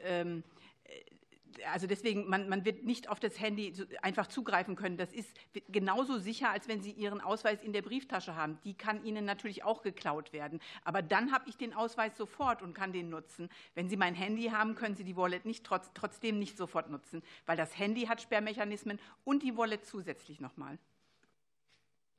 also 1.71 1.87
deswegen, 1.87 2.29
man, 2.29 2.49
man 2.49 2.65
wird 2.65 2.83
nicht 2.83 3.09
auf 3.09 3.19
das 3.19 3.39
Handy 3.39 3.73
einfach 4.01 4.27
zugreifen 4.27 4.75
können. 4.75 4.97
Das 4.97 5.13
ist 5.13 5.29
genauso 5.69 6.17
sicher, 6.17 6.49
als 6.49 6.67
wenn 6.67 6.81
Sie 6.81 6.91
Ihren 6.91 7.21
Ausweis 7.21 7.61
in 7.61 7.73
der 7.73 7.81
Brieftasche 7.81 8.35
haben. 8.35 8.59
Die 8.63 8.73
kann 8.73 9.03
Ihnen 9.03 9.25
natürlich 9.25 9.63
auch 9.63 9.81
geklaut 9.81 10.33
werden. 10.33 10.59
Aber 10.83 11.01
dann 11.01 11.31
habe 11.31 11.49
ich 11.49 11.57
den 11.57 11.73
Ausweis 11.73 12.17
sofort 12.17 12.61
und 12.61 12.73
kann 12.73 12.93
den 12.93 13.09
nutzen. 13.09 13.49
Wenn 13.75 13.89
Sie 13.89 13.97
mein 13.97 14.15
Handy 14.15 14.45
haben, 14.45 14.75
können 14.75 14.95
Sie 14.95 15.03
die 15.03 15.15
Wallet 15.15 15.45
nicht 15.45 15.63
trotz, 15.63 15.91
trotzdem 15.93 16.39
nicht 16.39 16.57
sofort 16.57 16.89
nutzen, 16.89 17.21
weil 17.45 17.57
das 17.57 17.77
Handy 17.77 18.03
hat 18.03 18.21
Sperrmechanismen 18.21 18.99
und 19.23 19.43
die 19.43 19.57
Wallet 19.57 19.85
zusätzlich 19.85 20.39
nochmal. 20.39 20.77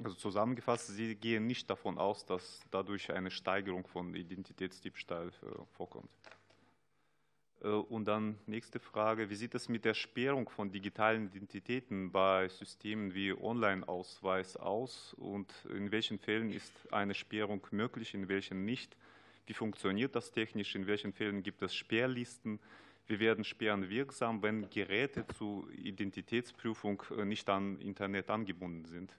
Also 0.02 0.16
zusammengefasst, 0.16 0.88
Sie 0.88 1.14
gehen 1.14 1.46
nicht 1.46 1.70
davon 1.70 1.98
aus, 1.98 2.26
dass 2.26 2.60
dadurch 2.70 3.12
eine 3.12 3.30
Steigerung 3.30 3.86
von 3.86 4.14
Identitätsdiebstahl 4.14 5.28
äh, 5.28 5.64
vorkommt. 5.76 6.10
Äh, 7.62 7.68
und 7.68 8.06
dann 8.06 8.38
nächste 8.46 8.80
Frage, 8.80 9.30
wie 9.30 9.34
sieht 9.34 9.54
es 9.54 9.68
mit 9.68 9.84
der 9.84 9.94
Sperrung 9.94 10.48
von 10.48 10.70
digitalen 10.70 11.26
Identitäten 11.26 12.10
bei 12.10 12.48
Systemen 12.48 13.14
wie 13.14 13.32
Online-Ausweis 13.32 14.56
aus 14.56 15.14
und 15.14 15.52
in 15.72 15.90
welchen 15.92 16.18
Fällen 16.18 16.52
ist 16.52 16.72
eine 16.92 17.14
Sperrung 17.14 17.66
möglich, 17.70 18.14
in 18.14 18.28
welchen 18.28 18.64
nicht? 18.64 18.96
Wie 19.46 19.54
funktioniert 19.54 20.14
das 20.14 20.30
technisch? 20.30 20.74
In 20.74 20.86
welchen 20.86 21.12
Fällen 21.12 21.42
gibt 21.42 21.62
es 21.62 21.74
Sperrlisten? 21.74 22.60
Wie 23.06 23.18
werden 23.18 23.44
Sperren 23.44 23.88
wirksam, 23.88 24.42
wenn 24.42 24.70
Geräte 24.70 25.26
zur 25.36 25.68
Identitätsprüfung 25.72 27.02
äh, 27.16 27.24
nicht 27.24 27.48
an 27.48 27.78
Internet 27.80 28.30
angebunden 28.30 28.84
sind? 28.84 29.12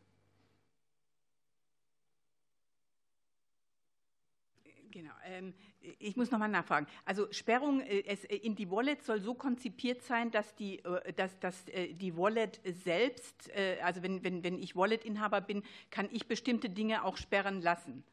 Genau. 4.93 5.09
Ähm, 5.25 5.55
ich 5.97 6.15
muss 6.15 6.29
nochmal 6.29 6.49
nachfragen. 6.49 6.85
Also 7.03 7.27
Sperrung 7.31 7.81
äh, 7.81 8.01
äh, 8.01 8.35
in 8.35 8.55
die 8.55 8.69
Wallet 8.69 9.01
soll 9.01 9.19
so 9.21 9.33
konzipiert 9.33 10.03
sein, 10.03 10.29
dass 10.29 10.53
die, 10.53 10.85
äh, 10.85 11.13
dass, 11.13 11.39
dass 11.39 11.65
die 11.65 12.15
Wallet 12.15 12.61
selbst, 12.63 13.51
also 13.81 14.03
wenn, 14.03 14.23
wenn, 14.23 14.43
wenn 14.43 14.59
ich 14.59 14.75
Wallet-Inhaber 14.75 15.41
bin, 15.41 15.63
kann 15.89 16.07
ich 16.11 16.27
bestimmte 16.27 16.69
Dinge 16.69 17.03
auch 17.03 17.17
sperren 17.17 17.61
lassen 17.61 18.03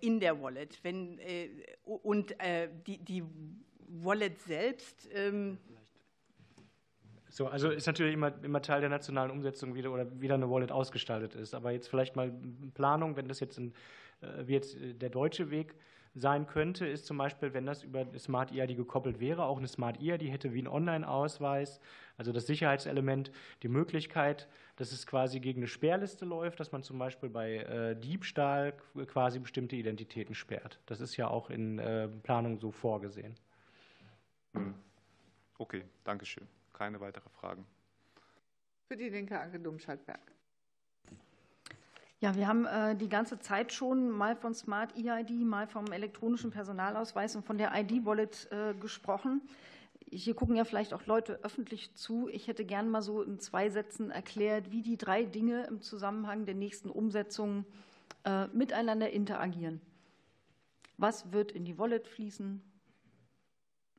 in 0.00 0.20
der 0.20 0.40
Wallet. 0.40 0.78
Wenn, 0.82 1.18
und 1.84 2.34
die, 2.86 2.98
die 2.98 3.24
Wallet 3.88 4.40
selbst. 4.42 5.08
Ähm 5.12 5.58
so, 7.28 7.48
also 7.48 7.70
ist 7.70 7.86
natürlich 7.86 8.14
immer, 8.14 8.32
immer 8.42 8.62
Teil 8.62 8.80
der 8.80 8.90
nationalen 8.90 9.30
Umsetzung 9.30 9.74
wieder 9.74 9.90
oder 9.92 10.20
wieder 10.20 10.34
eine 10.34 10.50
Wallet 10.50 10.70
ausgestaltet 10.70 11.34
ist. 11.34 11.54
Aber 11.54 11.70
jetzt 11.70 11.88
vielleicht 11.88 12.16
mal 12.16 12.32
Planung, 12.74 13.16
wenn 13.16 13.28
das 13.28 13.40
jetzt 13.40 13.58
ein 13.58 13.74
wie 14.20 14.52
jetzt 14.52 14.76
äh, 14.76 14.94
der 14.94 15.10
deutsche 15.10 15.50
Weg 15.50 15.74
sein 16.14 16.46
könnte, 16.46 16.86
ist 16.86 17.04
zum 17.04 17.18
Beispiel, 17.18 17.52
wenn 17.52 17.66
das 17.66 17.82
über 17.82 18.06
Smart 18.18 18.50
EID 18.50 18.74
gekoppelt 18.74 19.20
wäre, 19.20 19.44
auch 19.44 19.58
eine 19.58 19.68
Smart 19.68 20.00
EID 20.00 20.22
hätte 20.30 20.54
wie 20.54 20.62
ein 20.62 20.68
Online-Ausweis, 20.68 21.78
also 22.16 22.32
das 22.32 22.46
Sicherheitselement, 22.46 23.30
die 23.62 23.68
Möglichkeit, 23.68 24.48
dass 24.76 24.92
es 24.92 25.06
quasi 25.06 25.40
gegen 25.40 25.60
eine 25.60 25.66
Sperrliste 25.66 26.24
läuft, 26.24 26.58
dass 26.58 26.72
man 26.72 26.82
zum 26.82 26.98
Beispiel 26.98 27.28
bei 27.28 27.56
äh, 27.56 27.96
Diebstahl 27.96 28.72
quasi 29.06 29.38
bestimmte 29.40 29.76
Identitäten 29.76 30.34
sperrt. 30.34 30.80
Das 30.86 31.02
ist 31.02 31.16
ja 31.18 31.28
auch 31.28 31.50
in 31.50 31.76
Planung 32.22 32.58
so 32.58 32.70
vorgesehen. 32.70 33.34
Hm. 34.54 34.74
Okay, 35.58 35.84
danke 36.04 36.24
schön. 36.24 36.46
Keine 36.72 37.00
weiteren 37.00 37.30
Fragen. 37.30 37.66
Für 38.88 38.96
die 38.96 39.08
Linke 39.08 39.38
Anke 39.38 39.58
Domscheit-Berg. 39.60 40.35
Ja, 42.20 42.34
wir 42.34 42.48
haben 42.48 42.64
äh, 42.64 42.96
die 42.96 43.10
ganze 43.10 43.38
Zeit 43.40 43.74
schon 43.74 44.08
mal 44.08 44.36
von 44.36 44.54
Smart 44.54 44.96
EID, 44.96 45.44
mal 45.44 45.66
vom 45.66 45.92
elektronischen 45.92 46.50
Personalausweis 46.50 47.36
und 47.36 47.44
von 47.44 47.58
der 47.58 47.72
ID-Wallet 47.74 48.48
äh, 48.50 48.74
gesprochen. 48.74 49.42
Hier 50.08 50.34
gucken 50.34 50.56
ja 50.56 50.64
vielleicht 50.64 50.94
auch 50.94 51.04
Leute 51.04 51.40
öffentlich 51.42 51.94
zu. 51.94 52.28
Ich 52.28 52.46
hätte 52.46 52.64
gern 52.64 52.88
mal 52.88 53.02
so 53.02 53.22
in 53.22 53.38
zwei 53.38 53.68
Sätzen 53.68 54.10
erklärt, 54.10 54.70
wie 54.70 54.80
die 54.80 54.96
drei 54.96 55.24
Dinge 55.24 55.64
im 55.64 55.82
Zusammenhang 55.82 56.46
der 56.46 56.54
nächsten 56.54 56.88
Umsetzung 56.88 57.66
äh, 58.24 58.46
miteinander 58.48 59.10
interagieren. 59.10 59.82
Was 60.96 61.32
wird 61.32 61.52
in 61.52 61.66
die 61.66 61.76
Wallet 61.76 62.08
fließen? 62.08 62.62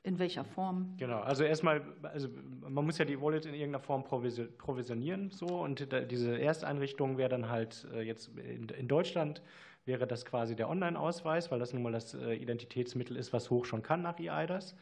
In 0.08 0.20
welcher 0.20 0.46
Form? 0.46 0.94
Genau, 0.98 1.20
also 1.20 1.44
erstmal, 1.44 1.82
also 2.02 2.30
man 2.62 2.86
muss 2.86 2.98
ja 2.98 3.04
die 3.04 3.20
Wallet 3.22 3.46
in 3.46 3.54
irgendeiner 3.54 3.84
Form 3.84 4.06
provisionieren, 4.06 5.32
so 5.32 5.48
und 5.48 5.86
diese 6.10 6.40
Ersteinrichtung 6.40 7.18
wäre 7.18 7.28
dann 7.28 7.50
halt 7.50 7.86
äh, 7.94 8.04
jetzt 8.04 8.32
in 8.38 8.88
Deutschland 8.88 9.42
wäre 9.84 10.08
das 10.08 10.24
quasi 10.24 10.56
der 10.56 10.70
Online-Ausweis, 10.70 11.52
weil 11.52 11.60
das 11.60 11.74
nun 11.74 11.84
mal 11.84 11.92
das 11.92 12.14
äh, 12.14 12.36
Identitätsmittel 12.36 13.18
ist, 13.18 13.34
was 13.34 13.50
hoch 13.50 13.66
schon 13.66 13.84
kann 13.84 14.02
nach 14.02 14.18
EIDAS. 14.18 14.78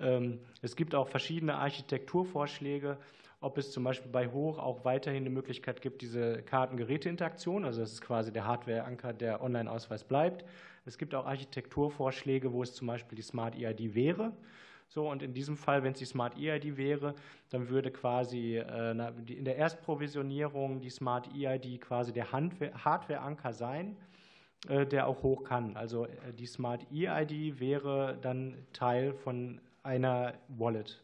Ähm, 0.00 0.40
es 0.60 0.74
gibt 0.74 0.96
auch 0.96 1.06
verschiedene 1.06 1.54
Architekturvorschläge, 1.54 2.96
ob 3.40 3.58
es 3.58 3.70
zum 3.70 3.84
Beispiel 3.84 4.10
bei 4.10 4.26
Hoch 4.26 4.58
auch 4.58 4.84
weiterhin 4.84 5.22
eine 5.22 5.30
Möglichkeit 5.30 5.82
gibt, 5.82 6.02
diese 6.02 6.42
Karten-Geräte-Interaktion, 6.42 7.64
also 7.64 7.80
das 7.80 7.92
ist 7.92 8.00
quasi 8.00 8.32
der 8.32 8.44
Hardware-Anker, 8.44 9.12
der 9.12 9.40
Online-Ausweis 9.40 10.02
bleibt. 10.02 10.44
Es 10.84 10.98
gibt 10.98 11.14
auch 11.14 11.26
Architekturvorschläge, 11.26 12.52
wo 12.52 12.62
es 12.62 12.74
zum 12.74 12.86
Beispiel 12.86 13.16
die 13.16 13.22
Smart 13.22 13.54
EID 13.56 13.94
wäre. 13.94 14.32
So, 14.88 15.10
und 15.10 15.22
in 15.22 15.32
diesem 15.32 15.56
Fall, 15.56 15.82
wenn 15.82 15.92
es 15.92 15.98
die 15.98 16.04
Smart 16.04 16.36
EID 16.38 16.76
wäre, 16.76 17.14
dann 17.50 17.68
würde 17.68 17.90
quasi 17.90 18.58
äh, 18.58 18.90
in 18.90 19.44
der 19.44 19.56
Erstprovisionierung 19.56 20.80
die 20.80 20.90
Smart 20.90 21.28
EID 21.34 21.80
quasi 21.80 22.12
der 22.12 22.30
Hardware-Anker 22.32 23.52
sein, 23.52 23.96
äh, 24.68 24.86
der 24.86 25.06
auch 25.06 25.22
hoch 25.22 25.44
kann. 25.44 25.76
Also 25.76 26.06
äh, 26.06 26.32
die 26.32 26.46
Smart 26.46 26.86
EID 26.92 27.58
wäre 27.58 28.18
dann 28.20 28.56
Teil 28.72 29.14
von 29.14 29.60
einer 29.82 30.34
Wallet. 30.48 31.02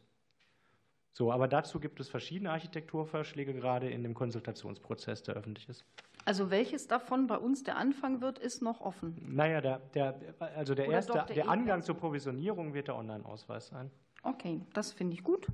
So, 1.13 1.33
aber 1.33 1.49
dazu 1.49 1.81
gibt 1.81 2.01
es 2.01 2.09
verschiedene 2.09 2.51
Architekturvorschläge 2.53 3.55
gerade 3.55 3.91
in 3.91 4.03
dem 4.03 4.15
Konsultationsprozess, 4.15 5.23
der 5.23 5.35
öffentlich 5.35 5.69
ist. 5.69 5.85
Also 6.25 6.51
welches 6.51 6.87
davon 6.87 7.27
bei 7.27 7.39
uns 7.39 7.63
der 7.63 7.77
Anfang 7.77 8.21
wird, 8.21 8.39
ist 8.39 8.63
noch 8.63 8.81
offen. 8.81 9.17
Naja, 9.27 9.61
der, 9.61 9.79
der, 9.95 10.21
also 10.57 10.75
der 10.75 10.87
erste, 10.87 11.13
der, 11.13 11.25
der 11.25 11.49
Angang 11.49 11.83
zur 11.83 11.97
Provisionierung 11.97 12.75
wird 12.75 12.89
der 12.89 12.97
Online-Ausweis 12.97 13.69
sein. 13.69 13.91
Okay, 14.23 14.61
das 14.75 14.93
finde 14.93 15.15
ich 15.15 15.25
gut. 15.25 15.47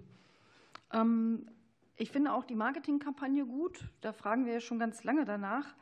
Ähm, 0.92 1.48
ich 1.96 2.10
finde 2.10 2.32
auch 2.32 2.44
die 2.44 2.56
Marketingkampagne 2.56 3.46
gut. 3.46 3.88
Da 4.00 4.12
fragen 4.12 4.44
wir 4.44 4.54
ja 4.54 4.60
schon 4.60 4.78
ganz 4.78 5.04
lange 5.04 5.24
danach. 5.24 5.74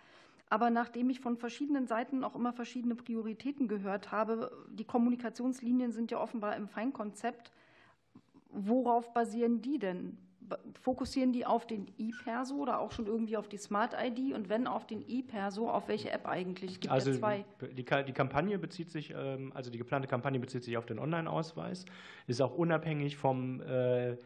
Aber 0.50 0.70
nachdem 0.70 1.10
ich 1.10 1.20
von 1.20 1.36
verschiedenen 1.36 1.86
Seiten 1.86 2.22
auch 2.22 2.36
immer 2.36 2.52
verschiedene 2.52 2.94
Prioritäten 2.94 3.66
gehört 3.66 4.12
habe, 4.12 4.52
die 4.68 4.84
Kommunikationslinien 4.84 5.90
sind 5.92 6.10
ja 6.10 6.20
offenbar 6.20 6.56
im 6.56 6.68
Feinkonzept. 6.68 7.50
Worauf 8.50 9.12
basieren 9.14 9.62
die 9.62 9.78
denn? 9.78 10.18
Fokussieren 10.80 11.32
die 11.32 11.46
auf 11.46 11.66
den 11.66 11.86
E-Perso 11.98 12.56
oder 12.56 12.80
auch 12.80 12.92
schon 12.92 13.06
irgendwie 13.06 13.36
auf 13.36 13.48
die 13.48 13.56
Smart 13.56 13.94
ID? 13.94 14.34
Und 14.34 14.48
wenn 14.48 14.66
auf 14.66 14.86
den 14.86 15.04
E-Perso, 15.06 15.70
auf 15.70 15.88
welche 15.88 16.10
App 16.10 16.26
eigentlich? 16.26 16.80
Gibt 16.80 16.92
also 16.92 17.10
ja 17.10 17.18
zwei. 17.18 17.44
Die, 17.60 17.84
die 17.84 18.12
Kampagne 18.12 18.58
bezieht 18.58 18.90
sich, 18.90 19.14
ähm, 19.16 19.52
also 19.54 19.70
die 19.70 19.78
geplante 19.78 20.08
Kampagne 20.08 20.38
bezieht 20.40 20.64
sich 20.64 20.76
auf 20.76 20.86
den 20.86 20.98
Online-Ausweis, 20.98 21.84
ist 22.26 22.40
auch 22.40 22.54
unabhängig 22.54 23.16
vom 23.16 23.60
äh, 23.62 24.16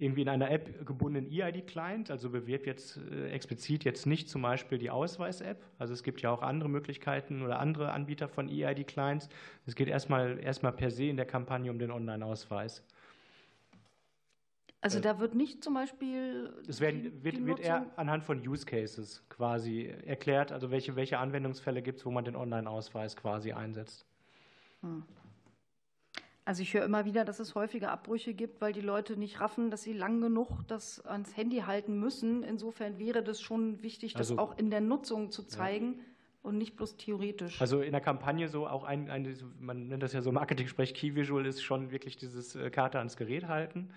irgendwie 0.00 0.22
in 0.22 0.28
einer 0.28 0.50
App 0.50 0.86
gebundenen 0.86 1.30
EID-Client, 1.30 2.10
also 2.10 2.30
bewirbt 2.30 2.66
jetzt 2.66 2.96
äh, 2.96 3.28
explizit 3.28 3.84
jetzt 3.84 4.06
nicht 4.06 4.30
zum 4.30 4.40
Beispiel 4.40 4.78
die 4.78 4.88
Ausweis-App. 4.88 5.62
Also 5.78 5.92
es 5.92 6.02
gibt 6.02 6.22
ja 6.22 6.30
auch 6.30 6.40
andere 6.40 6.70
Möglichkeiten 6.70 7.42
oder 7.42 7.58
andere 7.58 7.92
Anbieter 7.92 8.26
von 8.26 8.48
EID-Clients. 8.48 9.28
Es 9.66 9.74
geht 9.74 9.88
erstmal, 9.88 10.40
erstmal 10.40 10.72
per 10.72 10.90
se 10.90 11.04
in 11.04 11.16
der 11.16 11.26
Kampagne 11.26 11.70
um 11.70 11.78
den 11.78 11.90
Online-Ausweis. 11.90 12.82
Also 14.80 14.98
äh, 14.98 15.02
da 15.02 15.18
wird 15.18 15.34
nicht 15.34 15.62
zum 15.62 15.74
Beispiel. 15.74 16.52
Es 16.66 16.80
werden, 16.80 17.22
wird, 17.22 17.44
wird 17.44 17.60
eher 17.60 17.86
anhand 17.96 18.24
von 18.24 18.46
Use 18.46 18.64
Cases 18.64 19.22
quasi 19.28 19.92
erklärt, 20.06 20.52
also 20.52 20.70
welche, 20.70 20.96
welche 20.96 21.18
Anwendungsfälle 21.18 21.82
gibt 21.82 21.98
es, 21.98 22.06
wo 22.06 22.10
man 22.10 22.24
den 22.24 22.36
Online-Ausweis 22.36 23.16
quasi 23.16 23.52
einsetzt. 23.52 24.06
Hm. 24.80 25.02
Also 26.46 26.62
ich 26.62 26.74
höre 26.74 26.84
immer 26.84 27.04
wieder, 27.04 27.24
dass 27.24 27.38
es 27.38 27.54
häufige 27.54 27.90
Abbrüche 27.90 28.34
gibt, 28.34 28.60
weil 28.60 28.72
die 28.72 28.80
Leute 28.80 29.16
nicht 29.16 29.40
raffen, 29.40 29.70
dass 29.70 29.82
sie 29.82 29.92
lang 29.92 30.20
genug 30.20 30.66
das 30.66 31.04
ans 31.06 31.36
Handy 31.36 31.58
halten 31.58 32.00
müssen. 32.00 32.42
Insofern 32.42 32.98
wäre 32.98 33.22
das 33.22 33.40
schon 33.40 33.82
wichtig, 33.82 34.14
das 34.14 34.30
also, 34.30 34.42
auch 34.42 34.58
in 34.58 34.70
der 34.70 34.80
Nutzung 34.80 35.30
zu 35.30 35.44
zeigen. 35.44 35.98
Ja. 35.98 36.04
Und 36.42 36.56
nicht 36.56 36.74
bloß 36.74 36.96
theoretisch. 36.96 37.60
Also 37.60 37.82
in 37.82 37.92
der 37.92 38.00
Kampagne 38.00 38.48
so 38.48 38.66
auch 38.66 38.84
ein, 38.84 39.10
ein 39.10 39.36
man 39.60 39.88
nennt 39.88 40.02
das 40.02 40.14
ja 40.14 40.22
so 40.22 40.32
Marketing-Sprech, 40.32 40.94
Key 40.94 41.14
Visual 41.14 41.44
ist 41.44 41.62
schon 41.62 41.90
wirklich 41.90 42.16
dieses 42.16 42.56
äh, 42.56 42.70
Karte 42.70 42.96
ans 42.96 43.18
Gerät 43.18 43.46
halten. 43.46 43.90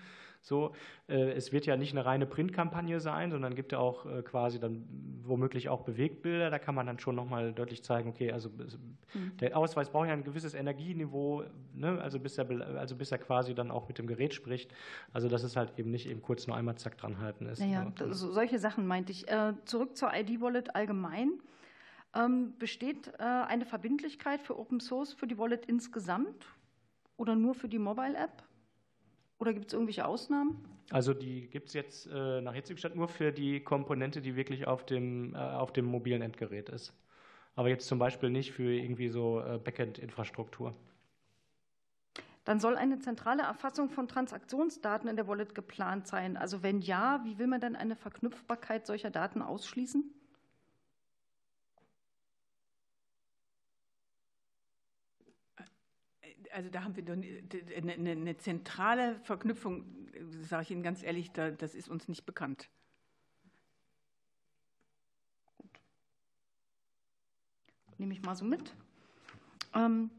So, 0.44 0.74
äh, 1.08 1.32
es 1.32 1.52
wird 1.52 1.64
ja 1.64 1.78
nicht 1.78 1.92
eine 1.92 2.04
reine 2.04 2.26
Printkampagne 2.26 3.00
sein, 3.00 3.30
sondern 3.30 3.54
gibt 3.54 3.72
ja 3.72 3.78
auch 3.78 4.04
äh, 4.04 4.22
quasi 4.22 4.60
dann 4.60 4.84
womöglich 5.22 5.70
auch 5.70 5.80
Bewegtbilder. 5.84 6.50
Da 6.50 6.58
kann 6.58 6.74
man 6.74 6.86
dann 6.86 6.98
schon 6.98 7.14
nochmal 7.14 7.54
deutlich 7.54 7.82
zeigen, 7.82 8.10
okay, 8.10 8.30
also 8.30 8.50
mhm. 8.50 9.38
der 9.40 9.56
Ausweis 9.56 9.88
braucht 9.88 10.08
ja 10.08 10.12
ein 10.12 10.22
gewisses 10.22 10.52
Energieniveau, 10.52 11.44
ne? 11.72 11.98
also, 11.98 12.20
bis 12.20 12.36
er, 12.36 12.46
also 12.76 12.94
bis 12.94 13.10
er 13.10 13.16
quasi 13.18 13.54
dann 13.54 13.70
auch 13.70 13.88
mit 13.88 13.96
dem 13.96 14.06
Gerät 14.06 14.34
spricht. 14.34 14.70
Also 15.14 15.28
dass 15.28 15.44
es 15.44 15.56
halt 15.56 15.78
eben 15.78 15.90
nicht 15.90 16.06
eben 16.06 16.20
kurz 16.20 16.46
nur 16.46 16.56
einmal 16.56 16.76
zack 16.76 16.98
dran 16.98 17.20
halten 17.20 17.46
ist. 17.46 17.60
Naja, 17.60 17.90
so, 18.10 18.30
solche 18.30 18.58
Sachen 18.58 18.86
meinte 18.86 19.12
ich. 19.12 19.26
Äh, 19.28 19.54
zurück 19.64 19.96
zur 19.96 20.12
ID-Wallet 20.12 20.76
allgemein. 20.76 21.40
Ähm, 22.14 22.52
besteht 22.58 23.18
eine 23.18 23.64
Verbindlichkeit 23.64 24.42
für 24.42 24.58
Open 24.58 24.78
Source 24.78 25.14
für 25.14 25.26
die 25.26 25.38
Wallet 25.38 25.64
insgesamt 25.66 26.46
oder 27.16 27.34
nur 27.34 27.54
für 27.54 27.68
die 27.68 27.78
Mobile 27.78 28.16
App? 28.16 28.44
Oder 29.38 29.52
gibt 29.52 29.66
es 29.66 29.72
irgendwelche 29.72 30.06
Ausnahmen? 30.06 30.64
Also 30.90 31.14
die 31.14 31.48
gibt 31.48 31.68
es 31.68 31.74
jetzt 31.74 32.06
äh, 32.06 32.40
nach 32.40 32.54
jetzigem 32.54 32.78
Stand 32.78 32.96
nur 32.96 33.08
für 33.08 33.32
die 33.32 33.60
Komponente, 33.60 34.20
die 34.20 34.36
wirklich 34.36 34.66
auf 34.66 34.84
dem, 34.84 35.34
äh, 35.34 35.38
auf 35.38 35.72
dem 35.72 35.86
mobilen 35.86 36.22
Endgerät 36.22 36.68
ist. 36.68 36.92
Aber 37.56 37.68
jetzt 37.68 37.86
zum 37.86 37.98
Beispiel 37.98 38.30
nicht 38.30 38.52
für 38.52 38.72
irgendwie 38.72 39.08
so 39.08 39.40
äh, 39.40 39.58
Backend-Infrastruktur. 39.58 40.74
Dann 42.44 42.60
soll 42.60 42.76
eine 42.76 42.98
zentrale 42.98 43.42
Erfassung 43.42 43.88
von 43.88 44.06
Transaktionsdaten 44.06 45.08
in 45.08 45.16
der 45.16 45.26
Wallet 45.26 45.54
geplant 45.54 46.06
sein. 46.06 46.36
Also 46.36 46.62
wenn 46.62 46.80
ja, 46.80 47.22
wie 47.24 47.38
will 47.38 47.46
man 47.46 47.60
denn 47.60 47.74
eine 47.74 47.96
Verknüpfbarkeit 47.96 48.86
solcher 48.86 49.10
Daten 49.10 49.40
ausschließen? 49.40 50.04
Also 56.54 56.70
da 56.70 56.84
haben 56.84 56.94
wir 56.96 57.12
eine, 57.76 58.10
eine 58.12 58.36
zentrale 58.36 59.18
Verknüpfung, 59.24 59.84
sage 60.42 60.62
ich 60.62 60.70
Ihnen 60.70 60.84
ganz 60.84 61.02
ehrlich, 61.02 61.32
da, 61.32 61.50
das 61.50 61.74
ist 61.74 61.88
uns 61.88 62.06
nicht 62.06 62.24
bekannt. 62.24 62.70
Gut. 65.58 65.80
Nehme 67.98 68.12
ich 68.12 68.22
mal 68.22 68.36
so 68.36 68.44
mit. 68.44 68.72
Ähm, 69.74 70.10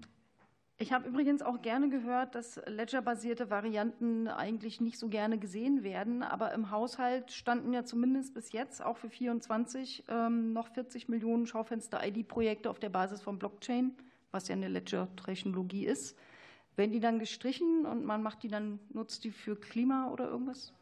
ich 0.77 0.91
habe 0.91 1.07
übrigens 1.07 1.41
auch 1.41 1.61
gerne 1.61 1.87
gehört, 1.87 2.35
dass 2.35 2.61
Ledger-basierte 2.65 3.49
Varianten 3.49 4.27
eigentlich 4.27 4.81
nicht 4.81 4.99
so 4.99 5.07
gerne 5.07 5.37
gesehen 5.37 5.83
werden. 5.83 6.21
Aber 6.21 6.53
im 6.53 6.69
Haushalt 6.69 7.31
standen 7.31 7.71
ja 7.71 7.85
zumindest 7.85 8.33
bis 8.33 8.51
jetzt 8.51 8.83
auch 8.83 8.97
für 8.97 9.09
24 9.09 10.03
ähm, 10.09 10.51
noch 10.51 10.67
40 10.67 11.07
Millionen 11.07 11.47
Schaufenster-ID-Projekte 11.47 12.69
auf 12.69 12.79
der 12.79 12.89
Basis 12.89 13.21
von 13.21 13.39
Blockchain, 13.39 13.95
was 14.31 14.49
ja 14.49 14.55
eine 14.55 14.67
Ledger-Technologie 14.67 15.85
ist. 15.85 16.17
Werden 16.75 16.91
die 16.91 16.99
dann 16.99 17.19
gestrichen 17.19 17.85
und 17.85 18.05
man 18.05 18.21
macht 18.21 18.43
die 18.43 18.49
dann, 18.49 18.79
nutzt 18.91 19.23
die 19.23 19.31
für 19.31 19.55
Klima 19.55 20.09
oder 20.11 20.27
irgendwas? 20.27 20.73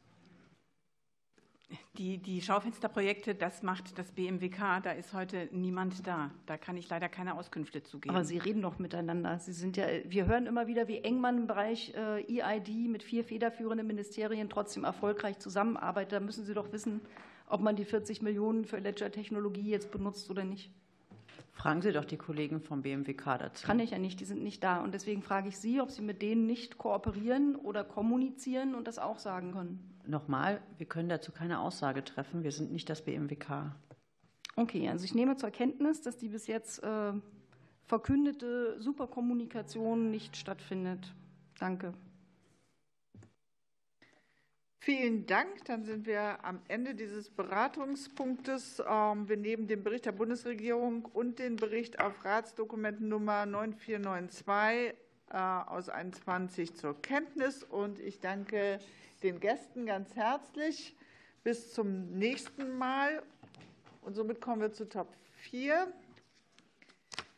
Die, 1.98 2.18
die 2.18 2.41
Schaufensterprojekte, 2.41 3.36
das 3.36 3.64
macht 3.64 3.98
das 3.98 4.11
BMWK, 4.11 4.82
da 4.84 4.91
ist 4.91 5.14
heute 5.14 5.49
niemand 5.52 6.06
da. 6.06 6.32
Da 6.45 6.57
kann 6.57 6.78
ich 6.78 6.90
leider 6.90 7.10
keine 7.10 7.36
Auskünfte 7.36 7.84
zu 7.84 7.99
geben. 7.99 8.15
Aber 8.15 8.26
Sie 8.26 8.38
reden 8.38 8.61
doch 8.61 8.80
miteinander. 8.80 9.40
Sie 9.40 9.53
sind 9.53 9.78
ja, 9.78 9.86
wir 10.06 10.28
hören 10.28 10.45
immer 10.45 10.68
wieder, 10.68 10.88
wie 10.88 10.99
eng 10.99 11.20
man 11.20 11.38
im 11.38 11.48
Bereich 11.48 11.94
äh, 11.95 12.41
EID 12.41 12.90
mit 12.90 13.03
vier 13.03 13.24
federführenden 13.24 13.88
Ministerien 13.88 14.49
trotzdem 14.49 14.84
erfolgreich 14.84 15.40
zusammenarbeitet. 15.40 16.14
Da 16.14 16.20
müssen 16.20 16.45
Sie 16.45 16.53
doch 16.53 16.72
wissen, 16.72 17.02
ob 17.48 17.61
man 17.61 17.76
die 17.76 17.86
40 17.86 18.22
Millionen 18.22 18.65
für 18.65 18.78
Ledger-Technologie 18.78 19.70
jetzt 19.70 19.91
benutzt 19.91 20.30
oder 20.30 20.44
nicht. 20.44 20.72
Fragen 21.54 21.82
Sie 21.84 21.92
doch 21.92 22.06
die 22.06 22.18
Kollegen 22.18 22.60
vom 22.62 22.82
BMWK 22.82 23.38
dazu. 23.38 23.66
Kann 23.66 23.80
ich 23.80 23.92
ja 23.92 24.00
nicht, 24.00 24.20
die 24.20 24.26
sind 24.26 24.44
nicht 24.44 24.64
da. 24.64 24.82
Und 24.82 24.94
deswegen 24.94 25.22
frage 25.22 25.50
ich 25.50 25.58
Sie, 25.58 25.80
ob 25.80 25.92
Sie 25.92 26.02
mit 26.02 26.22
denen 26.22 26.48
nicht 26.48 26.78
kooperieren 26.78 27.56
oder 27.56 27.84
kommunizieren 27.84 28.74
und 28.76 28.88
das 28.88 28.98
auch 28.98 29.20
sagen 29.20 29.52
können. 29.54 29.94
Nochmal, 30.06 30.62
wir 30.78 30.88
können 30.88 31.10
dazu 31.10 31.32
keine 31.32 31.60
Aussage 31.60 32.04
treffen. 32.04 32.44
Wir 32.44 32.52
sind 32.52 32.72
nicht 32.72 32.90
das 32.90 33.06
BMWK. 33.06 33.76
Okay, 34.56 34.90
also 34.90 35.06
ich 35.06 35.16
nehme 35.16 35.38
zur 35.38 35.52
Kenntnis, 35.52 36.02
dass 36.02 36.18
die 36.18 36.30
bis 36.30 36.48
jetzt 36.48 36.84
äh, 36.84 37.14
verkündete 37.86 38.82
Superkommunikation 38.82 40.10
nicht 40.10 40.36
stattfindet. 40.36 41.14
Danke. 41.60 41.94
Vielen 44.85 45.26
Dank. 45.27 45.64
Dann 45.64 45.85
sind 45.85 46.05
wir 46.05 46.43
am 46.43 46.60
Ende 46.68 46.93
dieses 46.93 47.30
Beratungspunktes. 47.30 48.84
Ähm, 48.85 49.30
wir 49.30 49.38
nehmen 49.38 49.65
den 49.65 49.81
Bericht 49.81 50.05
der 50.05 50.11
Bundesregierung 50.11 51.05
und 51.05 51.39
den 51.39 51.55
Bericht 51.55 52.01
auf 52.01 52.26
Ratsdokumenten 52.26 53.07
Nummer 53.07 53.45
9492 53.45 54.93
äh, 55.30 55.38
aus 55.38 55.88
21 55.88 56.76
zur 56.76 57.01
Kenntnis. 57.01 57.64
Und 57.64 57.97
ich 57.97 58.19
danke 58.19 58.80
den 59.23 59.39
Gästen 59.39 59.85
ganz 59.85 60.18
herzlich. 60.18 60.97
Bis 61.45 61.72
zum 61.72 62.18
nächsten 62.18 62.77
Mal. 62.77 63.23
Und 64.01 64.15
somit 64.15 64.41
kommen 64.41 64.60
wir 64.60 64.73
zu 64.73 64.89
Top 64.89 65.07
4 65.43 65.88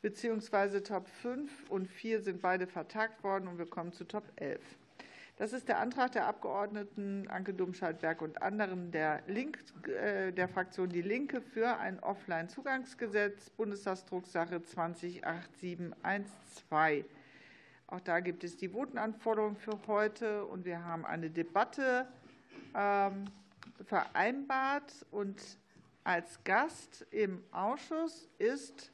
beziehungsweise 0.01 0.81
Top 0.81 1.07
5 1.21 1.69
und 1.69 1.87
4 1.87 2.21
sind 2.21 2.41
beide 2.41 2.65
vertagt 2.65 3.23
worden 3.23 3.47
und 3.47 3.59
wir 3.59 3.67
kommen 3.67 3.93
zu 3.93 4.03
Top 4.03 4.23
11. 4.37 4.59
Das 5.37 5.51
ist 5.51 5.67
der 5.67 5.79
Antrag 5.79 6.13
der 6.13 6.27
Abgeordneten 6.27 7.27
Anke 7.27 7.53
Domscheit-Berg 7.53 8.21
und 8.21 8.41
anderen 8.41 8.91
der, 8.91 9.21
Link, 9.27 9.61
äh, 9.85 10.31
der 10.31 10.47
Fraktion 10.47 10.87
Die 10.87 11.01
Linke 11.01 11.41
für 11.41 11.77
ein 11.77 11.99
Offline-Zugangsgesetz, 11.99 13.49
Bundestagsdrucksache 13.49 14.63
208712. 14.63 17.05
Auch 17.87 17.99
da 17.99 18.21
gibt 18.21 18.45
es 18.45 18.55
die 18.55 18.71
Votenanforderungen 18.71 19.57
für 19.57 19.77
heute 19.87 20.45
und 20.45 20.63
wir 20.63 20.85
haben 20.85 21.05
eine 21.05 21.29
Debatte 21.29 22.07
ähm, 22.73 23.25
vereinbart. 23.83 25.05
Und 25.11 25.41
als 26.05 26.41
Gast 26.45 27.05
im 27.11 27.43
Ausschuss 27.51 28.29
ist 28.37 28.89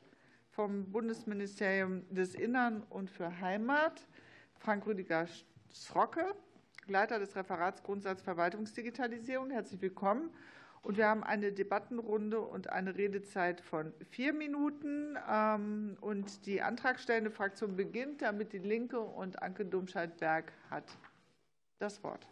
vom 0.49 0.91
Bundesministerium 0.91 2.03
des 2.09 2.33
Innern 2.33 2.81
und 2.89 3.11
für 3.11 3.41
Heimat 3.41 4.07
Frank 4.57 4.87
Rüdiger 4.87 5.27
Srocke, 5.73 6.35
Leiter 6.87 7.19
des 7.19 7.35
Referats 7.35 7.83
Grundsatz 7.83 8.21
Verwaltungsdigitalisierung. 8.21 9.51
Herzlich 9.51 9.81
willkommen. 9.81 10.29
Und 10.83 10.97
wir 10.97 11.07
haben 11.07 11.23
eine 11.23 11.51
Debattenrunde 11.51 12.41
und 12.41 12.69
eine 12.69 12.95
Redezeit 12.95 13.61
von 13.61 13.93
vier 14.09 14.33
Minuten. 14.33 15.17
Ähm, 15.29 15.97
und 16.01 16.45
die 16.47 16.61
antragstellende 16.61 17.29
Fraktion 17.29 17.75
beginnt, 17.75 18.21
damit 18.21 18.51
die 18.51 18.57
Linke 18.57 18.99
und 18.99 19.41
Anke 19.43 19.65
Domscheit-Berg 19.65 20.51
hat 20.69 20.85
das 21.77 22.03
Wort. 22.03 22.27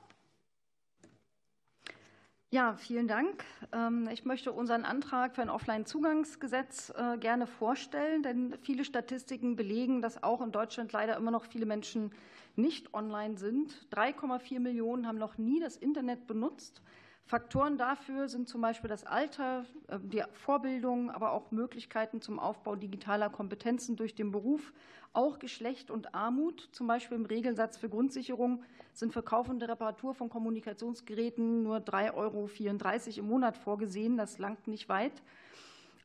Ja, 2.52 2.76
vielen 2.78 3.07
Dank. 3.07 3.45
Ähm, 3.72 4.10
ich 4.11 4.26
möchte 4.26 4.52
unseren 4.52 4.84
Antrag 4.84 5.36
für 5.36 5.44
ein 5.44 5.52
Offline-Zugangsgesetz 5.52 6.91
äh, 6.98 7.20
gerne 7.20 7.45
vorstellen, 7.45 8.24
denn 8.24 8.56
viele 8.64 8.84
Statistiken 8.84 9.56
belegen, 9.56 10.02
dass 10.02 10.24
auch 10.24 10.41
in 10.41 10.52
Deutschland 10.52 10.91
leider 10.91 11.16
immer 11.16 11.30
noch 11.30 11.45
viele 11.45 11.68
Menschen 11.68 12.11
nicht 12.55 12.93
online 12.93 13.38
sind. 13.38 13.88
3,4 13.91 14.59
Millionen 14.59 15.07
haben 15.07 15.17
noch 15.17 15.38
nie 15.38 15.59
das 15.59 15.77
Internet 15.77 16.27
benutzt. 16.27 16.81
Faktoren 17.30 17.77
dafür 17.77 18.27
sind 18.27 18.49
zum 18.49 18.61
Beispiel 18.61 18.89
das 18.89 19.03
Alter, 19.03 19.63
äh, 19.88 19.99
die 20.01 20.23
Vorbildung, 20.34 21.11
aber 21.11 21.31
auch 21.31 21.51
Möglichkeiten 21.51 22.21
zum 22.21 22.39
Aufbau 22.39 22.76
digitaler 22.76 23.30
Kompetenzen 23.30 23.95
durch 23.95 24.15
den 24.15 24.31
Beruf, 24.31 24.73
auch 25.13 25.38
Geschlecht 25.38 25.91
und 25.91 26.15
Armut. 26.15 26.69
Zum 26.71 26.88
Beispiel 26.88 27.17
im 27.17 27.26
Regelsatz 27.26 27.77
für 27.77 27.88
Grundsicherung 27.88 28.63
sind 28.93 29.13
für 29.13 29.21
kaufende 29.21 29.67
Reparatur 29.69 30.15
von 30.15 30.30
Kommunikationsgeräten 30.30 31.61
nur 31.61 31.77
3,34 31.77 32.15
Euro 32.15 33.19
im 33.19 33.27
Monat 33.27 33.57
vorgesehen. 33.57 34.17
Das 34.17 34.39
langt 34.39 34.67
nicht 34.67 34.89
weit. 34.89 35.21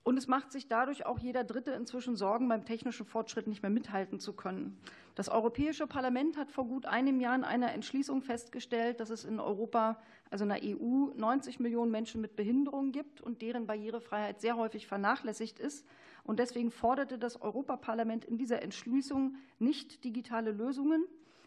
Und 0.05 0.18
es 0.18 0.28
macht 0.28 0.52
sich 0.52 0.68
dadurch 0.68 1.06
auch 1.06 1.18
jeder 1.18 1.44
Dritte 1.44 1.70
inzwischen 1.70 2.14
Sorgen, 2.14 2.47
beim 2.47 2.66
technischen 2.66 3.06
Fortschritt 3.06 3.47
nicht 3.47 3.62
mehr 3.62 3.70
mithalten 3.70 4.20
zu 4.20 4.35
können. 4.35 4.78
Das 5.14 5.31
Europäische 5.31 5.86
Parlament 5.86 6.36
hat 6.36 6.51
vor 6.51 6.66
gut 6.66 6.85
einem 6.85 7.20
Jahr 7.20 7.35
in 7.35 7.43
einer 7.43 7.72
Entschließung 7.72 8.20
festgestellt, 8.20 9.01
dass 9.01 9.09
es 9.09 9.24
in 9.24 9.40
Europa, 9.40 9.98
also 10.31 10.44
in 10.44 10.51
der 10.51 10.60
EU, 10.62 11.14
90 11.16 11.59
Millionen 11.59 11.90
Menschen 11.90 12.20
mit 12.20 12.36
Behinderungen 12.36 12.93
gibt 12.93 13.22
und 13.22 13.40
deren 13.40 13.66
Barrierefreiheit 13.66 14.43
sehr 14.43 14.56
häufig 14.56 14.86
vernachlässigt 14.86 15.59
ist. 15.59 15.86
Und 16.22 16.39
deswegen 16.39 16.70
forderte 16.70 17.18
das 17.18 17.40
Europaparlament 17.40 18.26
in 18.26 18.36
dieser 18.36 18.60
Entschließung 18.60 19.36
nicht 19.59 20.05
digitale 20.05 20.52
Lösungen 20.52 21.06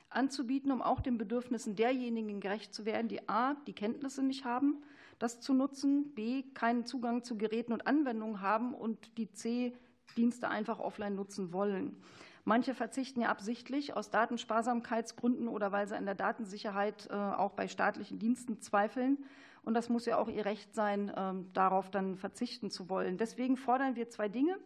anzubieten, 0.10 0.72
um 0.72 0.82
auch 0.82 1.02
den 1.02 1.20
Bedürfnissen 1.20 1.76
derjenigen 1.76 2.40
gerecht 2.40 2.74
zu 2.74 2.86
werden, 2.86 3.08
die 3.08 3.30
a. 3.30 3.56
die 3.68 3.74
Kenntnisse 3.74 4.24
nicht 4.24 4.46
haben, 4.46 4.82
das 5.20 5.40
zu 5.40 5.54
nutzen, 5.54 6.14
b. 6.14 6.44
keinen 6.54 6.86
Zugang 6.86 7.24
zu 7.24 7.38
Geräten 7.38 7.74
und 7.74 7.88
Anwendungen 7.88 8.42
haben 8.42 8.74
und 8.74 9.18
die 9.18 9.32
c. 9.32 9.74
Dienste 10.16 10.50
einfach 10.50 10.80
offline 10.80 11.16
nutzen 11.16 11.54
wollen. 11.54 11.98
Manche 12.46 12.74
verzichten 12.74 13.22
ja 13.22 13.28
absichtlich 13.28 13.96
aus 13.96 14.10
Datensparsamkeitsgründen 14.10 15.50
oder 15.50 15.74
weil 15.74 15.88
sie 15.88 15.98
an 15.98 16.06
der 16.06 16.16
Datensicherheit 16.16 17.08
äh, 17.10 17.14
auch 17.14 17.52
bei 17.52 17.68
staatlichen 17.68 18.20
Diensten 18.20 18.62
zweifeln. 18.62 19.26
Und 19.64 19.74
das 19.74 19.90
muss 19.90 20.06
ja 20.06 20.18
auch 20.18 20.30
ihr 20.30 20.46
Recht 20.46 20.74
sein, 20.74 21.12
ähm, 21.18 21.52
darauf 21.52 21.92
dann 21.92 22.16
verzichten 22.16 22.72
zu 22.72 22.90
wollen. 22.90 23.18
Deswegen 23.18 23.58
fordern 23.58 23.98
wir 23.98 24.10
zwei 24.10 24.30
Dinge. 24.30 24.58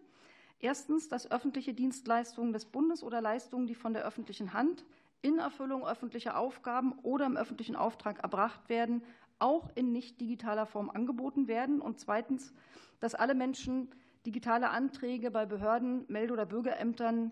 Erstens, 0.60 1.10
dass 1.10 1.32
öffentliche 1.32 1.74
Dienstleistungen 1.74 2.54
des 2.54 2.66
Bundes 2.66 3.02
oder 3.02 3.20
Leistungen, 3.20 3.66
die 3.66 3.74
von 3.74 3.94
der 3.94 4.06
öffentlichen 4.06 4.54
Hand 4.54 4.86
in 5.24 5.40
Erfüllung 5.40 5.86
öffentlicher 5.86 6.38
Aufgaben 6.38 6.94
oder 7.02 7.26
im 7.26 7.36
öffentlichen 7.36 7.76
Auftrag 7.76 8.20
erbracht 8.22 8.70
werden, 8.70 9.04
auch 9.42 9.70
in 9.76 9.92
nicht 9.92 10.22
digitaler 10.22 10.66
Form 10.66 10.90
angeboten 10.90 11.48
werden. 11.48 11.82
Und 11.82 12.00
zweitens, 12.00 12.54
dass 13.00 13.16
alle 13.16 13.36
Menschen 13.36 13.90
digitale 14.26 14.70
Anträge 14.70 15.32
bei 15.32 15.46
Behörden, 15.46 16.06
Melde- 16.08 16.34
oder 16.34 16.46
Bürgerämtern 16.46 17.32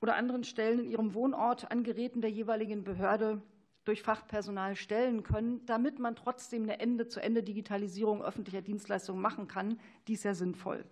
oder 0.00 0.16
anderen 0.16 0.44
Stellen 0.44 0.80
in 0.80 0.90
ihrem 0.90 1.14
Wohnort 1.14 1.70
an 1.70 1.84
Geräten 1.84 2.20
der 2.20 2.30
jeweiligen 2.30 2.84
Behörde 2.84 3.42
durch 3.84 4.02
Fachpersonal 4.02 4.74
stellen 4.74 5.22
können, 5.22 5.64
damit 5.66 5.98
man 5.98 6.16
trotzdem 6.16 6.64
eine 6.64 6.80
Ende-zu-Ende-Digitalisierung 6.80 8.22
öffentlicher 8.22 8.62
Dienstleistungen 8.62 9.22
machen 9.22 9.46
kann. 9.46 9.78
Die 10.08 10.14
ist 10.14 10.24
ja 10.24 10.34
sinnvoll. 10.34 10.84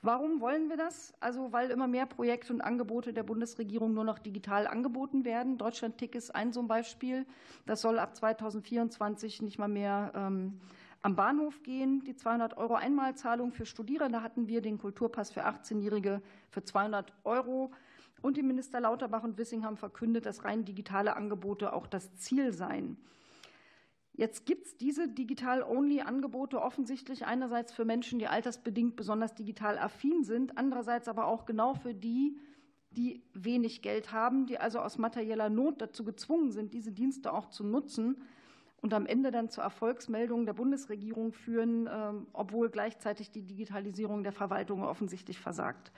Warum 0.00 0.40
wollen 0.40 0.68
wir 0.68 0.76
das? 0.76 1.12
Also, 1.18 1.52
weil 1.52 1.70
immer 1.70 1.88
mehr 1.88 2.06
Projekte 2.06 2.52
und 2.52 2.60
Angebote 2.60 3.12
der 3.12 3.24
Bundesregierung 3.24 3.94
nur 3.94 4.04
noch 4.04 4.20
digital 4.20 4.68
angeboten 4.68 5.24
werden. 5.24 5.58
Deutschland-Tick 5.58 6.14
ist 6.14 6.34
ein 6.34 6.52
so 6.52 6.60
ein 6.60 6.68
Beispiel. 6.68 7.26
Das 7.66 7.80
soll 7.80 7.98
ab 7.98 8.14
2024 8.14 9.42
nicht 9.42 9.58
mal 9.58 9.66
mehr 9.66 10.12
ähm, 10.14 10.60
am 11.02 11.16
Bahnhof 11.16 11.64
gehen. 11.64 12.04
Die 12.04 12.14
200 12.14 12.56
Euro 12.56 12.74
Einmalzahlung 12.74 13.50
für 13.50 13.66
Studierende 13.66 14.22
hatten 14.22 14.46
wir, 14.46 14.62
den 14.62 14.78
Kulturpass 14.78 15.32
für 15.32 15.44
18-Jährige 15.44 16.22
für 16.50 16.62
200 16.62 17.12
Euro. 17.24 17.72
Und 18.22 18.36
die 18.36 18.42
Minister 18.44 18.80
Lauterbach 18.80 19.24
und 19.24 19.36
Wissing 19.36 19.64
haben 19.64 19.76
verkündet, 19.76 20.26
dass 20.26 20.44
rein 20.44 20.64
digitale 20.64 21.16
Angebote 21.16 21.72
auch 21.72 21.88
das 21.88 22.14
Ziel 22.14 22.52
seien. 22.52 22.98
Jetzt 24.18 24.46
gibt 24.46 24.66
es 24.66 24.76
diese 24.76 25.06
Digital-Only-Angebote 25.06 26.60
offensichtlich 26.60 27.24
einerseits 27.24 27.72
für 27.72 27.84
Menschen, 27.84 28.18
die 28.18 28.26
altersbedingt 28.26 28.96
besonders 28.96 29.32
digital 29.36 29.78
affin 29.78 30.24
sind, 30.24 30.58
andererseits 30.58 31.06
aber 31.06 31.28
auch 31.28 31.46
genau 31.46 31.74
für 31.74 31.94
die, 31.94 32.36
die 32.90 33.22
wenig 33.32 33.80
Geld 33.80 34.10
haben, 34.10 34.46
die 34.46 34.58
also 34.58 34.80
aus 34.80 34.98
materieller 34.98 35.50
Not 35.50 35.80
dazu 35.80 36.02
gezwungen 36.02 36.50
sind, 36.50 36.74
diese 36.74 36.90
Dienste 36.90 37.32
auch 37.32 37.48
zu 37.48 37.62
nutzen 37.62 38.20
und 38.80 38.92
am 38.92 39.06
Ende 39.06 39.30
dann 39.30 39.50
zur 39.50 39.62
Erfolgsmeldung 39.62 40.46
der 40.46 40.52
Bundesregierung 40.54 41.32
führen, 41.32 41.88
ähm, 41.88 42.26
obwohl 42.32 42.70
gleichzeitig 42.70 43.30
die 43.30 43.42
Digitalisierung 43.42 44.24
der 44.24 44.32
Verwaltung 44.32 44.82
offensichtlich 44.82 45.38
versagt. 45.38 45.92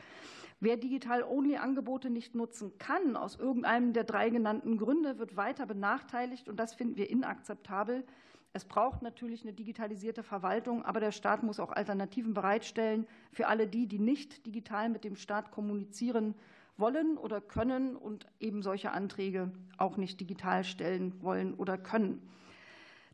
Wer 0.63 0.77
Digital-Only-Angebote 0.77 2.11
nicht 2.11 2.35
nutzen 2.35 2.77
kann, 2.77 3.17
aus 3.17 3.37
irgendeinem 3.37 3.95
der 3.95 4.05
drei 4.05 4.29
genannten 4.29 4.77
Gründe, 4.77 5.19
wird 5.19 5.35
weiter 5.35 5.65
benachteiligt, 5.65 6.51
und 6.51 6.61
das 6.61 6.75
finden 6.75 6.99
wir 6.99 7.09
inakzeptabel. 7.09 8.05
Es 8.53 8.67
braucht 8.67 9.01
natürlich 9.01 9.43
eine 9.43 9.55
digitalisierte 9.55 10.23
Verwaltung, 10.23 10.85
aber 10.85 11.01
der 11.01 11.13
Staat 11.13 11.43
muss 11.43 11.61
auch 11.61 11.73
Alternativen 11.73 12.35
bereitstellen 12.35 13.07
für 13.33 13.47
alle 13.47 13.67
die, 13.69 13.87
die 13.87 13.99
nicht 13.99 14.45
digital 14.45 14.91
mit 14.91 15.03
dem 15.03 15.17
Staat 15.17 15.51
kommunizieren 15.51 16.35
wollen 16.77 17.17
oder 17.17 17.41
können 17.41 17.97
und 17.97 18.27
eben 18.39 18.63
solche 18.63 18.91
Anträge 18.91 19.51
auch 19.79 19.97
nicht 19.97 20.21
digital 20.21 20.65
stellen 20.65 21.23
wollen 21.23 21.55
oder 21.55 21.79
können. 21.79 22.21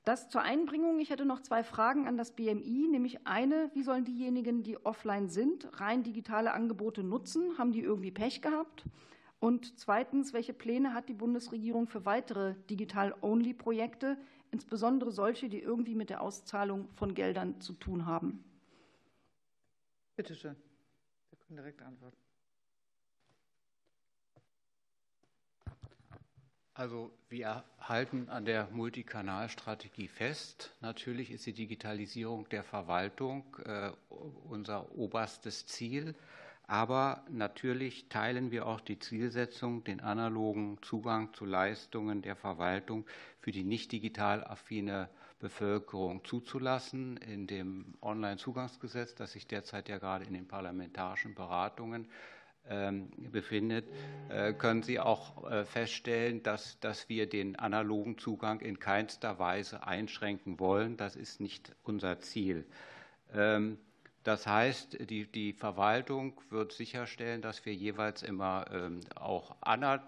Das 0.07 0.29
zur 0.29 0.43
Einbringung. 0.43 1.01
Ich 1.01 1.11
hätte 1.11 1.25
noch 1.25 1.41
zwei 1.41 1.65
Fragen 1.65 2.07
an 2.07 2.17
das 2.17 2.31
BMI, 2.31 2.87
nämlich 2.89 3.27
eine, 3.27 3.73
wie 3.75 3.83
sollen 3.83 4.05
diejenigen, 4.05 4.63
die 4.63 4.79
offline 4.87 5.29
sind, 5.29 5.81
rein 5.81 6.05
digitale 6.05 6.53
Angebote 6.53 7.03
nutzen? 7.03 7.59
Haben 7.59 7.73
die 7.73 7.81
irgendwie 7.81 8.13
Pech 8.13 8.41
gehabt? 8.41 8.85
Und 9.41 9.77
zweitens, 9.81 10.33
welche 10.33 10.55
Pläne 10.55 10.95
hat 10.95 11.09
die 11.09 11.15
Bundesregierung 11.15 11.89
für 11.89 12.05
weitere 12.05 12.55
Digital-Only-Projekte, 12.71 14.17
insbesondere 14.53 15.11
solche, 15.11 15.49
die 15.49 15.59
irgendwie 15.59 15.97
mit 15.97 16.09
der 16.09 16.23
Auszahlung 16.23 16.89
von 16.95 17.13
Geldern 17.13 17.61
zu 17.61 17.73
tun 17.73 18.07
haben? 18.07 18.45
Bitte 20.15 20.37
schön. 20.37 20.55
Sie 21.31 21.37
können 21.37 21.57
direkt 21.57 21.83
antworten. 21.83 22.26
Also 26.79 27.11
wir 27.31 27.65
halten 27.81 28.29
an 28.29 28.45
der 28.45 28.69
Multikanalstrategie 28.71 30.09
fest. 30.09 30.75
Natürlich 30.83 31.31
ist 31.31 31.47
die 31.47 31.55
Digitalisierung 31.55 32.47
der 32.51 32.63
Verwaltung 32.63 33.57
äh, 33.65 33.93
unser 34.11 34.93
oberstes 34.95 35.67
Ziel. 35.67 36.15
Aber 36.67 37.25
natürlich 37.31 38.11
teilen 38.11 38.51
wir 38.51 38.67
auch 38.67 38.81
die 38.81 38.99
Zielsetzung, 38.99 39.85
den 39.85 40.01
analogen 40.01 40.77
Zugang 40.83 41.33
zu 41.33 41.47
Leistungen 41.47 42.21
der 42.21 42.37
Verwaltung 42.37 43.07
für 43.41 43.53
die 43.53 43.65
nicht 43.65 43.91
digital 43.93 44.45
affine 44.45 45.09
Bevölkerung 45.39 46.27
zuzulassen. 46.27 47.17
In 47.17 47.47
dem 47.47 47.95
Onlinezugangsgesetz, 48.03 49.15
das 49.15 49.33
sich 49.33 49.47
derzeit 49.47 49.89
ja 49.89 49.97
gerade 49.97 50.27
in 50.27 50.35
den 50.35 50.47
parlamentarischen 50.47 51.35
Beratungen 51.35 52.07
befindet, 53.31 53.85
äh, 54.29 54.53
können 54.53 54.83
Sie 54.83 54.99
auch 54.99 55.49
äh, 55.49 55.65
feststellen, 55.65 56.43
dass, 56.43 56.81
dass 56.81 57.09
wir 57.09 57.29
den 57.29 57.57
analogen 57.57 58.19
Zugang 58.19 58.61
in 58.61 58.79
keinster 58.79 59.39
Weise 59.39 59.87
einschränken 59.87 60.59
wollen. 60.59 60.97
Das 60.97 61.17
ist 61.17 61.41
nicht 61.41 61.75
unser 61.85 62.19
Ziel. 62.19 62.67
Ähm, 63.33 63.79
das 64.25 64.47
heißt, 64.47 65.09
die, 65.09 65.31
die 65.31 65.53
Verwaltung 65.53 66.41
wird 66.51 66.73
sicherstellen, 66.73 67.41
dass 67.41 67.65
wir 67.65 67.73
jeweils 67.73 68.25
immer 68.25 68.65
ähm, 68.73 69.01
auch 69.15 69.55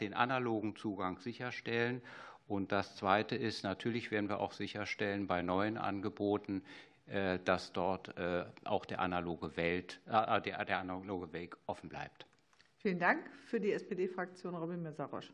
den 0.00 0.14
analogen 0.14 0.74
Zugang 0.74 1.18
sicherstellen. 1.20 2.02
Und 2.48 2.72
das 2.72 2.96
Zweite 2.96 3.36
ist, 3.36 3.62
natürlich 3.62 4.10
werden 4.10 4.28
wir 4.28 4.40
auch 4.40 4.52
sicherstellen 4.52 5.28
bei 5.28 5.42
neuen 5.42 5.78
Angeboten, 5.78 6.64
äh, 7.06 7.38
dass 7.44 7.72
dort 7.72 8.12
auch 8.64 8.84
der 8.84 8.98
analoge, 8.98 9.56
Welt, 9.56 10.00
der, 10.06 10.64
der 10.64 10.78
analoge 10.78 11.32
Weg 11.32 11.56
offen 11.66 11.88
bleibt. 11.88 12.27
Vielen 12.88 13.00
Dank. 13.00 13.30
Für 13.44 13.60
die 13.60 13.72
SPD-Fraktion 13.72 14.54
Robin 14.54 14.80
Mesarosch. 14.80 15.30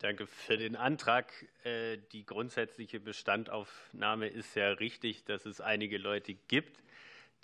Danke 0.00 0.26
für 0.26 0.56
den 0.56 0.74
Antrag. 0.74 1.30
Äh, 1.62 1.98
die 2.10 2.26
grundsätzliche 2.26 2.98
Bestandaufnahme 2.98 4.26
ist 4.26 4.56
ja 4.56 4.70
richtig, 4.70 5.22
dass 5.22 5.46
es 5.46 5.60
einige 5.60 5.98
Leute 5.98 6.34
gibt, 6.34 6.82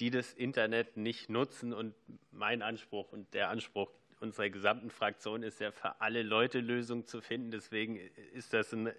die 0.00 0.10
das 0.10 0.32
Internet 0.32 0.96
nicht 0.96 1.30
nutzen. 1.30 1.72
Und 1.72 1.94
mein 2.32 2.60
Anspruch 2.62 3.12
und 3.12 3.32
der 3.34 3.50
Anspruch 3.50 3.92
unserer 4.18 4.50
gesamten 4.50 4.90
Fraktion 4.90 5.44
ist 5.44 5.60
ja 5.60 5.70
für 5.70 6.00
alle 6.00 6.24
Leute 6.24 6.58
Lösungen 6.58 7.06
zu 7.06 7.20
finden. 7.20 7.52
Deswegen 7.52 8.00
ist 8.32 8.52
das 8.52 8.72
ein 8.72 8.92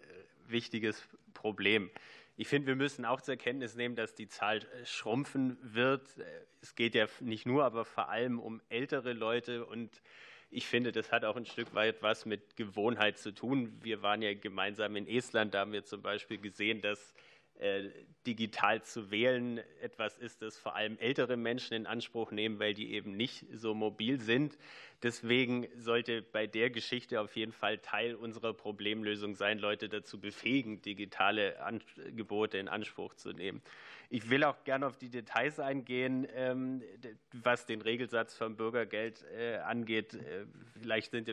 wichtiges 0.47 1.05
Problem. 1.33 1.91
Ich 2.35 2.47
finde, 2.47 2.67
wir 2.67 2.75
müssen 2.75 3.05
auch 3.05 3.21
zur 3.21 3.35
Kenntnis 3.35 3.75
nehmen, 3.75 3.95
dass 3.95 4.15
die 4.15 4.27
Zahl 4.27 4.57
äh, 4.57 4.85
schrumpfen 4.85 5.57
wird. 5.61 6.15
Es 6.61 6.73
geht 6.75 6.95
ja 6.95 7.07
nicht 7.19 7.45
nur, 7.45 7.63
aber 7.63 7.85
vor 7.85 8.09
allem 8.09 8.39
um 8.39 8.61
ältere 8.69 9.13
Leute. 9.13 9.65
Und 9.65 10.01
ich 10.49 10.65
finde, 10.65 10.91
das 10.91 11.11
hat 11.11 11.25
auch 11.25 11.35
ein 11.35 11.45
Stück 11.45 11.75
weit 11.75 12.01
was 12.01 12.25
mit 12.25 12.55
Gewohnheit 12.55 13.19
zu 13.19 13.33
tun. 13.33 13.79
Wir 13.83 14.01
waren 14.01 14.21
ja 14.23 14.33
gemeinsam 14.33 14.95
in 14.95 15.07
Estland. 15.07 15.53
Da 15.53 15.59
haben 15.59 15.73
wir 15.73 15.83
zum 15.83 16.01
Beispiel 16.01 16.39
gesehen, 16.39 16.81
dass 16.81 17.13
äh, 17.59 17.89
digital 18.25 18.81
zu 18.81 19.11
wählen 19.11 19.59
etwas 19.81 20.17
ist, 20.17 20.41
das 20.41 20.57
vor 20.57 20.75
allem 20.75 20.97
ältere 20.97 21.37
Menschen 21.37 21.75
in 21.75 21.85
Anspruch 21.85 22.31
nehmen, 22.31 22.57
weil 22.57 22.73
die 22.73 22.93
eben 22.93 23.15
nicht 23.15 23.45
so 23.53 23.75
mobil 23.75 24.19
sind. 24.19 24.57
Deswegen 25.03 25.67
sollte 25.75 26.21
bei 26.21 26.47
der 26.47 26.69
Geschichte 26.69 27.19
auf 27.19 27.35
jeden 27.35 27.51
Fall 27.51 27.77
Teil 27.79 28.15
unserer 28.15 28.53
Problemlösung 28.53 29.35
sein, 29.35 29.59
Leute 29.59 29.89
dazu 29.89 30.17
befähigen, 30.17 30.81
digitale 30.81 31.61
Angebote 31.61 32.57
in 32.57 32.69
Anspruch 32.69 33.13
zu 33.13 33.33
nehmen. 33.33 33.61
Ich 34.09 34.29
will 34.29 34.43
auch 34.43 34.63
gerne 34.63 34.85
auf 34.85 34.95
die 34.97 35.09
Details 35.09 35.59
eingehen, 35.59 36.27
ähm, 36.35 36.83
was 37.31 37.65
den 37.65 37.81
Regelsatz 37.81 38.37
vom 38.37 38.55
Bürgergeld 38.55 39.25
äh, 39.35 39.55
angeht. 39.57 40.13
Äh, 40.13 40.45
vielleicht 40.79 41.11
sind 41.11 41.27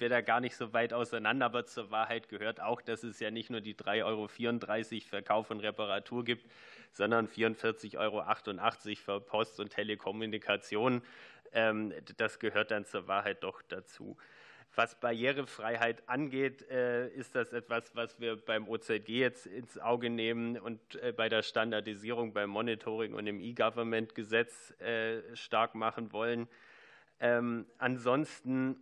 wir, 0.00 0.08
da, 0.08 0.20
gar 0.20 0.40
nicht 0.40 0.56
so 0.56 0.72
weit 0.72 0.92
auseinander, 0.92 1.46
aber 1.46 1.64
zur 1.64 1.90
Wahrheit 1.90 2.28
gehört 2.28 2.60
auch, 2.60 2.82
dass 2.82 3.04
es 3.04 3.20
ja 3.20 3.30
nicht 3.30 3.50
nur 3.50 3.60
die 3.60 3.74
3,34 3.74 4.04
Euro 4.04 4.28
für 5.08 5.22
Kauf 5.22 5.50
und 5.50 5.60
Reparatur 5.60 6.24
gibt, 6.24 6.44
sondern 6.92 7.28
44,88 7.28 7.98
Euro 7.98 8.24
für 8.96 9.20
Post 9.20 9.60
und 9.60 9.70
Telekommunikation. 9.70 11.02
Ähm, 11.52 11.92
das 12.16 12.38
gehört 12.38 12.70
dann 12.70 12.84
zur 12.84 13.08
Wahrheit 13.08 13.42
doch 13.42 13.62
dazu. 13.62 14.16
Was 14.74 14.94
Barrierefreiheit 15.00 16.08
angeht, 16.08 16.68
äh, 16.70 17.08
ist 17.08 17.34
das 17.34 17.52
etwas, 17.52 17.96
was 17.96 18.20
wir 18.20 18.36
beim 18.36 18.68
OZG 18.68 19.08
jetzt 19.08 19.46
ins 19.46 19.78
Auge 19.78 20.10
nehmen 20.10 20.58
und 20.58 20.78
äh, 21.02 21.12
bei 21.12 21.28
der 21.28 21.42
Standardisierung, 21.42 22.32
beim 22.32 22.50
Monitoring 22.50 23.14
und 23.14 23.26
im 23.26 23.40
E-Government-Gesetz 23.40 24.78
äh, 24.80 25.34
stark 25.34 25.74
machen 25.74 26.12
wollen. 26.12 26.48
Ähm, 27.18 27.66
ansonsten 27.78 28.76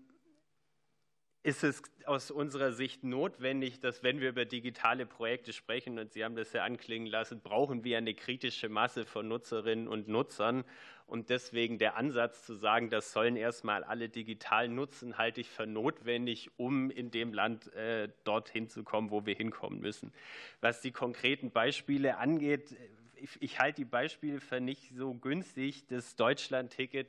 ist 1.47 1.63
es 1.63 1.81
aus 2.07 2.33
unserer 2.33 2.73
Sicht 2.73 3.05
notwendig, 3.05 3.79
dass 3.79 4.03
wenn 4.03 4.19
wir 4.19 4.31
über 4.31 4.45
digitale 4.45 5.07
Projekte 5.07 5.53
sprechen, 5.53 5.97
und 6.01 6.13
Sie 6.13 6.25
haben 6.25 6.35
das 6.35 6.53
ja 6.53 6.65
anklingen 6.65 7.07
lassen, 7.07 7.41
brauchen 7.41 7.85
wir 7.85 7.99
eine 7.99 8.15
kritische 8.15 8.69
Masse 8.69 9.07
von 9.07 9.29
Nutzerinnen 9.29 9.87
und 9.87 10.09
Nutzern. 10.09 10.65
Und 11.07 11.31
deswegen 11.31 11.79
der 11.79 11.97
Ansatz 11.97 12.45
zu 12.45 12.55
sagen, 12.55 12.91
das 12.91 13.13
sollen 13.13 13.37
erstmal 13.37 13.85
alle 13.85 14.09
digital 14.09 14.69
nutzen, 14.69 15.19
halte 15.19 15.41
ich 15.41 15.49
für 15.49 15.69
notwendig, 15.69 16.51
um 16.57 16.91
in 16.91 17.13
dem 17.13 17.33
Land 17.33 17.73
äh, 17.75 18.09
dorthin 18.25 18.69
zu 18.69 18.83
kommen, 18.83 19.13
wo 19.13 19.25
wir 19.25 19.37
hinkommen 19.37 19.79
müssen. 19.79 20.13
Was 20.61 20.81
die 20.81 20.91
konkreten 20.91 21.53
Beispiele 21.53 22.17
angeht, 22.17 22.75
ich, 23.15 23.31
ich 23.41 23.61
halte 23.61 23.83
die 23.83 23.85
Beispiele 23.85 24.41
für 24.41 24.61
nicht 24.61 24.97
so 24.97 25.15
günstig. 25.15 25.87
Das 25.87 26.17
Deutschland-Ticket 26.17 27.07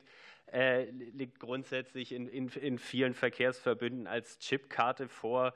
äh, 0.51 0.89
liegt 0.91 1.39
grundsätzlich 1.39 2.11
in, 2.11 2.27
in, 2.27 2.49
in 2.49 2.79
vielen 2.79 3.13
Verkehrsverbünden 3.13 4.07
als 4.07 4.39
Chipkarte 4.39 5.07
vor. 5.07 5.53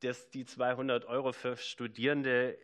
Dass 0.00 0.30
die 0.30 0.44
200 0.44 1.04
Euro 1.04 1.32
für 1.32 1.56
Studierende, 1.56 2.58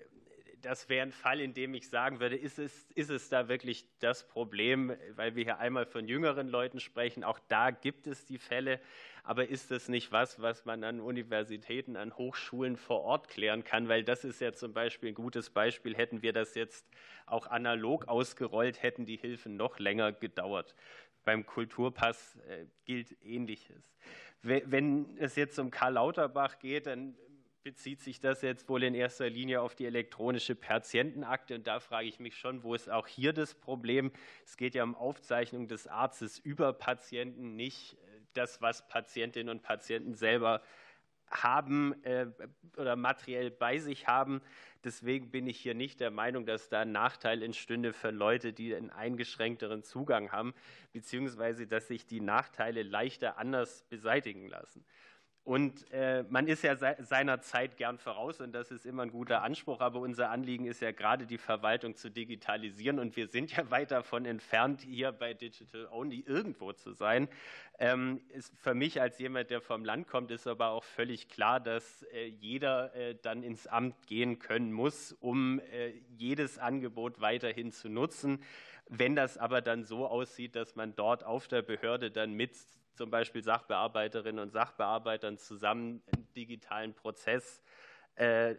das 0.61 0.89
wäre 0.89 1.07
ein 1.07 1.13
Fall, 1.13 1.41
in 1.41 1.55
dem 1.55 1.73
ich 1.75 1.89
sagen 1.89 2.19
würde, 2.21 2.37
ist 2.37 2.59
es, 2.59 2.89
ist 2.95 3.11
es 3.11 3.29
da 3.29 3.49
wirklich 3.49 3.87
das 4.01 4.27
Problem, 4.27 4.93
weil 5.15 5.37
wir 5.37 5.45
hier 5.45 5.59
einmal 5.59 5.87
von 5.87 6.09
jüngeren 6.09 6.49
Leuten 6.49 6.81
sprechen, 6.81 7.23
auch 7.23 7.39
da 7.49 7.71
gibt 7.71 8.09
es 8.09 8.25
die 8.25 8.39
Fälle, 8.39 8.81
aber 9.29 9.49
ist 9.49 9.71
das 9.71 9.89
nicht 9.89 10.11
was, 10.11 10.41
was 10.41 10.65
man 10.65 10.83
an 10.85 11.01
Universitäten, 11.01 11.97
an 11.97 12.17
Hochschulen 12.17 12.77
vor 12.77 13.03
Ort 13.03 13.29
klären 13.29 13.63
kann? 13.63 13.87
Weil 13.87 14.03
das 14.03 14.25
ist 14.25 14.41
ja 14.41 14.55
zum 14.55 14.73
Beispiel 14.73 15.11
ein 15.11 15.15
gutes 15.15 15.51
Beispiel. 15.51 15.95
Hätten 15.95 16.23
wir 16.23 16.33
das 16.33 16.55
jetzt 16.55 16.87
auch 17.27 17.47
analog 17.47 18.09
ausgerollt, 18.09 18.83
hätten 18.83 19.05
die 19.05 19.19
Hilfen 19.19 19.59
noch 19.59 19.79
länger 19.79 20.13
gedauert. 20.13 20.75
Beim 21.29 21.45
Kulturpass 21.45 22.37
äh, 22.49 22.65
gilt 22.87 23.15
Ähnliches. 23.23 23.95
Wenn 24.41 25.19
es 25.19 25.37
jetzt 25.37 25.59
um 25.59 25.71
Karl 25.71 25.93
Lauterbach 25.93 26.59
geht, 26.59 26.87
dann 26.87 27.19
bezieht 27.63 28.01
sich 28.01 28.19
das 28.19 28.41
jetzt 28.41 28.67
wohl 28.71 28.83
in 28.83 28.95
erster 28.95 29.29
Linie 29.29 29.61
auf 29.61 29.75
die 29.75 29.85
elektronische 29.85 30.55
Patientenakte. 30.55 31.57
Und 31.57 31.67
da 31.67 31.81
frage 31.81 32.09
ich 32.09 32.19
mich 32.19 32.39
schon, 32.39 32.63
wo 32.63 32.75
ist 32.75 32.89
auch 32.89 33.07
hier 33.07 33.35
das 33.35 33.55
Problem? 33.55 34.11
Es 34.47 34.57
geht 34.57 34.75
ja 34.75 34.83
um 34.83 34.95
Aufzeichnung 34.95 35.69
des 35.69 35.87
Arztes 35.87 36.39
über 36.39 36.73
Patienten, 36.73 37.57
nicht 37.57 37.93
äh, 37.93 38.21
das, 38.33 38.63
was 38.63 38.89
Patientinnen 38.89 39.51
und 39.51 39.63
Patienten 39.63 40.15
selber 40.15 40.63
haben 41.31 41.95
oder 42.77 42.97
materiell 42.97 43.51
bei 43.51 43.79
sich 43.79 44.07
haben. 44.07 44.41
Deswegen 44.85 45.31
bin 45.31 45.47
ich 45.47 45.59
hier 45.59 45.75
nicht 45.75 46.01
der 46.01 46.11
Meinung, 46.11 46.47
dass 46.47 46.69
da 46.69 46.81
ein 46.81 46.93
Nachteil 46.93 47.43
entstünde 47.43 47.93
für 47.93 48.11
Leute, 48.11 48.53
die 48.53 48.75
einen 48.75 48.91
eingeschränkteren 48.91 49.83
Zugang 49.83 50.31
haben, 50.31 50.55
beziehungsweise 50.93 51.67
dass 51.67 51.89
sich 51.89 52.07
die 52.07 52.21
Nachteile 52.21 52.83
leichter 52.83 53.39
anders 53.39 53.85
beseitigen 53.91 54.49
lassen. 54.49 54.85
Und 55.49 55.91
äh, 55.93 56.25
man 56.29 56.47
ist 56.47 56.63
ja 56.63 56.77
se 56.77 56.95
seiner 57.01 57.41
Zeit 57.41 57.79
gern 57.79 57.97
voraus 57.97 58.43
und 58.43 58.53
das 58.53 58.71
ist 58.71 58.85
immer 58.85 59.05
ein 59.05 59.11
guter 59.11 59.43
Anspruch. 59.43 59.81
Aber 59.81 59.99
unser 59.99 60.29
Anliegen 60.29 60.67
ist 60.67 60.83
ja 60.83 60.93
gerade 60.93 61.25
die 61.25 61.39
Verwaltung 61.39 61.97
zu 61.97 62.11
digitalisieren 62.11 62.99
und 62.99 63.17
wir 63.17 63.29
sind 63.29 63.57
ja 63.57 63.63
weit 63.71 63.91
davon 63.91 64.27
entfernt, 64.27 64.83
hier 64.83 65.11
bei 65.11 65.33
Digital 65.33 65.89
Only 65.91 66.23
irgendwo 66.27 66.75
zu 66.75 66.93
sein. 66.93 67.29
Ähm, 67.79 68.21
für 68.59 68.75
mich 68.75 69.01
als 69.01 69.19
jemand, 69.19 69.49
der 69.49 69.63
vom 69.63 69.87
Land 69.87 70.07
kommt, 70.07 70.31
ist 70.33 70.47
aber 70.47 70.69
auch 70.69 70.85
völlig 70.85 71.31
klar, 71.31 71.61
dass 71.61 72.03
äh, 72.13 72.27
jeder 72.27 72.95
äh, 72.95 73.15
dann 73.15 73.43
ins 73.43 73.67
Amt 73.67 74.07
gehen 74.07 74.39
können 74.39 74.71
muss, 74.71 75.13
um 75.13 75.63
jedes 76.19 76.59
Angebot 76.59 77.23
weiterhin 77.23 77.73
zu 77.73 77.89
nutzen. 77.89 78.45
Wenn 78.87 79.17
das 79.17 79.39
aber 79.39 79.63
dann 79.63 79.85
so 79.85 80.07
aussieht, 80.07 80.57
dass 80.57 80.77
man 80.77 80.95
dort 80.95 81.25
auf 81.25 81.49
der 81.49 81.63
Behörde 81.63 82.11
dann 82.11 82.35
mit 82.35 82.51
zum 82.99 83.11
Beispiel 83.11 83.43
Sachbearbeiterinnen 83.43 84.43
und 84.43 84.51
Sachbearbeitern 84.51 85.39
zusammen 85.39 86.03
einen 86.13 86.29
digitalen 86.35 86.95
Prozess, 86.95 87.63
äh, 88.17 88.51
äh, 88.51 88.57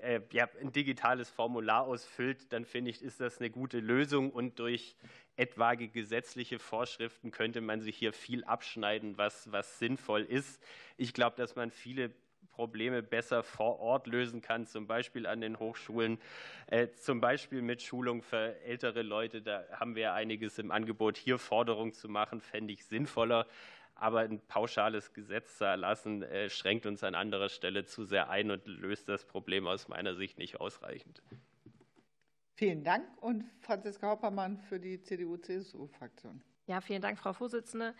äh, 0.00 0.20
ja, 0.32 0.48
ein 0.60 0.72
digitales 0.72 1.30
Formular 1.30 1.82
ausfüllt, 1.82 2.52
dann 2.52 2.64
finde 2.64 2.90
ich, 2.90 3.02
ist 3.02 3.20
das 3.20 3.38
eine 3.38 3.50
gute 3.50 3.78
Lösung 3.78 4.30
und 4.30 4.58
durch 4.58 4.96
etwaige 5.36 5.88
gesetzliche 5.88 6.58
Vorschriften 6.58 7.30
könnte 7.30 7.60
man 7.60 7.80
sich 7.80 7.96
hier 7.96 8.12
viel 8.12 8.44
abschneiden, 8.44 9.18
was, 9.18 9.52
was 9.52 9.78
sinnvoll 9.78 10.22
ist. 10.22 10.60
Ich 10.96 11.12
glaube, 11.12 11.36
dass 11.36 11.54
man 11.54 11.70
viele 11.70 12.10
Probleme 12.50 13.02
besser 13.02 13.42
vor 13.42 13.78
Ort 13.78 14.06
lösen 14.06 14.40
kann, 14.42 14.66
zum 14.66 14.86
Beispiel 14.86 15.26
an 15.26 15.40
den 15.40 15.58
Hochschulen, 15.58 16.18
äh, 16.66 16.88
zum 16.90 17.20
Beispiel 17.20 17.62
mit 17.62 17.82
Schulung 17.82 18.22
für 18.22 18.60
ältere 18.62 19.02
Leute. 19.02 19.42
Da 19.42 19.64
haben 19.72 19.94
wir 19.94 20.12
einiges 20.12 20.58
im 20.58 20.70
Angebot. 20.70 21.16
Hier 21.16 21.38
Forderungen 21.38 21.92
zu 21.92 22.08
machen, 22.08 22.40
fände 22.40 22.72
ich 22.72 22.84
sinnvoller. 22.84 23.46
Aber 23.94 24.20
ein 24.20 24.40
pauschales 24.48 25.12
Gesetz 25.12 25.58
zu 25.58 25.64
erlassen, 25.64 26.22
äh, 26.22 26.50
schränkt 26.50 26.86
uns 26.86 27.04
an 27.04 27.14
anderer 27.14 27.48
Stelle 27.48 27.84
zu 27.84 28.04
sehr 28.04 28.30
ein 28.30 28.50
und 28.50 28.66
löst 28.66 29.08
das 29.08 29.24
Problem 29.24 29.66
aus 29.66 29.88
meiner 29.88 30.14
Sicht 30.14 30.38
nicht 30.38 30.60
ausreichend. 30.60 31.22
Vielen 32.54 32.84
Dank. 32.84 33.04
Und 33.20 33.44
Franziska 33.60 34.10
Hoppermann 34.10 34.58
für 34.58 34.78
die 34.78 35.00
CDU-CSU-Fraktion. 35.00 36.42
Ja, 36.66 36.80
vielen 36.80 37.02
Dank, 37.02 37.18
Frau 37.18 37.32
Vorsitzende. 37.32 37.94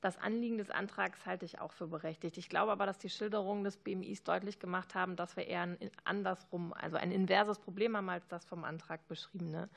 Das 0.00 0.18
Anliegen 0.18 0.58
des 0.58 0.70
Antrags 0.70 1.24
halte 1.24 1.44
ich 1.44 1.60
auch 1.60 1.72
für 1.72 1.86
berechtigt. 1.86 2.36
Ich 2.36 2.48
glaube 2.48 2.72
aber, 2.72 2.84
dass 2.86 2.98
die 2.98 3.10
Schilderungen 3.10 3.64
des 3.64 3.76
BMIs 3.76 4.24
deutlich 4.24 4.58
gemacht 4.58 4.94
haben, 4.94 5.16
dass 5.16 5.36
wir 5.36 5.46
eher 5.46 5.62
ein 5.62 5.78
andersrum, 6.04 6.72
also 6.72 6.96
ein 6.96 7.12
inverses 7.12 7.58
Problem 7.58 7.96
haben 7.96 8.08
als 8.08 8.26
das 8.28 8.44
vom 8.44 8.64
Antrag 8.64 9.06
beschriebene. 9.08 9.68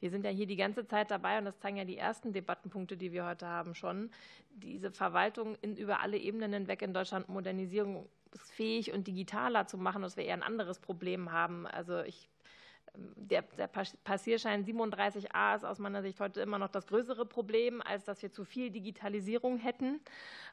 Wir 0.00 0.10
sind 0.10 0.24
ja 0.24 0.30
hier 0.30 0.46
die 0.46 0.56
ganze 0.56 0.86
Zeit 0.86 1.10
dabei 1.10 1.38
und 1.38 1.44
das 1.44 1.58
zeigen 1.58 1.76
ja 1.76 1.84
die 1.84 1.96
ersten 1.96 2.32
Debattenpunkte, 2.32 2.96
die 2.96 3.12
wir 3.12 3.26
heute 3.26 3.46
haben 3.46 3.74
schon. 3.74 4.10
Diese 4.50 4.92
Verwaltung 4.92 5.56
in, 5.60 5.76
über 5.76 6.00
alle 6.00 6.18
Ebenen 6.18 6.52
hinweg 6.52 6.82
in 6.82 6.94
Deutschland 6.94 7.28
modernisierungsfähig 7.28 8.92
und 8.92 9.08
digitaler 9.08 9.66
zu 9.66 9.76
machen, 9.76 10.02
dass 10.02 10.16
wir 10.16 10.24
eher 10.24 10.34
ein 10.34 10.44
anderes 10.44 10.78
Problem 10.78 11.32
haben. 11.32 11.66
Also 11.66 12.00
ich 12.02 12.28
der, 12.94 13.42
der 13.56 13.68
Passierschein 13.68 14.64
37a 14.64 15.56
ist 15.56 15.64
aus 15.64 15.78
meiner 15.78 16.02
Sicht 16.02 16.20
heute 16.20 16.40
immer 16.40 16.58
noch 16.58 16.68
das 16.68 16.86
größere 16.86 17.26
Problem, 17.26 17.82
als 17.82 18.04
dass 18.04 18.22
wir 18.22 18.32
zu 18.32 18.44
viel 18.44 18.70
Digitalisierung 18.70 19.58
hätten. 19.58 20.00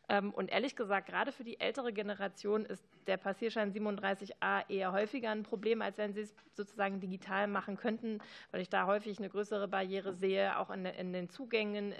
Ähm, 0.10 0.32
und 0.32 0.52
ehrlich 0.52 0.76
gesagt, 0.76 1.07
gerade 1.07 1.32
für 1.32 1.44
die 1.44 1.60
ältere 1.60 1.91
Generation 1.91 2.66
ist 2.66 2.84
der 3.07 3.18
Passierschein 3.18 3.74
37a 3.74 4.70
eher 4.70 4.91
häufiger 4.91 5.32
ein 5.32 5.44
Problem, 5.44 5.82
als 5.82 5.98
wenn 5.98 6.14
sie 6.14 6.22
es 6.22 6.36
sozusagen 6.53 6.99
digital 6.99 7.48
machen 7.48 7.78
könnten, 7.78 8.20
weil 8.52 8.62
ich 8.62 8.70
da 8.70 8.86
häufig 8.86 9.18
eine 9.18 9.30
größere 9.30 9.68
Barriere 9.68 10.14
sehe, 10.14 10.57
auch 10.60 10.70
in, 10.70 11.14
den 11.14 11.30
Zugängen, 11.30 11.94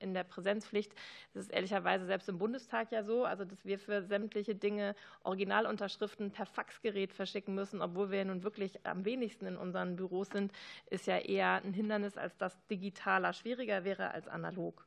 in 0.00 0.14
der 0.14 0.24
Präsenzpflicht. 0.24 0.94
Das 1.34 1.44
ist 1.44 1.52
ehrlicherweise 1.52 2.06
selbst 2.06 2.28
im 2.28 2.38
Bundestag 2.38 2.92
ja 2.92 3.02
so, 3.02 3.24
also 3.24 3.44
dass 3.44 3.64
wir 3.64 3.78
für 3.78 4.02
sämtliche 4.02 4.54
Dinge 4.54 4.94
Originalunterschriften 5.22 6.30
per 6.30 6.46
Faxgerät 6.46 7.12
verschicken 7.12 7.54
müssen, 7.54 7.82
obwohl 7.82 8.10
wir 8.10 8.24
nun 8.24 8.42
wirklich 8.42 8.84
am 8.86 9.04
wenigsten 9.04 9.46
in 9.46 9.56
unseren 9.80 9.96
Büros 9.96 10.28
sind, 10.28 10.52
ist 10.86 11.06
ja 11.06 11.18
eher 11.18 11.62
ein 11.64 11.72
Hindernis, 11.72 12.16
als 12.16 12.36
dass 12.36 12.56
digitaler 12.66 13.32
schwieriger 13.32 13.84
wäre 13.84 14.10
als 14.10 14.28
analog. 14.28 14.86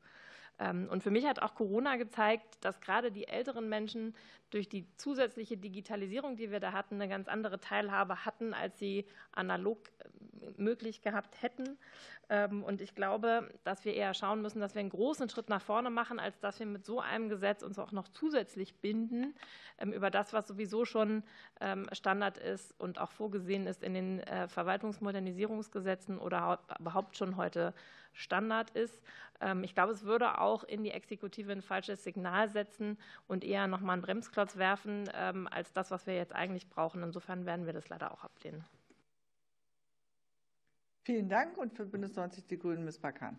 Ähm, 0.60 0.88
und 0.90 1.04
für 1.04 1.12
mich 1.12 1.26
hat 1.26 1.42
auch 1.42 1.56
Corona 1.56 1.96
gezeigt, 1.96 2.58
dass 2.62 2.80
gerade 2.80 3.12
die 3.12 3.28
älteren 3.28 3.70
Menschen 3.70 4.16
durch 4.54 4.70
die 4.70 4.86
zusätzliche 4.98 5.58
Digitalisierung, 5.58 6.36
die 6.36 6.52
wir 6.52 6.60
da 6.60 6.74
hatten, 6.74 6.96
eine 6.96 7.10
ganz 7.10 7.28
andere 7.28 7.60
Teilhabe 7.60 8.26
hatten, 8.26 8.54
als 8.54 8.78
sie 8.78 9.06
analog 9.32 9.80
äh, 10.00 10.62
möglich 10.62 11.02
gehabt 11.02 11.42
hätten. 11.42 11.78
Ähm, 12.30 12.64
und 12.64 12.82
ich 12.82 12.94
glaube, 12.94 13.50
dass 13.64 13.84
wir 13.84 13.94
eher 13.94 14.14
schauen 14.14 14.42
müssen, 14.42 14.60
dass 14.60 14.76
wir 14.76 14.82
einen 14.82 14.90
großen 14.90 15.30
Schritt 15.30 15.50
nach 15.50 15.62
vorne 15.62 15.90
machen, 15.90 16.20
als 16.20 16.40
dass 16.40 16.60
wir 16.60 16.68
mit 16.68 16.86
so 16.86 17.00
einem 17.00 17.30
Gesetz 17.30 17.64
uns 17.64 17.80
auch 17.80 17.92
noch 17.92 18.08
zusätzlich 18.10 18.76
binden 18.76 19.34
ähm, 19.80 19.92
über 19.92 20.12
das, 20.12 20.34
was 20.34 20.48
sowieso 20.48 20.86
schon 20.86 21.24
Standard 21.94 22.38
ist 22.38 22.78
und 22.78 23.00
auch 23.00 23.12
vorgesehen 23.12 23.68
ist 23.68 23.84
in 23.84 23.94
den 23.94 24.20
äh, 24.20 24.50
Verwaltungsmodernisierungsgesetzen 24.50 26.18
oder 26.18 26.60
überhaupt 26.78 27.16
schon 27.16 27.38
heute 27.38 27.74
Standard 28.14 28.72
ist. 28.72 29.02
Ähm, 29.42 29.64
ich 29.64 29.76
glaube, 29.76 29.92
es 29.92 30.04
würde 30.04 30.40
auch 30.40 30.64
in 30.64 30.84
die 30.84 30.92
Exekutive 30.92 31.52
ein 31.52 31.62
falsches 31.62 32.04
Signal 32.04 32.50
setzen 32.50 32.98
und 33.28 33.44
eher 33.44 33.68
nochmal 33.68 33.94
einen 33.94 34.02
Bremsklotz 34.02 34.43
werfen, 34.58 35.10
ähm, 35.14 35.48
als 35.50 35.72
das, 35.74 35.92
was 35.92 36.06
wir 36.08 36.16
jetzt 36.16 36.34
eigentlich 36.34 36.70
brauchen. 36.70 37.04
Insofern 37.04 37.46
werden 37.46 37.66
wir 37.66 37.74
das 37.74 37.90
leider 37.90 38.12
auch 38.12 38.24
ablehnen. 38.24 38.64
Vielen 41.04 41.28
Dank 41.28 41.58
und 41.58 41.74
für 41.74 41.86
Bündnis 41.86 42.16
90 42.16 42.48
Die 42.48 42.58
Grünen, 42.58 42.84
Ms. 42.84 43.00
Bakan. 43.00 43.38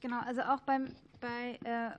Genau, 0.00 0.20
also 0.20 0.42
auch 0.42 0.60
beim, 0.60 0.86
bei 1.20 1.58
äh, 1.64 1.90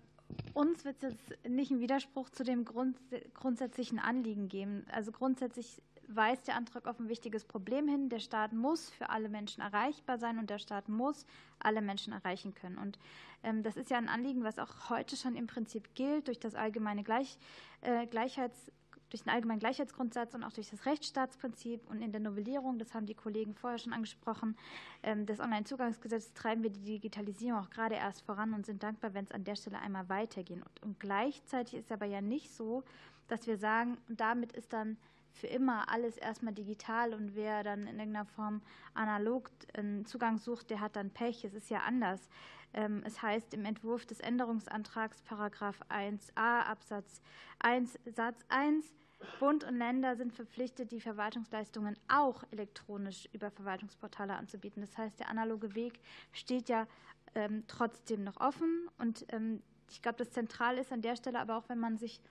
uns 0.54 0.86
wird 0.86 1.04
es 1.04 1.14
jetzt 1.14 1.50
nicht 1.50 1.72
einen 1.72 1.82
Widerspruch 1.82 2.30
zu 2.30 2.44
dem 2.44 2.64
Grund, 2.64 2.98
grundsätzlichen 3.34 4.00
Anliegen 4.00 4.48
geben. 4.48 4.86
Also 4.92 5.12
grundsätzlich 5.12 5.82
weist 6.08 6.48
der 6.48 6.56
Antrag 6.56 6.88
auf 6.88 7.00
ein 7.00 7.10
wichtiges 7.10 7.46
Problem 7.46 7.88
hin. 7.88 8.10
Der 8.10 8.20
Staat 8.20 8.54
muss 8.54 8.90
für 8.90 9.10
alle 9.10 9.30
Menschen 9.30 9.62
erreichbar 9.62 10.18
sein 10.18 10.40
und 10.40 10.50
der 10.50 10.60
Staat 10.60 10.90
muss 10.90 11.26
alle 11.60 11.82
Menschen 11.82 12.14
erreichen 12.14 12.54
können. 12.54 12.78
Und 12.78 13.00
ähm, 13.44 13.64
das 13.64 13.78
ist 13.78 13.90
ja 13.90 13.98
ein 13.98 14.10
Anliegen, 14.10 14.44
was 14.44 14.60
auch 14.60 14.90
heute 14.90 15.16
schon 15.16 15.36
im 15.36 15.48
Prinzip 15.48 15.94
gilt 15.96 16.28
durch 16.28 16.40
das 16.40 16.56
allgemeine 16.56 17.04
Gleich, 17.04 17.38
äh, 17.82 18.06
Gleichheits 18.08 18.72
durch 19.10 19.24
den 19.24 19.32
allgemeinen 19.32 19.60
Gleichheitsgrundsatz 19.60 20.34
und 20.34 20.44
auch 20.44 20.52
durch 20.52 20.70
das 20.70 20.86
Rechtsstaatsprinzip 20.86 21.90
und 21.90 22.02
in 22.02 22.12
der 22.12 22.20
Novellierung, 22.20 22.80
das 22.80 22.94
haben 22.94 23.06
die 23.06 23.14
Kollegen 23.14 23.54
vorher 23.54 23.78
schon 23.78 23.94
angesprochen, 23.94 24.58
ähm, 25.04 25.26
des 25.26 25.40
Onlinezugangsgesetzes 25.40 26.34
treiben 26.34 26.64
wir 26.64 26.70
die 26.70 26.84
Digitalisierung 26.84 27.62
auch 27.62 27.70
gerade 27.70 27.96
erst 27.96 28.24
voran 28.24 28.54
und 28.54 28.66
sind 28.66 28.84
dankbar, 28.84 29.14
wenn 29.14 29.26
es 29.26 29.32
an 29.32 29.44
der 29.44 29.56
Stelle 29.56 29.80
einmal 29.80 30.10
weitergehen. 30.10 30.64
Und, 30.64 30.84
und 30.84 31.00
gleichzeitig 31.00 31.76
ist 31.76 31.92
aber 31.92 32.06
ja 32.06 32.22
nicht 32.22 32.52
so, 32.52 32.84
dass 33.28 33.48
wir 33.48 33.58
sagen, 33.58 33.98
damit 34.08 34.52
ist 34.52 34.74
dann 34.74 34.98
für 35.36 35.48
immer 35.48 35.90
alles 35.92 36.18
erstmal 36.18 36.54
digital 36.54 37.14
und 37.14 37.36
wer 37.36 37.64
dann 37.64 37.82
in 37.82 38.00
irgendeiner 38.00 38.26
Form 38.26 38.62
analog 38.94 39.52
einen 39.74 40.06
Zugang 40.06 40.38
sucht, 40.38 40.70
der 40.70 40.80
hat 40.80 40.96
dann 40.96 41.12
Pech. 41.12 41.44
Es 41.44 41.54
ist 41.54 41.70
ja 41.70 41.80
anders. 41.80 42.30
Ähm, 42.74 43.04
es 43.06 43.22
heißt 43.22 43.54
im 43.54 43.66
Entwurf 43.66 44.06
des 44.06 44.22
Änderungsantrags 44.22 45.22
Paragraph 45.22 45.80
1a 45.90 46.62
Absatz 46.62 47.22
1 47.60 48.00
Satz 48.06 48.40
1 48.50 48.94
Bund 49.40 49.64
und 49.64 49.78
Länder 49.78 50.16
sind 50.16 50.34
verpflichtet, 50.34 50.92
die 50.92 51.02
Verwaltungsleistungen 51.02 51.98
auch 52.08 52.44
elektronisch 52.52 53.28
über 53.34 53.52
Verwaltungsportale 53.52 54.36
anzubieten. 54.36 54.82
Das 54.82 54.98
heißt, 54.98 55.20
der 55.20 55.30
analoge 55.30 55.76
Weg 55.76 56.00
steht 56.32 56.70
ja 56.70 56.88
ähm, 57.34 57.64
trotzdem 57.68 58.24
noch 58.24 58.40
offen. 58.40 58.88
Und 58.98 59.26
ähm, 59.30 59.62
ich 59.90 60.02
glaube, 60.02 60.18
das 60.18 60.32
Zentral 60.32 60.78
ist 60.78 60.92
an 60.92 61.02
der 61.02 61.16
Stelle 61.16 61.40
aber 61.40 61.58
auch, 61.58 61.70
wenn 61.70 61.80
man 61.80 61.98
sich 61.98 62.22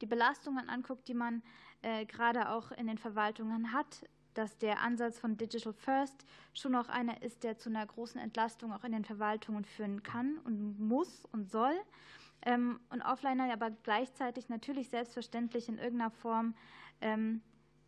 die 0.00 0.06
Belastungen 0.06 0.68
anguckt, 0.68 1.08
die 1.08 1.14
man 1.14 1.42
äh, 1.82 2.04
gerade 2.06 2.50
auch 2.50 2.72
in 2.72 2.86
den 2.86 2.98
Verwaltungen 2.98 3.72
hat, 3.72 4.04
dass 4.34 4.58
der 4.58 4.80
Ansatz 4.80 5.18
von 5.18 5.36
Digital 5.36 5.72
First 5.72 6.26
schon 6.52 6.74
auch 6.74 6.88
einer 6.88 7.22
ist, 7.22 7.42
der 7.42 7.56
zu 7.56 7.70
einer 7.70 7.86
großen 7.86 8.20
Entlastung 8.20 8.72
auch 8.72 8.84
in 8.84 8.92
den 8.92 9.04
Verwaltungen 9.04 9.64
führen 9.64 10.02
kann 10.02 10.38
und 10.44 10.78
muss 10.78 11.24
und 11.32 11.50
soll. 11.50 11.74
Ähm, 12.42 12.78
und 12.90 13.02
Offliner 13.02 13.50
aber 13.52 13.70
gleichzeitig 13.70 14.48
natürlich 14.48 14.88
selbstverständlich 14.90 15.68
in 15.68 15.78
irgendeiner 15.78 16.10
Form 16.10 16.54
ähm, 17.00 17.40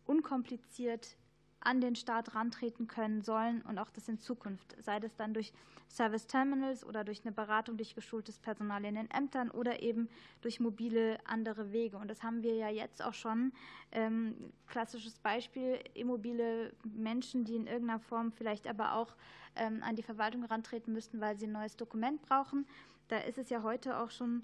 unkompliziert 0.05 1.17
an 1.61 1.81
den 1.81 1.95
Staat 1.95 2.35
rantreten 2.35 2.87
können 2.87 3.21
sollen 3.21 3.61
und 3.63 3.77
auch 3.77 3.89
das 3.89 4.07
in 4.07 4.19
Zukunft, 4.19 4.75
sei 4.81 4.99
das 4.99 5.15
dann 5.15 5.33
durch 5.33 5.53
Service 5.89 6.27
Terminals 6.27 6.85
oder 6.85 7.03
durch 7.03 7.21
eine 7.23 7.31
Beratung 7.31 7.77
durch 7.77 7.95
geschultes 7.95 8.39
Personal 8.39 8.85
in 8.85 8.95
den 8.95 9.09
Ämtern 9.09 9.49
oder 9.49 9.81
eben 9.81 10.07
durch 10.41 10.59
mobile 10.59 11.17
andere 11.25 11.71
Wege. 11.71 11.97
Und 11.97 12.09
das 12.09 12.23
haben 12.23 12.43
wir 12.43 12.55
ja 12.55 12.69
jetzt 12.69 13.03
auch 13.03 13.13
schon. 13.13 13.51
Ähm, 13.91 14.51
klassisches 14.67 15.17
Beispiel, 15.17 15.79
immobile 15.95 16.73
Menschen, 16.83 17.43
die 17.43 17.55
in 17.55 17.65
irgendeiner 17.65 17.99
Form 17.99 18.31
vielleicht 18.31 18.67
aber 18.67 18.93
auch 18.93 19.15
ähm, 19.55 19.81
an 19.83 19.95
die 19.95 20.03
Verwaltung 20.03 20.43
rantreten 20.43 20.93
müssten, 20.93 21.19
weil 21.19 21.37
sie 21.37 21.47
ein 21.47 21.51
neues 21.51 21.75
Dokument 21.75 22.21
brauchen. 22.21 22.67
Da 23.07 23.17
ist 23.17 23.39
es 23.39 23.49
ja 23.49 23.63
heute 23.63 23.97
auch 23.97 24.11
schon 24.11 24.43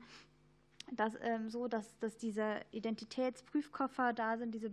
das, 0.92 1.14
ähm, 1.22 1.50
so, 1.50 1.68
dass, 1.68 1.98
dass 2.00 2.18
diese 2.18 2.60
Identitätsprüfkoffer 2.72 4.14
da 4.14 4.38
sind, 4.38 4.54
diese 4.54 4.70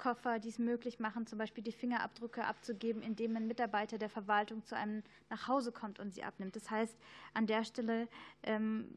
Bürgerkoffer, 0.00 0.38
die 0.38 0.48
es 0.48 0.58
möglich 0.58 0.98
machen, 0.98 1.26
zum 1.26 1.38
Beispiel 1.38 1.62
die 1.62 1.72
Fingerabdrücke 1.72 2.44
abzugeben, 2.44 3.02
indem 3.02 3.36
ein 3.36 3.46
Mitarbeiter 3.46 3.98
der 3.98 4.08
Verwaltung 4.08 4.64
zu 4.64 4.76
einem 4.76 5.02
nach 5.28 5.46
Hause 5.46 5.72
kommt 5.72 5.98
und 5.98 6.12
sie 6.12 6.24
abnimmt. 6.24 6.56
Das 6.56 6.70
heißt, 6.70 6.96
an 7.34 7.46
der 7.46 7.64
Stelle 7.64 8.08
ähm, 8.42 8.88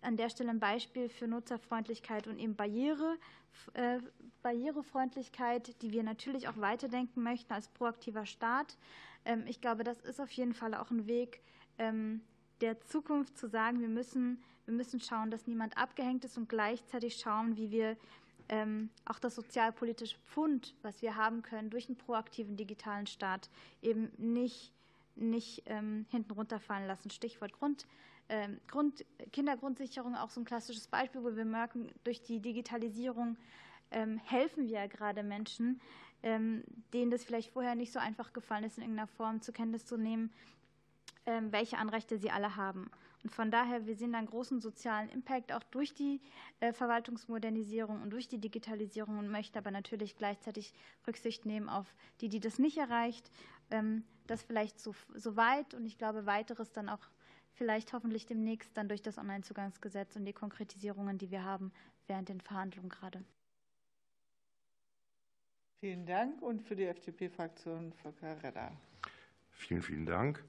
an 0.00 0.16
der 0.16 0.30
Stelle 0.30 0.50
ein 0.50 0.60
Beispiel 0.60 1.08
für 1.08 1.26
Nutzerfreundlichkeit 1.26 2.28
und 2.28 2.38
eben 2.38 2.54
Barriere, 2.54 3.16
äh, 3.74 3.98
Barrierefreundlichkeit, 4.44 5.82
die 5.82 5.90
wir 5.90 6.04
natürlich 6.04 6.46
auch 6.46 6.56
weiterdenken 6.56 7.24
möchten 7.24 7.52
als 7.52 7.66
proaktiver 7.66 8.24
Staat. 8.24 8.78
Ähm, 9.24 9.42
ich 9.48 9.60
glaube, 9.60 9.82
das 9.82 10.00
ist 10.02 10.20
auf 10.20 10.30
jeden 10.30 10.54
Fall 10.54 10.74
auch 10.74 10.92
ein 10.92 11.08
Weg 11.08 11.40
ähm, 11.78 12.20
der 12.60 12.80
Zukunft 12.80 13.36
zu 13.36 13.48
sagen, 13.48 13.80
wir 13.80 13.88
müssen 13.88 14.40
wir 14.66 14.74
müssen 14.74 15.00
schauen, 15.00 15.30
dass 15.30 15.46
niemand 15.46 15.78
abgehängt 15.78 16.26
ist 16.26 16.36
und 16.36 16.46
gleichzeitig 16.50 17.16
schauen, 17.16 17.56
wie 17.56 17.70
wir 17.70 17.96
ähm, 18.48 18.90
auch 19.04 19.18
das 19.18 19.34
sozialpolitische 19.34 20.16
Pfund, 20.26 20.74
was 20.82 21.02
wir 21.02 21.16
haben 21.16 21.42
können 21.42 21.70
durch 21.70 21.88
einen 21.88 21.98
proaktiven 21.98 22.56
digitalen 22.56 23.06
Staat, 23.06 23.50
eben 23.82 24.10
nicht, 24.16 24.72
nicht 25.16 25.62
ähm, 25.66 26.06
hinten 26.10 26.32
runterfallen 26.32 26.86
lassen. 26.86 27.10
Stichwort 27.10 27.52
Grund, 27.52 27.86
ähm, 28.28 28.60
Grund, 28.66 29.04
Kindergrundsicherung, 29.32 30.16
auch 30.16 30.30
so 30.30 30.40
ein 30.40 30.44
klassisches 30.44 30.86
Beispiel, 30.86 31.22
wo 31.22 31.36
wir 31.36 31.44
merken, 31.44 31.90
durch 32.04 32.22
die 32.22 32.40
Digitalisierung 32.40 33.36
ähm, 33.90 34.18
helfen 34.18 34.68
wir 34.68 34.80
ja 34.80 34.86
gerade 34.86 35.22
Menschen, 35.22 35.80
ähm, 36.22 36.64
denen 36.92 37.10
das 37.10 37.24
vielleicht 37.24 37.52
vorher 37.52 37.74
nicht 37.74 37.92
so 37.92 37.98
einfach 37.98 38.32
gefallen 38.32 38.64
ist, 38.64 38.78
in 38.78 38.82
irgendeiner 38.82 39.08
Form 39.08 39.40
zur 39.40 39.54
Kenntnis 39.54 39.84
zu 39.84 39.96
nehmen, 39.96 40.32
welche 41.50 41.76
Anrechte 41.76 42.16
sie 42.16 42.30
alle 42.30 42.56
haben. 42.56 42.90
Und 43.24 43.30
von 43.30 43.50
daher, 43.50 43.86
wir 43.86 43.96
sehen 43.96 44.14
einen 44.14 44.28
großen 44.28 44.60
sozialen 44.60 45.08
Impact 45.08 45.52
auch 45.52 45.62
durch 45.64 45.92
die 45.94 46.20
äh, 46.60 46.72
Verwaltungsmodernisierung 46.72 48.00
und 48.02 48.10
durch 48.10 48.28
die 48.28 48.38
Digitalisierung 48.38 49.18
und 49.18 49.28
möchten 49.28 49.58
aber 49.58 49.70
natürlich 49.70 50.16
gleichzeitig 50.16 50.72
Rücksicht 51.06 51.44
nehmen 51.44 51.68
auf 51.68 51.94
die, 52.20 52.28
die 52.28 52.40
das 52.40 52.58
nicht 52.58 52.78
erreicht. 52.78 53.30
Ähm, 53.70 54.04
das 54.26 54.42
vielleicht 54.42 54.78
so, 54.78 54.94
so 55.14 55.36
weit 55.36 55.74
und 55.74 55.86
ich 55.86 55.98
glaube, 55.98 56.26
weiteres 56.26 56.70
dann 56.72 56.88
auch 56.88 57.00
vielleicht 57.54 57.92
hoffentlich 57.92 58.26
demnächst 58.26 58.76
dann 58.76 58.88
durch 58.88 59.02
das 59.02 59.18
Onlinezugangsgesetz 59.18 60.14
und 60.16 60.24
die 60.24 60.32
Konkretisierungen, 60.32 61.18
die 61.18 61.30
wir 61.30 61.44
haben 61.44 61.72
während 62.06 62.28
den 62.28 62.40
Verhandlungen 62.40 62.88
gerade. 62.88 63.24
Vielen 65.80 66.06
Dank 66.06 66.42
und 66.42 66.62
für 66.62 66.76
die 66.76 66.84
FDP-Fraktion 66.84 67.92
Volker 67.92 68.42
Redder. 68.42 68.72
Vielen, 69.52 69.82
vielen 69.82 70.06
Dank. 70.06 70.44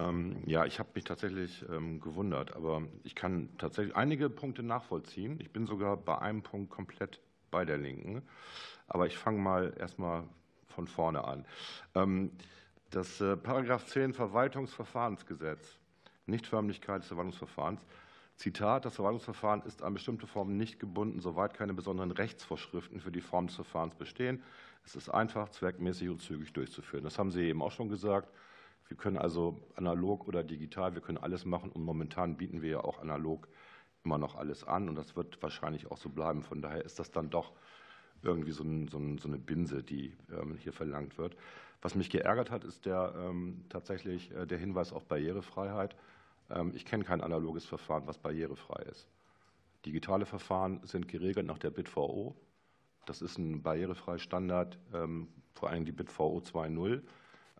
Ähm, 0.00 0.42
ja, 0.46 0.64
ich 0.64 0.78
habe 0.78 0.90
mich 0.94 1.04
tatsächlich 1.04 1.64
ähm, 1.70 2.00
gewundert, 2.00 2.56
aber 2.56 2.82
ich 3.04 3.14
kann 3.14 3.50
tatsächlich 3.58 3.94
einige 3.96 4.30
Punkte 4.30 4.62
nachvollziehen. 4.62 5.38
Ich 5.40 5.50
bin 5.50 5.66
sogar 5.66 5.96
bei 5.96 6.18
einem 6.18 6.42
Punkt 6.42 6.70
komplett 6.70 7.20
bei 7.50 7.64
der 7.64 7.78
Linken. 7.78 8.22
Aber 8.86 9.06
ich 9.06 9.18
fange 9.18 9.38
mal 9.38 9.74
erstmal 9.78 10.24
von 10.68 10.86
vorne 10.86 11.24
an. 11.24 11.44
Ähm, 11.94 12.32
das 12.90 13.20
äh, 13.20 13.36
Paragraph 13.36 13.86
10 13.86 14.14
Verwaltungsverfahrensgesetz, 14.14 15.78
Nichtförmlichkeit 16.26 17.02
des 17.02 17.08
Verwaltungsverfahrens, 17.08 17.84
Zitat, 18.36 18.86
das 18.86 18.94
Verwaltungsverfahren 18.94 19.62
ist 19.62 19.82
an 19.82 19.92
bestimmte 19.92 20.26
Formen 20.26 20.56
nicht 20.56 20.80
gebunden, 20.80 21.20
soweit 21.20 21.52
keine 21.52 21.74
besonderen 21.74 22.10
Rechtsvorschriften 22.10 23.00
für 23.00 23.12
die 23.12 23.20
Form 23.20 23.48
des 23.48 23.56
Verfahrens 23.56 23.94
bestehen. 23.94 24.42
Es 24.82 24.96
ist 24.96 25.10
einfach, 25.10 25.50
zweckmäßig 25.50 26.08
und 26.08 26.22
zügig 26.22 26.54
durchzuführen. 26.54 27.04
Das 27.04 27.18
haben 27.18 27.30
Sie 27.30 27.42
eben 27.42 27.60
auch 27.60 27.72
schon 27.72 27.90
gesagt. 27.90 28.32
Wir 28.90 28.96
können 28.96 29.18
also 29.18 29.56
analog 29.76 30.26
oder 30.26 30.42
digital, 30.42 30.94
wir 30.94 31.00
können 31.00 31.16
alles 31.16 31.44
machen 31.44 31.70
und 31.70 31.84
momentan 31.84 32.36
bieten 32.36 32.60
wir 32.60 32.70
ja 32.70 32.80
auch 32.80 32.98
analog 32.98 33.46
immer 34.04 34.18
noch 34.18 34.34
alles 34.34 34.64
an 34.64 34.88
und 34.88 34.96
das 34.96 35.14
wird 35.14 35.40
wahrscheinlich 35.40 35.92
auch 35.92 35.96
so 35.96 36.08
bleiben. 36.08 36.42
Von 36.42 36.60
daher 36.60 36.84
ist 36.84 36.98
das 36.98 37.12
dann 37.12 37.30
doch 37.30 37.52
irgendwie 38.22 38.50
so, 38.50 38.64
ein, 38.64 38.88
so, 38.88 38.98
ein, 38.98 39.18
so 39.18 39.28
eine 39.28 39.38
Binse, 39.38 39.84
die 39.84 40.16
ähm, 40.32 40.56
hier 40.56 40.72
verlangt 40.72 41.18
wird. 41.18 41.36
Was 41.82 41.94
mich 41.94 42.10
geärgert 42.10 42.50
hat, 42.50 42.64
ist 42.64 42.84
der, 42.84 43.14
ähm, 43.16 43.64
tatsächlich 43.68 44.32
äh, 44.32 44.44
der 44.44 44.58
Hinweis 44.58 44.92
auf 44.92 45.06
Barrierefreiheit. 45.06 45.94
Ähm, 46.50 46.72
ich 46.74 46.84
kenne 46.84 47.04
kein 47.04 47.20
analoges 47.20 47.64
Verfahren, 47.66 48.08
was 48.08 48.18
barrierefrei 48.18 48.82
ist. 48.90 49.06
Digitale 49.86 50.26
Verfahren 50.26 50.80
sind 50.82 51.06
geregelt 51.06 51.46
nach 51.46 51.58
der 51.58 51.70
BitVO. 51.70 52.34
Das 53.06 53.22
ist 53.22 53.38
ein 53.38 53.62
barrierefreier 53.62 54.18
Standard, 54.18 54.78
vor 55.54 55.70
allem 55.70 55.86
die 55.86 55.92
BitVO 55.92 56.38
2.0. 56.40 57.00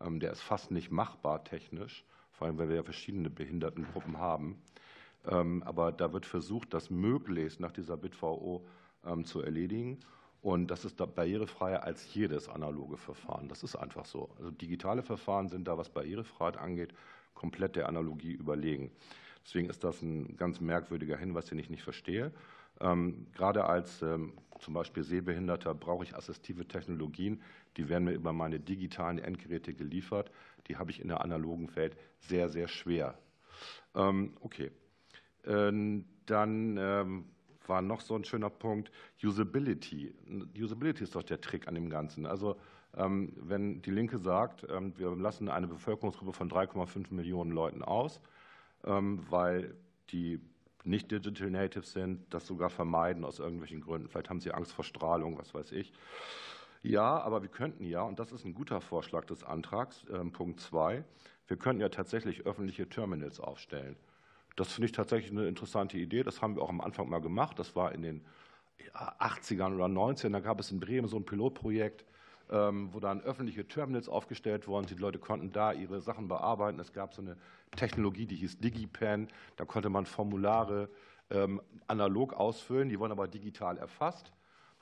Ähm, 0.01 0.21
der 0.21 0.33
ist 0.33 0.41
fast 0.41 0.71
nicht 0.71 0.91
machbar 0.91 1.45
technisch, 1.45 2.05
vor 2.33 2.47
allem 2.47 2.59
weil 2.59 2.69
wir 2.69 2.77
ja 2.77 2.83
verschiedene 2.83 3.31
Behindertengruppen 3.31 4.19
haben. 4.19 4.61
Ähm, 5.27 5.63
aber 5.65 5.93
da 5.93 6.13
wird 6.13 6.27
versucht, 6.27 6.73
das 6.73 6.91
möglichst 6.91 7.61
nach 7.61 7.73
dieser 7.73 7.97
BitVO 7.97 8.65
ähm, 9.05 9.25
zu 9.25 9.43
erledigen. 9.43 9.99
Und 10.43 10.69
das 10.69 10.87
ist 10.87 11.01
da 11.01 11.07
barrierefreier 11.07 11.85
als 11.85 12.15
jedes 12.15 12.49
analoge 12.49 12.97
Verfahren. 12.97 13.49
Das 13.49 13.63
ist 13.63 13.77
einfach 13.77 14.07
so. 14.07 14.31
Also 14.39 14.51
digitale 14.51 15.03
Verfahren 15.03 15.49
sind 15.49 15.69
da, 15.69 15.77
was 15.77 15.91
Barrierefreiheit 15.91 16.57
angeht, 16.57 16.95
komplett 17.35 17.77
der 17.77 17.89
Analogie 17.89 18.33
überlegen. 18.33 18.91
Deswegen 19.45 19.69
ist 19.69 19.85
das 19.85 20.01
ein 20.03 20.37
ganz 20.37 20.61
merkwürdiger 20.61 21.17
Hinweis, 21.17 21.47
den 21.47 21.59
ich 21.59 21.71
nicht 21.71 21.83
verstehe. 21.83 22.33
Ähm, 22.81 23.27
gerade 23.33 23.65
als 23.65 24.03
ähm, 24.03 24.33
zum 24.59 24.75
Beispiel 24.75 25.03
Sehbehinderter 25.03 25.75
brauche 25.75 26.05
ich 26.05 26.15
assistive 26.15 26.67
Technologien. 26.67 27.43
Die 27.77 27.89
werden 27.89 28.05
mir 28.05 28.13
über 28.13 28.33
meine 28.33 28.61
digitalen 28.61 29.19
Endgeräte 29.19 29.75
geliefert. 29.75 30.31
Die 30.69 30.77
habe 30.77 30.91
ich 30.91 31.01
in 31.01 31.09
der 31.09 31.23
analogen 31.23 31.75
Welt 31.77 31.97
sehr, 32.19 32.49
sehr 32.49 32.69
schwer. 32.69 33.19
Ähm, 33.95 34.35
okay. 34.41 34.71
Dann 35.43 36.05
war 36.27 37.81
noch 37.81 38.03
so 38.03 38.15
ein 38.15 38.25
schöner 38.25 38.51
Punkt, 38.51 38.93
Usability. 39.25 40.15
Usability 40.55 41.05
ist 41.05 41.15
doch 41.15 41.23
der 41.23 41.41
Trick 41.41 41.67
an 41.67 41.75
dem 41.75 41.89
Ganzen. 41.89 42.27
Also 42.27 42.57
wenn 42.93 43.81
die 43.81 43.91
Linke 43.91 44.19
sagt, 44.19 44.67
wir 44.69 45.17
lassen 45.17 45.49
eine 45.49 45.67
Bevölkerungsgruppe 45.67 46.35
von 46.35 46.51
3,5 46.51 47.15
Millionen 47.15 47.53
Leuten 47.53 47.83
aus, 47.83 48.21
weil 48.83 49.75
die 50.11 50.41
nicht 50.85 51.11
Digital 51.11 51.51
Natives 51.51 51.93
sind, 51.93 52.23
das 52.33 52.47
sogar 52.47 52.71
vermeiden 52.71 53.25
aus 53.25 53.39
irgendwelchen 53.39 53.81
Gründen. 53.81 54.09
Vielleicht 54.09 54.31
haben 54.31 54.41
sie 54.41 54.53
Angst 54.53 54.73
vor 54.73 54.85
Strahlung, 54.85 55.39
was 55.39 55.55
weiß 55.55 55.73
ich. 55.73 55.93
Ja, 56.83 57.21
aber 57.21 57.43
wir 57.43 57.51
könnten 57.51 57.85
ja, 57.85 58.03
und 58.03 58.19
das 58.19 58.33
ist 58.33 58.45
ein 58.45 58.55
guter 58.55 58.81
Vorschlag 58.81 59.27
des 59.27 59.45
Antrags, 59.45 60.05
äh, 60.05 60.25
Punkt 60.31 60.61
2, 60.61 61.05
wir 61.47 61.57
könnten 61.57 61.83
ja 61.83 61.89
tatsächlich 61.89 62.47
öffentliche 62.47 62.89
Terminals 62.89 63.41
aufstellen. 63.41 63.97
Das 64.57 64.73
finde 64.73 64.87
ich 64.87 64.93
tatsächlich 64.93 65.33
eine 65.33 65.49
interessante 65.49 65.99
Idee. 65.99 66.23
Das 66.23 66.43
haben 66.43 66.57
wir 66.57 66.63
auch 66.63 66.69
am 66.69 66.81
Anfang 66.81 67.09
mal 67.09 67.21
gemacht. 67.21 67.59
Das 67.59 67.75
war 67.77 67.93
in 67.93 68.03
den 68.03 68.25
80ern 68.95 69.75
oder 69.75 69.87
90ern. 69.87 70.33
Da 70.33 70.41
gab 70.41 70.61
es 70.61 70.71
in 70.71 70.81
Bremen 70.81 71.09
so 71.09 71.17
ein 71.17 71.25
Pilotprojekt, 71.25 72.05
ähm, 72.05 72.09
wo 72.93 73.01
dann 73.01 73.21
öffentliche 73.21 73.67
Terminals 73.67 74.09
aufgestellt 74.09 74.67
wurden. 74.67 74.87
Die 74.87 74.95
Leute 74.95 75.19
konnten 75.19 75.53
da 75.53 75.73
ihre 75.73 76.01
Sachen 76.01 76.29
bearbeiten. 76.29 76.81
Es 76.81 76.93
gab 76.93 77.15
so 77.15 77.23
eine 77.23 77.37
Technologie, 77.77 78.27
die 78.27 78.37
hieß 78.37 78.59
DigiPen. 78.59 79.29
Da 79.57 79.65
konnte 79.65 79.89
man 79.89 80.07
Formulare 80.07 80.89
ähm, 81.31 81.63
analog 81.87 82.33
ausfüllen, 82.35 82.89
die 82.89 82.99
wurden 82.99 83.13
aber 83.13 83.29
digital 83.29 83.79
erfasst. 83.79 84.33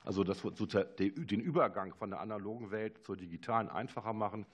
Also 0.03 0.23
das 0.23 0.43
wird 0.43 0.99
den 0.99 1.39
Übergang 1.41 1.93
von 1.93 2.09
der 2.09 2.21
analogen 2.21 2.71
Welt 2.71 3.03
zur 3.03 3.17
digitalen 3.17 3.69
einfacher 3.69 4.13
machen. 4.13 4.45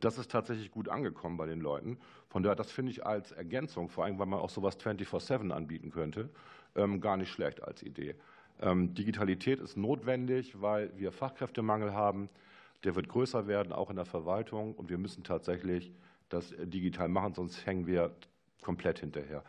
Das 0.00 0.18
ist 0.18 0.30
tatsächlich 0.30 0.70
gut 0.70 0.88
angekommen 0.88 1.36
bei 1.36 1.46
den 1.46 1.60
Leuten. 1.60 1.98
Von 2.28 2.42
daher, 2.42 2.56
das 2.56 2.70
finde 2.70 2.92
ich 2.92 3.04
als 3.04 3.32
Ergänzung, 3.32 3.88
vor 3.88 4.04
allem 4.04 4.18
weil 4.18 4.26
man 4.26 4.40
auch 4.40 4.50
sowas 4.50 4.78
24-7 4.78 5.50
anbieten 5.50 5.90
könnte, 5.90 6.30
ähm, 6.74 7.00
gar 7.00 7.16
nicht 7.16 7.30
schlecht 7.30 7.62
als 7.62 7.82
Idee. 7.82 8.14
Digitalität 8.62 9.60
ist 9.60 9.76
notwendig, 9.76 10.60
weil 10.60 10.90
wir 10.96 11.12
Fachkräftemangel 11.12 11.92
haben 11.92 12.28
der 12.84 12.94
wird 12.94 13.08
größer 13.08 13.46
werden, 13.46 13.72
auch 13.72 13.90
in 13.90 13.96
der 13.96 14.04
Verwaltung. 14.04 14.74
Und 14.74 14.88
wir 14.88 14.98
müssen 14.98 15.24
tatsächlich 15.24 15.92
das 16.28 16.54
digital 16.58 17.08
machen, 17.08 17.34
sonst 17.34 17.66
hängen 17.66 17.86
wir 17.86 18.14
komplett 18.62 19.00
hinterher. 19.00 19.44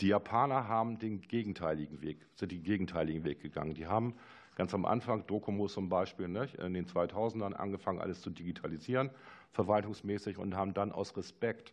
Die 0.00 0.08
Japaner 0.08 0.68
haben 0.68 0.98
den 0.98 1.20
gegenteiligen 1.20 2.00
Weg, 2.00 2.18
sind 2.34 2.52
den 2.52 2.62
gegenteiligen 2.62 3.24
Weg 3.24 3.40
gegangen. 3.40 3.74
Die 3.74 3.86
haben 3.86 4.14
ganz 4.56 4.74
am 4.74 4.84
Anfang, 4.84 5.26
Docomo 5.26 5.68
zum 5.68 5.88
Beispiel, 5.88 6.28
nicht, 6.28 6.56
in 6.56 6.74
den 6.74 6.86
2000ern 6.86 7.52
angefangen, 7.52 7.98
alles 7.98 8.20
zu 8.20 8.30
digitalisieren, 8.30 9.10
verwaltungsmäßig, 9.52 10.38
und 10.38 10.56
haben 10.56 10.74
dann 10.74 10.92
aus 10.92 11.16
Respekt 11.16 11.72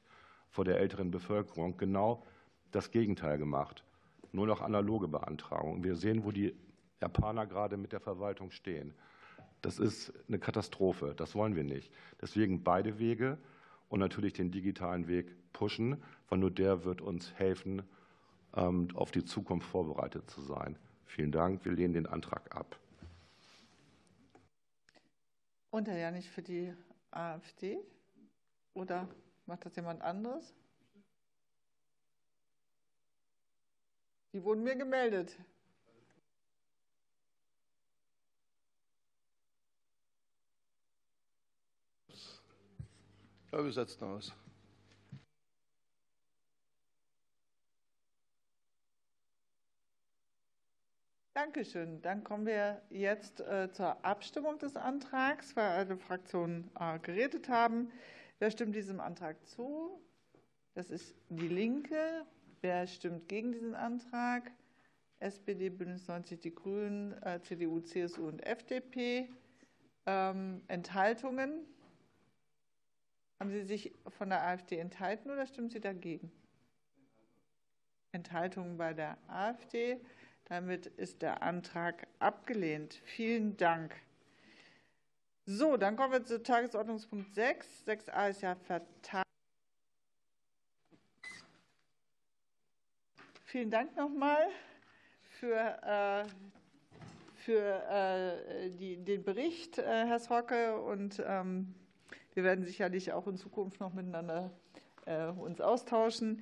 vor 0.49 0.65
der 0.65 0.79
älteren 0.79 1.11
Bevölkerung 1.11 1.77
genau 1.77 2.23
das 2.71 2.91
Gegenteil 2.91 3.37
gemacht. 3.37 3.83
Nur 4.31 4.47
noch 4.47 4.61
analoge 4.61 5.07
Beantragung. 5.07 5.83
Wir 5.83 5.95
sehen, 5.95 6.23
wo 6.23 6.31
die 6.31 6.53
Japaner 7.01 7.45
gerade 7.45 7.77
mit 7.77 7.91
der 7.91 7.99
Verwaltung 7.99 8.51
stehen. 8.51 8.93
Das 9.61 9.79
ist 9.79 10.13
eine 10.27 10.39
Katastrophe. 10.39 11.13
Das 11.15 11.35
wollen 11.35 11.55
wir 11.55 11.63
nicht. 11.63 11.91
Deswegen 12.21 12.63
beide 12.63 12.99
Wege 12.99 13.37
und 13.89 13.99
natürlich 13.99 14.33
den 14.33 14.51
digitalen 14.51 15.07
Weg 15.07 15.35
pushen, 15.53 16.01
weil 16.29 16.39
nur 16.39 16.51
der 16.51 16.85
wird 16.85 17.01
uns 17.01 17.33
helfen, 17.33 17.83
ähm, 18.55 18.89
auf 18.93 19.11
die 19.11 19.25
Zukunft 19.25 19.67
vorbereitet 19.67 20.29
zu 20.29 20.41
sein. 20.41 20.77
Vielen 21.05 21.31
Dank. 21.31 21.65
Wir 21.65 21.71
lehnen 21.71 21.93
den 21.93 22.05
Antrag 22.05 22.55
ab. 22.55 22.79
Und 25.71 25.87
Herr 25.87 25.97
Janich 25.97 26.29
für 26.29 26.41
die 26.41 26.73
AfD? 27.11 27.79
Oder 28.73 29.07
macht 29.45 29.65
das 29.65 29.75
jemand 29.75 30.01
anderes? 30.01 30.53
Die 34.33 34.43
wurden 34.43 34.63
mir 34.63 34.75
gemeldet. 34.75 35.35
Ja, 43.51 43.63
wir 43.63 43.71
setzen 43.71 44.03
aus. 44.03 44.31
Dankeschön. 51.33 51.99
Dann 52.03 52.23
kommen 52.23 52.45
wir 52.45 52.81
jetzt 52.91 53.41
äh, 53.41 53.71
zur 53.71 54.05
Abstimmung 54.05 54.59
des 54.59 54.75
Antrags, 54.75 55.55
weil 55.55 55.65
alle 55.69 55.97
Fraktionen 55.97 56.69
äh, 56.79 56.99
geredet 56.99 57.49
haben. 57.49 57.91
Wer 58.37 58.51
stimmt 58.51 58.75
diesem 58.75 58.99
Antrag 58.99 59.43
zu? 59.47 59.99
Das 60.75 60.91
ist 60.91 61.15
die 61.29 61.47
Linke. 61.47 62.25
Wer 62.61 62.85
stimmt 62.85 63.29
gegen 63.29 63.51
diesen 63.51 63.73
Antrag? 63.73 64.51
SPD, 65.19 65.69
Bündnis 65.69 66.07
90, 66.07 66.39
die 66.39 66.53
Grünen, 66.53 67.13
äh, 67.23 67.41
CDU, 67.41 67.79
CSU 67.79 68.27
und 68.27 68.45
FDP. 68.45 69.29
Ähm, 70.05 70.61
Enthaltungen? 70.67 71.65
Haben 73.39 73.51
Sie 73.51 73.63
sich 73.63 73.93
von 74.09 74.29
der 74.29 74.43
AfD 74.45 74.77
enthalten 74.77 75.31
oder 75.31 75.47
stimmen 75.47 75.69
Sie 75.69 75.79
dagegen? 75.79 76.29
Enthaltungen 78.11 78.77
bei 78.77 78.93
der 78.93 79.17
AfD. 79.27 80.01
Damit 80.45 80.87
ist 80.87 81.21
der 81.21 81.41
Antrag 81.41 82.07
abgelehnt. 82.17 82.95
Vielen 83.05 83.55
Dank. 83.55 83.95
So, 85.45 85.77
dann 85.77 85.95
kommen 85.95 86.11
wir 86.11 86.25
zu 86.25 86.43
Tagesordnungspunkt 86.43 87.33
6. 87.33 87.87
6a 87.87 88.29
ist 88.29 88.41
ja 88.41 88.55
vertagt. 88.55 89.25
Vielen 93.45 93.71
Dank 93.71 93.95
nochmal 93.95 94.49
für, 95.39 95.55
äh, 95.55 96.25
für 97.35 97.83
äh, 97.89 98.69
den 98.97 99.23
Bericht, 99.23 99.77
äh, 99.77 100.05
Herr 100.05 100.19
Srocke. 100.19 100.79
Und 100.81 101.23
ähm, 101.25 101.73
wir 102.39 102.45
werden 102.45 102.63
sicherlich 102.63 103.11
auch 103.11 103.27
in 103.27 103.35
Zukunft 103.35 103.81
noch 103.81 103.93
miteinander 103.93 104.49
äh, 105.05 105.25
uns 105.25 105.59
austauschen. 105.59 106.41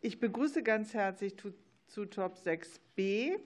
Ich 0.00 0.18
begrüße 0.18 0.64
ganz 0.64 0.94
herzlich 0.94 1.38
zu, 1.38 1.54
zu 1.86 2.06
Top 2.06 2.34
6b 2.38 3.38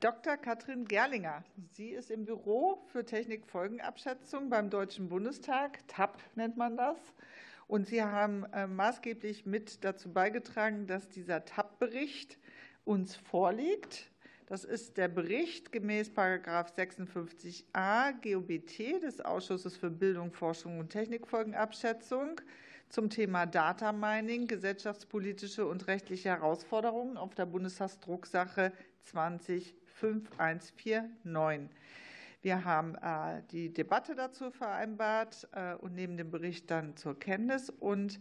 Dr. 0.00 0.36
Katrin 0.36 0.84
Gerlinger. 0.84 1.42
Sie 1.70 1.88
ist 1.88 2.10
im 2.10 2.26
Büro 2.26 2.82
für 2.88 3.06
Technikfolgenabschätzung 3.06 4.50
beim 4.50 4.68
Deutschen 4.68 5.08
Bundestag, 5.08 5.78
TAP 5.88 6.18
nennt 6.34 6.58
man 6.58 6.76
das. 6.76 6.98
Und 7.66 7.86
Sie 7.86 8.02
haben 8.02 8.44
äh, 8.52 8.66
maßgeblich 8.66 9.46
mit 9.46 9.82
dazu 9.84 10.12
beigetragen, 10.12 10.86
dass 10.86 11.08
dieser 11.08 11.46
TAP-Bericht 11.46 12.36
uns 12.84 13.16
vorliegt. 13.16 14.11
Das 14.52 14.64
ist 14.64 14.98
der 14.98 15.08
Bericht 15.08 15.72
gemäß 15.72 16.10
56a 16.10 18.12
GOBT 18.20 19.02
des 19.02 19.22
Ausschusses 19.22 19.78
für 19.78 19.88
Bildung, 19.88 20.30
Forschung 20.30 20.78
und 20.78 20.90
Technikfolgenabschätzung 20.90 22.38
zum 22.90 23.08
Thema 23.08 23.46
Data 23.46 23.92
Mining, 23.92 24.46
gesellschaftspolitische 24.46 25.64
und 25.64 25.86
rechtliche 25.86 26.28
Herausforderungen 26.28 27.16
auf 27.16 27.34
der 27.34 27.46
Bundestagsdrucksache 27.46 28.74
205149. 29.04 31.70
Wir 32.42 32.64
haben 32.66 32.94
äh, 32.96 33.40
die 33.52 33.72
Debatte 33.72 34.14
dazu 34.14 34.50
vereinbart 34.50 35.48
äh, 35.52 35.76
und 35.76 35.94
nehmen 35.94 36.18
den 36.18 36.30
Bericht 36.30 36.70
dann 36.70 36.94
zur 36.94 37.18
Kenntnis. 37.18 37.70
Und 37.70 38.20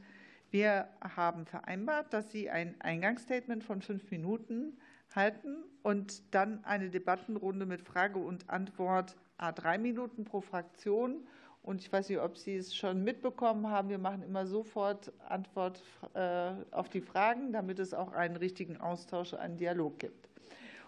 wir 0.49 0.87
haben 1.01 1.45
vereinbart, 1.45 2.13
dass 2.13 2.31
Sie 2.31 2.49
ein 2.49 2.79
Eingangsstatement 2.79 3.65
von 3.65 3.81
fünf 3.81 4.09
Minuten 4.11 4.77
halten 5.15 5.63
und 5.83 6.33
dann 6.33 6.63
eine 6.63 6.89
Debattenrunde 6.89 7.65
mit 7.65 7.81
Frage 7.81 8.19
und 8.19 8.49
Antwort 8.49 9.15
a 9.37 9.51
drei 9.51 9.77
Minuten 9.77 10.23
pro 10.23 10.41
Fraktion. 10.41 11.27
Und 11.63 11.81
ich 11.81 11.91
weiß 11.91 12.09
nicht, 12.09 12.19
ob 12.19 12.37
Sie 12.37 12.55
es 12.55 12.75
schon 12.75 13.03
mitbekommen 13.03 13.67
haben. 13.67 13.89
Wir 13.89 13.99
machen 13.99 14.23
immer 14.23 14.47
sofort 14.47 15.11
Antwort 15.27 15.83
äh, 16.15 16.53
auf 16.71 16.89
die 16.89 17.01
Fragen, 17.01 17.53
damit 17.53 17.79
es 17.79 17.93
auch 17.93 18.13
einen 18.13 18.35
richtigen 18.35 18.77
Austausch, 18.77 19.33
einen 19.33 19.57
Dialog 19.57 19.99
gibt. 19.99 20.29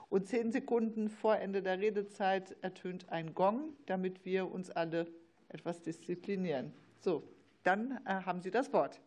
Und 0.10 0.28
zehn 0.28 0.52
Sekunden 0.52 1.10
vor 1.10 1.38
Ende 1.38 1.62
der 1.62 1.80
Redezeit 1.80 2.56
ertönt 2.62 3.10
ein 3.10 3.34
Gong, 3.34 3.74
damit 3.86 4.26
wir 4.26 4.52
uns 4.52 4.70
alle 4.70 5.08
etwas 5.50 5.82
disziplinieren. 5.82 6.74
So, 7.00 7.24
dann 7.64 8.00
äh, 8.06 8.14
haben 8.26 8.41
Sie 8.41 8.52
das 8.52 8.74
Wort. 8.74 9.00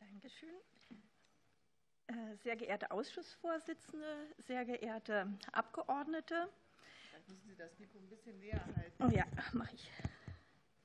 Dankeschön. 0.00 0.53
Äh, 2.06 2.36
sehr 2.42 2.56
geehrte 2.56 2.90
Ausschussvorsitzende, 2.90 4.26
sehr 4.38 4.64
geehrte 4.66 5.26
Abgeordnete. 5.52 6.48
Vielleicht 7.08 7.28
müssen 7.30 7.48
Sie 7.48 7.56
das 7.56 7.78
Mikro 7.78 7.98
ein 7.98 8.08
bisschen 8.08 8.38
näher 8.40 8.60
halten. 8.76 9.04
Oh 9.04 9.08
ja, 9.08 9.24
mache 9.52 9.74
ich. 9.74 9.90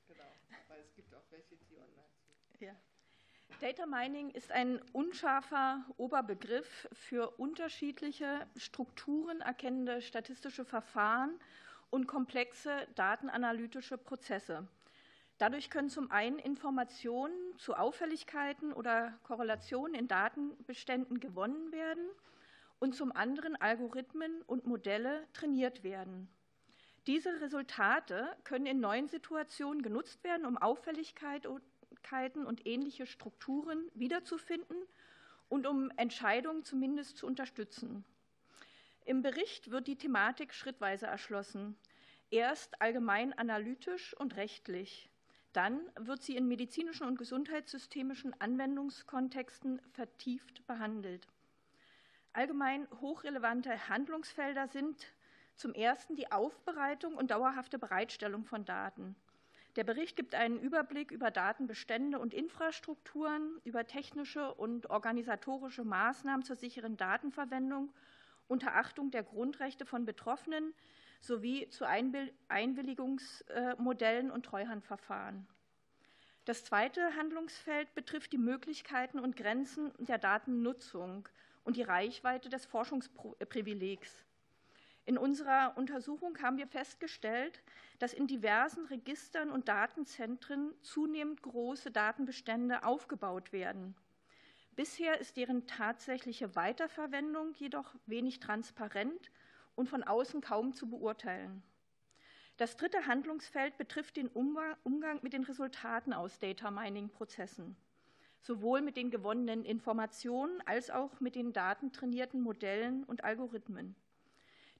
Genau, 0.08 0.24
weil 0.68 0.80
es 0.80 0.94
gibt 0.94 1.14
auch 1.14 1.22
welche, 1.30 1.56
die 1.56 1.76
online 1.76 2.08
sind. 2.24 2.60
Ja. 2.60 2.74
Data 3.60 3.84
Mining 3.84 4.30
ist 4.30 4.50
ein 4.50 4.80
unscharfer 4.92 5.84
Oberbegriff 5.98 6.88
für 6.92 7.28
unterschiedliche 7.38 8.46
Strukturen 8.56 9.42
erkennende 9.42 10.00
statistische 10.00 10.64
Verfahren 10.64 11.38
und 11.90 12.06
komplexe 12.06 12.88
datenanalytische 12.94 13.98
Prozesse. 13.98 14.66
Dadurch 15.40 15.70
können 15.70 15.88
zum 15.88 16.10
einen 16.10 16.38
Informationen 16.38 17.32
zu 17.56 17.72
Auffälligkeiten 17.74 18.74
oder 18.74 19.18
Korrelationen 19.22 19.94
in 19.94 20.06
Datenbeständen 20.06 21.18
gewonnen 21.18 21.72
werden 21.72 22.06
und 22.78 22.94
zum 22.94 23.10
anderen 23.10 23.56
Algorithmen 23.56 24.42
und 24.42 24.66
Modelle 24.66 25.26
trainiert 25.32 25.82
werden. 25.82 26.28
Diese 27.06 27.40
Resultate 27.40 28.36
können 28.44 28.66
in 28.66 28.80
neuen 28.80 29.08
Situationen 29.08 29.80
genutzt 29.80 30.22
werden, 30.24 30.44
um 30.44 30.58
Auffälligkeiten 30.58 32.44
und 32.44 32.66
ähnliche 32.66 33.06
Strukturen 33.06 33.90
wiederzufinden 33.94 34.76
und 35.48 35.66
um 35.66 35.90
Entscheidungen 35.96 36.64
zumindest 36.64 37.16
zu 37.16 37.26
unterstützen. 37.26 38.04
Im 39.06 39.22
Bericht 39.22 39.70
wird 39.70 39.86
die 39.86 39.96
Thematik 39.96 40.52
schrittweise 40.52 41.06
erschlossen. 41.06 41.78
Erst 42.30 42.82
allgemein 42.82 43.32
analytisch 43.32 44.14
und 44.18 44.36
rechtlich. 44.36 45.10
Dann 45.52 45.80
wird 45.98 46.22
sie 46.22 46.36
in 46.36 46.46
medizinischen 46.46 47.06
und 47.06 47.18
gesundheitssystemischen 47.18 48.34
Anwendungskontexten 48.40 49.80
vertieft 49.92 50.66
behandelt. 50.66 51.26
Allgemein 52.32 52.86
hochrelevante 53.00 53.88
Handlungsfelder 53.88 54.68
sind 54.68 55.12
zum 55.56 55.74
ersten 55.74 56.14
die 56.14 56.30
Aufbereitung 56.30 57.16
und 57.16 57.32
dauerhafte 57.32 57.78
Bereitstellung 57.78 58.44
von 58.44 58.64
Daten. 58.64 59.16
Der 59.76 59.84
Bericht 59.84 60.16
gibt 60.16 60.34
einen 60.34 60.58
Überblick 60.58 61.10
über 61.10 61.30
Datenbestände 61.30 62.18
und 62.18 62.34
Infrastrukturen, 62.34 63.60
über 63.64 63.86
technische 63.86 64.54
und 64.54 64.90
organisatorische 64.90 65.84
Maßnahmen 65.84 66.44
zur 66.44 66.56
sicheren 66.56 66.96
Datenverwendung 66.96 67.92
unter 68.48 68.74
Achtung 68.74 69.10
der 69.10 69.22
Grundrechte 69.22 69.86
von 69.86 70.04
Betroffenen 70.04 70.74
sowie 71.20 71.68
zu 71.68 71.86
Einwilligungsmodellen 71.86 74.30
und 74.30 74.46
Treuhandverfahren. 74.46 75.46
Das 76.46 76.64
zweite 76.64 77.14
Handlungsfeld 77.16 77.94
betrifft 77.94 78.32
die 78.32 78.38
Möglichkeiten 78.38 79.20
und 79.20 79.36
Grenzen 79.36 79.92
der 79.98 80.18
Datennutzung 80.18 81.28
und 81.64 81.76
die 81.76 81.82
Reichweite 81.82 82.48
des 82.48 82.64
Forschungsprivilegs. 82.66 84.24
In 85.04 85.18
unserer 85.18 85.74
Untersuchung 85.76 86.40
haben 86.40 86.56
wir 86.56 86.66
festgestellt, 86.66 87.62
dass 87.98 88.12
in 88.12 88.26
diversen 88.26 88.86
Registern 88.86 89.50
und 89.50 89.68
Datenzentren 89.68 90.72
zunehmend 90.82 91.42
große 91.42 91.90
Datenbestände 91.90 92.84
aufgebaut 92.84 93.52
werden. 93.52 93.94
Bisher 94.76 95.20
ist 95.20 95.36
deren 95.36 95.66
tatsächliche 95.66 96.54
Weiterverwendung 96.56 97.52
jedoch 97.54 97.94
wenig 98.06 98.40
transparent 98.40 99.30
und 99.74 99.88
von 99.88 100.02
außen 100.02 100.40
kaum 100.40 100.72
zu 100.72 100.88
beurteilen. 100.88 101.62
Das 102.56 102.76
dritte 102.76 103.06
Handlungsfeld 103.06 103.78
betrifft 103.78 104.16
den 104.16 104.28
Umgang 104.28 105.18
mit 105.22 105.32
den 105.32 105.44
Resultaten 105.44 106.12
aus 106.12 106.38
Data 106.38 106.70
Mining-Prozessen, 106.70 107.74
sowohl 108.42 108.82
mit 108.82 108.98
den 108.98 109.10
gewonnenen 109.10 109.64
Informationen 109.64 110.60
als 110.66 110.90
auch 110.90 111.20
mit 111.20 111.36
den 111.36 111.54
datentrainierten 111.54 112.40
Modellen 112.40 113.04
und 113.04 113.24
Algorithmen. 113.24 113.96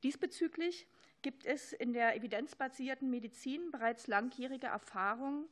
Diesbezüglich 0.02 0.86
gibt 1.22 1.46
es 1.46 1.72
in 1.72 1.92
der 1.92 2.16
evidenzbasierten 2.16 3.08
Medizin 3.08 3.70
bereits 3.70 4.06
langjährige 4.06 4.66
Erfahrungen 4.66 5.46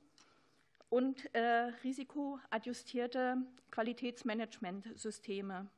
und 0.90 1.34
äh, 1.34 1.72
risikoadjustierte 1.84 3.38
Qualitätsmanagementsysteme. 3.70 5.68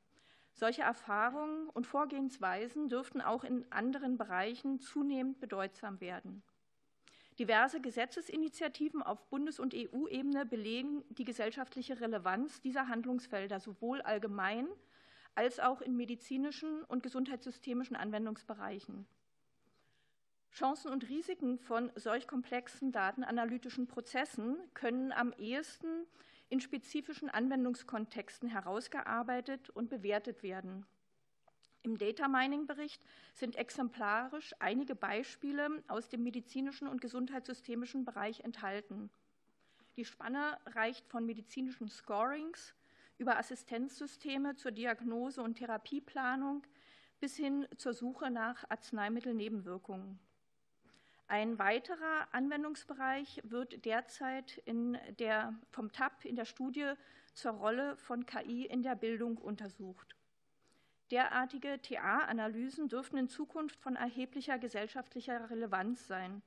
Solche 0.60 0.82
Erfahrungen 0.82 1.70
und 1.70 1.86
Vorgehensweisen 1.86 2.90
dürften 2.90 3.22
auch 3.22 3.44
in 3.44 3.64
anderen 3.72 4.18
Bereichen 4.18 4.78
zunehmend 4.78 5.40
bedeutsam 5.40 6.02
werden. 6.02 6.42
Diverse 7.38 7.80
Gesetzesinitiativen 7.80 9.02
auf 9.02 9.26
Bundes- 9.30 9.58
und 9.58 9.74
EU-Ebene 9.74 10.44
belegen 10.44 11.02
die 11.08 11.24
gesellschaftliche 11.24 11.98
Relevanz 11.98 12.60
dieser 12.60 12.88
Handlungsfelder 12.88 13.58
sowohl 13.58 14.02
allgemein 14.02 14.68
als 15.34 15.60
auch 15.60 15.80
in 15.80 15.96
medizinischen 15.96 16.84
und 16.84 17.02
gesundheitssystemischen 17.02 17.96
Anwendungsbereichen. 17.96 19.06
Chancen 20.52 20.90
und 20.92 21.08
Risiken 21.08 21.58
von 21.58 21.90
solch 21.94 22.28
komplexen 22.28 22.92
datenanalytischen 22.92 23.86
Prozessen 23.86 24.58
können 24.74 25.10
am 25.12 25.32
ehesten 25.38 26.06
in 26.51 26.60
spezifischen 26.60 27.31
Anwendungskontexten 27.31 28.48
herausgearbeitet 28.48 29.70
und 29.70 29.89
bewertet 29.89 30.43
werden. 30.43 30.85
Im 31.82 31.97
Data 31.97 32.28
Mining 32.28 32.66
Bericht 32.66 33.02
sind 33.32 33.56
exemplarisch 33.56 34.55
einige 34.59 34.94
Beispiele 34.94 35.82
aus 35.89 36.10
dem 36.10 36.22
medizinischen 36.22 36.86
und 36.89 37.01
gesundheitssystemischen 37.01 38.05
Bereich 38.05 38.40
enthalten. 38.40 39.09
Die 39.97 40.05
Spanne 40.05 40.59
reicht 40.66 41.06
von 41.09 41.24
medizinischen 41.24 41.89
Scorings 41.89 42.74
über 43.16 43.39
Assistenzsysteme 43.39 44.56
zur 44.56 44.72
Diagnose 44.72 45.43
und 45.43 45.55
Therapieplanung 45.55 46.62
bis 47.20 47.36
hin 47.36 47.66
zur 47.77 47.94
Suche 47.94 48.31
nach 48.31 48.64
Arzneimittelnebenwirkungen. 48.68 50.18
Ein 51.31 51.61
weiterer 51.61 52.27
Anwendungsbereich 52.32 53.40
wird 53.44 53.85
derzeit 53.85 54.59
in 54.65 54.98
der, 55.20 55.55
vom 55.70 55.93
TAP 55.93 56.24
in 56.24 56.35
der 56.35 56.44
Studie 56.44 56.94
zur 57.35 57.52
Rolle 57.52 57.97
von 57.98 58.27
KI 58.27 58.66
in 58.66 58.82
der 58.82 58.97
Bildung 58.97 59.39
untersucht. 59.39 60.16
Derartige 61.12 61.81
TA-Analysen 61.81 62.89
dürften 62.89 63.16
in 63.16 63.28
Zukunft 63.28 63.78
von 63.81 63.94
erheblicher 63.94 64.59
gesellschaftlicher 64.59 65.48
Relevanz 65.51 66.09
sein 66.09 66.43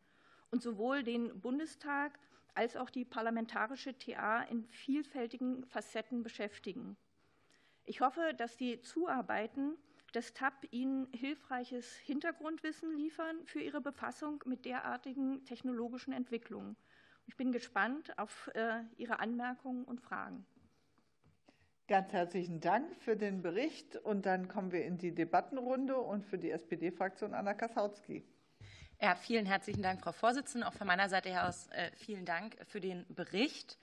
und 0.51 0.61
sowohl 0.61 1.01
den 1.01 1.39
Bundestag 1.39 2.19
als 2.53 2.75
auch 2.75 2.89
die 2.89 3.05
parlamentarische 3.05 3.97
TA 3.97 4.41
in 4.41 4.67
vielfältigen 4.67 5.63
Facetten 5.63 6.23
beschäftigen. 6.23 6.97
Ich 7.85 8.01
hoffe, 8.01 8.33
dass 8.35 8.57
die 8.57 8.81
Zuarbeiten 8.81 9.77
des 10.15 10.33
TAP 10.33 10.67
Ihnen 10.71 11.07
hilfreiches 11.13 11.95
Hintergrundwissen 11.97 12.95
liefern 12.95 13.37
für 13.45 13.59
Ihre 13.59 13.81
Befassung 13.81 14.43
mit 14.45 14.65
derartigen 14.65 15.43
technologischen 15.45 16.13
Entwicklungen. 16.13 16.75
Ich 17.25 17.35
bin 17.35 17.51
gespannt 17.51 18.17
auf 18.17 18.49
äh, 18.53 18.83
Ihre 18.97 19.19
Anmerkungen 19.19 19.85
und 19.85 20.01
Fragen. 20.01 20.45
Ganz 21.87 22.13
herzlichen 22.13 22.59
Dank 22.61 22.95
für 23.01 23.17
den 23.17 23.41
Bericht. 23.41 23.97
Und 23.97 24.25
dann 24.25 24.47
kommen 24.47 24.71
wir 24.71 24.85
in 24.85 24.97
die 24.97 25.13
Debattenrunde 25.13 25.97
und 25.97 26.25
für 26.25 26.37
die 26.37 26.51
SPD-Fraktion 26.51 27.33
Anna 27.33 27.53
Kasautsky. 27.53 28.23
Ja, 29.01 29.15
vielen 29.15 29.45
herzlichen 29.45 29.81
Dank, 29.81 29.99
Frau 29.99 30.13
Vorsitzende. 30.13 30.65
Auch 30.65 30.73
von 30.73 30.87
meiner 30.87 31.09
Seite 31.09 31.29
her 31.29 31.47
aus 31.47 31.67
äh, 31.71 31.91
vielen 31.95 32.25
Dank 32.25 32.55
für 32.65 32.79
den 32.79 33.05
Bericht. 33.09 33.77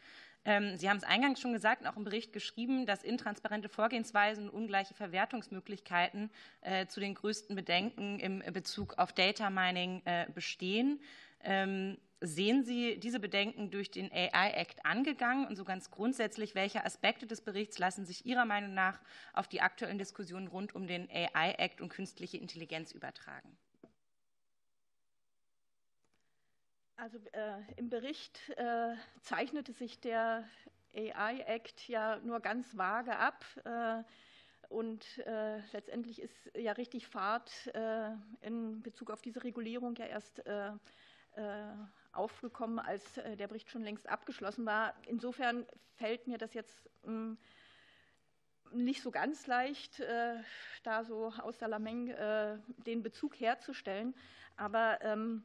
Ähm, 0.45 0.77
Sie 0.77 0.89
haben 0.89 0.97
es 0.97 1.05
eingangs 1.05 1.41
schon 1.41 1.53
gesagt 1.53 1.83
und 1.83 1.89
auch 1.89 1.97
im 1.97 2.05
Bericht 2.05 2.33
geschrieben, 2.33 2.87
dass 2.87 3.03
intransparente 3.03 3.69
Vorgehensweisen 3.69 4.49
und 4.49 4.55
ungleiche 4.55 4.95
Verwertungsmöglichkeiten 4.95 6.31
äh, 6.63 6.87
zu 6.87 7.01
den 7.01 7.15
größten 7.15 7.55
Bedenken 7.55 8.19
im 8.19 8.43
Bezug 8.53 8.99
auf 8.99 9.13
Data 9.13 9.51
Mining 9.51 10.03
äh, 10.05 10.27
bestehen. 10.35 11.01
Ähm, 11.43 11.99
sehen 12.21 12.65
Sie 12.65 12.99
diese 12.99 13.21
Bedenken 13.21 13.71
durch 13.71 13.91
den 13.91 14.11
AI 14.13 14.51
Act 14.53 14.85
angegangen? 14.85 15.47
Und 15.47 15.57
so 15.57 15.65
ganz 15.65 15.91
grundsätzlich, 15.91 16.55
welche 16.55 16.85
Aspekte 16.85 17.27
des 17.27 17.41
Berichts 17.41 17.79
lassen 17.79 18.05
sich 18.05 18.27
Ihrer 18.27 18.45
Meinung 18.45 18.75
nach 18.75 19.01
auf 19.33 19.49
die 19.49 19.61
aktuellen 19.61 19.99
Diskussionen 19.99 20.49
rund 20.49 20.75
um 20.75 20.87
den 20.87 21.09
AI 21.11 21.53
Act 21.53 21.81
und 21.81 21.91
künstliche 21.91 22.39
Intelligenz 22.39 22.93
übertragen? 22.93 23.57
Also 27.01 27.19
äh, 27.33 27.63
im 27.77 27.89
Bericht 27.89 28.39
äh, 28.59 28.95
zeichnete 29.23 29.73
sich 29.73 30.01
der 30.01 30.45
AI 30.95 31.39
Act 31.47 31.89
ja 31.89 32.19
nur 32.19 32.41
ganz 32.41 32.77
vage 32.77 33.17
ab. 33.17 33.43
Äh, 33.65 34.03
und 34.69 35.19
äh, 35.21 35.61
letztendlich 35.73 36.21
ist 36.21 36.51
ja 36.55 36.73
richtig 36.73 37.07
Fahrt 37.07 37.69
äh, 37.69 38.11
in 38.43 38.83
Bezug 38.83 39.11
auf 39.11 39.23
diese 39.23 39.43
Regulierung 39.45 39.95
ja 39.97 40.05
erst 40.05 40.45
äh, 40.47 40.73
aufgekommen, 42.13 42.79
als 42.79 43.15
der 43.15 43.47
Bericht 43.47 43.71
schon 43.71 43.83
längst 43.83 44.07
abgeschlossen 44.07 44.67
war. 44.67 44.93
Insofern 45.07 45.65
fällt 45.95 46.27
mir 46.27 46.37
das 46.37 46.53
jetzt 46.53 46.91
hm, 47.05 47.39
nicht 48.73 49.01
so 49.01 49.11
ganz 49.11 49.47
leicht, 49.47 50.03
da 50.83 51.05
so 51.05 51.33
aus 51.39 51.57
der 51.57 51.69
Lameng 51.69 52.13
den 52.85 53.03
Bezug 53.05 53.39
herzustellen. 53.39 54.13
Aber 54.57 54.99
ähm, 55.03 55.45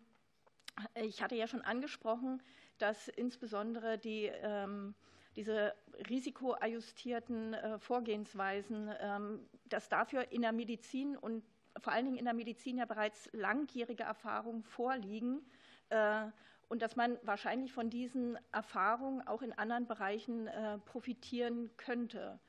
ich 0.96 1.22
hatte 1.22 1.36
ja 1.36 1.48
schon 1.48 1.62
angesprochen, 1.62 2.42
dass 2.78 3.08
insbesondere 3.08 3.98
die, 3.98 4.26
ähm, 4.42 4.94
diese 5.36 5.74
risikoajustierten 6.10 7.54
äh, 7.54 7.80
Vorgehensweisen, 7.80 8.92
ähm, 9.00 9.40
dass 9.66 9.90
dafür 9.90 10.32
in 10.32 10.42
der 10.42 10.52
Medizin 10.52 11.18
und 11.18 11.44
vor 11.82 11.94
allen 11.94 12.06
Dingen 12.06 12.18
in 12.18 12.26
der 12.26 12.34
Medizin 12.34 12.78
ja 12.78 12.86
bereits 12.86 13.30
langjährige 13.34 14.04
Erfahrungen 14.04 14.64
vorliegen 14.64 15.42
äh, 15.90 16.26
und 16.70 16.82
dass 16.82 16.96
man 16.96 17.18
wahrscheinlich 17.24 17.72
von 17.72 17.90
diesen 17.90 18.38
Erfahrungen 18.52 19.26
auch 19.28 19.42
in 19.42 19.54
anderen 19.54 19.86
Bereichen 19.88 20.48
äh, 20.48 20.78
profitieren 20.80 21.70
könnte. 21.78 22.40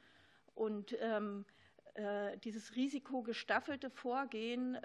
Und 0.54 0.96
ähm, 1.00 1.44
äh, 1.94 2.38
dieses 2.38 2.76
risikogestaffelte 2.76 3.90
Vorgehen 3.90 4.78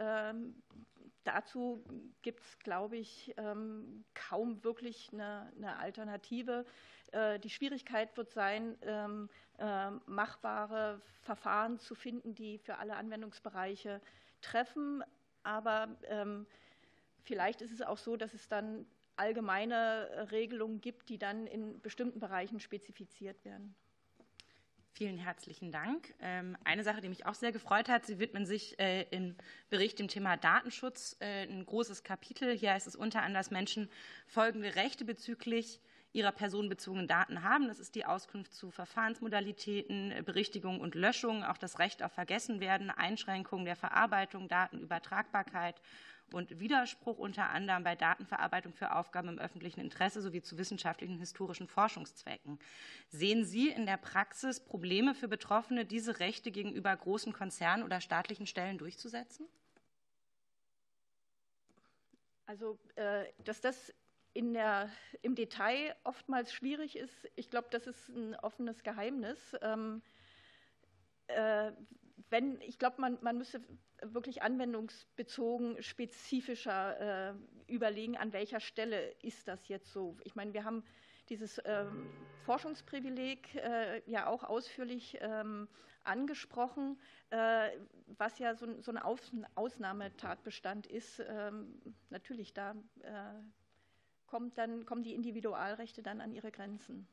dazu 1.24 1.84
gibt 2.22 2.42
es, 2.42 2.60
glaube 2.60 2.98
ich, 2.98 3.34
ähm, 3.38 4.04
kaum 4.14 4.64
wirklich 4.64 5.10
eine, 5.14 5.78
Alternative. 5.78 6.66
Äh, 7.12 7.40
die 7.40 7.50
Schwierigkeit 7.50 8.16
wird 8.18 8.32
sein, 8.32 8.78
ähm, 8.82 9.30
äh, 9.58 9.92
machbare 10.06 11.02
Verfahren 11.22 11.80
zu 11.80 11.96
finden, 11.96 12.36
die 12.36 12.58
für 12.58 12.78
alle 12.78 12.96
Anwendungsbereiche 12.96 14.02
treffen. 14.42 15.04
Aber 15.44 15.96
ähm, 16.08 16.48
vielleicht 17.24 17.62
ist 17.62 17.72
es 17.72 17.82
auch 17.82 17.98
so, 17.98 18.18
dass 18.18 18.34
es 18.34 18.48
dann 18.48 18.86
allgemeine 19.16 20.30
Regelungen 20.32 20.82
gibt, 20.82 21.10
die 21.10 21.18
dann 21.18 21.46
in 21.48 21.80
bestimmten 21.82 22.20
Bereichen 22.20 22.60
spezifiziert 22.60 23.44
werden. 23.46 23.76
Vielen 24.94 25.18
herzlichen 25.18 25.72
Dank. 25.72 26.14
Ähm, 26.20 26.58
eine 26.66 26.84
Sache, 26.84 27.00
die 27.00 27.08
mich 27.08 27.26
auch 27.26 27.34
sehr 27.34 27.54
gefreut 27.54 27.88
hat, 27.88 28.06
Sie 28.06 28.20
widmen 28.20 28.46
sich 28.46 28.78
äh, 28.78 29.04
im 29.04 29.36
Bericht 29.70 30.00
dem 30.00 30.10
Thema 30.10 30.36
Datenschutz 30.36 31.16
äh, 31.22 31.44
ein 31.44 31.66
großes 31.66 32.04
Kapitel. 32.04 32.56
Hier 32.56 32.74
heißt 32.74 32.88
es 32.88 32.98
unter 32.98 33.20
anderem, 33.20 33.36
dass 33.36 33.52
Menschen 33.52 33.90
folgende 34.28 34.76
Rechte 34.76 35.06
bezüglich 35.06 35.80
ihrer 36.12 36.34
personenbezogenen 36.34 37.08
Daten 37.08 37.42
haben. 37.42 37.70
Das 37.70 37.80
ist 37.80 37.96
die 37.96 38.06
Auskunft 38.06 38.54
zu 38.54 38.70
Verfahrensmodalitäten, 38.70 40.14
Berichtigung 40.26 40.82
und 40.82 40.94
Löschung, 40.94 41.46
auch 41.46 41.58
das 41.58 41.80
Recht 41.80 42.04
auf 42.04 42.12
Vergessenwerden, 42.12 42.90
Einschränkung 42.90 43.64
der 43.64 43.78
Verarbeitung, 43.78 44.50
Datenübertragbarkeit 44.50 45.82
und 46.34 46.60
Widerspruch 46.60 47.18
unter 47.18 47.50
anderem 47.50 47.84
bei 47.84 47.96
Datenverarbeitung 47.96 48.74
für 48.74 48.96
Aufgaben 48.96 49.30
im 49.30 49.40
öffentlichen 49.40 49.80
Interesse 49.80 50.22
sowie 50.22 50.42
zu 50.42 50.58
wissenschaftlichen 50.58 51.18
historischen 51.18 51.68
Forschungszwecken. 51.68 52.60
Sehen 53.10 53.46
Sie 53.46 53.70
in 53.70 53.86
der 53.86 53.98
Praxis 53.98 54.60
Probleme 54.60 55.16
für 55.16 55.28
Betroffene, 55.28 55.86
diese 55.86 56.20
Rechte 56.20 56.52
gegenüber 56.52 56.96
großen 56.96 57.34
Konzernen 57.34 57.84
oder 57.84 58.02
staatlichen 58.02 58.48
Stellen 58.48 58.78
durchzusetzen? 58.78 59.48
Also, 62.46 62.78
äh, 62.96 63.26
dass 63.46 63.62
das 63.62 63.94
der, 64.36 64.90
im 65.22 65.36
Detail 65.36 65.96
oftmals 66.04 66.54
schwierig 66.54 66.98
ist, 66.98 67.30
ich 67.36 67.50
glaube, 67.50 67.68
das 67.72 67.88
ist 67.88 68.10
ein 68.10 68.36
offenes 68.36 68.84
Geheimnis. 68.84 69.56
Ähm, 69.62 70.02
äh, 71.28 71.72
wenn, 72.32 72.60
ich 72.62 72.80
glaube, 72.80 73.00
man, 73.00 73.18
man 73.22 73.38
müsste 73.38 73.62
wirklich 74.02 74.42
anwendungsbezogen 74.42 75.82
spezifischer 75.84 77.30
äh, 77.30 77.34
überlegen, 77.68 78.18
an 78.18 78.34
welcher 78.34 78.60
Stelle 78.60 79.12
ist 79.22 79.48
das 79.48 79.68
jetzt 79.68 79.92
so. 79.92 80.18
Ich 80.24 80.36
meine, 80.36 80.54
wir 80.54 80.64
haben 80.64 80.84
dieses 81.30 81.62
ähm, 81.66 82.10
Forschungsprivileg 82.46 83.56
äh, 83.56 84.02
ja 84.10 84.28
auch 84.28 84.44
ausführlich 84.44 85.18
ähm, 85.22 85.68
angesprochen, 86.04 86.98
äh, 87.30 87.70
was 88.18 88.40
ja 88.40 88.56
so, 88.56 88.82
so 88.82 88.92
ein 88.92 88.98
Aus 88.98 89.32
Ausnahmetatbestand 89.56 90.88
ist. 90.88 91.22
Ähm, 91.28 91.80
natürlich, 92.10 92.54
da 92.54 92.72
äh, 93.02 93.14
kommt 94.26 94.58
dann, 94.58 94.86
kommen 94.86 95.04
die 95.04 95.14
Individualrechte 95.14 96.02
dann 96.02 96.22
an 96.22 96.32
ihre 96.32 96.52
Grenzen. 96.52 97.08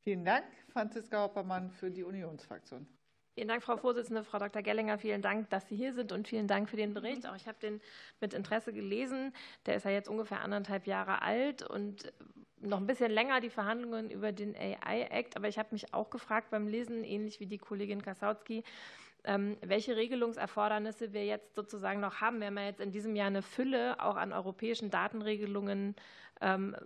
Vielen 0.00 0.24
Dank, 0.24 0.44
Franziska 0.68 1.22
Hoppermann 1.22 1.70
für 1.70 1.90
die 1.90 2.02
Unionsfraktion. 2.02 2.86
Vielen 3.34 3.48
Dank, 3.48 3.64
Frau 3.64 3.76
Vorsitzende. 3.76 4.22
Frau 4.22 4.38
Dr. 4.38 4.62
Gellinger, 4.62 4.96
vielen 4.96 5.20
Dank, 5.20 5.50
dass 5.50 5.66
Sie 5.66 5.74
hier 5.74 5.92
sind 5.92 6.12
und 6.12 6.28
vielen 6.28 6.46
Dank 6.46 6.68
für 6.68 6.76
den 6.76 6.94
Bericht. 6.94 7.26
Auch 7.26 7.34
ich 7.34 7.48
habe 7.48 7.58
den 7.60 7.80
mit 8.20 8.32
Interesse 8.32 8.72
gelesen. 8.72 9.32
Der 9.66 9.74
ist 9.74 9.84
ja 9.84 9.90
jetzt 9.90 10.08
ungefähr 10.08 10.40
anderthalb 10.40 10.86
Jahre 10.86 11.20
alt 11.20 11.68
und 11.68 12.12
noch 12.60 12.78
ein 12.78 12.86
bisschen 12.86 13.10
länger 13.10 13.40
die 13.40 13.50
Verhandlungen 13.50 14.08
über 14.08 14.30
den 14.30 14.54
AI-Act. 14.54 15.36
Aber 15.36 15.48
ich 15.48 15.58
habe 15.58 15.70
mich 15.72 15.92
auch 15.92 16.10
gefragt 16.10 16.50
beim 16.50 16.68
Lesen, 16.68 17.02
ähnlich 17.02 17.40
wie 17.40 17.46
die 17.46 17.58
Kollegin 17.58 18.02
Kasautsky, 18.02 18.62
ähm, 19.24 19.56
welche 19.62 19.96
Regelungserfordernisse 19.96 21.12
wir 21.12 21.24
jetzt 21.24 21.56
sozusagen 21.56 21.98
noch 21.98 22.20
haben. 22.20 22.38
Wir 22.38 22.46
haben 22.46 22.58
ja 22.58 22.66
jetzt 22.66 22.80
in 22.80 22.92
diesem 22.92 23.16
Jahr 23.16 23.26
eine 23.26 23.42
Fülle 23.42 24.00
auch 24.00 24.16
an 24.16 24.32
europäischen 24.32 24.90
Datenregelungen 24.90 25.96
ähm, 26.40 26.76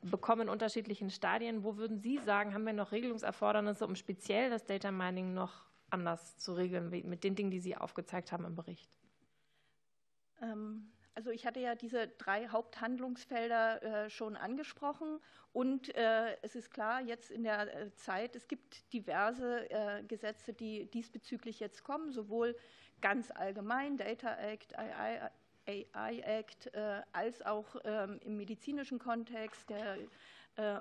bekommen 0.00 0.42
in 0.42 0.48
unterschiedlichen 0.48 1.10
Stadien. 1.10 1.64
Wo 1.64 1.76
würden 1.76 1.98
Sie 1.98 2.16
sagen, 2.16 2.54
haben 2.54 2.64
wir 2.64 2.72
noch 2.72 2.92
Regelungserfordernisse, 2.92 3.86
um 3.86 3.94
speziell 3.94 4.48
das 4.48 4.64
Data 4.64 4.90
Mining 4.90 5.34
noch 5.34 5.71
anders 5.92 6.38
zu 6.38 6.54
regeln 6.54 6.90
mit 6.90 7.24
den 7.24 7.34
Dingen, 7.34 7.50
die 7.50 7.60
Sie 7.60 7.76
aufgezeigt 7.76 8.32
haben 8.32 8.44
im 8.44 8.54
Bericht? 8.54 8.90
Ähm, 10.42 10.90
also 11.14 11.30
ich 11.30 11.46
hatte 11.46 11.60
ja 11.60 11.74
diese 11.74 12.08
drei 12.08 12.48
Haupthandlungsfelder 12.48 13.82
äh, 13.82 14.10
schon 14.10 14.34
angesprochen 14.36 15.20
und 15.52 15.94
äh, 15.94 16.36
es 16.42 16.56
ist 16.56 16.70
klar, 16.70 17.02
jetzt 17.02 17.30
in 17.30 17.44
der 17.44 17.74
äh, 17.74 17.94
Zeit, 17.94 18.34
es 18.34 18.48
gibt 18.48 18.92
diverse 18.92 20.02
Gesetze, 20.08 20.52
die 20.52 20.90
diesbezüglich 20.90 21.60
jetzt 21.60 21.84
kommen, 21.84 22.10
sowohl 22.10 22.56
ganz 23.00 23.30
allgemein, 23.30 23.96
Data 23.96 24.34
Act, 24.36 24.78
AI, 24.78 25.30
AI 25.66 26.18
Act, 26.20 26.70
als 27.12 27.42
auch 27.42 27.76
ähm, 27.84 28.18
im 28.24 28.36
medizinischen 28.36 28.98
Kontext, 28.98 29.68
der 29.70 29.98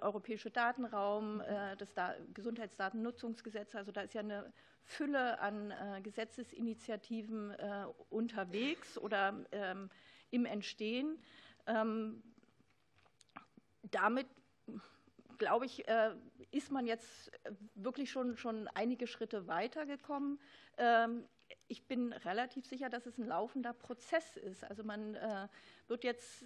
Europäische 0.02 0.52
Datenraum, 0.52 1.42
das 1.78 1.94
da 1.94 2.14
Gesundheitsdatennutzungsgesetz, 2.34 3.74
also 3.74 3.94
da 3.94 4.02
ist 4.02 4.14
ja 4.14 4.20
eine 4.20 4.52
Fülle 4.84 5.40
an 5.40 5.74
Gesetzesinitiativen 6.04 7.56
unterwegs 8.10 8.98
oder 8.98 9.46
ähm, 9.52 9.90
im 10.32 10.46
Entstehen. 10.46 11.20
Ähm, 11.68 12.24
damit, 13.84 14.28
glaube 15.38 15.66
ich, 15.66 15.88
äh, 15.88 16.16
ist 16.52 16.72
man 16.72 16.88
jetzt 16.88 17.32
wirklich 17.76 18.10
schon, 18.10 18.38
schon 18.38 18.68
einige 18.70 19.08
Schritte 19.08 19.48
weitergekommen. 19.48 20.40
Ähm, 20.78 21.26
ich 21.68 21.86
bin 21.86 22.14
relativ 22.14 22.66
sicher, 22.66 22.90
dass 22.90 23.06
es 23.06 23.18
ein 23.18 23.28
laufender 23.28 23.74
Prozess 23.74 24.38
ist. 24.38 24.64
Also 24.64 24.84
man 24.84 25.16
äh, 25.16 25.48
wird 25.88 26.04
jetzt 26.04 26.46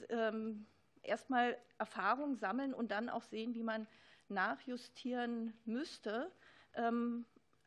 erstmal 1.03 1.57
Erfahrung 1.77 2.35
sammeln 2.35 2.73
und 2.73 2.89
dann 2.89 3.09
auch 3.09 3.23
sehen, 3.23 3.53
wie 3.53 3.63
man 3.63 3.87
nachjustieren 4.29 5.53
müsste. 5.65 6.31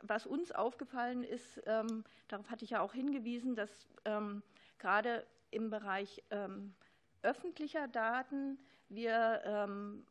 Was 0.03 0.27
uns 0.27 0.53
aufgefallen 0.53 1.25
ist, 1.25 1.61
ähm, 1.67 2.05
darauf 2.29 2.51
hatte 2.51 2.65
ich 2.65 2.71
ja 2.71 2.81
auch 2.81 2.93
hingewiesen, 2.93 3.55
dass 3.55 3.89
ähm, 4.05 4.43
gerade 4.79 5.27
im 5.51 5.71
Bereich 5.71 6.23
ähm, 6.31 6.75
öffentlicher 7.23 7.89
Daten 7.89 8.59
wir 8.89 9.43
ähm, 9.45 10.07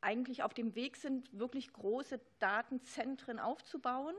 eigentlich 0.00 0.42
auf 0.42 0.54
dem 0.54 0.74
Weg 0.74 0.96
sind, 0.96 1.38
wirklich 1.38 1.72
große 1.72 2.20
Datenzentren 2.38 3.38
aufzubauen. 3.38 4.14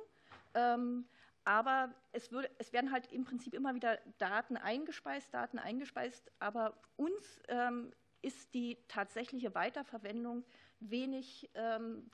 Ähm, 0.54 1.08
aber 1.44 1.94
es, 2.12 2.32
würde, 2.32 2.50
es, 2.60 2.72
werden 2.72 2.92
halt 2.92 3.12
im 3.12 3.26
Prinzip 3.26 3.56
immer 3.56 3.74
wieder 3.74 3.98
Daten 4.20 4.58
eingespeist, 4.58 5.34
Daten 5.34 5.58
eingespeist, 5.58 6.32
aber 6.40 6.78
uns 6.98 7.42
ähm, 7.48 7.92
ist 8.22 8.54
die 8.54 8.78
tatsächliche 8.88 9.56
Weiterverwendung 9.56 10.44
wenig 10.80 11.50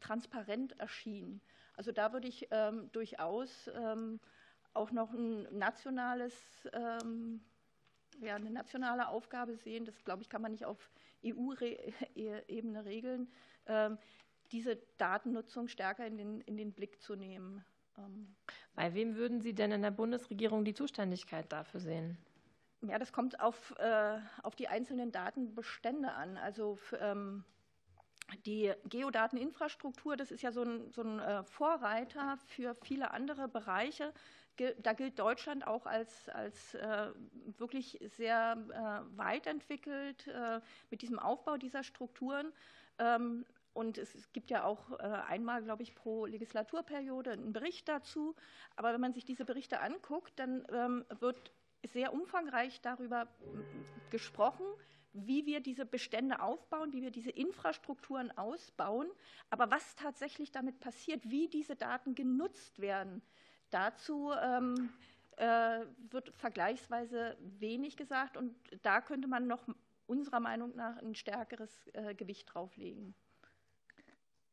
transparent 0.01 0.79
erschienen. 0.79 1.41
Also 1.77 1.93
da 1.93 2.11
würde 2.11 2.27
ich 2.27 2.47
ähm, 2.51 2.91
durchaus 2.91 3.69
ähm, 3.73 4.19
auch 4.73 4.91
noch 4.91 5.13
ein 5.13 5.43
nationales 5.57 6.33
ja, 8.21 8.35
eine 8.35 8.51
nationale 8.51 9.07
Aufgabe 9.09 9.55
sehen. 9.55 9.85
Das, 9.85 10.03
glaube 10.03 10.21
ich, 10.21 10.29
kann 10.29 10.41
man 10.41 10.51
nicht 10.51 10.65
auf 10.65 10.91
EU-Ebene 11.23 12.85
regeln, 12.85 13.31
ähm, 13.67 13.97
diese 14.51 14.77
Datennutzung 14.97 15.67
stärker 15.67 16.05
in 16.05 16.17
den, 16.17 16.41
in 16.41 16.57
den 16.57 16.73
Blick 16.73 17.01
zu 17.01 17.15
nehmen. 17.15 17.63
Ähm. 17.97 18.35
Bei 18.75 18.93
wem 18.93 19.15
würden 19.15 19.41
Sie 19.41 19.53
denn 19.53 19.71
in 19.71 19.81
der 19.81 19.91
Bundesregierung 19.91 20.63
die 20.63 20.73
Zuständigkeit 20.73 21.51
dafür 21.51 21.79
sehen? 21.79 22.17
Ja, 22.81 22.99
das 22.99 23.11
kommt 23.11 23.39
auf, 23.39 23.75
äh, 23.79 24.19
auf 24.43 24.55
die 24.55 24.67
einzelnen 24.67 25.11
Datenbestände 25.11 26.11
an. 26.11 26.37
Also 26.37 26.77
ähm, 26.99 27.43
die 28.45 28.73
Geodateninfrastruktur, 28.85 30.17
das 30.17 30.31
ist 30.31 30.41
ja 30.41 30.51
so 30.51 30.63
ein, 30.63 30.91
so 30.91 31.01
ein 31.01 31.19
äh, 31.19 31.43
Vorreiter 31.43 32.37
für 32.47 32.75
viele 32.83 33.11
andere 33.11 33.47
Bereiche 33.47 34.13
da 34.79 34.93
gilt 34.93 35.19
Deutschland 35.19 35.67
auch 35.67 35.85
als, 35.85 36.29
als 36.29 36.73
äh, 36.75 37.11
wirklich 37.57 37.99
sehr 38.17 38.57
äh, 38.71 39.17
weit 39.17 39.47
entwickelt 39.47 40.27
mit 40.89 41.01
diesem 41.01 41.19
Aufbau 41.19 41.57
dieser 41.57 41.83
Strukturen. 41.83 42.51
Ähm, 42.97 43.45
und 43.73 43.99
es, 43.99 44.31
gibt 44.33 44.49
ja 44.49 44.63
auch 44.63 44.91
einmal, 44.93 45.61
glaube 45.61 45.83
ich, 45.83 45.93
pro 45.93 46.25
Legislaturperiode 46.25 47.33
einen 47.33 47.53
Bericht 47.53 47.87
dazu. 47.87 48.35
Aber 48.75 48.91
wenn 48.91 49.01
man 49.01 49.13
sich 49.13 49.23
diese 49.23 49.45
Berichte 49.45 49.81
anguckt, 49.81 50.33
dann 50.39 50.65
ähm, 50.71 51.05
wird 51.19 51.51
sehr 51.83 52.11
umfangreich 52.11 52.81
darüber 52.81 53.27
gesprochen, 54.09 54.65
wie 55.25 55.45
wir 55.45 55.59
diese 55.59 55.85
Bestände 55.85 56.41
aufbauen, 56.41 56.93
wie 56.93 57.01
wir 57.01 57.11
diese 57.11 57.31
Infrastrukturen 57.31 58.35
ausbauen, 58.37 59.07
aber 59.49 59.71
was 59.71 59.95
tatsächlich 59.95 60.51
damit 60.51 60.79
passiert, 60.79 61.29
wie 61.29 61.47
diese 61.47 61.75
Daten 61.75 62.15
genutzt 62.15 62.79
werden, 62.79 63.21
Dazu 63.69 64.31
ähm, 64.41 64.89
äh, 65.37 65.81
wird 66.09 66.29
vergleichsweise 66.35 67.37
wenig 67.59 67.97
gesagt 67.97 68.37
und 68.37 68.55
da 68.81 69.01
könnte 69.01 69.27
man 69.27 69.47
noch 69.47 69.67
unserer 70.05 70.39
Meinung 70.39 70.75
nach 70.75 70.97
ein 70.97 71.15
stärkeres 71.15 71.87
äh, 71.93 72.15
Gewicht 72.15 72.53
drauflegen. 72.53 73.13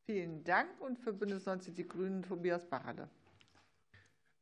Vielen 0.07 0.45
Dank 0.45 0.81
und 0.81 0.99
für 0.99 1.13
Bündnis 1.13 1.47
90 1.47 1.75
Die 1.75 1.87
Grünen 1.87 2.23
Tobias 2.23 2.67
Barade. 2.67 3.09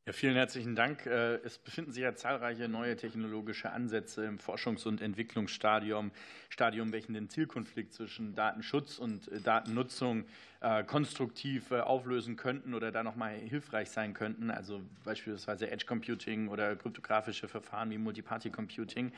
Ja, 0.05 0.13
vielen 0.13 0.35
herzlichen 0.35 0.75
Dank. 0.75 1.07
Äh, 1.07 1.37
es 1.45 1.59
befinden 1.59 1.93
sich 1.93 2.03
ja 2.03 2.13
zahlreiche 2.13 2.69
neue 2.69 2.97
technologische 2.97 3.71
Ansätze 3.71 4.25
im 4.25 4.41
Forschungs- 4.41 4.85
und 4.85 5.01
Entwicklungsstadium, 5.01 6.11
Stadium, 6.49 6.91
welchen 6.91 7.15
den 7.15 7.29
Zielkonflikt 7.29 7.95
zwischen 7.95 8.35
Datenschutz 8.35 8.99
und 8.99 9.29
äh, 9.29 9.39
Datennutzung 9.39 10.25
äh, 10.61 10.83
konstruktiv 10.83 11.71
auflösen 11.71 12.35
könnten 12.35 12.75
oder 12.75 12.91
da 12.91 13.05
nochmal 13.05 13.37
hilfreich 13.37 13.91
sein 13.91 14.13
könnten. 14.13 14.51
Also 14.51 14.83
beispielsweise 15.05 15.71
Edge 15.71 15.87
Computing 15.87 16.49
oder 16.49 16.75
kryptografische 16.75 17.47
Verfahren 17.47 17.89
wie 17.91 17.99
Multiparty 17.99 18.51
Computing. 18.51 19.13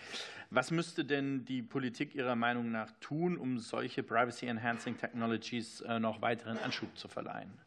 Was 0.51 0.71
müsste 0.71 1.07
denn 1.07 1.47
die 1.47 1.63
Politik 1.63 2.15
Ihrer 2.15 2.37
Meinung 2.37 2.71
nach 2.71 2.91
tun, 3.01 3.39
um 3.39 3.59
solche 3.59 4.03
Privacy 4.03 4.49
Enhancing 4.49 4.99
Technologies 4.99 5.83
noch 5.99 6.21
weiteren 6.21 6.59
Anschub 6.59 6.95
zu 6.99 7.09
verleihen? 7.09 7.64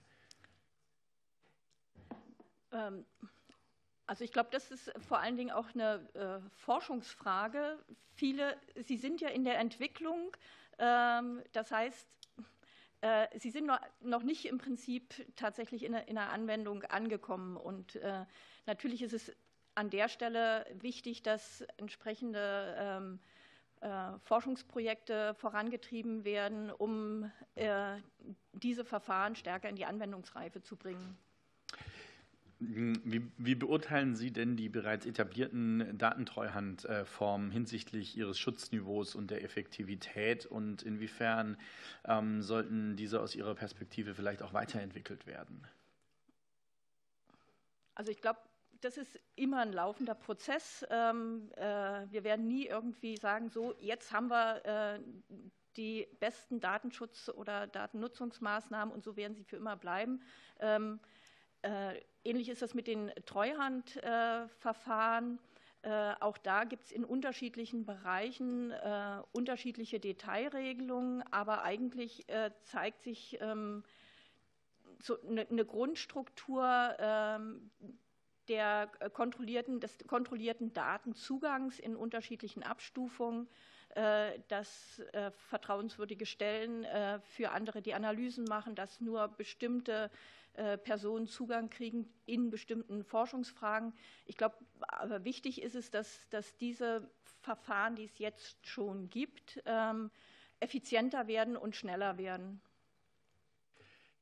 Ähm, 2.78 3.06
also 4.06 4.24
ich 4.24 4.32
glaube, 4.32 4.50
das 4.52 4.72
ist 4.72 4.92
vor 5.06 5.20
allen 5.20 5.36
Dingen 5.36 5.52
auch 5.52 5.74
eine 5.74 6.08
äh, 6.14 6.50
Forschungsfrage. 6.56 7.78
Viele, 8.16 8.58
Sie 8.76 8.98
sind 8.98 9.20
ja 9.20 9.30
in 9.30 9.44
der 9.44 9.60
Entwicklung, 9.60 10.36
ähm, 10.80 11.44
das 11.52 11.72
heißt, 11.72 12.08
äh, 13.02 13.28
Sie 13.38 13.50
sind 13.50 13.70
noch 14.02 14.24
nicht 14.24 14.46
im 14.46 14.60
Prinzip 14.60 15.14
tatsächlich 15.36 15.84
in 15.84 15.94
einer 15.94 16.30
Anwendung 16.30 16.84
angekommen. 16.84 17.58
Und 17.58 17.98
äh, 17.98 18.26
natürlich 18.66 19.02
ist 19.02 19.14
es 19.14 19.36
an 19.76 19.90
der 19.90 20.08
Stelle 20.08 20.66
wichtig, 20.80 21.22
dass 21.22 21.62
entsprechende 21.78 22.76
ähm, 22.80 23.20
Forschungsprojekte 24.24 25.36
vorangetrieben 25.36 26.26
werden, 26.26 26.72
um 26.72 27.32
diese 28.54 28.84
Verfahren 28.84 29.36
stärker 29.36 29.70
in 29.70 29.76
die 29.76 29.86
Anwendungsreife 29.86 30.64
zu 30.64 30.76
bringen. 30.76 31.16
Wie, 32.60 33.30
wie, 33.38 33.54
beurteilen 33.54 34.16
Sie 34.16 34.32
denn 34.32 34.56
die 34.58 34.68
bereits 34.68 35.06
etablierten 35.06 35.96
Datentreuhandformen 35.96 37.52
hinsichtlich 37.52 38.18
ihres 38.18 38.40
Schutzniveaus 38.40 39.14
und 39.14 39.30
der 39.30 39.44
Effektivität 39.44 40.48
und 40.48 40.82
inwiefern 40.82 41.58
ähm, 42.06 42.42
sollten 42.42 42.96
diese 42.96 43.22
aus 43.22 43.36
Ihrer 43.36 43.54
Perspektive 43.54 44.16
vielleicht 44.16 44.42
auch 44.42 44.54
weiterentwickelt 44.54 45.28
werden? 45.28 45.68
Also 47.94 48.12
ich 48.12 48.22
glaube, 48.22 48.40
das 48.82 48.98
ist 48.98 49.20
immer 49.36 49.60
ein 49.62 49.74
laufender 49.74 50.16
Prozess. 50.16 50.84
Ähm, 50.90 51.52
äh, 51.58 51.62
wir 52.10 52.24
werden 52.24 52.48
nie 52.48 52.66
irgendwie 52.66 53.18
sagen, 53.18 53.50
so 53.50 53.76
jetzt 53.80 54.12
haben 54.12 54.30
wir 54.30 54.66
äh, 54.66 55.00
die 55.76 56.08
besten 56.20 56.60
Datenschutz- 56.60 57.30
oder 57.30 57.68
Datennutzungsmaßnahmen 57.68 58.92
und 58.92 59.04
so 59.04 59.16
werden 59.16 59.36
sie 59.36 59.44
für 59.44 59.58
immer 59.58 59.76
bleiben. 59.76 60.22
Ähm, 60.60 61.00
äh, 61.04 61.27
ähnlich 62.24 62.50
ist 62.50 62.62
das 62.62 62.74
mit 62.74 62.88
den 62.88 63.12
Treuhandverfahren. 63.26 65.40
Äh, 65.84 66.14
auch 66.20 66.38
da 66.38 66.64
gibt 66.64 66.86
es 66.86 66.92
in 66.92 67.06
unterschiedlichen 67.06 67.86
Bereichen 67.86 68.72
äh, 68.72 69.22
unterschiedliche 69.32 70.00
Detailregelungen, 70.00 71.22
aber 71.32 71.64
eigentlich 71.64 72.26
zeigt 72.64 73.04
sich 73.04 73.38
ähm, 73.42 73.84
eine 75.30 75.46
ne 75.50 75.66
Grundstruktur 75.66 76.96
ähm, 77.00 77.70
der 78.48 78.88
kontrollierten, 79.14 79.80
des 79.80 79.98
kontrollierten 80.08 80.74
Datenzugangs 80.74 81.80
in 81.80 81.96
unterschiedlichen 81.96 82.64
Abstufungen, 82.64 83.48
dass 84.48 85.02
vertrauenswürdige 85.50 86.28
Stellen 86.28 86.86
für 87.24 87.52
andere 87.52 87.82
die 87.82 87.96
Analysen 87.96 88.46
machen, 88.46 88.76
dass 88.76 89.02
nur 89.02 89.28
bestimmte 89.28 90.12
äh, 90.58 90.76
Personen 90.80 91.28
Zugang 91.28 91.70
kriegen 91.70 92.10
in 92.26 92.50
bestimmten 92.50 93.04
Forschungsfragen. 93.04 93.94
Ich 94.26 94.38
glaube, 94.38 94.56
wichtig 95.24 95.62
ist 95.62 95.76
es, 95.76 95.92
dass, 95.92 96.28
dass 96.30 96.58
diese 96.58 97.08
Verfahren, 97.42 97.96
die 97.96 98.06
es 98.06 98.18
jetzt 98.18 98.66
schon 98.66 99.08
gibt, 99.12 99.62
ähm, 99.68 100.10
effizienter 100.60 101.28
werden 101.28 101.58
und 101.58 101.76
schneller 101.76 102.18
werden. 102.18 102.60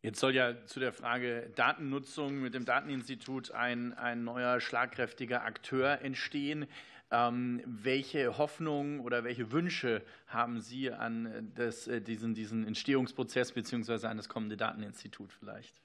Jetzt 0.01 0.19
soll 0.19 0.35
ja 0.35 0.65
zu 0.65 0.81
der 0.81 0.91
Frage 0.91 1.51
Datennutzung 1.55 2.41
mit 2.41 2.53
dem 2.53 2.65
Dateninstitut 2.65 3.51
ein, 3.51 3.93
ein 3.93 4.25
neuer 4.25 4.59
schlagkräftiger 4.59 5.43
Akteur 5.43 6.01
entstehen. 6.01 6.67
Ähm, 7.15 7.61
welche 7.65 8.37
Hoffnungen 8.37 8.99
oder 8.99 9.23
welche 9.23 9.53
Wünsche 9.53 10.03
haben 10.27 10.59
Sie 10.59 10.91
an 10.91 11.51
das, 11.55 11.87
äh, 11.87 12.01
diesen, 12.01 12.33
diesen 12.33 12.67
Entstehungsprozess 12.67 13.53
bzw. 13.53 14.07
an 14.07 14.17
das 14.17 14.27
kommende 14.27 14.57
Dateninstitut 14.57 15.31
vielleicht? 15.31 15.81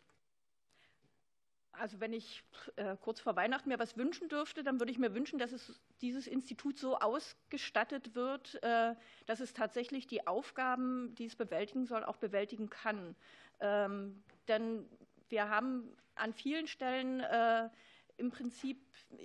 Also 1.71 2.01
wenn 2.01 2.13
ich 2.13 2.43
äh, 2.77 2.97
kurz 3.01 3.21
vor 3.21 3.37
Weihnachten 3.37 3.69
mir 3.69 3.79
was 3.79 3.97
wünschen 3.97 4.29
dürfte, 4.29 4.65
dann 4.65 4.81
würde 4.81 4.91
ich 4.91 4.99
mir 4.99 5.15
wünschen, 5.15 5.39
dass 5.39 5.53
es 5.53 5.81
dieses 6.01 6.27
Institut 6.27 6.79
so 6.79 6.99
ausgestattet 6.99 8.17
wird, 8.17 8.61
äh, 8.65 8.97
dass 9.27 9.39
es 9.39 9.53
tatsächlich 9.53 10.09
die 10.09 10.27
Aufgaben, 10.27 11.15
die 11.15 11.27
es 11.27 11.37
bewältigen 11.37 11.87
soll, 11.87 12.05
auch 12.05 12.17
bewältigen 12.17 12.71
kann. 12.71 13.15
Ähm, 13.61 14.21
denn 14.49 14.85
wir 15.29 15.49
haben 15.49 15.97
an 16.17 16.35
vielen 16.35 16.67
Stellen 16.67 17.21
äh, 17.21 17.69
im 18.21 18.31
Prinzip 18.31 18.79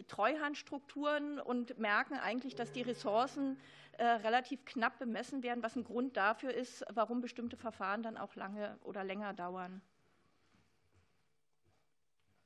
Treuhandstrukturen 0.07 1.39
und 1.39 1.77
merken 1.77 2.15
eigentlich, 2.15 2.55
dass 2.55 2.71
die 2.71 2.81
Ressourcen 2.81 3.57
äh, 3.97 4.05
relativ 4.05 4.65
knapp 4.65 4.97
bemessen 4.97 5.43
werden, 5.43 5.61
was 5.63 5.75
ein 5.75 5.83
Grund 5.83 6.17
dafür 6.17 6.53
ist, 6.53 6.83
warum 6.93 7.21
bestimmte 7.21 7.57
Verfahren 7.57 8.01
dann 8.01 8.17
auch 8.17 8.35
lange 8.35 8.77
oder 8.83 9.03
länger 9.03 9.33
dauern. 9.33 9.81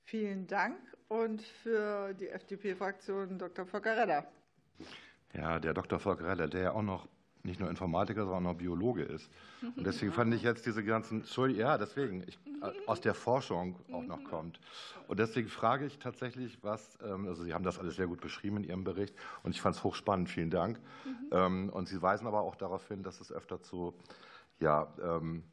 Vielen 0.04 0.48
Dank. 0.48 0.78
Und 1.08 1.42
für 1.42 2.14
die 2.14 2.30
FDP-Fraktion 2.30 3.40
Dr. 3.40 3.66
Volker 3.66 3.96
Ja, 5.34 5.60
der 5.60 5.74
Dr. 5.74 6.00
Volker 6.00 6.48
der 6.48 6.62
ja 6.62 6.72
auch 6.74 6.82
noch 6.82 7.08
nicht 7.44 7.60
nur 7.60 7.70
Informatiker, 7.70 8.26
sondern 8.26 8.48
auch 8.48 8.58
Biologe 8.58 9.04
ist. 9.04 9.30
Und 9.62 9.86
deswegen 9.86 10.12
fand 10.12 10.34
ich 10.34 10.44
jetzt 10.44 10.66
diese 10.66 10.84
ganzen, 10.84 11.24
ja, 11.56 11.78
deswegen, 11.78 12.24
ich, 12.28 12.38
äh, 12.62 12.72
aus 12.86 13.02
der 13.02 13.14
Forschung 13.14 13.78
auch 13.92 14.04
noch 14.04 14.24
kommt. 14.24 14.60
Und 15.08 15.20
deswegen 15.20 15.48
frage 15.48 15.86
ich 15.86 16.00
tatsächlich, 16.00 16.64
was, 16.64 16.98
ähm, 17.04 17.28
also 17.28 17.44
Sie 17.44 17.54
haben 17.54 17.64
das 17.64 17.80
alles 17.80 17.96
sehr 17.96 18.08
gut 18.08 18.22
beschrieben 18.22 18.58
in 18.58 18.64
Ihrem 18.66 18.84
Bericht 18.84 19.16
und 19.44 19.52
ich 19.52 19.62
fand 19.62 19.76
es 19.76 19.84
hochspannend, 19.84 20.30
vielen 20.30 20.50
Dank. 20.50 20.80
Ähm, 21.32 21.70
und 21.70 21.88
Sie 21.88 22.02
weisen 22.02 22.28
aber 22.28 22.42
auch 22.42 22.56
darauf 22.56 22.88
hin, 22.88 23.04
dass 23.04 23.22
es 23.22 23.32
öfter 23.32 23.62
zu, 23.62 23.94
ja, 24.60 24.94
ähm, 25.02 25.44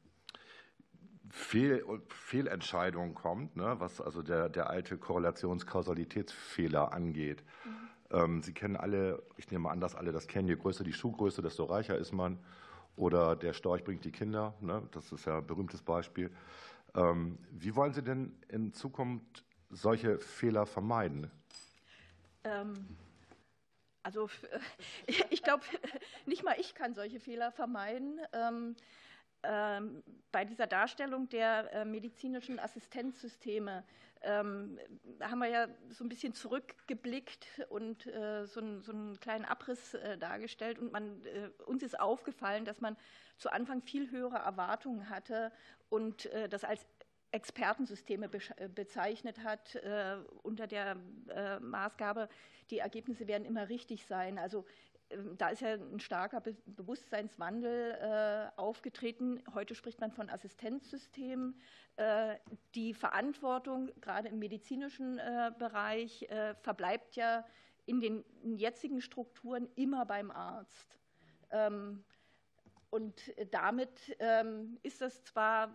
Fehl, 1.31 1.85
Fehlentscheidungen 2.09 3.15
kommt, 3.15 3.57
ne, 3.57 3.77
was 3.79 4.01
also 4.01 4.23
der, 4.23 4.49
der 4.49 4.71
alte 4.71 4.97
Korrelationskausalitätsfehler 4.97 6.93
angeht. 6.93 7.43
Mhm. 7.65 7.71
Ähm, 8.11 8.43
Sie 8.43 8.53
kennen 8.53 8.77
alle, 8.77 9.23
ich 9.37 9.51
nehme 9.51 9.71
an, 9.71 9.81
dass 9.81 9.95
alle 9.95 10.13
das 10.13 10.27
kennen, 10.27 10.49
je 10.49 10.57
größer 10.57 10.85
die 10.85 10.93
Schuhgröße, 10.93 11.43
desto 11.43 11.65
reicher 11.65 11.97
ist 11.97 12.13
man. 12.13 12.39
Oder 12.97 13.37
der 13.37 13.53
Storch 13.53 13.85
bringt 13.85 14.05
die 14.05 14.13
Kinder, 14.13 14.55
ne? 14.61 14.89
das 14.93 15.13
ist 15.13 15.27
ja 15.27 15.39
ein 15.39 15.47
berühmtes 15.47 15.83
Beispiel. 15.83 16.31
Ähm, 16.95 17.39
wie 17.51 17.75
wollen 17.77 17.93
Sie 17.93 18.03
denn 18.03 18.41
in 18.49 18.73
Zukunft 18.73 19.45
solche 19.71 20.19
Fehler 20.19 20.65
vermeiden? 20.65 21.31
Ähm, 22.45 22.73
also 24.03 24.31
ich 25.31 25.43
glaube, 25.43 25.65
nicht 26.25 26.43
mal 26.43 26.57
ich 26.59 26.75
kann 26.75 26.95
solche 26.95 27.21
Fehler 27.21 27.51
vermeiden. 27.53 28.21
bei 30.33 30.45
dieser 30.45 30.67
Darstellung 30.67 31.29
der 31.29 31.73
äh, 31.73 31.85
medizinischen 31.85 32.59
Assistenzsysteme 32.59 33.85
ähm, 34.23 34.79
haben 35.21 35.39
wir 35.39 35.49
ja 35.49 35.69
so 35.91 36.05
ein 36.05 36.09
bisschen 36.09 36.35
zurückgeblickt 36.35 37.47
und 37.69 38.07
äh, 38.07 38.47
so, 38.47 38.61
ein, 38.61 38.83
so, 38.83 38.93
einen 38.93 39.19
kleinen 39.21 39.45
Abriss 39.45 39.95
äh, 39.95 40.19
dargestellt. 40.19 40.79
Und 40.79 40.93
man, 40.93 41.25
äh, 41.25 41.51
uns 41.65 41.83
ist 41.83 41.99
aufgefallen, 41.99 42.65
dass 42.65 42.81
man 42.81 42.97
zu 43.37 43.51
Anfang 43.51 43.83
viel 43.83 44.11
höhere 44.11 44.37
Erwartungen 44.37 45.11
hatte 45.11 45.53
und 45.91 46.29
das 46.51 46.65
als 46.65 46.87
Expertensysteme 47.33 48.31
bezeichnet 48.75 49.45
hat, 49.45 49.79
unter 50.43 50.67
der 50.67 50.97
Maßgabe, 51.61 52.31
die 52.71 52.79
Ergebnisse 52.79 53.29
werden 53.29 53.45
immer 53.45 53.69
richtig 53.69 54.07
sein. 54.07 54.39
Also 54.39 54.65
da 55.37 55.51
ist 55.51 55.61
ja 55.61 55.75
ein 55.75 56.01
starker 56.01 56.43
Bewusstseinswandel 56.67 57.93
äh, 57.93 58.61
aufgetreten. 58.61 59.43
Heute 59.55 59.75
spricht 59.75 60.01
man 60.01 60.11
von 60.11 60.29
Assistenzsystemen. 60.29 61.61
Äh, 61.97 62.37
die 62.75 62.93
Verantwortung, 62.93 63.91
gerade 64.01 64.29
im 64.29 64.39
medizinischen 64.39 65.19
äh, 65.19 65.53
Bereich, 65.59 66.27
verbleibt 66.63 67.15
ja 67.17 67.45
in 67.87 68.01
den 68.01 68.25
jetzigen 68.43 69.01
Strukturen 69.01 69.69
immer 69.77 70.05
beim 70.07 70.31
Arzt. 70.31 70.99
Ähm, 71.51 72.05
und 72.91 73.33
damit 73.51 74.17
ähm, 74.19 74.79
ist 74.83 75.01
das 75.01 75.23
zwar, 75.25 75.71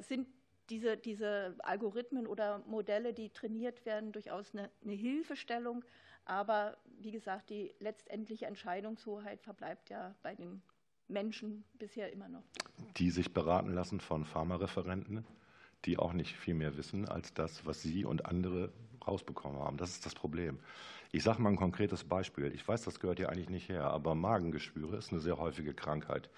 sind 0.00 0.28
diese, 0.70 0.96
diese 0.96 1.54
Algorithmen 1.58 2.26
oder 2.26 2.58
Modelle, 2.66 3.12
die 3.12 3.30
trainiert 3.30 3.84
werden, 3.84 4.12
durchaus 4.12 4.54
eine, 4.54 4.70
eine 4.82 4.92
Hilfestellung, 4.92 5.84
aber 6.24 6.76
wie 7.00 7.10
gesagt, 7.10 7.50
die 7.50 7.74
letztendliche 7.80 8.46
Entscheidungshoheit 8.46 9.42
verbleibt 9.42 9.90
ja 9.90 10.14
bei 10.22 10.34
den 10.34 10.62
Menschen 11.08 11.64
bisher 11.78 12.12
immer 12.12 12.28
noch. 12.28 12.44
Die 12.96 13.10
sich 13.10 13.32
beraten 13.32 13.72
lassen 13.74 14.00
von 14.00 14.24
Pharmareferenten, 14.24 15.24
die 15.84 15.98
auch 15.98 16.12
nicht 16.12 16.36
viel 16.36 16.54
mehr 16.54 16.76
wissen 16.76 17.08
als 17.08 17.34
das, 17.34 17.66
was 17.66 17.82
Sie 17.82 18.04
und 18.04 18.26
andere 18.26 18.72
rausbekommen 19.06 19.60
haben. 19.60 19.76
Das 19.76 19.90
ist 19.90 20.06
das 20.06 20.14
Problem. 20.14 20.60
Ich 21.10 21.24
sage 21.24 21.42
mal 21.42 21.50
ein 21.50 21.56
konkretes 21.56 22.04
Beispiel. 22.04 22.52
Ich 22.54 22.66
weiß, 22.66 22.84
das 22.84 23.00
gehört 23.00 23.18
ja 23.18 23.28
eigentlich 23.28 23.50
nicht 23.50 23.68
her, 23.68 23.84
aber 23.84 24.14
Magengeschwüre 24.14 24.96
ist 24.96 25.10
eine 25.12 25.20
sehr 25.20 25.38
häufige 25.38 25.74
Krankheit. 25.74 26.30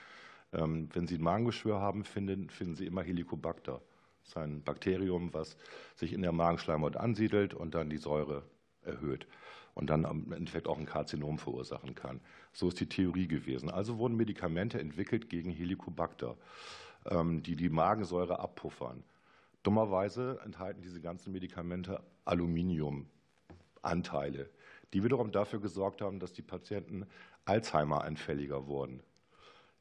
Ähm, 0.52 0.88
wenn 0.92 1.06
Sie 1.06 1.16
ein 1.16 1.22
Magengeschwür 1.22 1.80
haben, 1.80 2.04
finden, 2.04 2.48
finden 2.48 2.74
Sie 2.74 2.86
immer 2.86 3.02
Helicobacter. 3.02 3.82
Das 4.22 4.30
ist 4.30 4.36
ein 4.38 4.62
Bakterium, 4.62 5.34
was 5.34 5.56
sich 5.94 6.12
in 6.14 6.22
der 6.22 6.32
Magenschleimhaut 6.32 6.96
ansiedelt 6.96 7.52
und 7.52 7.74
dann 7.74 7.90
die 7.90 7.98
Säure 7.98 8.42
erhöht 8.82 9.26
und 9.74 9.90
dann 9.90 10.04
im 10.04 10.32
Endeffekt 10.32 10.68
auch 10.68 10.78
ein 10.78 10.86
Karzinom 10.86 11.38
verursachen 11.38 11.94
kann. 11.94 12.20
So 12.52 12.68
ist 12.68 12.80
die 12.80 12.88
Theorie 12.88 13.28
gewesen. 13.28 13.70
Also 13.70 13.98
wurden 13.98 14.16
Medikamente 14.16 14.80
entwickelt 14.80 15.28
gegen 15.28 15.50
Helicobacter, 15.50 16.36
ähm, 17.06 17.42
die 17.42 17.56
die 17.56 17.68
Magensäure 17.68 18.38
abpuffern. 18.38 19.02
Dummerweise 19.62 20.40
enthalten 20.44 20.82
diese 20.82 21.00
ganzen 21.00 21.32
Medikamente 21.32 22.02
Aluminiumanteile, 22.24 24.48
die 24.92 25.02
wiederum 25.02 25.32
dafür 25.32 25.60
gesorgt 25.60 26.02
haben, 26.02 26.20
dass 26.20 26.32
die 26.32 26.42
Patienten 26.42 27.06
Alzheimer-anfälliger 27.46 28.66
wurden. 28.66 29.02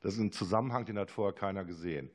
Das 0.01 0.15
ist 0.15 0.19
ein 0.19 0.31
Zusammenhang, 0.31 0.85
den 0.85 0.97
hat 0.97 1.11
vorher 1.11 1.33
keiner 1.33 1.65
gesehen. 1.65 2.09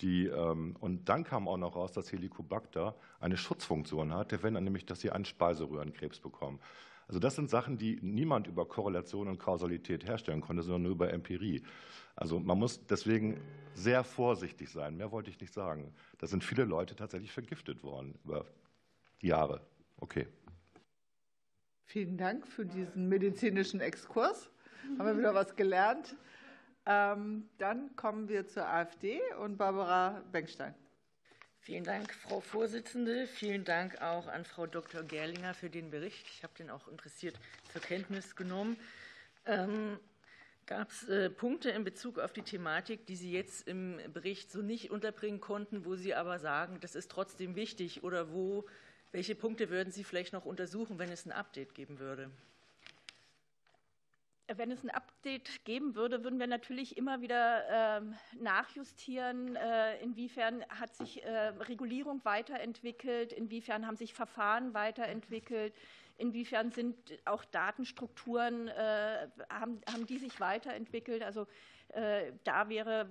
Die, 0.00 0.26
ähm, 0.26 0.76
und 0.80 1.08
dann 1.08 1.24
kam 1.24 1.46
auch 1.46 1.58
noch 1.58 1.76
raus, 1.76 1.92
dass 1.92 2.10
Helicobacter 2.10 2.96
eine 3.20 3.36
Schutzfunktion 3.36 4.14
hat, 4.14 4.42
wenn 4.42 4.54
nämlich, 4.54 4.86
dass 4.86 5.00
sie 5.00 5.10
einen 5.10 5.26
Speiseröhrenkrebs 5.26 6.20
bekommen. 6.20 6.58
Also 7.10 7.18
das 7.18 7.34
sind 7.34 7.50
Sachen, 7.50 7.76
die 7.76 7.98
niemand 8.02 8.46
über 8.46 8.68
Korrelation 8.68 9.26
und 9.26 9.40
Kausalität 9.40 10.06
herstellen 10.06 10.40
konnte, 10.40 10.62
sondern 10.62 10.82
nur 10.82 10.92
über 10.92 11.12
Empirie. 11.12 11.64
Also 12.14 12.38
man 12.38 12.56
muss 12.56 12.86
deswegen 12.86 13.40
sehr 13.74 14.04
vorsichtig 14.04 14.70
sein. 14.70 14.96
Mehr 14.96 15.10
wollte 15.10 15.28
ich 15.28 15.40
nicht 15.40 15.52
sagen. 15.52 15.92
Da 16.18 16.28
sind 16.28 16.44
viele 16.44 16.62
Leute 16.62 16.94
tatsächlich 16.94 17.32
vergiftet 17.32 17.82
worden 17.82 18.14
über 18.24 18.46
Jahre. 19.18 19.60
Okay. 19.96 20.28
Vielen 21.82 22.16
Dank 22.16 22.46
für 22.46 22.64
diesen 22.64 23.08
medizinischen 23.08 23.80
Exkurs. 23.80 24.48
Haben 24.96 25.06
wir 25.08 25.18
wieder 25.18 25.34
was 25.34 25.56
gelernt. 25.56 26.16
Ähm, 26.86 27.48
dann 27.58 27.96
kommen 27.96 28.28
wir 28.28 28.46
zur 28.46 28.68
AfD 28.68 29.18
und 29.42 29.56
Barbara 29.56 30.22
Bengstein. 30.30 30.76
Vielen 31.70 31.84
Dank, 31.84 32.12
Frau 32.12 32.40
Vorsitzende. 32.40 33.28
Vielen 33.28 33.64
Dank 33.64 34.02
auch 34.02 34.26
an 34.26 34.44
Frau 34.44 34.66
Dr. 34.66 35.04
Gerlinger 35.04 35.54
für 35.54 35.70
den 35.70 35.88
Bericht. 35.92 36.26
Ich 36.26 36.42
habe 36.42 36.52
den 36.58 36.68
auch 36.68 36.88
interessiert 36.88 37.38
zur 37.72 37.80
Kenntnis 37.80 38.34
genommen. 38.34 38.76
Ähm, 39.46 40.00
Gab 40.66 40.90
es 40.90 41.08
äh, 41.08 41.30
Punkte 41.30 41.70
in 41.70 41.84
Bezug 41.84 42.18
auf 42.18 42.32
die 42.32 42.42
Thematik, 42.42 43.06
die 43.06 43.14
Sie 43.14 43.30
jetzt 43.30 43.68
im 43.68 44.00
Bericht 44.12 44.50
so 44.50 44.62
nicht 44.62 44.90
unterbringen 44.90 45.40
konnten, 45.40 45.84
wo 45.84 45.94
Sie 45.94 46.12
aber 46.12 46.40
sagen, 46.40 46.78
das 46.80 46.96
ist 46.96 47.08
trotzdem 47.08 47.54
wichtig 47.54 48.02
oder 48.02 48.32
wo, 48.32 48.66
welche 49.12 49.36
Punkte 49.36 49.70
würden 49.70 49.92
Sie 49.92 50.02
vielleicht 50.02 50.32
noch 50.32 50.46
untersuchen, 50.46 50.98
wenn 50.98 51.12
es 51.12 51.24
ein 51.24 51.30
Update 51.30 51.76
geben 51.76 52.00
würde? 52.00 52.32
Wenn 54.56 54.70
es 54.70 54.82
ein 54.82 54.90
Update 54.90 55.64
geben 55.64 55.94
würde, 55.94 56.24
würden 56.24 56.38
wir 56.38 56.46
natürlich 56.46 56.96
immer 56.96 57.20
wieder 57.20 57.98
äh, 57.98 58.00
nachjustieren, 58.40 59.56
äh, 59.56 60.00
inwiefern 60.02 60.64
hat 60.68 60.94
sich 60.94 61.22
äh, 61.24 61.48
Regulierung 61.48 62.24
weiterentwickelt, 62.24 63.32
inwiefern 63.32 63.86
haben 63.86 63.96
sich 63.96 64.14
Verfahren 64.14 64.74
weiterentwickelt, 64.74 65.74
inwiefern 66.18 66.70
sind 66.70 66.96
auch 67.24 67.44
Datenstrukturen, 67.44 68.68
äh, 68.68 69.28
haben, 69.48 70.06
die 70.08 70.18
sich 70.18 70.40
weiterentwickelt. 70.40 71.22
Also 71.22 71.46
da 72.44 72.68
wäre 72.68 73.10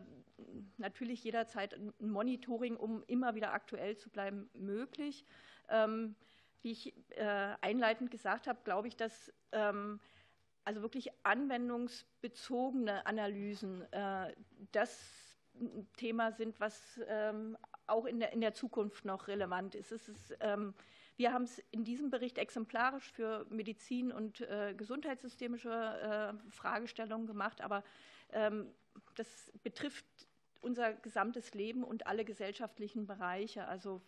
natürlich 0.78 1.22
jederzeit 1.26 1.74
ein 1.74 1.92
Monitoring, 2.00 2.78
um 2.78 3.04
immer 3.08 3.36
wieder 3.36 3.52
aktuell 3.52 3.98
zu 3.98 4.10
bleiben, 4.10 4.50
möglich. 4.54 5.26
Ähm, 5.68 6.16
wie 6.62 6.72
ich 6.72 6.94
einleitend 7.60 8.10
gesagt 8.10 8.48
habe, 8.48 8.60
glaube 8.64 8.88
ich, 8.88 8.96
dass 8.96 9.34
ähm, 9.52 10.00
also 10.70 10.84
wirklich 10.84 11.10
anwendungsbezogene 11.24 13.04
Analysen, 13.08 13.92
äh, 13.92 14.36
das 14.72 15.36
Thema 15.98 16.32
sind, 16.32 16.60
was 16.60 17.02
ähm, 17.08 17.58
auch 17.88 18.06
in 18.06 18.20
der, 18.20 18.54
Zukunft 18.54 19.04
noch 19.04 19.28
relevant 19.28 19.74
ist. 19.74 19.92
Es 19.92 20.08
ist 20.08 20.38
ähm, 20.42 20.76
wir 21.18 21.34
haben 21.34 21.46
es 21.46 21.58
in 21.72 21.84
diesem 21.84 22.12
Bericht 22.12 22.38
exemplarisch 22.38 23.12
für 23.12 23.48
Medizin 23.50 24.12
und 24.12 24.42
äh, 24.42 24.76
gesundheitssystemische 24.78 25.72
äh, 25.72 26.52
Fragestellungen 26.52 27.26
gemacht, 27.26 27.62
aber 27.62 27.84
ähm, 28.32 28.72
das 29.16 29.52
betrifft 29.64 30.06
unser 30.62 30.94
gesamtes 30.94 31.56
Leben 31.56 31.84
und 31.84 32.06
alle 32.06 32.26
gesellschaftlichen 32.26 33.08
Bereiche. 33.08 33.68
Also 33.68 34.02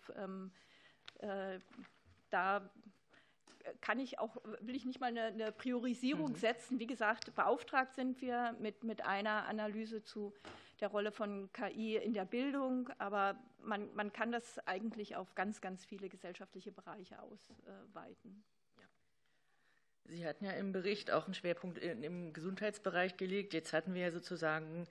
da 2.29 2.69
kann 3.81 3.99
ich 3.99 4.19
auch, 4.19 4.37
will 4.59 4.75
ich 4.75 4.85
nicht 4.85 4.99
mal 4.99 5.07
eine, 5.07 5.23
eine 5.23 5.51
Priorisierung 5.51 6.31
mhm. 6.31 6.35
setzen. 6.35 6.79
Wie 6.79 6.87
gesagt, 6.87 7.33
beauftragt 7.35 7.93
sind 7.95 8.21
wir 8.21 8.55
mit, 8.59 8.83
mit 8.83 9.05
einer 9.05 9.45
Analyse 9.47 10.03
zu 10.03 10.33
der 10.79 10.89
Rolle 10.89 11.11
von 11.11 11.51
KI 11.53 11.95
in 11.97 12.13
der 12.13 12.25
Bildung, 12.25 12.89
aber 12.97 13.35
man, 13.63 13.93
man 13.93 14.11
kann 14.11 14.31
das 14.31 14.59
eigentlich 14.67 15.15
auf 15.15 15.35
ganz, 15.35 15.61
ganz 15.61 15.85
viele 15.85 16.09
gesellschaftliche 16.09 16.71
Bereiche 16.71 17.19
ausweiten. 17.21 18.43
Sie 20.05 20.25
hatten 20.25 20.45
ja 20.45 20.51
im 20.51 20.71
Bericht 20.71 21.11
auch 21.11 21.25
einen 21.25 21.35
Schwerpunkt 21.35 21.77
im 21.77 22.33
Gesundheitsbereich 22.33 23.15
gelegt. 23.17 23.53
Jetzt 23.53 23.71
hatten 23.71 23.93
wir 23.93 24.01
ja 24.01 24.11
sozusagen 24.11 24.87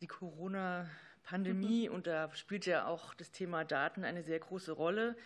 die 0.00 0.06
Corona-Pandemie 0.06 1.88
mhm. 1.88 1.94
und 1.94 2.06
da 2.06 2.34
spielt 2.34 2.66
ja 2.66 2.86
auch 2.86 3.14
das 3.14 3.30
Thema 3.30 3.64
Daten 3.64 4.04
eine 4.04 4.22
sehr 4.22 4.40
große 4.40 4.72
Rolle 4.72 5.16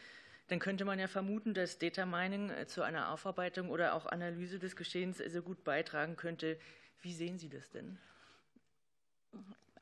dann 0.48 0.58
könnte 0.58 0.84
man 0.84 0.98
ja 0.98 1.08
vermuten, 1.08 1.54
dass 1.54 1.78
Data 1.78 2.04
Mining 2.04 2.50
äh, 2.50 2.66
zu 2.66 2.82
einer 2.82 3.10
Aufarbeitung 3.10 3.70
oder 3.70 3.94
auch 3.94 4.06
Analyse 4.06 4.58
des 4.58 4.76
Geschehens 4.76 5.18
sehr 5.18 5.42
gut 5.42 5.64
beitragen 5.64 6.16
könnte. 6.16 6.58
Wie 7.00 7.14
sehen 7.14 7.38
Sie 7.38 7.48
das 7.48 7.70
denn? 7.70 7.98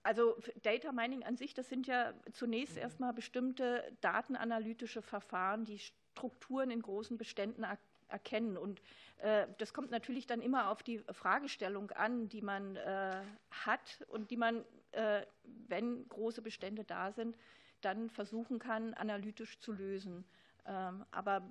Also 0.04 0.36
Data 0.62 0.92
Mining 0.92 1.22
an 1.24 1.36
sich, 1.36 1.54
das 1.54 1.68
sind 1.68 1.86
ja 1.86 2.12
zunächst 2.32 2.76
erstmal 2.76 3.12
bestimmte 3.12 3.84
datenanalytische 4.00 5.02
Verfahren, 5.02 5.64
die 5.64 5.78
Strukturen 5.78 6.70
in 6.70 6.82
großen 6.82 7.16
Beständen 7.18 7.64
erkennen. 8.08 8.56
Und 8.56 8.82
äh, 9.18 9.46
das 9.58 9.72
kommt 9.72 9.90
natürlich 9.90 10.26
dann 10.26 10.42
immer 10.42 10.70
auf 10.70 10.82
die 10.82 10.98
Fragestellung 11.12 11.90
an, 11.92 12.28
die 12.28 12.42
man 12.42 12.76
äh, 12.76 13.22
hat 13.50 14.04
und 14.08 14.30
die 14.30 14.36
man, 14.36 14.64
äh, 14.92 15.22
wenn 15.68 16.08
große 16.08 16.42
Bestände 16.42 16.82
da 16.84 17.12
sind, 17.12 17.36
dann 17.80 18.10
versuchen 18.10 18.58
kann, 18.58 18.94
analytisch 18.94 19.58
zu 19.60 19.72
lösen. 19.72 20.24
Ähm, 20.66 21.04
aber 21.10 21.42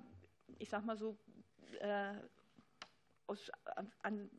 ich 0.58 0.68
sage 0.68 0.86
mal 0.86 0.96
so, 0.96 1.18
äh, 1.80 2.14
aus, 3.26 3.50
an, 4.02 4.30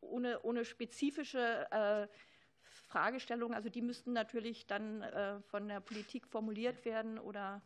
ohne, 0.00 0.42
ohne 0.42 0.64
spezifische 0.64 1.66
äh, 1.70 2.08
Fragestellungen, 2.62 3.54
also 3.54 3.68
die 3.68 3.82
müssten 3.82 4.12
natürlich 4.12 4.66
dann 4.66 5.02
äh, 5.02 5.40
von 5.42 5.68
der 5.68 5.80
Politik 5.80 6.26
formuliert 6.26 6.84
werden 6.84 7.18
oder 7.18 7.62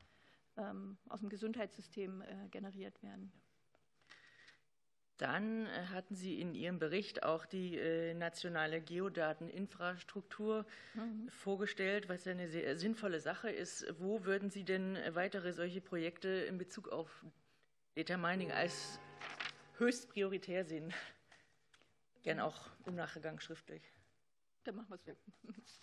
ähm, 0.57 0.99
aus 1.09 1.21
dem 1.21 1.29
Gesundheitssystem 1.29 2.23
generiert 2.51 3.03
werden. 3.03 3.33
Dann 5.19 5.67
äh, 5.67 5.87
hatten 5.93 6.15
Sie 6.15 6.41
in 6.41 6.55
Ihrem 6.55 6.79
Bericht 6.79 7.25
auch 7.25 7.45
die 7.45 7.77
äh, 7.77 8.15
nationale 8.15 8.81
Geodateninfrastruktur 8.81 10.65
mhm. 10.95 11.29
vorgestellt, 11.29 12.09
was 12.09 12.25
ja 12.25 12.33
eine 12.33 12.49
sehr 12.49 12.77
sinnvolle 12.77 13.21
Sache 13.21 13.51
ist. 13.51 13.85
Wo 13.99 14.25
würden 14.25 14.49
Sie 14.49 14.65
denn 14.65 14.97
weitere 15.11 15.53
solche 15.53 15.81
Projekte 15.81 16.29
in 16.29 16.57
Bezug 16.57 16.89
auf 16.89 17.25
Data 17.97 18.17
Mining 18.17 18.53
als 18.53 19.01
höchst 19.77 20.09
prioritär 20.09 20.65
sehen? 20.65 20.95
Gern 22.23 22.39
auch 22.39 22.69
im 22.87 22.95
Nachgang 22.95 23.41
schriftlich. 23.41 23.83
Dann 24.63 24.77
machen 24.77 24.99
wir 25.05 25.15
es. 25.15 25.83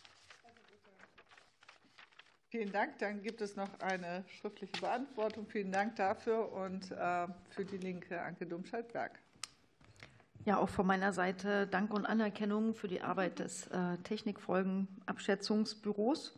Vielen 2.50 2.72
Dank. 2.72 3.00
Dann 3.00 3.22
gibt 3.22 3.42
es 3.42 3.58
noch 3.58 3.82
eine 3.82 4.24
schriftliche 4.30 4.80
Beantwortung. 4.80 5.46
Vielen 5.46 5.74
Dank 5.74 5.98
dafür 5.98 6.54
und 6.54 6.90
äh, 6.92 7.28
für 7.50 7.66
die 7.66 7.78
Linke 7.78 8.22
Anke 8.22 8.46
Domscheit-Berg. 8.46 9.25
Ja, 10.46 10.58
auch 10.60 10.70
von 10.70 10.86
meiner 10.86 11.12
Seite 11.12 11.66
Dank 11.66 11.92
und 11.92 12.06
Anerkennung 12.06 12.76
für 12.76 12.88
die 12.88 13.02
Arbeit 13.02 13.40
des 13.40 13.66
äh, 13.68 13.98
Technikfolgenabschätzungsbüros 14.04 16.38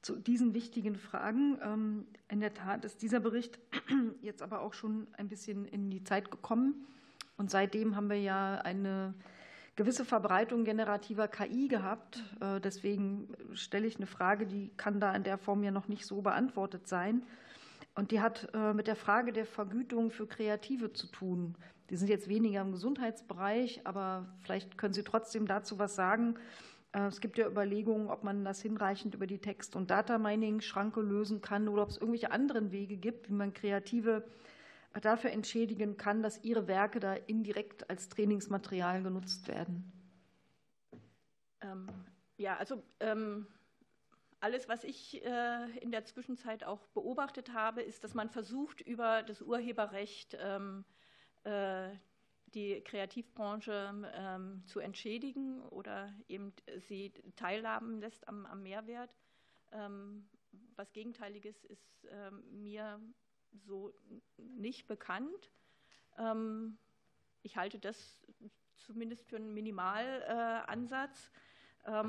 zu 0.00 0.14
diesen 0.14 0.54
wichtigen 0.54 0.94
Fragen. 0.94 1.58
Ähm, 1.60 2.06
in 2.28 2.38
der 2.38 2.54
Tat 2.54 2.84
ist 2.84 3.02
dieser 3.02 3.18
Bericht 3.18 3.58
jetzt 4.22 4.42
aber 4.42 4.60
auch 4.60 4.74
schon 4.74 5.08
ein 5.14 5.28
bisschen 5.28 5.64
in 5.64 5.90
die 5.90 6.04
Zeit 6.04 6.30
gekommen. 6.30 6.86
Und 7.36 7.50
seitdem 7.50 7.96
haben 7.96 8.08
wir 8.08 8.20
ja 8.20 8.58
eine 8.58 9.12
gewisse 9.74 10.04
Verbreitung 10.04 10.62
generativer 10.62 11.26
KI 11.26 11.66
gehabt. 11.66 12.22
Äh, 12.38 12.60
deswegen 12.60 13.34
stelle 13.54 13.88
ich 13.88 13.96
eine 13.96 14.06
Frage, 14.06 14.46
die 14.46 14.70
kann 14.76 15.00
da 15.00 15.12
in 15.16 15.24
der 15.24 15.36
Form 15.36 15.64
ja 15.64 15.72
noch 15.72 15.88
nicht 15.88 16.06
so 16.06 16.22
beantwortet 16.22 16.86
sein. 16.86 17.24
Und 17.96 18.12
die 18.12 18.20
hat 18.20 18.50
äh, 18.54 18.72
mit 18.72 18.86
der 18.86 18.94
Frage 18.94 19.32
der 19.32 19.46
Vergütung 19.46 20.12
für 20.12 20.28
Kreative 20.28 20.92
zu 20.92 21.08
tun. 21.08 21.56
Die 21.90 21.96
sind 21.96 22.08
jetzt 22.08 22.28
weniger 22.28 22.60
im 22.60 22.72
Gesundheitsbereich, 22.72 23.86
aber 23.86 24.26
vielleicht 24.42 24.76
können 24.76 24.92
Sie 24.92 25.04
trotzdem 25.04 25.46
dazu 25.46 25.78
was 25.78 25.94
sagen. 25.94 26.38
Äh, 26.92 27.06
es 27.06 27.20
gibt 27.20 27.38
ja 27.38 27.46
Überlegungen, 27.46 28.08
ob 28.10 28.24
man 28.24 28.44
das 28.44 28.60
hinreichend 28.60 29.14
über 29.14 29.26
die 29.26 29.38
Text- 29.38 29.74
und 29.76 29.90
Data-Mining-Schranke 29.90 31.00
lösen 31.00 31.40
kann 31.40 31.68
oder 31.68 31.82
ob 31.82 31.90
es 31.90 31.96
irgendwelche 31.96 32.30
anderen 32.30 32.72
Wege 32.72 32.96
gibt, 32.96 33.28
wie 33.28 33.34
man 33.34 33.54
Kreative 33.54 34.24
dafür 35.00 35.30
entschädigen 35.30 35.96
kann, 35.96 36.22
dass 36.22 36.42
ihre 36.44 36.66
Werke 36.66 37.00
da 37.00 37.14
indirekt 37.14 37.88
als 37.88 38.08
Trainingsmaterial 38.08 39.02
genutzt 39.02 39.48
werden. 39.48 39.92
Ähm, 41.60 41.88
ja, 42.36 42.56
also 42.56 42.82
ähm, 43.00 43.46
alles, 44.40 44.68
was 44.68 44.84
ich 44.84 45.24
äh, 45.24 45.78
in 45.80 45.90
der 45.90 46.04
Zwischenzeit 46.04 46.64
auch 46.64 46.86
beobachtet 46.88 47.52
habe, 47.52 47.82
ist, 47.82 48.04
dass 48.04 48.14
man 48.14 48.28
versucht, 48.28 48.80
über 48.80 49.22
das 49.22 49.42
Urheberrecht 49.42 50.36
ähm, 50.40 50.84
äh, 50.84 50.97
die 51.44 52.80
Kreativbranche 52.82 54.10
ähm, 54.14 54.62
zu 54.66 54.80
entschädigen 54.80 55.62
oder 55.62 56.12
eben 56.28 56.52
sie 56.76 57.12
teilhaben 57.36 58.00
lässt 58.00 58.26
am, 58.28 58.62
Mehrwert. 58.62 59.16
Ähm, 59.72 60.28
was 60.76 60.92
Gegenteiliges 60.92 61.64
ist 61.64 62.06
ähm, 62.10 62.62
mir 62.62 63.00
so 63.52 63.92
nicht 64.36 64.86
bekannt. 64.86 65.50
Ich 67.42 67.56
halte 67.56 67.78
das 67.78 68.26
zumindest 68.76 69.28
für 69.28 69.36
einen 69.36 69.54
Minimalansatz, 69.54 71.30
äh, 71.84 72.02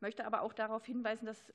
möchte 0.00 0.24
aber 0.24 0.42
auch 0.42 0.52
darauf 0.52 0.84
hinweisen, 0.84 1.26
dass 1.26 1.52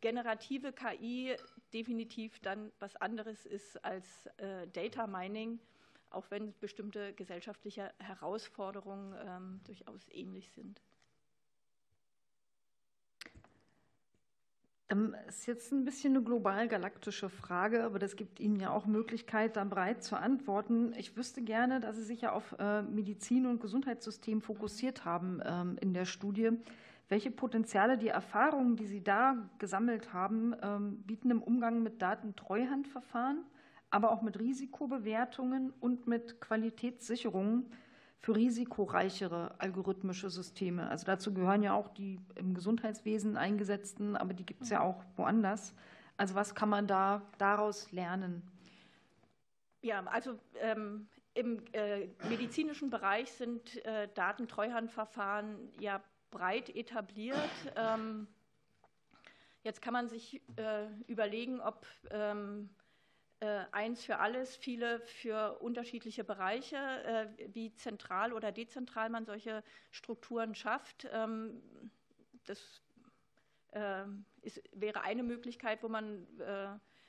generative 0.00 0.72
KI 0.72 1.36
definitiv 1.72 2.38
dann 2.40 2.72
was 2.78 2.96
anderes 2.96 3.46
ist 3.46 3.82
als 3.84 4.26
äh, 4.38 4.66
Data 4.68 5.06
Mining 5.06 5.60
auch 6.14 6.30
wenn 6.30 6.54
bestimmte 6.60 7.12
gesellschaftliche 7.14 7.92
Herausforderungen 7.98 9.14
ähm, 9.26 9.60
durchaus 9.64 10.06
ähnlich 10.10 10.50
sind. 10.52 10.80
Das 14.92 14.98
ähm, 14.98 15.16
ist 15.26 15.46
jetzt 15.46 15.72
ein 15.72 15.84
bisschen 15.84 16.14
eine 16.14 16.22
global-galaktische 16.22 17.30
Frage, 17.30 17.84
aber 17.84 17.98
das 17.98 18.16
gibt 18.16 18.40
Ihnen 18.40 18.60
ja 18.60 18.70
auch 18.70 18.84
Möglichkeit, 18.84 19.56
da 19.56 19.64
breit 19.64 20.04
zu 20.04 20.16
antworten. 20.16 20.92
Ich 20.98 21.16
wüsste 21.16 21.42
gerne, 21.42 21.80
dass 21.80 21.96
Sie 21.96 22.04
sich 22.04 22.20
ja 22.20 22.32
auf 22.32 22.54
äh, 22.58 22.82
Medizin 22.82 23.46
und 23.46 23.60
Gesundheitssystem 23.60 24.42
fokussiert 24.42 25.06
haben 25.06 25.40
ähm, 25.44 25.78
in 25.80 25.94
der 25.94 26.04
Studie. 26.04 26.50
Welche 27.08 27.30
Potenziale 27.30 27.96
die 27.96 28.08
Erfahrungen, 28.08 28.76
die 28.76 28.86
Sie 28.86 29.02
da 29.02 29.36
gesammelt 29.58 30.12
haben, 30.12 30.54
ähm, 30.62 31.02
bieten 31.02 31.30
im 31.30 31.42
Umgang 31.42 31.82
mit 31.82 32.02
Datentreuhandverfahren? 32.02 33.44
Aber 33.92 34.10
auch 34.10 34.22
mit 34.22 34.38
Risikobewertungen 34.38 35.72
und 35.80 36.06
mit 36.06 36.40
Qualitätssicherungen 36.40 37.70
für 38.18 38.34
risikoreichere 38.34 39.54
algorithmische 39.58 40.30
Systeme. 40.30 40.88
Also 40.88 41.04
dazu 41.04 41.34
gehören 41.34 41.62
ja 41.62 41.74
auch 41.74 41.88
die 41.88 42.18
im 42.36 42.54
Gesundheitswesen 42.54 43.36
eingesetzten, 43.36 44.16
aber 44.16 44.32
die 44.32 44.46
gibt 44.46 44.62
es 44.62 44.70
ja 44.70 44.80
auch 44.80 45.04
woanders. 45.16 45.74
Also 46.16 46.34
was 46.34 46.54
kann 46.54 46.70
man 46.70 46.86
da 46.86 47.20
daraus 47.36 47.92
lernen? 47.92 48.42
Ja, 49.82 50.02
also 50.06 50.38
ähm, 50.60 51.08
im 51.34 51.62
äh, 51.72 52.06
medizinischen 52.30 52.88
Bereich 52.88 53.30
sind 53.32 53.84
äh, 53.84 54.08
Datentreuhandverfahren 54.14 55.70
ja 55.80 56.02
breit 56.30 56.74
etabliert. 56.74 57.36
Ähm, 57.76 58.26
jetzt 59.64 59.82
kann 59.82 59.92
man 59.92 60.08
sich 60.08 60.40
äh, 60.56 60.86
überlegen, 61.08 61.60
ob 61.60 61.86
ähm, 62.10 62.70
äh, 62.78 62.81
eins 63.72 64.04
für 64.04 64.18
alles, 64.18 64.56
viele 64.56 65.00
für 65.00 65.58
unterschiedliche 65.60 66.22
Bereiche, 66.22 66.76
äh, 66.76 67.26
wie 67.52 67.74
zentral 67.74 68.32
oder 68.32 68.52
dezentral 68.52 69.10
man 69.10 69.24
solche 69.24 69.64
Strukturen 69.90 70.54
schafft. 70.54 71.08
Ähm, 71.12 71.60
das 72.44 72.82
äh, 73.72 74.04
ist, 74.42 74.62
wäre 74.72 75.02
eine 75.02 75.22
Möglichkeit, 75.22 75.82
wo 75.82 75.88
man 75.88 76.26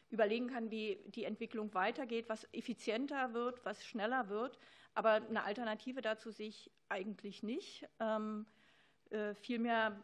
überlegen 0.10 0.48
kann, 0.48 0.70
wie 0.70 1.04
die 1.08 1.24
Entwicklung 1.26 1.74
weitergeht, 1.74 2.30
was 2.30 2.48
effizienter 2.54 3.34
wird, 3.34 3.66
was 3.66 3.84
schneller 3.86 4.30
wird. 4.30 4.60
Aber 4.94 5.14
eine 5.14 5.44
Alternative 5.44 6.02
dazu 6.02 6.30
sehe 6.30 6.50
ich 6.50 6.72
eigentlich 6.90 7.42
nicht. 7.42 7.88
Ähm, 8.00 8.46
vielmehr 9.42 10.00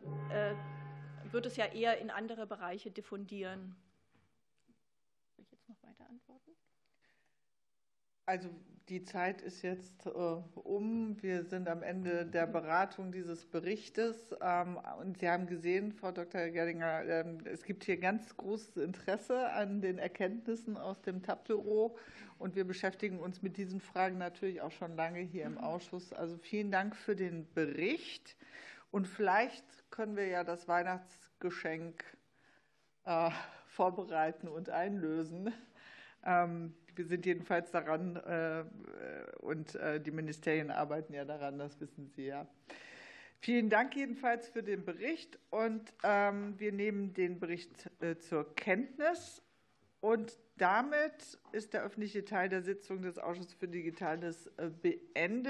wird 1.31 1.45
es 1.45 1.57
ja 1.57 1.65
eher 1.65 1.99
in 1.99 2.09
andere 2.09 2.47
Bereiche 2.47 2.89
diffundieren. 2.89 3.75
Soll 5.35 5.45
ich 5.45 5.51
jetzt 5.51 5.69
noch 5.69 5.81
weiter 5.83 6.05
antworten? 6.09 6.51
Also 8.29 8.51
die 8.89 9.01
Zeit 9.01 9.41
ist 9.41 9.63
jetzt 9.63 10.05
äh, 10.05 10.09
um. 10.09 11.19
Wir 11.19 11.45
sind 11.45 11.67
am 11.67 11.81
Ende 11.81 12.27
der 12.27 12.45
Beratung 12.45 13.11
dieses 13.11 13.47
Berichtes. 13.47 14.35
Ähm, 14.39 14.77
und 14.99 15.17
Sie 15.17 15.27
haben 15.27 15.47
gesehen, 15.47 15.93
Frau 15.93 16.11
Dr. 16.11 16.49
Gerdinger, 16.49 17.05
ähm, 17.05 17.39
es 17.45 17.63
gibt 17.63 17.85
hier 17.85 17.97
ganz 17.97 18.37
großes 18.37 18.77
Interesse 18.77 19.51
an 19.53 19.81
den 19.81 19.97
Erkenntnissen 19.97 20.77
aus 20.77 21.01
dem 21.01 21.23
Tableau. 21.23 21.97
Und 22.37 22.55
wir 22.55 22.65
beschäftigen 22.65 23.17
uns 23.17 23.41
mit 23.41 23.57
diesen 23.57 23.81
Fragen 23.81 24.19
natürlich 24.19 24.61
auch 24.61 24.73
schon 24.73 24.95
lange 24.95 25.21
hier 25.21 25.45
im 25.45 25.57
Ausschuss. 25.57 26.13
Also 26.13 26.37
vielen 26.37 26.69
Dank 26.69 26.95
für 26.95 27.15
den 27.15 27.51
Bericht. 27.55 28.37
Und 28.91 29.07
vielleicht 29.07 29.65
können 29.89 30.15
wir 30.15 30.27
ja 30.27 30.43
das 30.43 30.67
Weihnachtsgeschenk 30.67 32.03
äh, 33.05 33.31
vorbereiten 33.65 34.47
und 34.47 34.69
einlösen. 34.69 35.51
Ähm, 36.23 36.75
wir 36.99 37.05
sind 37.05 37.25
jedenfalls 37.25 37.71
daran 37.71 38.17
äh, 38.17 38.65
und 39.39 39.73
äh, 39.75 40.01
die 40.01 40.11
Ministerien 40.11 40.69
arbeiten 40.69 41.13
ja 41.13 41.23
daran, 41.23 41.57
das 41.57 41.79
wissen 41.79 42.09
Sie 42.09 42.25
ja. 42.25 42.45
Vielen 43.39 43.69
Dank 43.69 43.95
jedenfalls 43.95 44.49
für 44.49 44.63
den 44.63 44.83
Bericht 44.83 45.39
und 45.49 45.93
ähm, 46.03 46.55
wir 46.57 46.73
nehmen 46.73 47.13
den 47.13 47.39
Bericht 47.39 47.89
äh, 48.01 48.17
zur 48.17 48.53
Kenntnis. 48.53 49.41
Und 50.01 50.37
damit 50.57 51.39
ist 51.53 51.73
der 51.73 51.83
öffentliche 51.83 52.25
Teil 52.25 52.49
der 52.49 52.63
Sitzung 52.63 53.01
des 53.01 53.17
Ausschusses 53.17 53.53
für 53.53 53.69
Digitales 53.69 54.49
beendet. 54.81 55.09